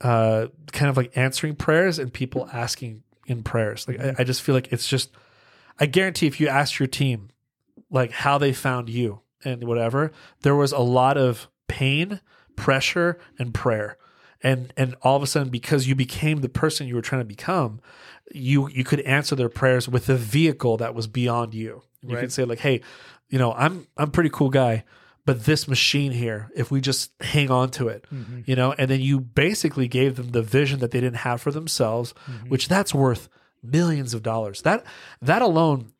uh 0.02 0.48
kind 0.74 0.90
of 0.90 0.98
like 0.98 1.18
answering 1.18 1.56
prayers 1.56 1.98
and 1.98 2.14
people 2.14 2.50
asking 2.52 3.04
in 3.26 3.41
prayers. 3.41 3.88
Like 3.88 4.02
I, 4.02 4.16
I 4.20 4.24
just 4.26 4.41
feel 4.41 4.54
like 4.54 4.72
it's 4.74 4.88
just 4.88 5.12
I 5.80 5.86
guarantee 5.86 6.28
if 6.28 6.41
you 6.41 6.50
asked 6.50 6.80
your 6.80 6.88
team 6.88 7.30
like 7.90 8.12
how 8.12 8.38
they 8.38 8.52
found 8.52 8.90
you 8.90 9.22
and 9.45 9.64
whatever, 9.64 10.12
there 10.41 10.56
was 10.56 10.72
a 10.72 10.80
lot 10.80 11.18
of 11.18 11.48
pain, 11.68 12.20
pressure, 12.56 13.18
and 13.40 13.54
prayer. 13.54 13.98
And 14.44 14.74
and 14.76 14.95
all 15.02 15.15
of 15.15 15.24
a 15.24 15.28
sudden, 15.28 15.49
because 15.49 15.88
you 15.88 15.95
became 15.95 16.41
the 16.41 16.49
person 16.49 16.88
you 16.88 16.95
were 16.95 17.02
trying 17.02 17.22
to 17.22 17.26
become, 17.26 17.80
you 18.34 18.68
you 18.70 18.84
could 18.84 18.99
answer 19.02 19.36
their 19.36 19.49
prayers 19.49 19.88
with 19.88 20.10
a 20.10 20.15
vehicle 20.15 20.78
that 20.78 20.94
was 20.94 21.07
beyond 21.07 21.53
you. 21.53 21.84
You 22.02 22.15
Right. 22.15 22.22
could 22.22 22.34
say 22.34 22.44
like, 22.44 22.60
"Hey, 22.60 22.82
you 23.30 23.40
know, 23.40 23.53
I'm 23.53 23.88
I'm 23.95 24.10
a 24.10 24.11
pretty 24.11 24.30
cool 24.30 24.49
guy, 24.49 24.84
but 25.26 25.45
this 25.45 25.68
machine 25.68 26.11
here, 26.11 26.49
if 26.56 26.70
we 26.72 26.82
just 26.82 27.11
hang 27.22 27.49
on 27.49 27.70
to 27.72 27.88
it, 27.88 28.06
mm-hmm. 28.14 28.41
you 28.45 28.56
know," 28.57 28.74
and 28.78 28.91
then 28.91 28.99
you 28.99 29.22
basically 29.22 29.88
gave 29.88 30.18
them 30.18 30.32
the 30.32 30.41
vision 30.41 30.80
that 30.80 30.91
they 30.91 30.99
didn't 30.99 31.18
have 31.20 31.41
for 31.41 31.52
themselves, 31.52 32.14
mm-hmm. 32.30 32.49
which 32.49 32.68
that's 32.68 32.94
worth 32.94 33.30
millions 33.61 34.14
of 34.14 34.24
dollars. 34.24 34.61
That 34.64 34.84
that 35.22 35.41
alone, 35.41 35.94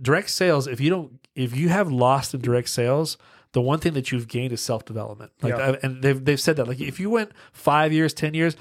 direct 0.00 0.30
sales. 0.30 0.66
If 0.66 0.80
you 0.80 0.88
don't, 0.88 1.20
if 1.34 1.54
you 1.54 1.68
have 1.68 1.92
lost 1.92 2.32
in 2.32 2.40
direct 2.40 2.70
sales, 2.70 3.18
the 3.52 3.60
one 3.60 3.78
thing 3.80 3.94
that 3.94 4.12
you've 4.12 4.28
gained 4.28 4.52
is 4.52 4.60
self 4.60 4.84
development. 4.84 5.32
Like, 5.42 5.56
Yeah. 5.56 5.76
And 5.82 6.02
they've 6.02 6.24
they've 6.24 6.40
said 6.40 6.56
that. 6.56 6.68
Like, 6.68 6.80
if 6.80 7.00
you 7.00 7.10
went 7.10 7.32
five 7.52 7.92
years, 7.92 8.14
ten 8.14 8.34
years, 8.34 8.56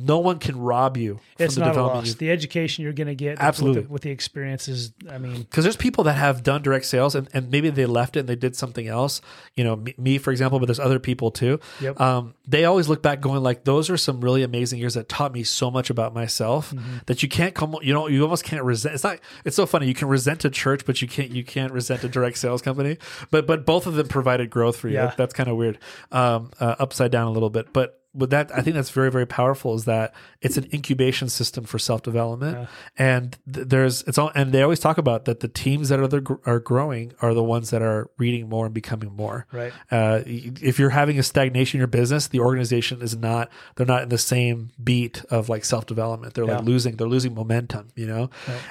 no 0.00 0.18
one 0.20 0.38
can 0.38 0.56
rob 0.58 0.96
you 0.96 1.14
from 1.14 1.44
It's 1.44 1.54
the 1.56 1.60
not 1.62 1.70
a 1.70 1.72
development 1.72 2.06
loss. 2.06 2.14
The 2.14 2.30
education 2.30 2.84
you're 2.84 2.92
going 2.92 3.08
to 3.08 3.14
get 3.16 3.38
Absolutely. 3.40 3.80
with 3.80 3.86
the, 3.88 3.92
with 3.92 4.02
the 4.02 4.10
experiences. 4.10 4.92
I 5.10 5.18
mean, 5.18 5.42
because 5.42 5.64
there's 5.64 5.76
people 5.76 6.04
that 6.04 6.12
have 6.14 6.42
done 6.44 6.62
direct 6.62 6.84
sales 6.86 7.14
and, 7.16 7.28
and 7.34 7.50
maybe 7.50 7.70
they 7.70 7.84
left 7.86 8.16
it 8.16 8.20
and 8.20 8.28
they 8.28 8.36
did 8.36 8.54
something 8.54 8.86
else 8.86 9.20
you 9.56 9.64
know 9.64 9.74
me, 9.76 9.94
me 9.98 10.18
for 10.18 10.30
example 10.30 10.58
but 10.60 10.66
there's 10.66 10.78
other 10.78 10.98
people 11.00 11.30
too 11.32 11.58
Yep. 11.80 12.00
um, 12.00 12.34
they 12.46 12.64
always 12.64 12.88
look 12.88 13.02
back 13.02 13.20
going 13.20 13.42
like 13.42 13.64
those 13.64 13.90
are 13.90 13.96
some 13.96 14.20
really 14.20 14.42
amazing 14.44 14.78
years 14.78 14.94
that 14.94 15.08
taught 15.08 15.32
me 15.32 15.42
so 15.42 15.70
much 15.70 15.90
about 15.90 16.14
myself 16.14 16.70
Mm-hmm. 16.72 16.98
that 17.06 17.22
you 17.22 17.28
can't 17.28 17.54
come 17.54 17.76
you 17.82 17.92
know 17.92 18.06
you 18.08 18.22
almost 18.22 18.44
can't 18.44 18.62
resent 18.62 18.94
it's 18.94 19.02
not 19.04 19.18
it's 19.44 19.56
so 19.56 19.66
funny 19.66 19.86
you 19.88 19.94
can 19.94 20.08
resent 20.08 20.44
a 20.44 20.50
church 20.50 20.84
but 20.86 21.02
you 21.02 21.08
can't 21.08 21.30
you 21.30 21.42
can't 21.44 21.72
resent 21.72 22.04
a 22.04 22.08
direct 22.08 22.38
sales 22.38 22.62
company 22.62 22.98
but 23.30 23.46
but 23.46 23.64
both 23.66 23.86
of 23.86 23.94
them 23.94 24.06
provided 24.08 24.50
growth 24.50 24.76
for 24.76 24.88
you 24.88 24.94
Yeah. 24.94 25.06
That- 25.06 25.16
that's 25.16 25.34
kind 25.34 25.48
of 25.48 25.56
weird 25.56 25.78
um, 26.12 26.50
uh, 26.60 26.76
upside 26.78 27.10
down 27.10 27.26
a 27.26 27.30
little 27.30 27.50
bit 27.50 27.72
but 27.72 27.97
with 28.14 28.30
that, 28.30 28.50
I 28.56 28.62
think 28.62 28.74
that's 28.74 28.90
very, 28.90 29.10
very 29.10 29.26
powerful. 29.26 29.74
Is 29.74 29.84
that 29.84 30.14
it's 30.40 30.56
an 30.56 30.66
incubation 30.72 31.28
system 31.28 31.64
for 31.64 31.78
self 31.78 32.02
development, 32.02 32.68
and 32.96 33.36
th- 33.52 33.68
there's 33.68 34.02
it's 34.04 34.16
all, 34.18 34.32
and 34.34 34.50
they 34.52 34.62
always 34.62 34.80
talk 34.80 34.96
about 34.98 35.26
that 35.26 35.40
the 35.40 35.48
teams 35.48 35.90
that 35.90 36.00
are 36.00 36.08
the, 36.08 36.38
are 36.46 36.58
growing 36.58 37.12
are 37.20 37.34
the 37.34 37.42
ones 37.44 37.70
that 37.70 37.82
are 37.82 38.08
reading 38.16 38.48
more 38.48 38.64
and 38.64 38.74
becoming 38.74 39.12
more. 39.12 39.46
Right. 39.52 39.72
Uh, 39.90 40.22
if 40.26 40.78
you're 40.78 40.90
having 40.90 41.18
a 41.18 41.22
stagnation 41.22 41.76
in 41.78 41.80
your 41.80 41.86
business, 41.86 42.28
the 42.28 42.40
organization 42.40 43.02
is 43.02 43.14
not 43.16 43.50
they're 43.76 43.86
not 43.86 44.02
in 44.04 44.08
the 44.08 44.18
same 44.18 44.70
beat 44.82 45.22
of 45.30 45.48
like 45.50 45.64
self 45.64 45.84
development. 45.86 46.32
They're 46.34 46.44
Yeah. 46.46 46.56
like 46.56 46.64
losing 46.64 46.96
they're 46.96 47.06
losing 47.06 47.34
momentum. 47.34 47.88
You 47.94 48.06
know, 48.06 48.30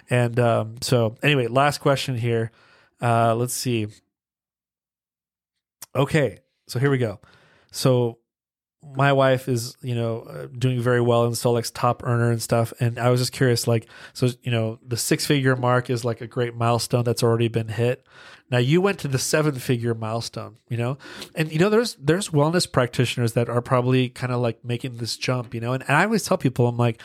and 0.09 0.39
um, 0.39 0.75
so 0.81 1.15
anyway, 1.21 1.47
last 1.47 1.77
question 1.79 2.17
here. 2.17 2.51
Uh, 3.01 3.35
let's 3.35 3.53
see. 3.53 3.87
Okay, 5.95 6.39
so 6.67 6.79
here 6.79 6.89
we 6.91 6.97
go. 6.97 7.19
So 7.71 8.19
my 8.83 9.11
wife 9.11 9.47
is 9.47 9.75
you 9.81 9.95
know 9.95 10.21
uh, 10.21 10.47
doing 10.57 10.79
very 10.81 11.01
well 11.01 11.25
in 11.25 11.31
Solex 11.31 11.71
top 11.73 12.03
earner 12.03 12.31
and 12.31 12.41
stuff. 12.41 12.73
And 12.79 12.99
I 12.99 13.09
was 13.09 13.19
just 13.19 13.31
curious 13.31 13.67
like 13.67 13.87
so 14.13 14.29
you 14.43 14.51
know 14.51 14.79
the 14.85 14.97
six 14.97 15.25
figure 15.25 15.55
mark 15.55 15.89
is 15.89 16.05
like 16.05 16.21
a 16.21 16.27
great 16.27 16.55
milestone 16.55 17.03
that's 17.03 17.23
already 17.23 17.47
been 17.47 17.69
hit. 17.69 18.05
Now 18.49 18.59
you 18.59 18.79
went 18.79 18.99
to 18.99 19.07
the 19.07 19.19
seven 19.19 19.55
figure 19.55 19.93
milestone 19.93 20.57
you 20.69 20.77
know? 20.77 20.97
And 21.35 21.51
you 21.51 21.59
know 21.59 21.69
there's 21.69 21.95
there's 21.95 22.29
wellness 22.29 22.71
practitioners 22.71 23.33
that 23.33 23.49
are 23.49 23.61
probably 23.61 24.09
kind 24.09 24.31
of 24.31 24.39
like 24.39 24.63
making 24.63 24.97
this 24.97 25.17
jump 25.17 25.53
you 25.53 25.61
know? 25.61 25.73
And, 25.73 25.83
and 25.87 25.97
I 25.97 26.03
always 26.03 26.23
tell 26.23 26.37
people 26.37 26.67
I'm 26.67 26.77
like 26.77 27.01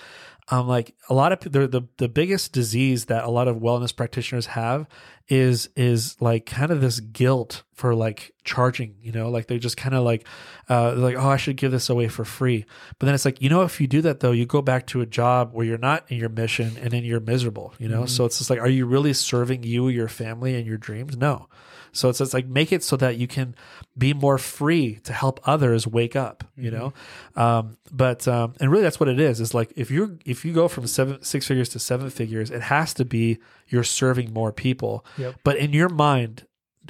um, 0.48 0.66
like 0.66 0.94
a 1.08 1.14
lot 1.14 1.32
of 1.32 1.52
the 1.52 1.68
the 1.68 1.82
the 1.98 2.08
biggest 2.08 2.52
disease 2.52 3.06
that 3.06 3.24
a 3.24 3.30
lot 3.30 3.48
of 3.48 3.56
wellness 3.56 3.94
practitioners 3.94 4.46
have 4.46 4.86
is 5.28 5.68
is 5.76 6.20
like 6.20 6.46
kind 6.46 6.72
of 6.72 6.80
this 6.80 6.98
guilt 7.00 7.62
for 7.74 7.94
like 7.94 8.32
charging 8.44 8.96
you 9.00 9.12
know? 9.12 9.30
Like 9.30 9.46
they're 9.46 9.58
just 9.58 9.76
kind 9.76 9.94
of 9.94 10.04
like 10.04 10.26
uh 10.68 10.94
like 10.96 11.16
oh 11.16 11.28
i 11.28 11.36
should 11.36 11.56
give 11.56 11.70
this 11.70 11.88
away 11.88 12.08
for 12.08 12.24
free. 12.24 12.66
But 12.98 13.06
then 13.06 13.14
it's 13.14 13.24
like 13.24 13.40
you 13.40 13.48
know 13.48 13.62
if 13.62 13.80
you 13.80 13.86
do 13.86 14.02
that 14.02 14.20
though 14.20 14.32
you 14.32 14.44
go 14.44 14.62
back 14.62 14.86
to 14.88 15.00
a 15.00 15.06
job 15.06 15.50
where 15.52 15.64
you're 15.64 15.78
not 15.78 16.10
in 16.10 16.18
your 16.18 16.28
mission 16.28 16.76
and 16.80 16.90
then 16.90 17.04
you're 17.04 17.20
miserable 17.20 17.74
you 17.78 17.88
know? 17.88 18.06
So 18.06 18.24
it's 18.24 18.38
just 18.38 18.50
like 18.50 18.58
are 18.58 18.68
you 18.68 18.84
really 18.84 19.12
serving 19.12 19.62
you 19.62 19.88
your 19.88 20.08
family 20.08 20.56
and 20.56 20.66
your 20.66 20.78
dreams? 20.78 21.16
No 21.16 21.48
so 21.92 22.08
it's, 22.08 22.20
it's 22.20 22.32
like 22.32 22.46
make 22.46 22.72
it 22.72 22.82
so 22.82 22.96
that 22.96 23.16
you 23.16 23.26
can 23.26 23.54
be 23.96 24.14
more 24.14 24.38
free 24.38 24.96
to 25.04 25.12
help 25.12 25.40
others 25.44 25.86
wake 25.86 26.16
up, 26.16 26.42
you 26.56 26.70
know. 26.70 26.92
Um, 27.36 27.76
but 27.90 28.26
um, 28.26 28.54
and 28.60 28.70
really 28.70 28.82
that's 28.82 28.98
what 28.98 29.10
it 29.10 29.20
is. 29.20 29.40
Is 29.40 29.52
like 29.52 29.72
if 29.76 29.90
you 29.90 30.18
if 30.24 30.44
you 30.44 30.52
go 30.52 30.68
from 30.68 30.86
seven 30.86 31.22
six 31.22 31.46
figures 31.46 31.68
to 31.70 31.78
seven 31.78 32.08
figures, 32.08 32.50
it 32.50 32.62
has 32.62 32.94
to 32.94 33.04
be 33.04 33.38
you're 33.68 33.84
serving 33.84 34.32
more 34.32 34.52
people. 34.52 35.04
Yep. 35.18 35.36
But 35.44 35.56
in 35.56 35.72
your 35.72 35.90
mind, 35.90 36.46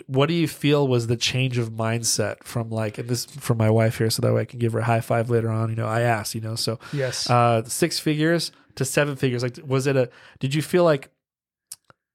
what 0.07 0.29
do 0.29 0.35
you 0.35 0.47
feel 0.47 0.87
was 0.87 1.09
the 1.09 1.17
change 1.17 1.59
of 1.59 1.71
mindset 1.71 2.45
from 2.45 2.71
like 2.71 2.99
and 2.99 3.09
this 3.09 3.25
from 3.25 3.59
my 3.59 3.71
wife 3.71 3.99
here, 3.99 4.11
so 4.11 4.23
that 4.23 4.33
way 4.33 4.43
I 4.43 4.47
can 4.47 4.61
give 4.61 4.73
her 4.73 4.79
a 4.81 4.85
high 4.85 5.01
five 5.01 5.31
later 5.31 5.51
on. 5.51 5.69
You 5.71 5.77
know, 5.77 5.89
I 5.89 6.03
asked, 6.03 6.35
you 6.35 6.41
know, 6.41 6.55
so 6.55 6.79
yes. 6.93 7.29
uh, 7.29 7.65
six 7.65 7.99
figures 7.99 8.53
to 8.77 8.85
seven 8.85 9.17
figures. 9.17 9.43
Like, 9.43 9.59
was 9.67 9.89
it 9.89 9.97
a? 9.97 10.11
Did 10.39 10.55
you 10.55 10.63
feel 10.63 10.85
like? 10.85 11.11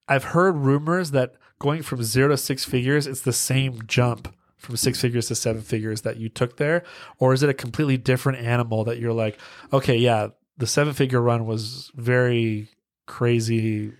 I've 0.09 0.23
heard 0.23 0.55
rumors 0.55 1.11
that 1.11 1.35
going 1.59 1.81
from 1.81 2.03
zero 2.03 2.29
to 2.29 2.37
six 2.37 2.65
figures, 2.65 3.07
it's 3.07 3.21
the 3.21 3.33
same 3.33 3.81
jump 3.87 4.33
from 4.57 4.75
six 4.75 4.99
figures 4.99 5.27
to 5.27 5.35
seven 5.35 5.61
figures 5.61 6.01
that 6.01 6.17
you 6.17 6.29
took 6.29 6.57
there, 6.57 6.83
or 7.19 7.33
is 7.33 7.43
it 7.43 7.49
a 7.49 7.53
completely 7.53 7.97
different 7.97 8.39
animal 8.39 8.83
that 8.83 8.99
you're 8.99 9.13
like, 9.13 9.37
okay, 9.71 9.95
yeah, 9.95 10.29
the 10.57 10.67
seven 10.67 10.93
figure 10.93 11.21
run 11.21 11.45
was 11.45 11.91
very 11.95 12.67
crazy. 13.05 13.93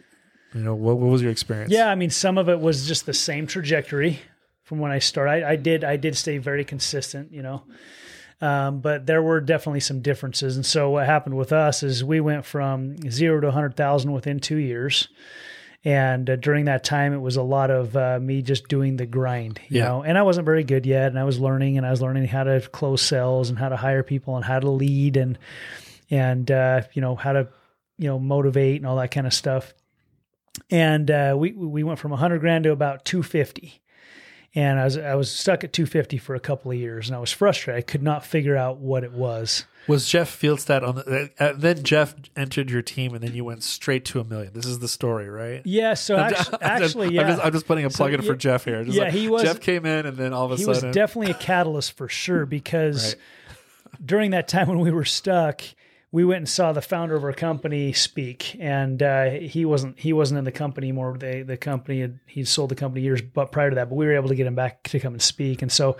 You 0.54 0.64
know, 0.64 0.74
what, 0.74 0.98
what 0.98 1.12
was 1.12 1.22
your 1.22 1.32
experience? 1.32 1.72
Yeah, 1.72 1.90
I 1.90 1.96
mean, 1.96 2.10
some 2.10 2.38
of 2.38 2.50
it 2.50 2.60
was 2.60 2.88
just 2.88 3.06
the 3.06 3.14
same 3.14 3.46
trajectory 3.46 4.20
from 4.64 4.80
when 4.80 4.92
I 4.92 5.00
started. 5.00 5.44
I, 5.44 5.52
I 5.52 5.56
did, 5.56 5.84
I 5.84 5.96
did 5.98 6.18
stay 6.18 6.40
very 6.40 6.66
consistent, 6.66 7.32
you 7.32 7.44
know, 7.44 7.64
um, 8.42 8.80
but 8.80 9.06
there 9.06 9.22
were 9.22 9.40
definitely 9.40 9.82
some 9.82 10.02
differences. 10.02 10.56
And 10.56 10.66
so 10.66 10.90
what 10.90 11.06
happened 11.06 11.38
with 11.38 11.54
us 11.54 11.84
is 11.84 12.04
we 12.04 12.20
went 12.20 12.46
from 12.46 12.98
zero 13.12 13.40
to 13.42 13.52
hundred 13.52 13.76
thousand 13.76 14.12
within 14.12 14.40
two 14.40 14.58
years. 14.58 15.08
And 15.88 16.30
uh, 16.30 16.36
during 16.36 16.66
that 16.66 16.84
time, 16.84 17.14
it 17.14 17.20
was 17.22 17.38
a 17.38 17.42
lot 17.42 17.72
of 17.72 17.96
uh, 17.96 18.20
me 18.20 18.42
just 18.42 18.68
doing 18.68 18.98
the 18.98 19.06
grind, 19.06 19.62
you 19.70 19.80
Yeah. 19.80 19.86
know. 19.86 20.04
And 20.04 20.18
I 20.18 20.22
wasn't 20.24 20.44
very 20.44 20.66
good 20.66 20.86
yet, 20.86 21.08
and 21.08 21.18
I 21.18 21.24
was 21.24 21.40
learning, 21.40 21.78
and 21.78 21.86
I 21.88 21.92
was 21.92 22.02
learning 22.02 22.28
how 22.28 22.44
to 22.44 22.60
close 22.60 23.02
sales 23.02 23.50
and 23.50 23.58
how 23.58 23.70
to 23.70 23.78
hire 23.78 24.04
people 24.04 24.36
and 24.36 24.44
how 24.44 24.60
to 24.60 24.70
lead 24.70 25.16
and 25.16 25.38
and 26.12 26.52
uh, 26.52 26.82
you 26.92 27.02
know 27.02 27.16
how 27.16 27.32
to 27.32 27.48
you 27.98 28.08
know 28.10 28.20
motivate 28.20 28.82
and 28.82 28.86
all 28.86 28.98
that 28.98 29.12
kind 29.12 29.26
of 29.26 29.34
stuff 29.34 29.74
and 30.70 31.10
uh, 31.10 31.36
we 31.38 31.52
we 31.54 31.84
went 31.84 32.00
from 32.00 32.12
100 32.12 32.40
grand 32.40 32.64
to 32.66 32.72
about 32.72 33.06
250 33.06 33.82
and 34.56 34.80
I 34.80 34.84
was 34.86 34.98
I 34.98 35.16
was 35.16 35.32
stuck 35.32 35.64
at 35.64 35.74
250 35.74 36.18
for 36.18 36.36
a 36.36 36.40
couple 36.40 36.72
of 36.72 36.78
years 36.78 37.08
and 37.08 37.16
I 37.16 37.20
was 37.20 37.32
frustrated 37.32 37.78
I 37.78 37.82
could 37.82 38.04
not 38.04 38.26
figure 38.26 38.56
out 38.58 38.78
what 38.78 39.04
it 39.04 39.12
was 39.14 39.66
Was 39.88 40.08
Jeff 40.08 40.30
Fieldstad 40.40 40.88
on 40.88 40.96
the? 40.96 41.32
Uh, 41.40 41.54
then 41.56 41.84
Jeff 41.84 42.14
entered 42.36 42.70
your 42.70 42.82
team, 42.82 43.14
and 43.14 43.24
then 43.24 43.34
you 43.34 43.44
went 43.46 43.64
straight 43.64 44.04
to 44.06 44.20
a 44.20 44.24
million. 44.24 44.54
This 44.54 44.66
is 44.66 44.80
the 44.80 44.88
story, 44.88 45.30
right? 45.30 45.62
yeah 45.66 45.94
so 45.94 46.16
actually, 46.18 46.38
I'm 46.38 46.52
just- 46.52 46.64
actually 46.64 47.10
yeah 47.16 47.22
I'm 47.22 47.28
just, 47.28 47.46
I'm 47.46 47.52
just 47.54 47.68
putting 47.68 47.86
a 47.86 47.90
plug 47.90 48.14
in 48.14 48.22
for 48.22 48.34
yeah- 48.34 48.38
Jeff 48.38 48.66
here. 48.66 48.84
Just 48.84 48.98
yeah, 48.98 49.04
like, 49.06 49.14
he 49.14 49.28
was- 49.30 49.44
Jeff 49.44 49.60
came 49.62 49.86
in, 49.86 50.06
and 50.06 50.18
then 50.18 50.34
all 50.34 50.46
of 50.46 50.52
a 50.52 50.56
he 50.56 50.66
was 50.66 50.82
definitely 50.82 51.32
a 51.32 51.36
catalyst 51.36 51.94
for 51.94 52.08
sure 52.10 52.46
because 52.58 53.16
Right. 53.16 54.06
during 54.06 54.32
that 54.32 54.48
time 54.48 54.68
when 54.68 54.80
we 54.80 54.92
were 54.92 55.06
stuck 55.06 55.62
we 56.10 56.24
went 56.24 56.38
and 56.38 56.48
saw 56.50 56.72
the 56.72 56.82
founder 56.82 57.16
of 57.16 57.24
our 57.26 57.34
company 57.34 57.92
speak 57.92 58.56
and 58.62 59.04
uh, 59.04 59.30
he 59.30 59.66
wasn't 59.66 60.00
he 60.00 60.14
wasn't 60.14 60.38
in 60.38 60.46
the 60.46 60.52
company 60.54 60.88
anymore 60.88 61.18
the, 61.18 61.44
the 61.44 61.58
company 61.58 62.00
had 62.00 62.18
he 62.26 62.44
sold 62.46 62.70
the 62.70 62.76
company 62.76 63.04
years 63.04 63.22
but 63.22 63.52
prior 63.52 63.70
to 63.70 63.76
that 63.76 63.90
but 63.90 63.96
we 63.96 64.06
were 64.06 64.16
able 64.16 64.30
to 64.30 64.36
get 64.36 64.48
him 64.48 64.56
back 64.56 64.82
to 64.84 65.00
come 65.02 65.14
and 65.14 65.22
speak 65.22 65.62
and 65.62 65.70
so 65.72 65.98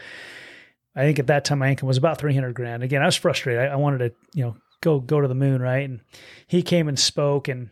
i 0.98 1.02
think 1.02 1.20
at 1.20 1.28
that 1.28 1.46
time 1.46 1.60
my 1.60 1.70
income 1.70 1.88
was 1.88 1.98
about 1.98 2.18
300 2.18 2.54
grand 2.54 2.84
again 2.84 3.02
i 3.02 3.06
was 3.06 3.16
frustrated 3.16 3.62
i, 3.62 3.68
I 3.68 3.76
wanted 3.78 4.00
to 4.00 4.14
you 4.34 4.44
know 4.46 4.58
go 4.82 5.00
go 5.00 5.22
to 5.22 5.28
the 5.28 5.36
moon 5.36 5.62
right 5.62 5.88
and 5.90 6.02
he 6.48 6.62
came 6.62 6.88
and 6.90 7.00
spoke 7.00 7.48
and 7.48 7.70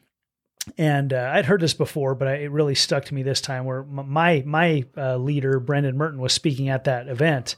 and 0.80 1.14
uh, 1.14 1.30
I'd 1.32 1.46
heard 1.46 1.62
this 1.62 1.76
before, 1.76 2.16
but 2.16 2.28
I, 2.28 2.34
it 2.38 2.52
really 2.52 2.74
stuck 2.74 3.06
to 3.06 3.14
me 3.14 3.22
this 3.22 3.40
time. 3.40 3.66
Where 3.66 3.84
my 3.84 4.42
my 4.48 4.84
uh, 4.98 5.16
leader 5.18 5.60
Brendan 5.60 5.96
Merton 5.96 6.20
was 6.20 6.34
speaking 6.34 6.70
at 6.70 6.86
that 6.86 7.08
event, 7.08 7.56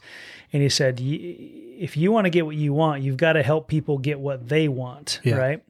and 0.52 0.62
he 0.62 0.68
said, 0.68 1.00
"Y- 1.00 1.16
"If 1.78 1.96
you 1.96 2.12
want 2.12 2.26
to 2.26 2.30
get 2.30 2.44
what 2.44 2.54
you 2.56 2.74
want, 2.74 3.02
you've 3.02 3.16
got 3.16 3.32
to 3.32 3.42
help 3.42 3.66
people 3.66 3.96
get 3.96 4.20
what 4.20 4.46
they 4.50 4.68
want, 4.68 5.20
Yeah. 5.24 5.36
right?" 5.36 5.62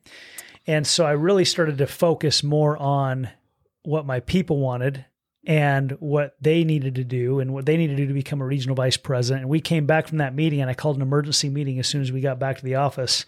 And 0.67 0.85
so 0.85 1.07
I 1.07 1.13
really 1.13 1.45
started 1.45 1.79
to 1.79 1.87
focus 1.87 2.43
more 2.43 2.77
on 2.77 3.29
what 3.85 4.05
my 4.05 4.19
people 4.19 4.59
wanted 4.59 5.05
and 5.47 5.93
what 6.01 6.37
they 6.41 6.65
needed 6.65 6.97
to 6.97 7.05
do 7.05 7.41
and 7.41 7.55
what 7.55 7.67
they 7.67 7.77
needed 7.77 7.97
to 7.97 8.03
do 8.03 8.09
to 8.09 8.15
become 8.15 8.41
a 8.41 8.47
regional 8.47 8.77
vice 8.77 8.97
president. 8.97 9.43
And 9.43 9.51
we 9.51 9.61
came 9.61 9.87
back 9.87 10.09
from 10.09 10.19
that 10.19 10.35
meeting, 10.35 10.61
and 10.61 10.69
I 10.69 10.75
called 10.75 10.97
an 10.97 11.03
emergency 11.03 11.49
meeting 11.49 11.79
as 11.79 11.89
soon 11.89 12.03
as 12.03 12.13
we 12.13 12.21
got 12.21 12.39
back 12.39 12.59
to 12.59 12.65
the 12.65 12.75
office 12.75 13.25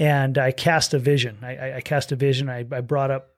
and 0.00 0.38
I 0.38 0.50
cast 0.50 0.94
a 0.94 0.98
vision. 0.98 1.38
I, 1.42 1.76
I, 1.76 1.80
cast 1.82 2.10
a 2.10 2.16
vision. 2.16 2.48
I, 2.48 2.60
I 2.60 2.80
brought 2.80 3.10
up 3.10 3.34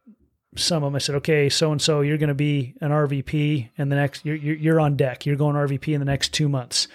some 0.56 0.84
of 0.84 0.86
them. 0.86 0.94
I 0.94 0.98
said, 0.98 1.16
okay, 1.16 1.48
so 1.48 1.72
and 1.72 1.82
so, 1.82 2.02
you're 2.02 2.18
going 2.18 2.28
to 2.28 2.34
be 2.34 2.74
an 2.80 2.92
RVP 2.92 3.70
in 3.76 3.88
the 3.88 3.96
next. 3.96 4.24
You're, 4.24 4.36
you're 4.36 4.56
you're 4.56 4.80
on 4.80 4.96
deck. 4.96 5.26
You're 5.26 5.36
going 5.36 5.56
RVP 5.56 5.92
in 5.92 5.98
the 5.98 6.06
next 6.06 6.32
two 6.32 6.48
months. 6.48 6.86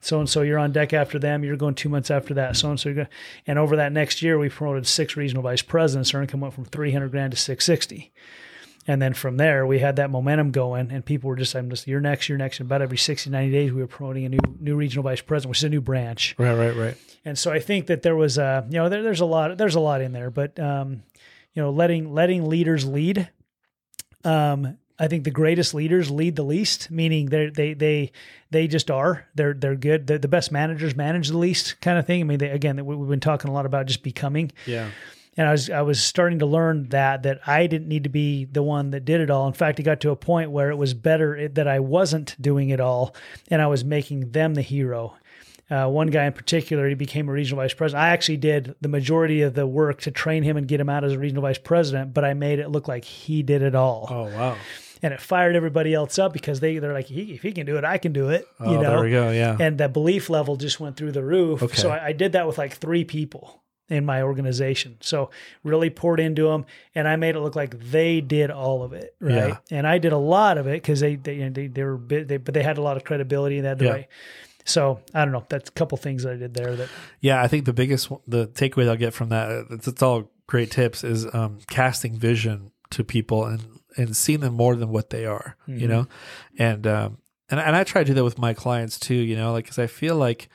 So 0.00 0.20
and 0.20 0.28
so, 0.28 0.42
you're 0.42 0.58
on 0.58 0.72
deck 0.72 0.92
after 0.92 1.18
them. 1.18 1.44
You're 1.44 1.56
going 1.56 1.74
two 1.74 1.88
months 1.88 2.10
after 2.10 2.34
that. 2.34 2.56
So 2.56 2.68
and 2.68 2.78
so. 2.78 3.06
And 3.46 3.58
over 3.58 3.76
that 3.76 3.90
next 3.90 4.20
year, 4.20 4.38
we 4.38 4.50
promoted 4.50 4.86
six 4.86 5.16
regional 5.16 5.42
vice 5.42 5.62
presidents. 5.62 6.12
Our 6.12 6.20
income 6.20 6.40
went 6.40 6.52
from 6.52 6.66
300 6.66 7.10
grand 7.10 7.30
to 7.30 7.38
660. 7.38 8.12
And 8.88 9.02
then 9.02 9.14
from 9.14 9.36
there, 9.36 9.66
we 9.66 9.80
had 9.80 9.96
that 9.96 10.10
momentum 10.10 10.52
going, 10.52 10.92
and 10.92 11.04
people 11.04 11.28
were 11.28 11.36
just, 11.36 11.54
I'm 11.56 11.68
just, 11.70 11.86
you're 11.88 12.00
next, 12.00 12.28
you're 12.28 12.38
next. 12.38 12.60
And 12.60 12.68
about 12.68 12.82
every 12.82 12.96
60, 12.96 13.30
90 13.30 13.50
days, 13.50 13.72
we 13.72 13.80
were 13.80 13.88
promoting 13.88 14.24
a 14.26 14.28
new 14.28 14.38
new 14.60 14.76
regional 14.76 15.02
vice 15.02 15.20
president, 15.20 15.50
which 15.50 15.58
is 15.58 15.64
a 15.64 15.68
new 15.68 15.80
branch. 15.80 16.34
right, 16.38 16.54
right, 16.54 16.76
right. 16.76 16.96
And 17.24 17.36
so 17.36 17.50
I 17.50 17.58
think 17.58 17.86
that 17.86 18.02
there 18.02 18.14
was 18.14 18.38
a, 18.38 18.64
you 18.70 18.76
know, 18.78 18.88
there, 18.88 19.02
there's 19.02 19.20
a 19.20 19.26
lot, 19.26 19.58
there's 19.58 19.74
a 19.74 19.80
lot 19.80 20.00
in 20.00 20.12
there, 20.12 20.30
but, 20.30 20.58
um, 20.60 21.02
you 21.52 21.62
know, 21.62 21.70
letting, 21.70 22.12
letting 22.14 22.48
leaders 22.48 22.84
lead. 22.86 23.28
Um, 24.24 24.78
I 24.98 25.08
think 25.08 25.24
the 25.24 25.30
greatest 25.30 25.74
leaders 25.74 26.10
lead 26.10 26.36
the 26.36 26.42
least, 26.42 26.90
meaning 26.90 27.26
they 27.26 27.50
they 27.50 27.74
they 27.74 28.12
they 28.50 28.66
just 28.66 28.90
are. 28.90 29.26
They're 29.34 29.52
they're 29.52 29.76
good. 29.76 30.06
They're 30.06 30.16
the 30.18 30.26
best 30.28 30.50
managers 30.50 30.96
manage 30.96 31.28
the 31.28 31.36
least, 31.36 31.80
kind 31.82 31.98
of 31.98 32.06
thing. 32.06 32.22
I 32.22 32.24
mean, 32.24 32.38
they, 32.38 32.48
again, 32.48 32.82
we- 32.86 32.96
we've 32.96 33.08
been 33.10 33.20
talking 33.20 33.50
a 33.50 33.52
lot 33.52 33.66
about 33.66 33.86
just 33.86 34.02
becoming, 34.02 34.52
Yeah, 34.64 34.88
and 35.36 35.46
I 35.48 35.52
was 35.52 35.70
I 35.70 35.82
was 35.82 36.02
starting 36.02 36.38
to 36.38 36.46
learn 36.46 36.88
that 36.88 37.24
that 37.24 37.40
I 37.46 37.66
didn't 37.66 37.88
need 37.88 38.04
to 38.04 38.10
be 38.10 38.44
the 38.44 38.62
one 38.62 38.90
that 38.90 39.04
did 39.04 39.20
it 39.20 39.30
all. 39.30 39.46
In 39.46 39.52
fact, 39.52 39.78
it 39.78 39.82
got 39.82 40.00
to 40.00 40.10
a 40.10 40.16
point 40.16 40.50
where 40.50 40.70
it 40.70 40.76
was 40.76 40.94
better 40.94 41.48
that 41.48 41.68
I 41.68 41.80
wasn't 41.80 42.40
doing 42.40 42.70
it 42.70 42.80
all, 42.80 43.14
and 43.50 43.60
I 43.60 43.66
was 43.66 43.84
making 43.84 44.30
them 44.32 44.54
the 44.54 44.62
hero. 44.62 45.14
Uh, 45.68 45.88
one 45.88 46.06
guy 46.06 46.26
in 46.26 46.32
particular, 46.32 46.88
he 46.88 46.94
became 46.94 47.28
a 47.28 47.32
regional 47.32 47.62
vice 47.62 47.74
president. 47.74 48.04
I 48.04 48.10
actually 48.10 48.36
did 48.36 48.76
the 48.80 48.88
majority 48.88 49.42
of 49.42 49.54
the 49.54 49.66
work 49.66 50.00
to 50.02 50.12
train 50.12 50.44
him 50.44 50.56
and 50.56 50.68
get 50.68 50.78
him 50.78 50.88
out 50.88 51.02
as 51.02 51.12
a 51.12 51.18
regional 51.18 51.42
vice 51.42 51.58
president, 51.58 52.14
but 52.14 52.24
I 52.24 52.34
made 52.34 52.60
it 52.60 52.70
look 52.70 52.86
like 52.86 53.04
he 53.04 53.42
did 53.42 53.62
it 53.62 53.74
all. 53.74 54.06
Oh 54.08 54.24
wow. 54.24 54.56
And 55.02 55.12
it 55.12 55.20
fired 55.20 55.56
everybody 55.56 55.92
else 55.92 56.18
up 56.18 56.32
because 56.32 56.60
they 56.60 56.78
they're 56.78 56.94
like, 56.94 57.06
he, 57.06 57.34
if 57.34 57.42
he 57.42 57.52
can 57.52 57.66
do 57.66 57.76
it, 57.76 57.84
I 57.84 57.98
can 57.98 58.12
do 58.12 58.30
it. 58.30 58.46
Oh, 58.60 58.70
you 58.72 58.78
know, 58.78 58.90
there 58.90 59.02
we 59.02 59.10
go. 59.10 59.30
Yeah. 59.30 59.56
and 59.60 59.76
the 59.76 59.88
belief 59.88 60.30
level 60.30 60.56
just 60.56 60.80
went 60.80 60.96
through 60.96 61.12
the 61.12 61.22
roof. 61.22 61.62
Okay. 61.62 61.76
So 61.76 61.90
I, 61.90 62.06
I 62.06 62.12
did 62.12 62.32
that 62.32 62.46
with 62.46 62.58
like 62.58 62.74
three 62.74 63.04
people 63.04 63.60
in 63.88 64.04
my 64.04 64.22
organization. 64.22 64.96
So 65.00 65.30
really 65.62 65.90
poured 65.90 66.20
into 66.20 66.48
them, 66.48 66.66
and 66.94 67.06
I 67.06 67.16
made 67.16 67.36
it 67.36 67.40
look 67.40 67.54
like 67.56 67.78
they 67.78 68.20
did 68.20 68.50
all 68.50 68.82
of 68.82 68.92
it, 68.92 69.14
right? 69.20 69.56
Yeah. 69.70 69.76
And 69.78 69.86
I 69.86 69.98
did 69.98 70.12
a 70.12 70.18
lot 70.18 70.58
of 70.58 70.66
it 70.66 70.82
because 70.82 71.00
they 71.00 71.16
they, 71.16 71.34
you 71.34 71.44
know, 71.44 71.50
they 71.50 71.66
they 71.68 71.84
were 71.84 71.96
bit, 71.96 72.28
they, 72.28 72.36
but 72.36 72.54
they 72.54 72.62
had 72.62 72.78
a 72.78 72.82
lot 72.82 72.96
of 72.96 73.04
credibility 73.04 73.58
and 73.58 73.66
that 73.66 73.80
Yeah. 73.80 73.90
right. 73.90 74.08
So 74.64 75.00
I 75.14 75.24
don't 75.24 75.32
know. 75.32 75.44
That's 75.48 75.68
a 75.68 75.72
couple 75.72 75.96
things 75.98 76.24
that 76.24 76.32
I 76.32 76.36
did 76.36 76.54
there. 76.54 76.74
That 76.74 76.88
Yeah, 77.20 77.40
I 77.40 77.46
think 77.46 77.64
the 77.66 77.72
biggest 77.72 78.10
the 78.26 78.48
takeaway 78.48 78.88
I'll 78.88 78.96
get 78.96 79.14
from 79.14 79.28
that 79.28 79.66
it's, 79.70 79.86
it's 79.86 80.02
all 80.02 80.30
great 80.48 80.70
tips 80.72 81.04
is 81.04 81.32
um, 81.32 81.58
casting 81.68 82.16
vision 82.18 82.72
to 82.90 83.04
people 83.04 83.44
and 83.44 83.62
and 83.96 84.16
seeing 84.16 84.40
them 84.40 84.54
more 84.54 84.76
than 84.76 84.90
what 84.90 85.10
they 85.10 85.24
are, 85.24 85.56
you 85.66 85.86
Mhm. 85.86 85.88
know, 85.88 86.06
and 86.58 86.86
um, 86.86 87.18
and 87.48 87.60
and 87.60 87.76
I 87.76 87.84
try 87.84 88.02
to 88.02 88.06
do 88.06 88.14
that 88.14 88.24
with 88.24 88.38
my 88.38 88.54
clients 88.54 88.98
too, 88.98 89.14
you 89.14 89.36
know, 89.36 89.52
like 89.52 89.64
because 89.64 89.78
I 89.78 89.86
feel 89.86 90.16
like 90.16 90.48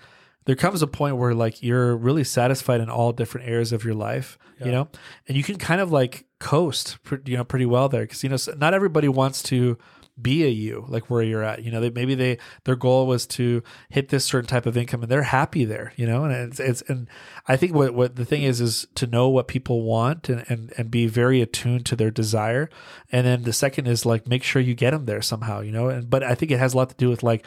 there 0.45 0.55
comes 0.55 0.81
a 0.81 0.87
point 0.87 1.17
where 1.17 1.33
like 1.33 1.61
you're 1.61 1.95
really 1.95 2.23
satisfied 2.23 2.81
in 2.81 2.89
all 2.89 3.11
different 3.11 3.47
areas 3.47 3.71
of 3.71 3.83
your 3.83 3.93
life, 3.93 4.37
you 4.59 4.71
know, 4.71 4.87
and 5.27 5.37
you 5.37 5.43
can 5.43 5.57
kind 5.57 5.81
of 5.81 5.91
like 5.91 6.25
coast, 6.39 6.97
you 7.25 7.37
know, 7.37 7.43
pretty 7.43 7.65
well 7.65 7.89
there 7.89 8.03
because 8.03 8.23
you 8.23 8.29
know 8.29 8.37
not 8.57 8.73
everybody 8.73 9.07
wants 9.07 9.43
to 9.43 9.77
be 10.21 10.43
a 10.43 10.49
you 10.49 10.85
like 10.87 11.09
where 11.09 11.23
you're 11.23 11.43
at 11.43 11.63
you 11.63 11.71
know? 11.71 11.79
They 11.79 11.89
maybe 11.89 12.15
they 12.15 12.37
their 12.65 12.75
goal 12.75 13.07
was 13.07 13.25
to 13.27 13.63
hit 13.89 14.09
this 14.09 14.25
certain 14.25 14.47
type 14.47 14.65
of 14.65 14.77
income 14.77 15.01
and 15.01 15.11
they're 15.11 15.23
happy 15.23 15.65
there 15.65 15.93
you 15.95 16.05
know? 16.05 16.25
And 16.25 16.33
it's, 16.33 16.59
it's 16.59 16.81
and 16.83 17.07
i 17.47 17.55
think 17.55 17.73
what 17.73 17.93
what 17.93 18.17
the 18.17 18.25
thing 18.25 18.43
is 18.43 18.61
is 18.61 18.87
to 18.95 19.07
know 19.07 19.29
what 19.29 19.47
people 19.47 19.83
want 19.83 20.29
and 20.29 20.43
and, 20.49 20.73
and 20.77 20.91
be 20.91 21.07
very 21.07 21.41
attuned 21.41 21.85
to 21.87 21.95
their 21.95 22.11
desire. 22.11 22.69
And 23.11 23.25
then 23.25 23.43
the 23.43 23.53
second 23.53 23.87
is 23.87 24.05
like 24.05 24.27
make 24.27 24.43
sure 24.43 24.61
you 24.61 24.75
get 24.75 24.91
them 24.91 25.05
there 25.05 25.21
somehow 25.21 25.61
you 25.61 25.71
know? 25.71 25.89
And 25.89 26.09
but 26.09 26.23
i 26.23 26.35
think 26.35 26.51
it 26.51 26.59
has 26.59 26.73
a 26.73 26.77
lot 26.77 26.89
to 26.89 26.95
do 26.95 27.09
with 27.09 27.23
like 27.23 27.45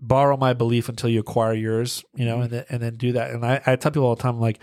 borrow 0.00 0.36
my 0.36 0.52
belief 0.52 0.88
until 0.88 1.10
you 1.10 1.20
acquire 1.20 1.52
yours 1.52 2.04
you 2.14 2.24
know 2.24 2.40
and 2.40 2.44
mm-hmm. 2.44 2.54
then 2.54 2.64
and 2.70 2.82
then 2.82 2.96
do 2.96 3.12
that 3.12 3.30
and 3.30 3.44
i, 3.44 3.60
I 3.66 3.76
tell 3.76 3.92
people 3.92 4.06
all 4.06 4.16
the 4.16 4.22
time 4.22 4.40
like 4.40 4.60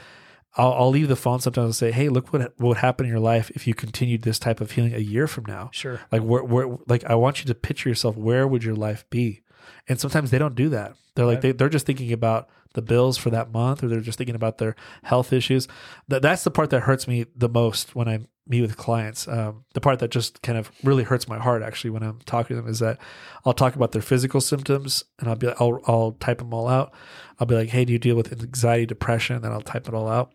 I'll, 0.57 0.73
I'll 0.73 0.89
leave 0.89 1.07
the 1.07 1.15
phone 1.15 1.39
sometimes 1.39 1.65
and 1.65 1.75
say, 1.75 1.91
"Hey, 1.91 2.09
look 2.09 2.33
what 2.33 2.41
what 2.57 2.67
would 2.67 2.77
happen 2.77 3.05
in 3.05 3.11
your 3.11 3.21
life 3.21 3.51
if 3.51 3.67
you 3.67 3.75
continued 3.75 4.23
this 4.23 4.39
type 4.39 4.59
of 4.59 4.71
healing 4.71 4.95
a 4.95 4.99
year 4.99 5.27
from 5.27 5.45
now." 5.45 5.69
sure. 5.71 6.01
Like 6.11 6.23
where, 6.23 6.43
where, 6.43 6.77
like 6.87 7.03
I 7.05 7.15
want 7.15 7.39
you 7.39 7.45
to 7.45 7.53
picture 7.55 7.89
yourself. 7.89 8.17
Where 8.17 8.47
would 8.47 8.63
your 8.63 8.75
life 8.75 9.05
be? 9.11 9.41
And 9.87 9.99
sometimes 9.99 10.31
they 10.31 10.39
don't 10.39 10.55
do 10.55 10.69
that. 10.69 10.95
They're 11.15 11.25
like 11.25 11.35
Right. 11.35 11.41
they, 11.41 11.51
they're 11.51 11.69
just 11.69 11.85
thinking 11.85 12.11
about 12.11 12.49
the 12.73 12.81
bills 12.81 13.17
for 13.17 13.29
that 13.29 13.51
month, 13.51 13.83
or 13.83 13.87
they're 13.87 14.01
just 14.01 14.17
thinking 14.17 14.35
about 14.35 14.57
their 14.57 14.75
health 15.03 15.33
issues. 15.33 15.67
That 16.07 16.21
that's 16.21 16.43
the 16.43 16.51
part 16.51 16.69
that 16.71 16.81
hurts 16.81 17.07
me 17.07 17.25
the 17.35 17.49
most 17.49 17.95
when 17.95 18.07
I 18.07 18.19
meet 18.47 18.61
with 18.61 18.77
clients. 18.77 19.27
Um, 19.27 19.65
the 19.73 19.81
part 19.81 19.99
that 19.99 20.11
just 20.11 20.41
kind 20.41 20.57
of 20.57 20.71
really 20.83 21.03
hurts 21.03 21.27
my 21.27 21.37
heart 21.37 21.61
actually 21.61 21.89
when 21.89 22.03
I'm 22.03 22.19
talking 22.25 22.55
to 22.55 22.61
them 22.61 22.71
is 22.71 22.79
that 22.79 22.97
I'll 23.45 23.53
talk 23.53 23.75
about 23.75 23.91
their 23.91 24.01
physical 24.01 24.41
symptoms 24.41 25.03
and 25.19 25.27
I'll 25.29 25.35
be 25.35 25.47
I'll 25.59 25.81
I'll 25.85 26.11
type 26.13 26.37
them 26.39 26.53
all 26.53 26.67
out. 26.67 26.93
I'll 27.39 27.47
be 27.47 27.55
like, 27.55 27.69
hey, 27.69 27.85
do 27.85 27.93
you 27.93 27.99
deal 27.99 28.15
with 28.15 28.31
anxiety, 28.31 28.85
depression? 28.85 29.37
And 29.37 29.45
then 29.45 29.51
I'll 29.51 29.61
type 29.61 29.87
it 29.87 29.93
all 29.93 30.07
out 30.07 30.31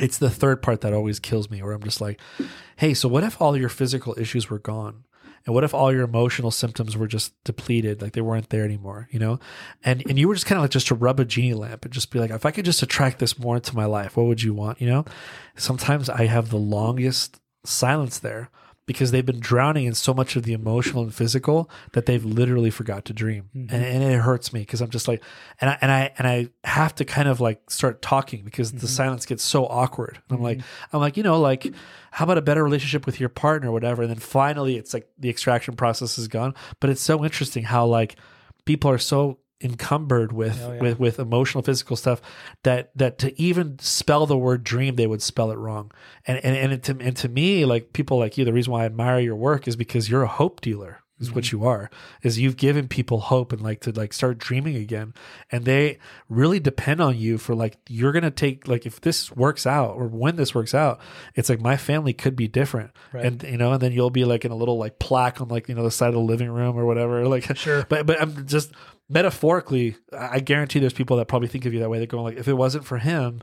it's 0.00 0.18
the 0.18 0.30
third 0.30 0.62
part 0.62 0.80
that 0.82 0.92
always 0.92 1.18
kills 1.18 1.50
me 1.50 1.62
where 1.62 1.72
I'm 1.72 1.82
just 1.82 2.00
like, 2.00 2.20
hey, 2.76 2.94
so 2.94 3.08
what 3.08 3.24
if 3.24 3.40
all 3.40 3.56
your 3.56 3.68
physical 3.68 4.14
issues 4.18 4.48
were 4.50 4.58
gone? 4.58 5.04
And 5.46 5.54
what 5.54 5.64
if 5.64 5.74
all 5.74 5.92
your 5.92 6.04
emotional 6.04 6.50
symptoms 6.50 6.96
were 6.96 7.06
just 7.06 7.32
depleted, 7.44 8.02
like 8.02 8.12
they 8.12 8.20
weren't 8.20 8.50
there 8.50 8.64
anymore, 8.64 9.08
you 9.10 9.18
know? 9.18 9.38
And 9.84 10.02
and 10.08 10.18
you 10.18 10.28
were 10.28 10.34
just 10.34 10.46
kind 10.46 10.58
of 10.58 10.64
like 10.64 10.70
just 10.70 10.88
to 10.88 10.94
rub 10.94 11.20
a 11.20 11.24
genie 11.24 11.54
lamp 11.54 11.84
and 11.84 11.94
just 11.94 12.10
be 12.10 12.18
like, 12.18 12.30
if 12.30 12.44
I 12.44 12.50
could 12.50 12.64
just 12.64 12.82
attract 12.82 13.18
this 13.18 13.38
more 13.38 13.56
into 13.56 13.76
my 13.76 13.86
life, 13.86 14.16
what 14.16 14.26
would 14.26 14.42
you 14.42 14.54
want, 14.54 14.80
you 14.80 14.88
know? 14.88 15.04
Sometimes 15.56 16.08
I 16.08 16.26
have 16.26 16.50
the 16.50 16.58
longest 16.58 17.40
silence 17.64 18.18
there 18.18 18.50
because 18.88 19.10
they've 19.10 19.26
been 19.26 19.38
drowning 19.38 19.84
in 19.84 19.92
so 19.92 20.14
much 20.14 20.34
of 20.34 20.44
the 20.44 20.54
emotional 20.54 21.02
and 21.02 21.14
physical 21.14 21.70
that 21.92 22.06
they've 22.06 22.24
literally 22.24 22.70
forgot 22.70 23.04
to 23.04 23.12
dream. 23.12 23.50
Mm-hmm. 23.54 23.74
And, 23.74 23.84
and 23.84 24.02
it 24.02 24.16
hurts 24.16 24.50
me 24.50 24.60
because 24.60 24.80
I'm 24.80 24.88
just 24.88 25.06
like, 25.06 25.22
and 25.60 25.68
I, 25.68 25.78
and 25.82 25.92
I, 25.92 26.12
and 26.16 26.26
I 26.26 26.48
have 26.64 26.94
to 26.94 27.04
kind 27.04 27.28
of 27.28 27.38
like 27.38 27.70
start 27.70 28.00
talking 28.00 28.44
because 28.44 28.72
the 28.72 28.78
mm-hmm. 28.78 28.86
silence 28.86 29.26
gets 29.26 29.44
so 29.44 29.66
awkward. 29.66 30.22
And 30.30 30.30
I'm 30.30 30.36
mm-hmm. 30.36 30.44
like, 30.44 30.60
I'm 30.90 31.00
like, 31.00 31.18
you 31.18 31.22
know, 31.22 31.38
like, 31.38 31.70
how 32.12 32.24
about 32.24 32.38
a 32.38 32.42
better 32.42 32.64
relationship 32.64 33.04
with 33.04 33.20
your 33.20 33.28
partner 33.28 33.68
or 33.68 33.72
whatever? 33.72 34.00
And 34.00 34.10
then 34.10 34.18
finally 34.18 34.78
it's 34.78 34.94
like 34.94 35.06
the 35.18 35.28
extraction 35.28 35.76
process 35.76 36.16
is 36.16 36.26
gone. 36.26 36.54
But 36.80 36.88
it's 36.88 37.02
so 37.02 37.22
interesting 37.22 37.64
how 37.64 37.84
like 37.84 38.16
people 38.64 38.90
are 38.90 38.96
so 38.96 39.38
encumbered 39.60 40.32
with 40.32 40.60
Oh, 40.62 40.72
yeah. 40.72 40.80
with 40.80 40.98
with 41.00 41.18
emotional 41.18 41.62
physical 41.62 41.96
stuff 41.96 42.20
that 42.62 42.90
that 42.96 43.18
to 43.18 43.40
even 43.40 43.78
spell 43.80 44.24
the 44.26 44.38
word 44.38 44.62
dream 44.62 44.94
they 44.96 45.06
would 45.06 45.22
spell 45.22 45.50
it 45.50 45.56
wrong 45.56 45.90
and 46.26 46.38
and 46.44 46.56
and, 46.56 46.72
it, 46.72 46.82
to, 46.84 46.96
and 47.00 47.16
to 47.16 47.28
me 47.28 47.64
like 47.64 47.92
people 47.92 48.18
like 48.18 48.38
you 48.38 48.44
the 48.44 48.52
reason 48.52 48.72
why 48.72 48.82
I 48.82 48.86
admire 48.86 49.18
your 49.18 49.36
work 49.36 49.66
is 49.66 49.74
because 49.76 50.08
you're 50.08 50.22
a 50.22 50.28
hope 50.28 50.60
dealer 50.60 51.00
is 51.20 51.32
what 51.32 51.42
mm-hmm. 51.42 51.56
you 51.56 51.66
are 51.66 51.90
is 52.22 52.38
you've 52.38 52.56
given 52.56 52.86
people 52.86 53.18
hope 53.18 53.52
and 53.52 53.60
like 53.60 53.80
to 53.80 53.90
like 53.90 54.12
start 54.12 54.38
dreaming 54.38 54.76
again 54.76 55.12
and 55.50 55.64
they 55.64 55.98
really 56.28 56.60
depend 56.60 57.00
on 57.00 57.18
you 57.18 57.36
for 57.36 57.56
like 57.56 57.76
you're 57.88 58.12
gonna 58.12 58.30
take 58.30 58.68
like 58.68 58.86
if 58.86 59.00
this 59.00 59.32
works 59.34 59.66
out 59.66 59.96
or 59.96 60.06
when 60.06 60.36
this 60.36 60.54
works 60.54 60.74
out 60.74 61.00
it's 61.34 61.48
like 61.48 61.60
my 61.60 61.76
family 61.76 62.12
could 62.12 62.36
be 62.36 62.46
different 62.46 62.92
Right. 63.12 63.24
and 63.24 63.42
you 63.42 63.56
know 63.56 63.72
and 63.72 63.80
then 63.82 63.90
you'll 63.90 64.10
be 64.10 64.24
like 64.24 64.44
in 64.44 64.52
a 64.52 64.56
little 64.56 64.78
like 64.78 65.00
plaque 65.00 65.40
on 65.40 65.48
like 65.48 65.68
you 65.68 65.74
know 65.74 65.82
the 65.82 65.90
side 65.90 66.06
of 66.10 66.14
the 66.14 66.20
living 66.20 66.50
room 66.50 66.78
or 66.78 66.86
whatever 66.86 67.26
like 67.26 67.56
Sure. 67.56 67.84
but 67.88 68.06
but 68.06 68.22
i'm 68.22 68.46
just 68.46 68.70
metaphorically 69.08 69.96
i 70.12 70.40
guarantee 70.40 70.78
there's 70.78 70.92
people 70.92 71.16
that 71.16 71.26
probably 71.28 71.48
think 71.48 71.64
of 71.64 71.72
you 71.72 71.80
that 71.80 71.90
way 71.90 71.98
they're 71.98 72.06
going 72.06 72.24
like 72.24 72.36
if 72.36 72.48
it 72.48 72.54
wasn't 72.54 72.84
for 72.84 72.98
him 72.98 73.40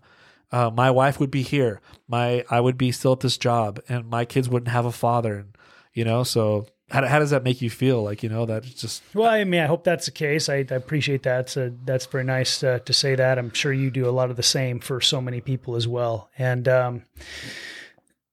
uh, 0.51 0.69
my 0.69 0.91
wife 0.91 1.19
would 1.19 1.31
be 1.31 1.41
here 1.41 1.81
my 2.07 2.43
i 2.49 2.59
would 2.59 2.77
be 2.77 2.91
still 2.91 3.13
at 3.13 3.19
this 3.21 3.37
job 3.37 3.79
and 3.89 4.09
my 4.09 4.25
kids 4.25 4.47
wouldn't 4.47 4.71
have 4.71 4.85
a 4.85 4.91
father 4.91 5.35
and 5.35 5.57
you 5.93 6.05
know 6.05 6.23
so 6.23 6.67
how, 6.91 7.05
how 7.05 7.19
does 7.19 7.31
that 7.31 7.43
make 7.43 7.61
you 7.61 7.69
feel 7.69 8.03
like 8.03 8.21
you 8.21 8.29
know 8.29 8.45
that 8.45 8.63
just 8.63 9.01
Well, 9.13 9.29
I 9.29 9.43
mean, 9.43 9.61
I 9.61 9.65
hope 9.65 9.83
that's 9.83 10.05
the 10.05 10.11
case. 10.11 10.49
I, 10.49 10.57
I 10.57 10.75
appreciate 10.75 11.23
that. 11.23 11.49
So 11.49 11.73
that's 11.83 12.05
very 12.05 12.23
nice 12.23 12.63
uh, 12.63 12.79
to 12.79 12.93
say 12.93 13.15
that. 13.15 13.39
I'm 13.39 13.51
sure 13.53 13.73
you 13.73 13.89
do 13.89 14.07
a 14.07 14.11
lot 14.11 14.29
of 14.29 14.35
the 14.35 14.43
same 14.43 14.79
for 14.79 15.01
so 15.01 15.19
many 15.19 15.41
people 15.41 15.75
as 15.75 15.87
well. 15.87 16.29
And 16.37 16.67
um, 16.67 17.01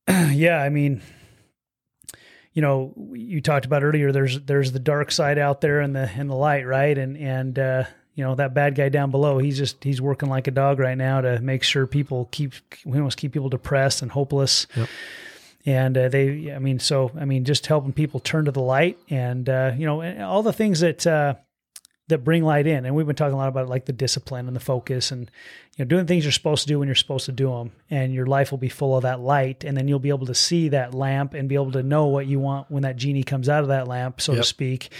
yeah, 0.08 0.58
I 0.58 0.68
mean, 0.68 1.02
you 2.52 2.62
know, 2.62 2.92
you 3.12 3.40
talked 3.40 3.64
about 3.64 3.82
earlier. 3.82 4.12
There's 4.12 4.40
there's 4.40 4.72
the 4.72 4.78
dark 4.78 5.10
side 5.10 5.38
out 5.38 5.60
there 5.60 5.80
and 5.80 5.94
the 5.94 6.10
and 6.16 6.28
the 6.28 6.34
light, 6.34 6.66
right? 6.66 6.96
And 6.96 7.16
and 7.16 7.58
uh, 7.58 7.84
you 8.14 8.24
know 8.24 8.34
that 8.34 8.54
bad 8.54 8.74
guy 8.74 8.88
down 8.88 9.10
below. 9.10 9.38
He's 9.38 9.56
just 9.56 9.82
he's 9.82 10.00
working 10.00 10.28
like 10.28 10.46
a 10.46 10.50
dog 10.50 10.78
right 10.78 10.96
now 10.96 11.20
to 11.22 11.40
make 11.40 11.62
sure 11.62 11.86
people 11.86 12.28
keep 12.30 12.52
wants 12.84 13.16
to 13.16 13.20
keep 13.20 13.32
people 13.32 13.48
depressed 13.48 14.02
and 14.02 14.10
hopeless. 14.10 14.66
Yep. 14.76 14.88
And 15.64 15.96
uh, 15.96 16.08
they, 16.08 16.52
I 16.52 16.58
mean, 16.58 16.80
so 16.80 17.12
I 17.18 17.24
mean, 17.24 17.44
just 17.44 17.66
helping 17.66 17.92
people 17.92 18.20
turn 18.20 18.46
to 18.46 18.50
the 18.50 18.60
light, 18.60 18.98
and 19.08 19.48
uh, 19.48 19.72
you 19.76 19.86
know, 19.86 20.02
and 20.02 20.22
all 20.22 20.42
the 20.42 20.52
things 20.52 20.80
that 20.80 21.06
uh, 21.06 21.34
that 22.12 22.24
bring 22.24 22.44
light 22.44 22.66
in. 22.66 22.86
And 22.86 22.94
we've 22.94 23.06
been 23.06 23.16
talking 23.16 23.34
a 23.34 23.36
lot 23.36 23.48
about 23.48 23.68
like 23.68 23.84
the 23.84 23.92
discipline 23.92 24.46
and 24.46 24.54
the 24.54 24.60
focus, 24.60 25.10
and 25.10 25.30
you 25.76 25.84
know, 25.84 25.88
doing 25.88 26.06
things 26.06 26.24
you're 26.24 26.32
supposed 26.32 26.62
to 26.62 26.68
do 26.68 26.78
when 26.78 26.88
you're 26.88 26.94
supposed 26.94 27.26
to 27.26 27.32
do 27.32 27.50
them, 27.50 27.72
and 27.90 28.14
your 28.14 28.26
life 28.26 28.50
will 28.50 28.58
be 28.58 28.68
full 28.68 28.96
of 28.96 29.02
that 29.02 29.20
light, 29.20 29.64
and 29.64 29.76
then 29.76 29.88
you'll 29.88 29.98
be 29.98 30.10
able 30.10 30.26
to 30.26 30.34
see 30.34 30.68
that 30.68 30.94
lamp 30.94 31.34
and 31.34 31.48
be 31.48 31.54
able 31.54 31.72
to 31.72 31.82
know 31.82 32.06
what 32.06 32.26
you 32.26 32.38
want 32.38 32.70
when 32.70 32.84
that 32.84 32.96
genie 32.96 33.24
comes 33.24 33.48
out 33.48 33.62
of 33.62 33.68
that 33.68 33.88
lamp, 33.88 34.20
so 34.20 34.34
to 34.34 34.44
speak. 34.44 34.90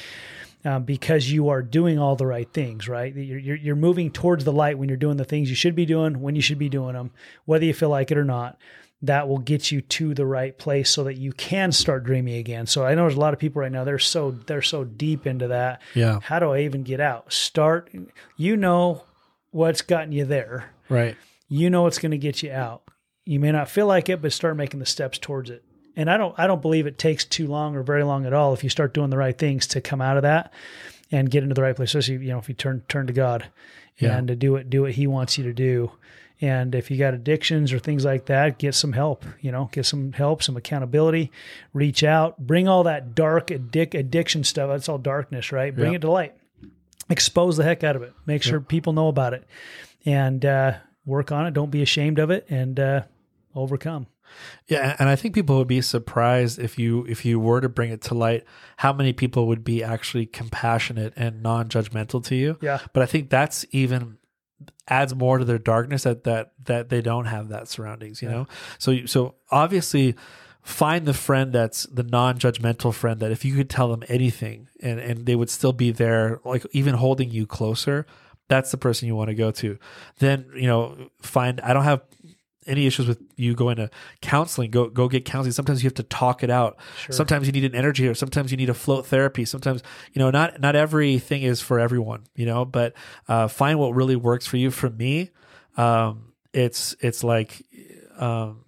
Um, 0.65 0.85
because 0.85 1.29
you 1.29 1.49
are 1.49 1.61
doing 1.61 1.99
all 1.99 2.15
the 2.15 2.25
right 2.25 2.49
things, 2.53 2.89
right? 2.89 3.13
You're, 3.13 3.39
you're, 3.39 3.57
you're 3.57 3.75
moving 3.75 4.13
towards 4.13 4.45
the 4.45 4.53
light 4.53 4.79
when 4.79 4.89
you're 4.89 4.97
doing 4.97 5.17
the 5.17 5.25
things 5.25 5.51
you 5.51 5.57
should 5.57 5.75
be 5.75 5.85
doing, 5.85 6.21
when 6.21 6.37
you 6.37 6.41
should 6.41 6.59
be 6.59 6.69
doing 6.69 6.93
them, 6.93 7.11
whether 7.47 7.65
you 7.65 7.75
feel 7.75 7.89
like 7.89 8.13
it 8.13 8.17
or 8.17 8.25
not. 8.25 8.59
That 9.05 9.29
will 9.29 9.39
get 9.39 9.73
you 9.73 9.81
to 9.81 10.15
the 10.15 10.25
right 10.25 10.57
place 10.57 10.89
so 10.89 11.03
that 11.05 11.17
you 11.17 11.33
can 11.33 11.73
start 11.73 12.05
dreaming 12.05 12.37
again. 12.37 12.67
So 12.69 12.85
I 12.87 12.95
know 12.95 13.03
there's 13.03 13.17
a 13.17 13.21
lot 13.21 13.35
of 13.35 13.41
people 13.41 13.61
right 13.61 13.73
now. 13.73 13.83
They're 13.83 13.99
so 13.99 14.31
they're 14.31 14.63
so 14.63 14.85
deep 14.85 15.27
into 15.27 15.49
that. 15.49 15.83
yeah 15.95 16.21
How 16.23 16.39
do 16.39 16.53
I 16.53 16.61
even 16.61 16.85
get 16.85 17.01
out? 17.01 17.33
Start. 17.33 17.91
You 18.37 18.57
know 18.57 19.03
what's 19.51 19.83
gotten 19.83 20.13
you 20.13 20.25
there. 20.25 20.71
right 20.89 21.17
You 21.49 21.69
know 21.69 21.83
what's 21.83 21.99
going 21.99 22.13
to 22.13 22.19
get 22.19 22.43
you 22.45 22.53
out. 22.53 22.83
You 23.25 23.41
may 23.41 23.51
not 23.53 23.69
feel 23.69 23.87
like 23.87 24.09
it, 24.09 24.23
but 24.23 24.33
start 24.33 24.57
making 24.57 24.79
the 24.81 24.87
steps 24.87 25.19
towards 25.19 25.51
it. 25.51 25.65
And 25.97 26.09
I 26.09 26.17
don't 26.17 26.39
I 26.39 26.47
don't 26.47 26.63
believe 26.63 26.87
it 26.87 26.97
takes 26.97 27.25
too 27.25 27.49
long 27.49 27.75
or 27.75 27.83
very 27.83 28.05
long 28.05 28.25
at 28.25 28.33
all 28.33 28.55
if 28.55 28.63
you 28.63 28.71
start 28.71 28.95
doing 28.95 29.11
the 29.11 29.19
right 29.19 29.37
things 29.37 29.67
to 29.69 29.81
come 29.81 30.01
out 30.01 30.17
of 30.17 30.23
that 30.23 30.53
and 31.11 31.29
get 31.29 31.43
into 31.43 31.55
the 31.57 31.63
right 31.63 31.75
place. 31.75 31.91
Especially 31.93 32.25
you 32.25 32.31
know 32.33 32.39
if 32.39 32.49
you 32.49 32.55
turn 32.55 32.83
turn 32.89 33.09
to 33.09 33.13
God 33.13 33.47
Yeah. 33.99 34.17
and 34.17 34.29
to 34.29 34.37
do 34.37 34.55
it 34.57 34.71
do 34.71 34.83
what 34.83 34.93
He 34.93 35.09
wants 35.09 35.37
you 35.39 35.45
to 35.45 35.53
do. 35.53 35.91
And 36.43 36.75
if 36.75 36.91
you 36.91 36.99
got 36.99 37.15
addictions 37.15 37.73
or 37.73 37.79
things 37.79 38.05
like 38.05 38.27
that, 38.27 38.59
get 38.59 38.75
some 38.75 38.93
help. 38.93 39.25
You 39.41 39.53
know, 39.53 39.71
get 39.73 39.87
some 39.87 40.13
help, 40.13 40.43
some 40.43 40.57
accountability. 40.57 41.31
Reach 41.73 42.03
out. 42.03 42.37
Bring 42.39 42.67
all 42.69 42.83
that 42.83 43.15
dark 43.15 43.47
addic- 43.47 43.95
addiction 43.99 44.43
stuff. 44.45 44.69
That's 44.69 44.89
all 44.89 44.99
darkness, 44.99 45.53
right? 45.53 45.75
Bring 45.75 45.93
Yeah. 45.93 45.97
it 45.97 46.01
to 46.01 46.11
light. 46.11 46.35
Expose 47.09 47.57
the 47.57 47.65
heck 47.65 47.85
out 47.85 47.95
of 47.97 48.03
it. 48.03 48.13
Make 48.27 48.43
sure 48.43 48.61
people 48.61 48.93
know 48.93 49.09
about 49.09 49.35
it, 49.35 49.45
and 50.05 50.45
uh, 50.45 50.75
work 51.07 51.31
on 51.33 51.47
it. 51.47 51.55
Don't 51.55 51.71
be 51.71 51.83
ashamed 51.83 52.19
of 52.19 52.31
it, 52.31 52.47
and 52.49 52.79
uh, 52.81 53.03
overcome. 53.55 54.07
Yeah, 54.67 54.97
and 54.99 55.09
I 55.09 55.17
think 55.17 55.35
people 55.35 55.59
would 55.59 55.69
be 55.69 55.83
surprised 55.83 56.59
if 56.59 56.79
you 56.79 57.05
if 57.07 57.25
you 57.25 57.39
were 57.39 57.61
to 57.61 57.69
bring 57.69 57.91
it 57.93 58.01
to 58.03 58.15
light 58.15 58.45
how 58.79 58.93
many 58.93 59.13
people 59.13 59.47
would 59.49 59.63
be 59.63 59.83
actually 59.85 60.27
compassionate 60.27 61.13
and 61.17 61.43
non-judgmental 61.43 62.25
to 62.25 62.35
you. 62.35 62.57
Yeah. 62.63 62.79
But 62.95 63.03
I 63.03 63.07
think 63.07 63.29
that's 63.31 63.67
even 63.73 64.17
adds 64.89 65.15
more 65.15 65.39
to 65.39 65.45
their 65.45 65.59
darkness 65.59 66.03
that 66.05 66.25
that 66.25 66.53
that 66.65 66.89
they 66.89 67.01
don't 67.01 67.27
have 67.27 67.49
that 67.49 67.69
surroundings, 67.69 68.23
you 68.23 68.29
Yeah. 68.29 68.35
know. 68.35 68.47
So 68.79 69.07
so 69.07 69.35
obviously 69.51 70.15
find 70.63 71.07
the 71.07 71.15
friend 71.15 71.53
that's 71.53 71.85
the 71.85 72.05
non-judgmental 72.05 72.95
friend 72.95 73.19
that 73.21 73.33
if 73.33 73.45
you 73.45 73.55
could 73.55 73.69
tell 73.69 73.89
them 73.89 74.05
anything 74.09 74.69
and 74.81 75.01
and 75.01 75.27
they 75.27 75.35
would 75.35 75.51
still 75.51 75.73
be 75.73 75.91
there 75.91 76.41
like 76.45 76.65
even 76.73 76.95
holding 76.95 77.31
you 77.31 77.47
closer 77.47 78.07
that's 78.49 78.71
the 78.71 78.77
person 78.77 79.09
you 79.09 79.17
want 79.17 79.29
to 79.29 79.35
go 79.35 79.51
to 79.51 79.77
then 80.21 80.47
you 80.55 80.69
know 80.69 81.11
find 81.21 81.61
i 81.63 81.73
don't 81.73 81.83
have 81.83 82.01
any 82.67 82.87
issues 82.87 83.07
with 83.07 83.21
you 83.37 83.55
going 83.55 83.77
to 83.77 83.91
counseling 84.21 84.71
go 84.71 84.89
go 84.89 85.09
get 85.09 85.25
counseling. 85.25 85.53
Sometimes 85.53 85.83
you 85.83 85.89
have 85.89 85.95
to 85.95 86.03
talk 86.03 86.43
it 86.43 86.51
out. 86.51 86.77
Sure. 86.99 87.15
sometimes 87.15 87.47
you 87.47 87.53
need 87.53 87.65
an 87.65 87.75
energy 87.75 88.07
or 88.09 88.15
sometimes 88.15 88.51
you 88.51 88.57
need 88.57 88.71
a 88.71 88.75
float 88.75 89.07
therapy. 89.07 89.45
Sometimes 89.45 89.83
you 90.13 90.21
know 90.21 90.31
not 90.31 90.61
not 90.61 90.77
everything 90.77 91.43
is 91.43 91.61
for 91.61 91.79
everyone 91.79 92.25
you 92.35 92.47
know 92.47 92.65
but 92.65 92.95
uh, 93.29 93.49
find 93.49 93.79
what 93.79 93.95
really 93.95 94.17
works 94.17 94.47
for 94.47 94.57
you. 94.57 94.71
For 94.71 94.91
me 94.91 95.31
um, 95.77 96.33
it's 96.53 96.95
it's 97.01 97.25
like 97.25 97.65
um, 98.19 98.65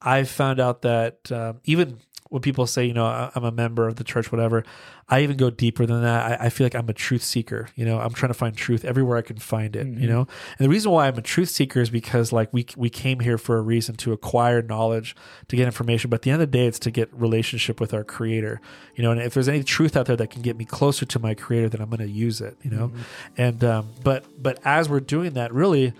i 0.00 0.22
found 0.22 0.60
out 0.60 0.82
that 0.82 1.30
um, 1.32 1.60
even 1.64 1.98
when 2.30 2.42
people 2.42 2.66
say 2.66 2.84
you 2.84 2.92
know 2.94 3.06
i'm 3.34 3.44
a 3.44 3.50
member 3.50 3.86
of 3.88 3.96
the 3.96 4.04
church 4.04 4.30
whatever 4.30 4.62
i 5.08 5.22
even 5.22 5.36
go 5.36 5.48
deeper 5.48 5.86
than 5.86 6.02
that. 6.02 6.40
I, 6.40 6.46
I 6.46 6.48
feel 6.50 6.64
like 6.66 6.74
i'm 6.74 6.88
a 6.88 6.92
truth 6.92 7.22
seeker 7.22 7.68
you 7.74 7.84
know 7.86 7.98
i'm 7.98 8.12
trying 8.12 8.28
to 8.30 8.34
find 8.38 8.56
truth 8.56 8.84
everywhere 8.84 9.16
i 9.16 9.22
can 9.22 9.38
find 9.38 9.74
it 9.74 9.86
you 9.86 10.06
Mhm. 10.06 10.08
know? 10.08 10.20
And 10.58 10.64
the 10.64 10.68
reason 10.68 10.90
why 10.92 11.08
i'm 11.08 11.16
a 11.16 11.22
truth 11.22 11.48
seeker 11.48 11.80
is 11.80 11.90
because 11.90 12.32
like 12.32 12.52
we 12.52 12.66
we 12.76 12.90
came 12.90 13.20
here 13.20 13.38
for 13.38 13.56
a 13.56 13.62
reason 13.62 13.94
to 13.96 14.12
acquire 14.12 14.60
knowledge 14.62 15.16
to 15.48 15.56
get 15.56 15.66
information. 15.66 16.10
But 16.10 16.16
at 16.16 16.22
the 16.22 16.30
end 16.32 16.42
of 16.42 16.50
the 16.50 16.58
day 16.58 16.66
it's 16.66 16.78
to 16.80 16.90
get 16.90 17.08
relationship 17.14 17.80
with 17.80 17.94
our 17.94 18.04
creator 18.04 18.60
you 18.94 19.02
know? 19.02 19.10
And 19.12 19.20
if 19.20 19.32
there's 19.34 19.48
any 19.48 19.62
truth 19.64 19.96
out 19.96 20.06
there 20.06 20.16
that 20.16 20.30
can 20.30 20.42
get 20.42 20.56
me 20.56 20.64
closer 20.64 21.06
to 21.06 21.18
my 21.18 21.34
creator 21.34 21.68
then 21.68 21.80
i'm 21.80 21.88
going 21.88 22.00
to 22.00 22.08
use 22.08 22.40
it 22.40 22.56
you 22.62 22.70
know? 22.70 22.92
And 23.36 23.64
um 23.64 23.88
but 24.04 24.24
but 24.42 24.58
as 24.64 24.88
we're 24.88 25.00
doing 25.00 25.32
that 25.34 25.52
really 25.54 25.92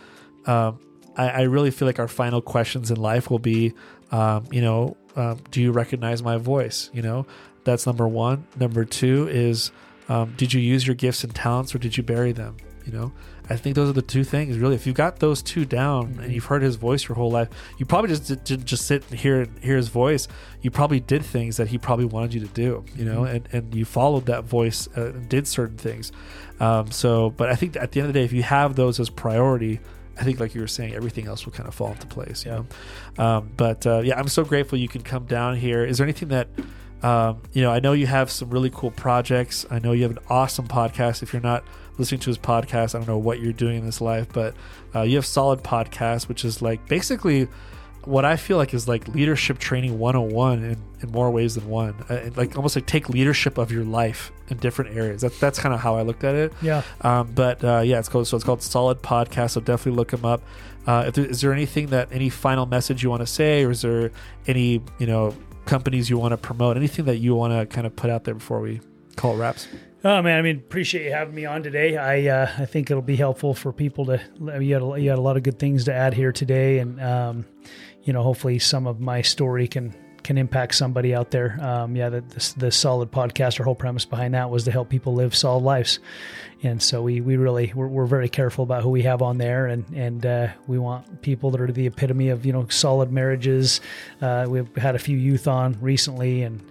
um 0.47 0.79
I, 1.17 1.29
I 1.31 1.43
really 1.43 1.71
feel 1.71 1.87
like 1.89 1.99
our 1.99 2.07
final 2.09 2.41
questions 2.41 2.91
in 2.91 2.97
life 2.99 3.31
will 3.31 3.39
be 3.39 3.73
um 4.13 4.45
you 4.53 4.61
know 4.63 4.97
um, 5.19 5.39
do 5.51 5.61
you 5.61 5.73
recognize 5.73 6.23
my 6.23 6.37
voice 6.37 6.91
you 6.93 7.03
know? 7.03 7.27
That's 7.65 7.85
number 7.85 8.09
one. 8.09 8.47
Number 8.59 8.87
two 8.87 9.29
is 9.29 9.73
um, 10.09 10.33
did 10.39 10.55
you 10.55 10.61
use 10.61 10.87
your 10.87 10.97
gifts 10.97 11.25
and 11.25 11.35
talents 11.35 11.75
or 11.75 11.79
did 11.79 11.97
you 11.97 12.03
bury 12.03 12.33
them 12.33 12.57
you 12.87 12.93
know? 12.93 13.13
I 13.51 13.57
think 13.57 13.77
those 13.77 13.89
are 13.89 13.95
the 13.95 14.03
two 14.03 14.25
things 14.25 14.59
really. 14.59 14.75
If 14.75 14.87
you 14.87 14.93
got 14.93 15.19
those 15.19 15.43
two 15.43 15.65
down 15.65 16.19
and 16.23 16.33
you've 16.33 16.45
heard 16.47 16.63
his 16.63 16.77
voice 16.77 17.09
your 17.09 17.17
whole 17.17 17.31
life 17.31 17.49
you 17.79 17.85
probably 17.85 18.09
just 18.09 18.27
did, 18.27 18.45
didn't 18.45 18.67
just 18.67 18.87
sit 18.87 19.05
and 19.11 19.19
hear 19.19 19.47
hear 19.61 19.77
his 19.77 19.89
voice. 19.89 20.29
You 20.63 20.71
probably 20.71 21.01
did 21.01 21.25
things 21.25 21.57
that 21.57 21.69
he 21.69 21.79
probably 21.79 22.07
wanted 22.07 22.33
you 22.35 22.41
to 22.41 22.47
do 22.47 22.85
you 22.95 23.05
know? 23.05 23.25
And 23.25 23.49
and 23.53 23.75
you 23.75 23.85
followed 23.85 24.27
that 24.27 24.45
voice 24.45 24.89
uh, 24.97 25.13
and 25.15 25.29
did 25.29 25.49
certain 25.49 25.77
things. 25.77 26.13
Um, 26.61 26.91
so 26.91 27.31
but 27.31 27.49
i 27.49 27.55
think 27.55 27.77
at 27.77 27.93
the 27.93 28.01
end 28.01 28.09
of 28.09 28.15
the 28.15 28.21
day 28.21 28.25
if 28.25 28.33
you 28.33 28.43
have 28.43 28.77
those 28.77 28.99
as 28.99 29.11
priority 29.11 29.81
I 30.19 30.25
think, 30.25 30.41
like 30.41 30.55
you 30.55 30.61
were 30.61 30.67
saying, 30.67 30.95
everything 30.95 31.27
else 31.27 31.45
will 31.45 31.53
kind 31.53 31.69
of 31.69 31.75
fall 31.75 31.93
into 31.93 32.07
place. 32.07 32.45
You 32.45 32.51
know, 33.19 33.25
um, 33.25 33.51
but 33.57 33.87
uh, 33.87 34.01
yeah, 34.01 34.19
I'm 34.19 34.29
so 34.29 34.45
grateful 34.45 34.79
you 34.79 34.89
can 34.89 35.03
come 35.03 35.27
down 35.27 35.57
here. 35.57 35.85
Is 35.85 35.99
there 35.99 36.07
anything 36.07 36.29
that 36.29 36.49
um, 37.03 37.43
you 37.53 37.63
know? 37.63 37.71
I 37.71 37.81
know 37.81 37.93
you 37.93 38.07
have 38.07 38.31
some 38.31 38.51
really 38.51 38.71
cool 38.71 38.91
projects. 38.91 39.67
I 39.71 39.79
know 39.79 39.93
you 39.93 40.03
have 40.03 40.13
an 40.13 40.23
awesome 40.29 40.67
podcast. 40.67 41.23
If 41.23 41.33
you're 41.33 41.43
not 41.43 41.65
listening 41.99 42.21
to 42.21 42.31
his 42.31 42.39
podcast, 42.39 42.95
I 42.95 42.99
don't 42.99 43.09
know 43.09 43.19
what 43.19 43.41
you're 43.41 43.53
doing 43.53 43.79
in 43.79 43.87
this 43.87 44.01
life, 44.01 44.29
but 44.33 44.55
uh, 44.95 45.03
you 45.03 45.17
have 45.17 45.27
solid 45.27 45.63
podcast, 45.63 46.29
which 46.29 46.45
is 46.45 46.63
like 46.63 46.87
basically 46.89 47.49
what 48.09 48.25
I 48.25 48.37
feel 48.37 48.57
like 48.57 48.73
is 48.73 48.89
like 48.89 49.07
leadership 49.09 49.59
training 49.59 49.99
101 49.99 50.65
in, 50.65 50.77
in 51.03 51.13
more 51.13 51.31
ways 51.31 51.57
than 51.57 51.69
one. 51.69 51.95
Uh, 52.09 52.31
like 52.37 52.57
almost 52.57 52.75
like 52.75 52.87
take 52.87 53.11
leadership 53.11 53.59
of 53.59 53.71
your 53.71 53.85
life 53.85 54.33
in 54.49 54.57
different 54.57 54.97
areas. 54.97 55.21
That, 55.21 55.39
that's 55.39 55.59
kind 55.59 55.75
of 55.75 55.81
how 55.81 55.97
I 55.97 56.03
looked 56.03 56.25
at 56.25 56.35
it. 56.35 56.53
Yeah. 56.63 56.83
Um, 57.03 57.31
but 57.35 57.63
uh, 57.63 57.83
yeah, 57.85 57.99
it's 57.99 58.09
called 58.09 58.27
so 58.27 58.37
it's 58.37 58.45
called 58.45 58.63
Solid 58.63 59.03
Podcast. 59.03 59.51
So 59.51 59.61
definitely 59.61 59.97
look 59.97 60.11
them 60.11 60.25
up. 60.25 60.43
Uh, 60.87 61.05
if 61.09 61.15
there, 61.15 61.27
is 61.27 61.43
there 61.43 61.53
anything 61.53 61.89
that 61.89 62.09
any 62.11 62.31
final 62.31 62.65
message 62.65 63.03
you 63.03 63.11
want 63.11 63.21
to 63.21 63.27
say, 63.27 63.63
or 63.63 63.71
is 63.71 63.83
there 63.83 64.11
any 64.47 64.83
you 64.99 65.07
know 65.07 65.35
companies 65.67 66.09
you 66.09 66.17
want 66.17 66.33
to 66.33 66.39
promote? 66.39 66.79
Anything 66.79 67.05
that 67.05 67.19
you 67.19 67.35
want 67.35 67.53
to 67.53 67.67
kind 67.67 67.87
of 67.87 67.95
put 67.95 68.09
out 68.09 68.25
there 68.25 68.35
before 68.35 68.61
we 68.61 68.81
call 69.17 69.35
it 69.35 69.39
wraps? 69.39 69.69
Oh 70.03 70.23
man, 70.23 70.39
I 70.39 70.43
mean, 70.43 70.57
appreciate 70.57 71.05
you 71.05 71.13
having 71.13 71.35
me 71.35 71.45
on 71.45 71.63
today. 71.63 71.99
I 71.99 72.27
uh, 72.29 72.51
I 72.57 72.65
think 72.65 72.91
it'll 72.91 73.03
be 73.03 73.17
helpful 73.17 73.53
for 73.53 73.71
people 73.71 74.07
to. 74.07 74.21
You 74.41 74.73
had, 74.73 74.83
a, 74.83 75.01
you 75.03 75.11
had 75.11 75.19
a 75.19 75.23
lot 75.23 75.37
of 75.37 75.43
good 75.43 75.59
things 75.59 75.85
to 75.85 75.93
add 75.93 76.15
here 76.15 76.33
today, 76.33 76.79
and 76.79 76.99
um, 77.03 77.45
you 78.09 78.15
know, 78.15 78.23
hopefully, 78.23 78.59
some 78.59 78.87
of 78.87 79.01
my 79.01 79.21
story 79.21 79.69
can 79.69 79.95
can 80.23 80.39
impact 80.39 80.75
somebody 80.75 81.15
out 81.15 81.31
there. 81.31 81.59
Um, 81.61 81.95
yeah, 81.95 82.09
the, 82.09 82.23
the 82.23 82.55
the 82.57 82.73
solid 82.73 83.13
podcast. 83.13 83.61
Our 83.61 83.67
whole 83.67 83.75
premise 83.75 84.07
behind 84.07 84.33
that 84.33 84.49
was 84.49 84.65
to 84.65 84.71
help 84.71 84.89
people 84.89 85.13
live 85.13 85.37
solid 85.37 85.63
lives, 85.63 85.99
and 86.63 86.83
so 86.83 87.03
we 87.03 87.21
we 87.21 87.37
really 87.37 87.71
we're, 87.75 87.87
we're 87.87 88.07
very 88.07 88.31
careful 88.31 88.65
about 88.65 88.83
who 88.83 88.89
we 88.89 89.03
have 89.03 89.21
on 89.21 89.37
there, 89.37 89.67
and 89.67 89.85
and 89.95 90.25
uh, 90.25 90.49
we 90.67 90.79
want 90.79 91.21
people 91.21 91.51
that 91.51 91.61
are 91.61 91.71
the 91.71 91.87
epitome 91.87 92.31
of 92.31 92.47
you 92.47 92.53
know 92.55 92.67
solid 92.69 93.13
marriages. 93.13 93.83
Uh, 94.23 94.47
we've 94.49 94.75
had 94.77 94.95
a 94.95 94.99
few 94.99 95.19
youth 95.19 95.47
on 95.47 95.77
recently, 95.83 96.45
and 96.45 96.63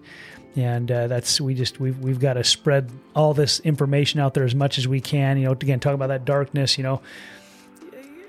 and 0.55 0.91
uh, 0.91 1.05
that's 1.05 1.39
we 1.39 1.53
just 1.53 1.79
we've 1.79 1.99
we've 1.99 2.19
got 2.19 2.33
to 2.33 2.43
spread 2.43 2.89
all 3.15 3.35
this 3.35 3.59
information 3.59 4.19
out 4.19 4.33
there 4.33 4.43
as 4.43 4.55
much 4.55 4.79
as 4.79 4.87
we 4.87 5.01
can. 5.01 5.37
You 5.37 5.45
know, 5.45 5.51
again, 5.51 5.79
talk 5.79 5.93
about 5.93 6.07
that 6.07 6.25
darkness. 6.25 6.79
You 6.79 6.83
know, 6.83 7.01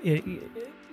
it, 0.03 0.23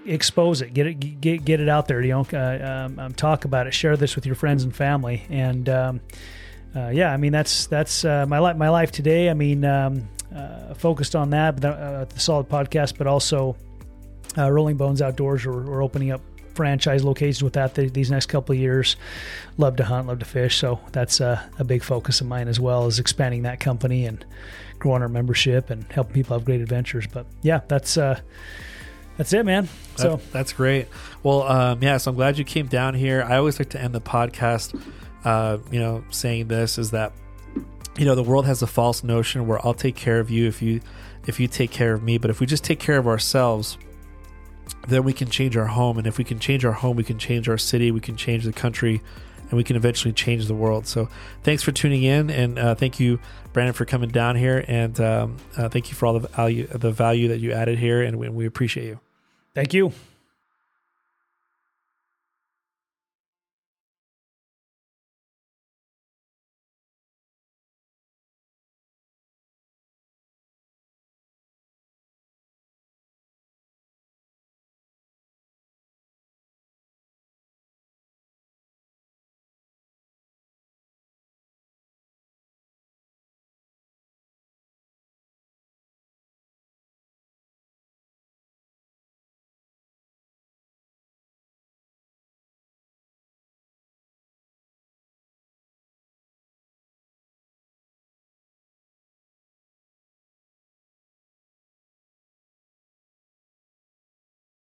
expose 0.07 0.63
it, 0.63 0.75
get 0.75 0.87
it 0.87 1.21
get 1.21 1.45
get 1.45 1.61
it 1.61 1.69
out 1.69 1.89
there. 1.89 2.01
You 2.03 2.13
know, 2.13 2.27
uh, 2.33 2.85
um, 2.87 2.99
um, 2.99 3.15
talk 3.15 3.45
about 3.45 3.67
it, 3.67 3.75
share 3.75 3.97
this 3.97 4.17
with 4.17 4.27
your 4.27 4.35
friends 4.35 4.65
and 4.65 4.75
family, 4.75 5.25
and 5.29 5.69
um, 5.69 6.01
uh, 6.75 6.89
yeah, 6.89 7.13
I 7.13 7.17
mean 7.17 7.33
that's 7.33 7.67
that's 7.67 8.05
uh, 8.05 8.27
my 8.27 8.39
life 8.39 8.57
my 8.57 8.69
life 8.69 8.93
today. 8.93 9.31
I 9.31 9.35
mean, 9.35 9.65
um, 9.65 10.09
uh, 10.35 10.75
focused 10.75 11.17
on 11.17 11.31
that, 11.31 11.61
but 11.61 11.67
uh, 11.67 12.05
the 12.05 12.21
solid 12.21 12.49
podcast, 12.49 12.99
but 12.99 13.07
also 13.07 13.57
uh, 14.37 14.51
Rolling 14.51 14.77
Bones 14.77 15.03
Outdoors. 15.03 15.47
We're, 15.47 15.63
we're 15.63 15.83
opening 15.83 16.11
up 16.11 16.21
franchise 16.55 17.05
locations 17.05 17.43
with 17.43 17.53
that 17.53 17.75
th- 17.75 17.93
these 17.93 18.11
next 18.11 18.27
couple 18.27 18.55
of 18.55 18.59
years. 18.59 18.97
Love 19.59 19.77
to 19.77 19.85
hunt, 19.85 20.09
love 20.09 20.19
to 20.19 20.25
fish, 20.25 20.57
so 20.57 20.81
that's 20.93 21.21
uh, 21.21 21.41
a 21.59 21.65
big 21.65 21.83
focus 21.83 22.21
of 22.21 22.27
mine 22.27 22.49
as 22.49 22.59
well 22.59 22.87
as 22.87 22.99
expanding 22.99 23.43
that 23.43 23.61
company 23.61 24.07
and 24.07 24.25
growing 24.79 25.03
our 25.03 25.09
membership 25.09 25.71
and 25.71 25.91
helping 25.93 26.15
people 26.15 26.37
have 26.37 26.45
great 26.45 26.61
adventures. 26.61 27.07
But 27.07 27.27
yeah, 27.43 27.61
that's 27.69 27.97
uh, 27.97 28.21
that's 29.17 29.33
it, 29.33 29.45
man. 29.47 29.69
So 29.97 30.17
That- 30.17 30.33
that's 30.33 30.53
great. 30.53 30.89
Well, 31.23 31.43
um, 31.45 31.83
yeah. 31.83 31.97
So 31.97 32.11
I'm 32.11 32.17
glad 32.17 32.39
you 32.39 32.45
came 32.45 32.67
down 32.67 32.95
here. 32.95 33.23
I 33.23 33.37
always 33.37 33.59
like 33.59 33.71
to 33.71 33.81
end 33.81 33.95
the 33.95 34.01
podcast, 34.01 34.79
uh, 35.25 35.59
you 35.71 35.79
know, 35.81 36.05
saying 36.11 36.49
this 36.49 36.79
is 36.79 36.91
that, 36.93 37.13
you 37.99 38.05
know, 38.05 38.15
the 38.15 38.23
world 38.23 38.47
has 38.47 38.63
a 38.63 38.67
false 38.67 39.03
notion 39.03 39.47
where 39.47 39.65
I'll 39.67 39.75
take 39.75 39.97
care 39.97 40.21
of 40.21 40.31
you 40.31 40.47
if 40.47 40.61
you 40.63 40.81
if 41.27 41.41
you 41.41 41.49
take 41.49 41.71
care 41.71 41.93
of 41.93 42.03
me. 42.03 42.19
But 42.19 42.31
if 42.31 42.41
we 42.41 42.47
just 42.47 42.63
take 42.63 42.79
care 42.79 42.99
of 42.99 43.09
ourselves, 43.09 43.79
then 44.89 45.03
we 45.03 45.13
can 45.13 45.29
change 45.29 45.57
our 45.57 45.67
home. 45.67 45.99
And 45.99 46.07
if 46.07 46.19
we 46.19 46.25
can 46.25 46.39
change 46.39 46.65
our 46.65 46.73
home, 46.73 46.97
we 46.97 47.05
can 47.05 47.19
change 47.19 47.49
our 47.49 47.59
city, 47.59 47.91
we 47.91 48.01
can 48.01 48.17
change 48.17 48.45
the 48.45 48.53
country, 48.53 49.01
and 49.49 49.53
we 49.53 49.65
can 49.65 49.77
eventually 49.77 50.13
change 50.13 50.47
the 50.47 50.55
world. 50.55 50.87
So 50.87 51.09
thanks 51.43 51.63
for 51.63 51.73
tuning 51.73 52.03
in, 52.03 52.31
and 52.31 52.59
uh, 52.59 52.75
thank 52.75 53.01
you, 53.01 53.19
Brandon, 53.53 53.73
for 53.73 53.85
coming 53.85 54.11
down 54.11 54.37
here, 54.37 54.65
and 54.69 55.01
um, 55.01 55.37
uh, 55.57 55.69
thank 55.69 55.89
you 55.89 55.95
for 55.95 56.07
all 56.07 56.19
the 56.19 56.29
value 56.29 56.67
the 56.67 56.91
value 56.93 57.29
that 57.29 57.39
you 57.39 57.53
added 57.53 57.79
here, 57.79 58.03
and 58.03 58.19
we, 58.19 58.29
we 58.29 58.47
appreciate 58.47 58.87
you. 58.87 59.01
Thank 59.57 59.73
you. 59.73 59.91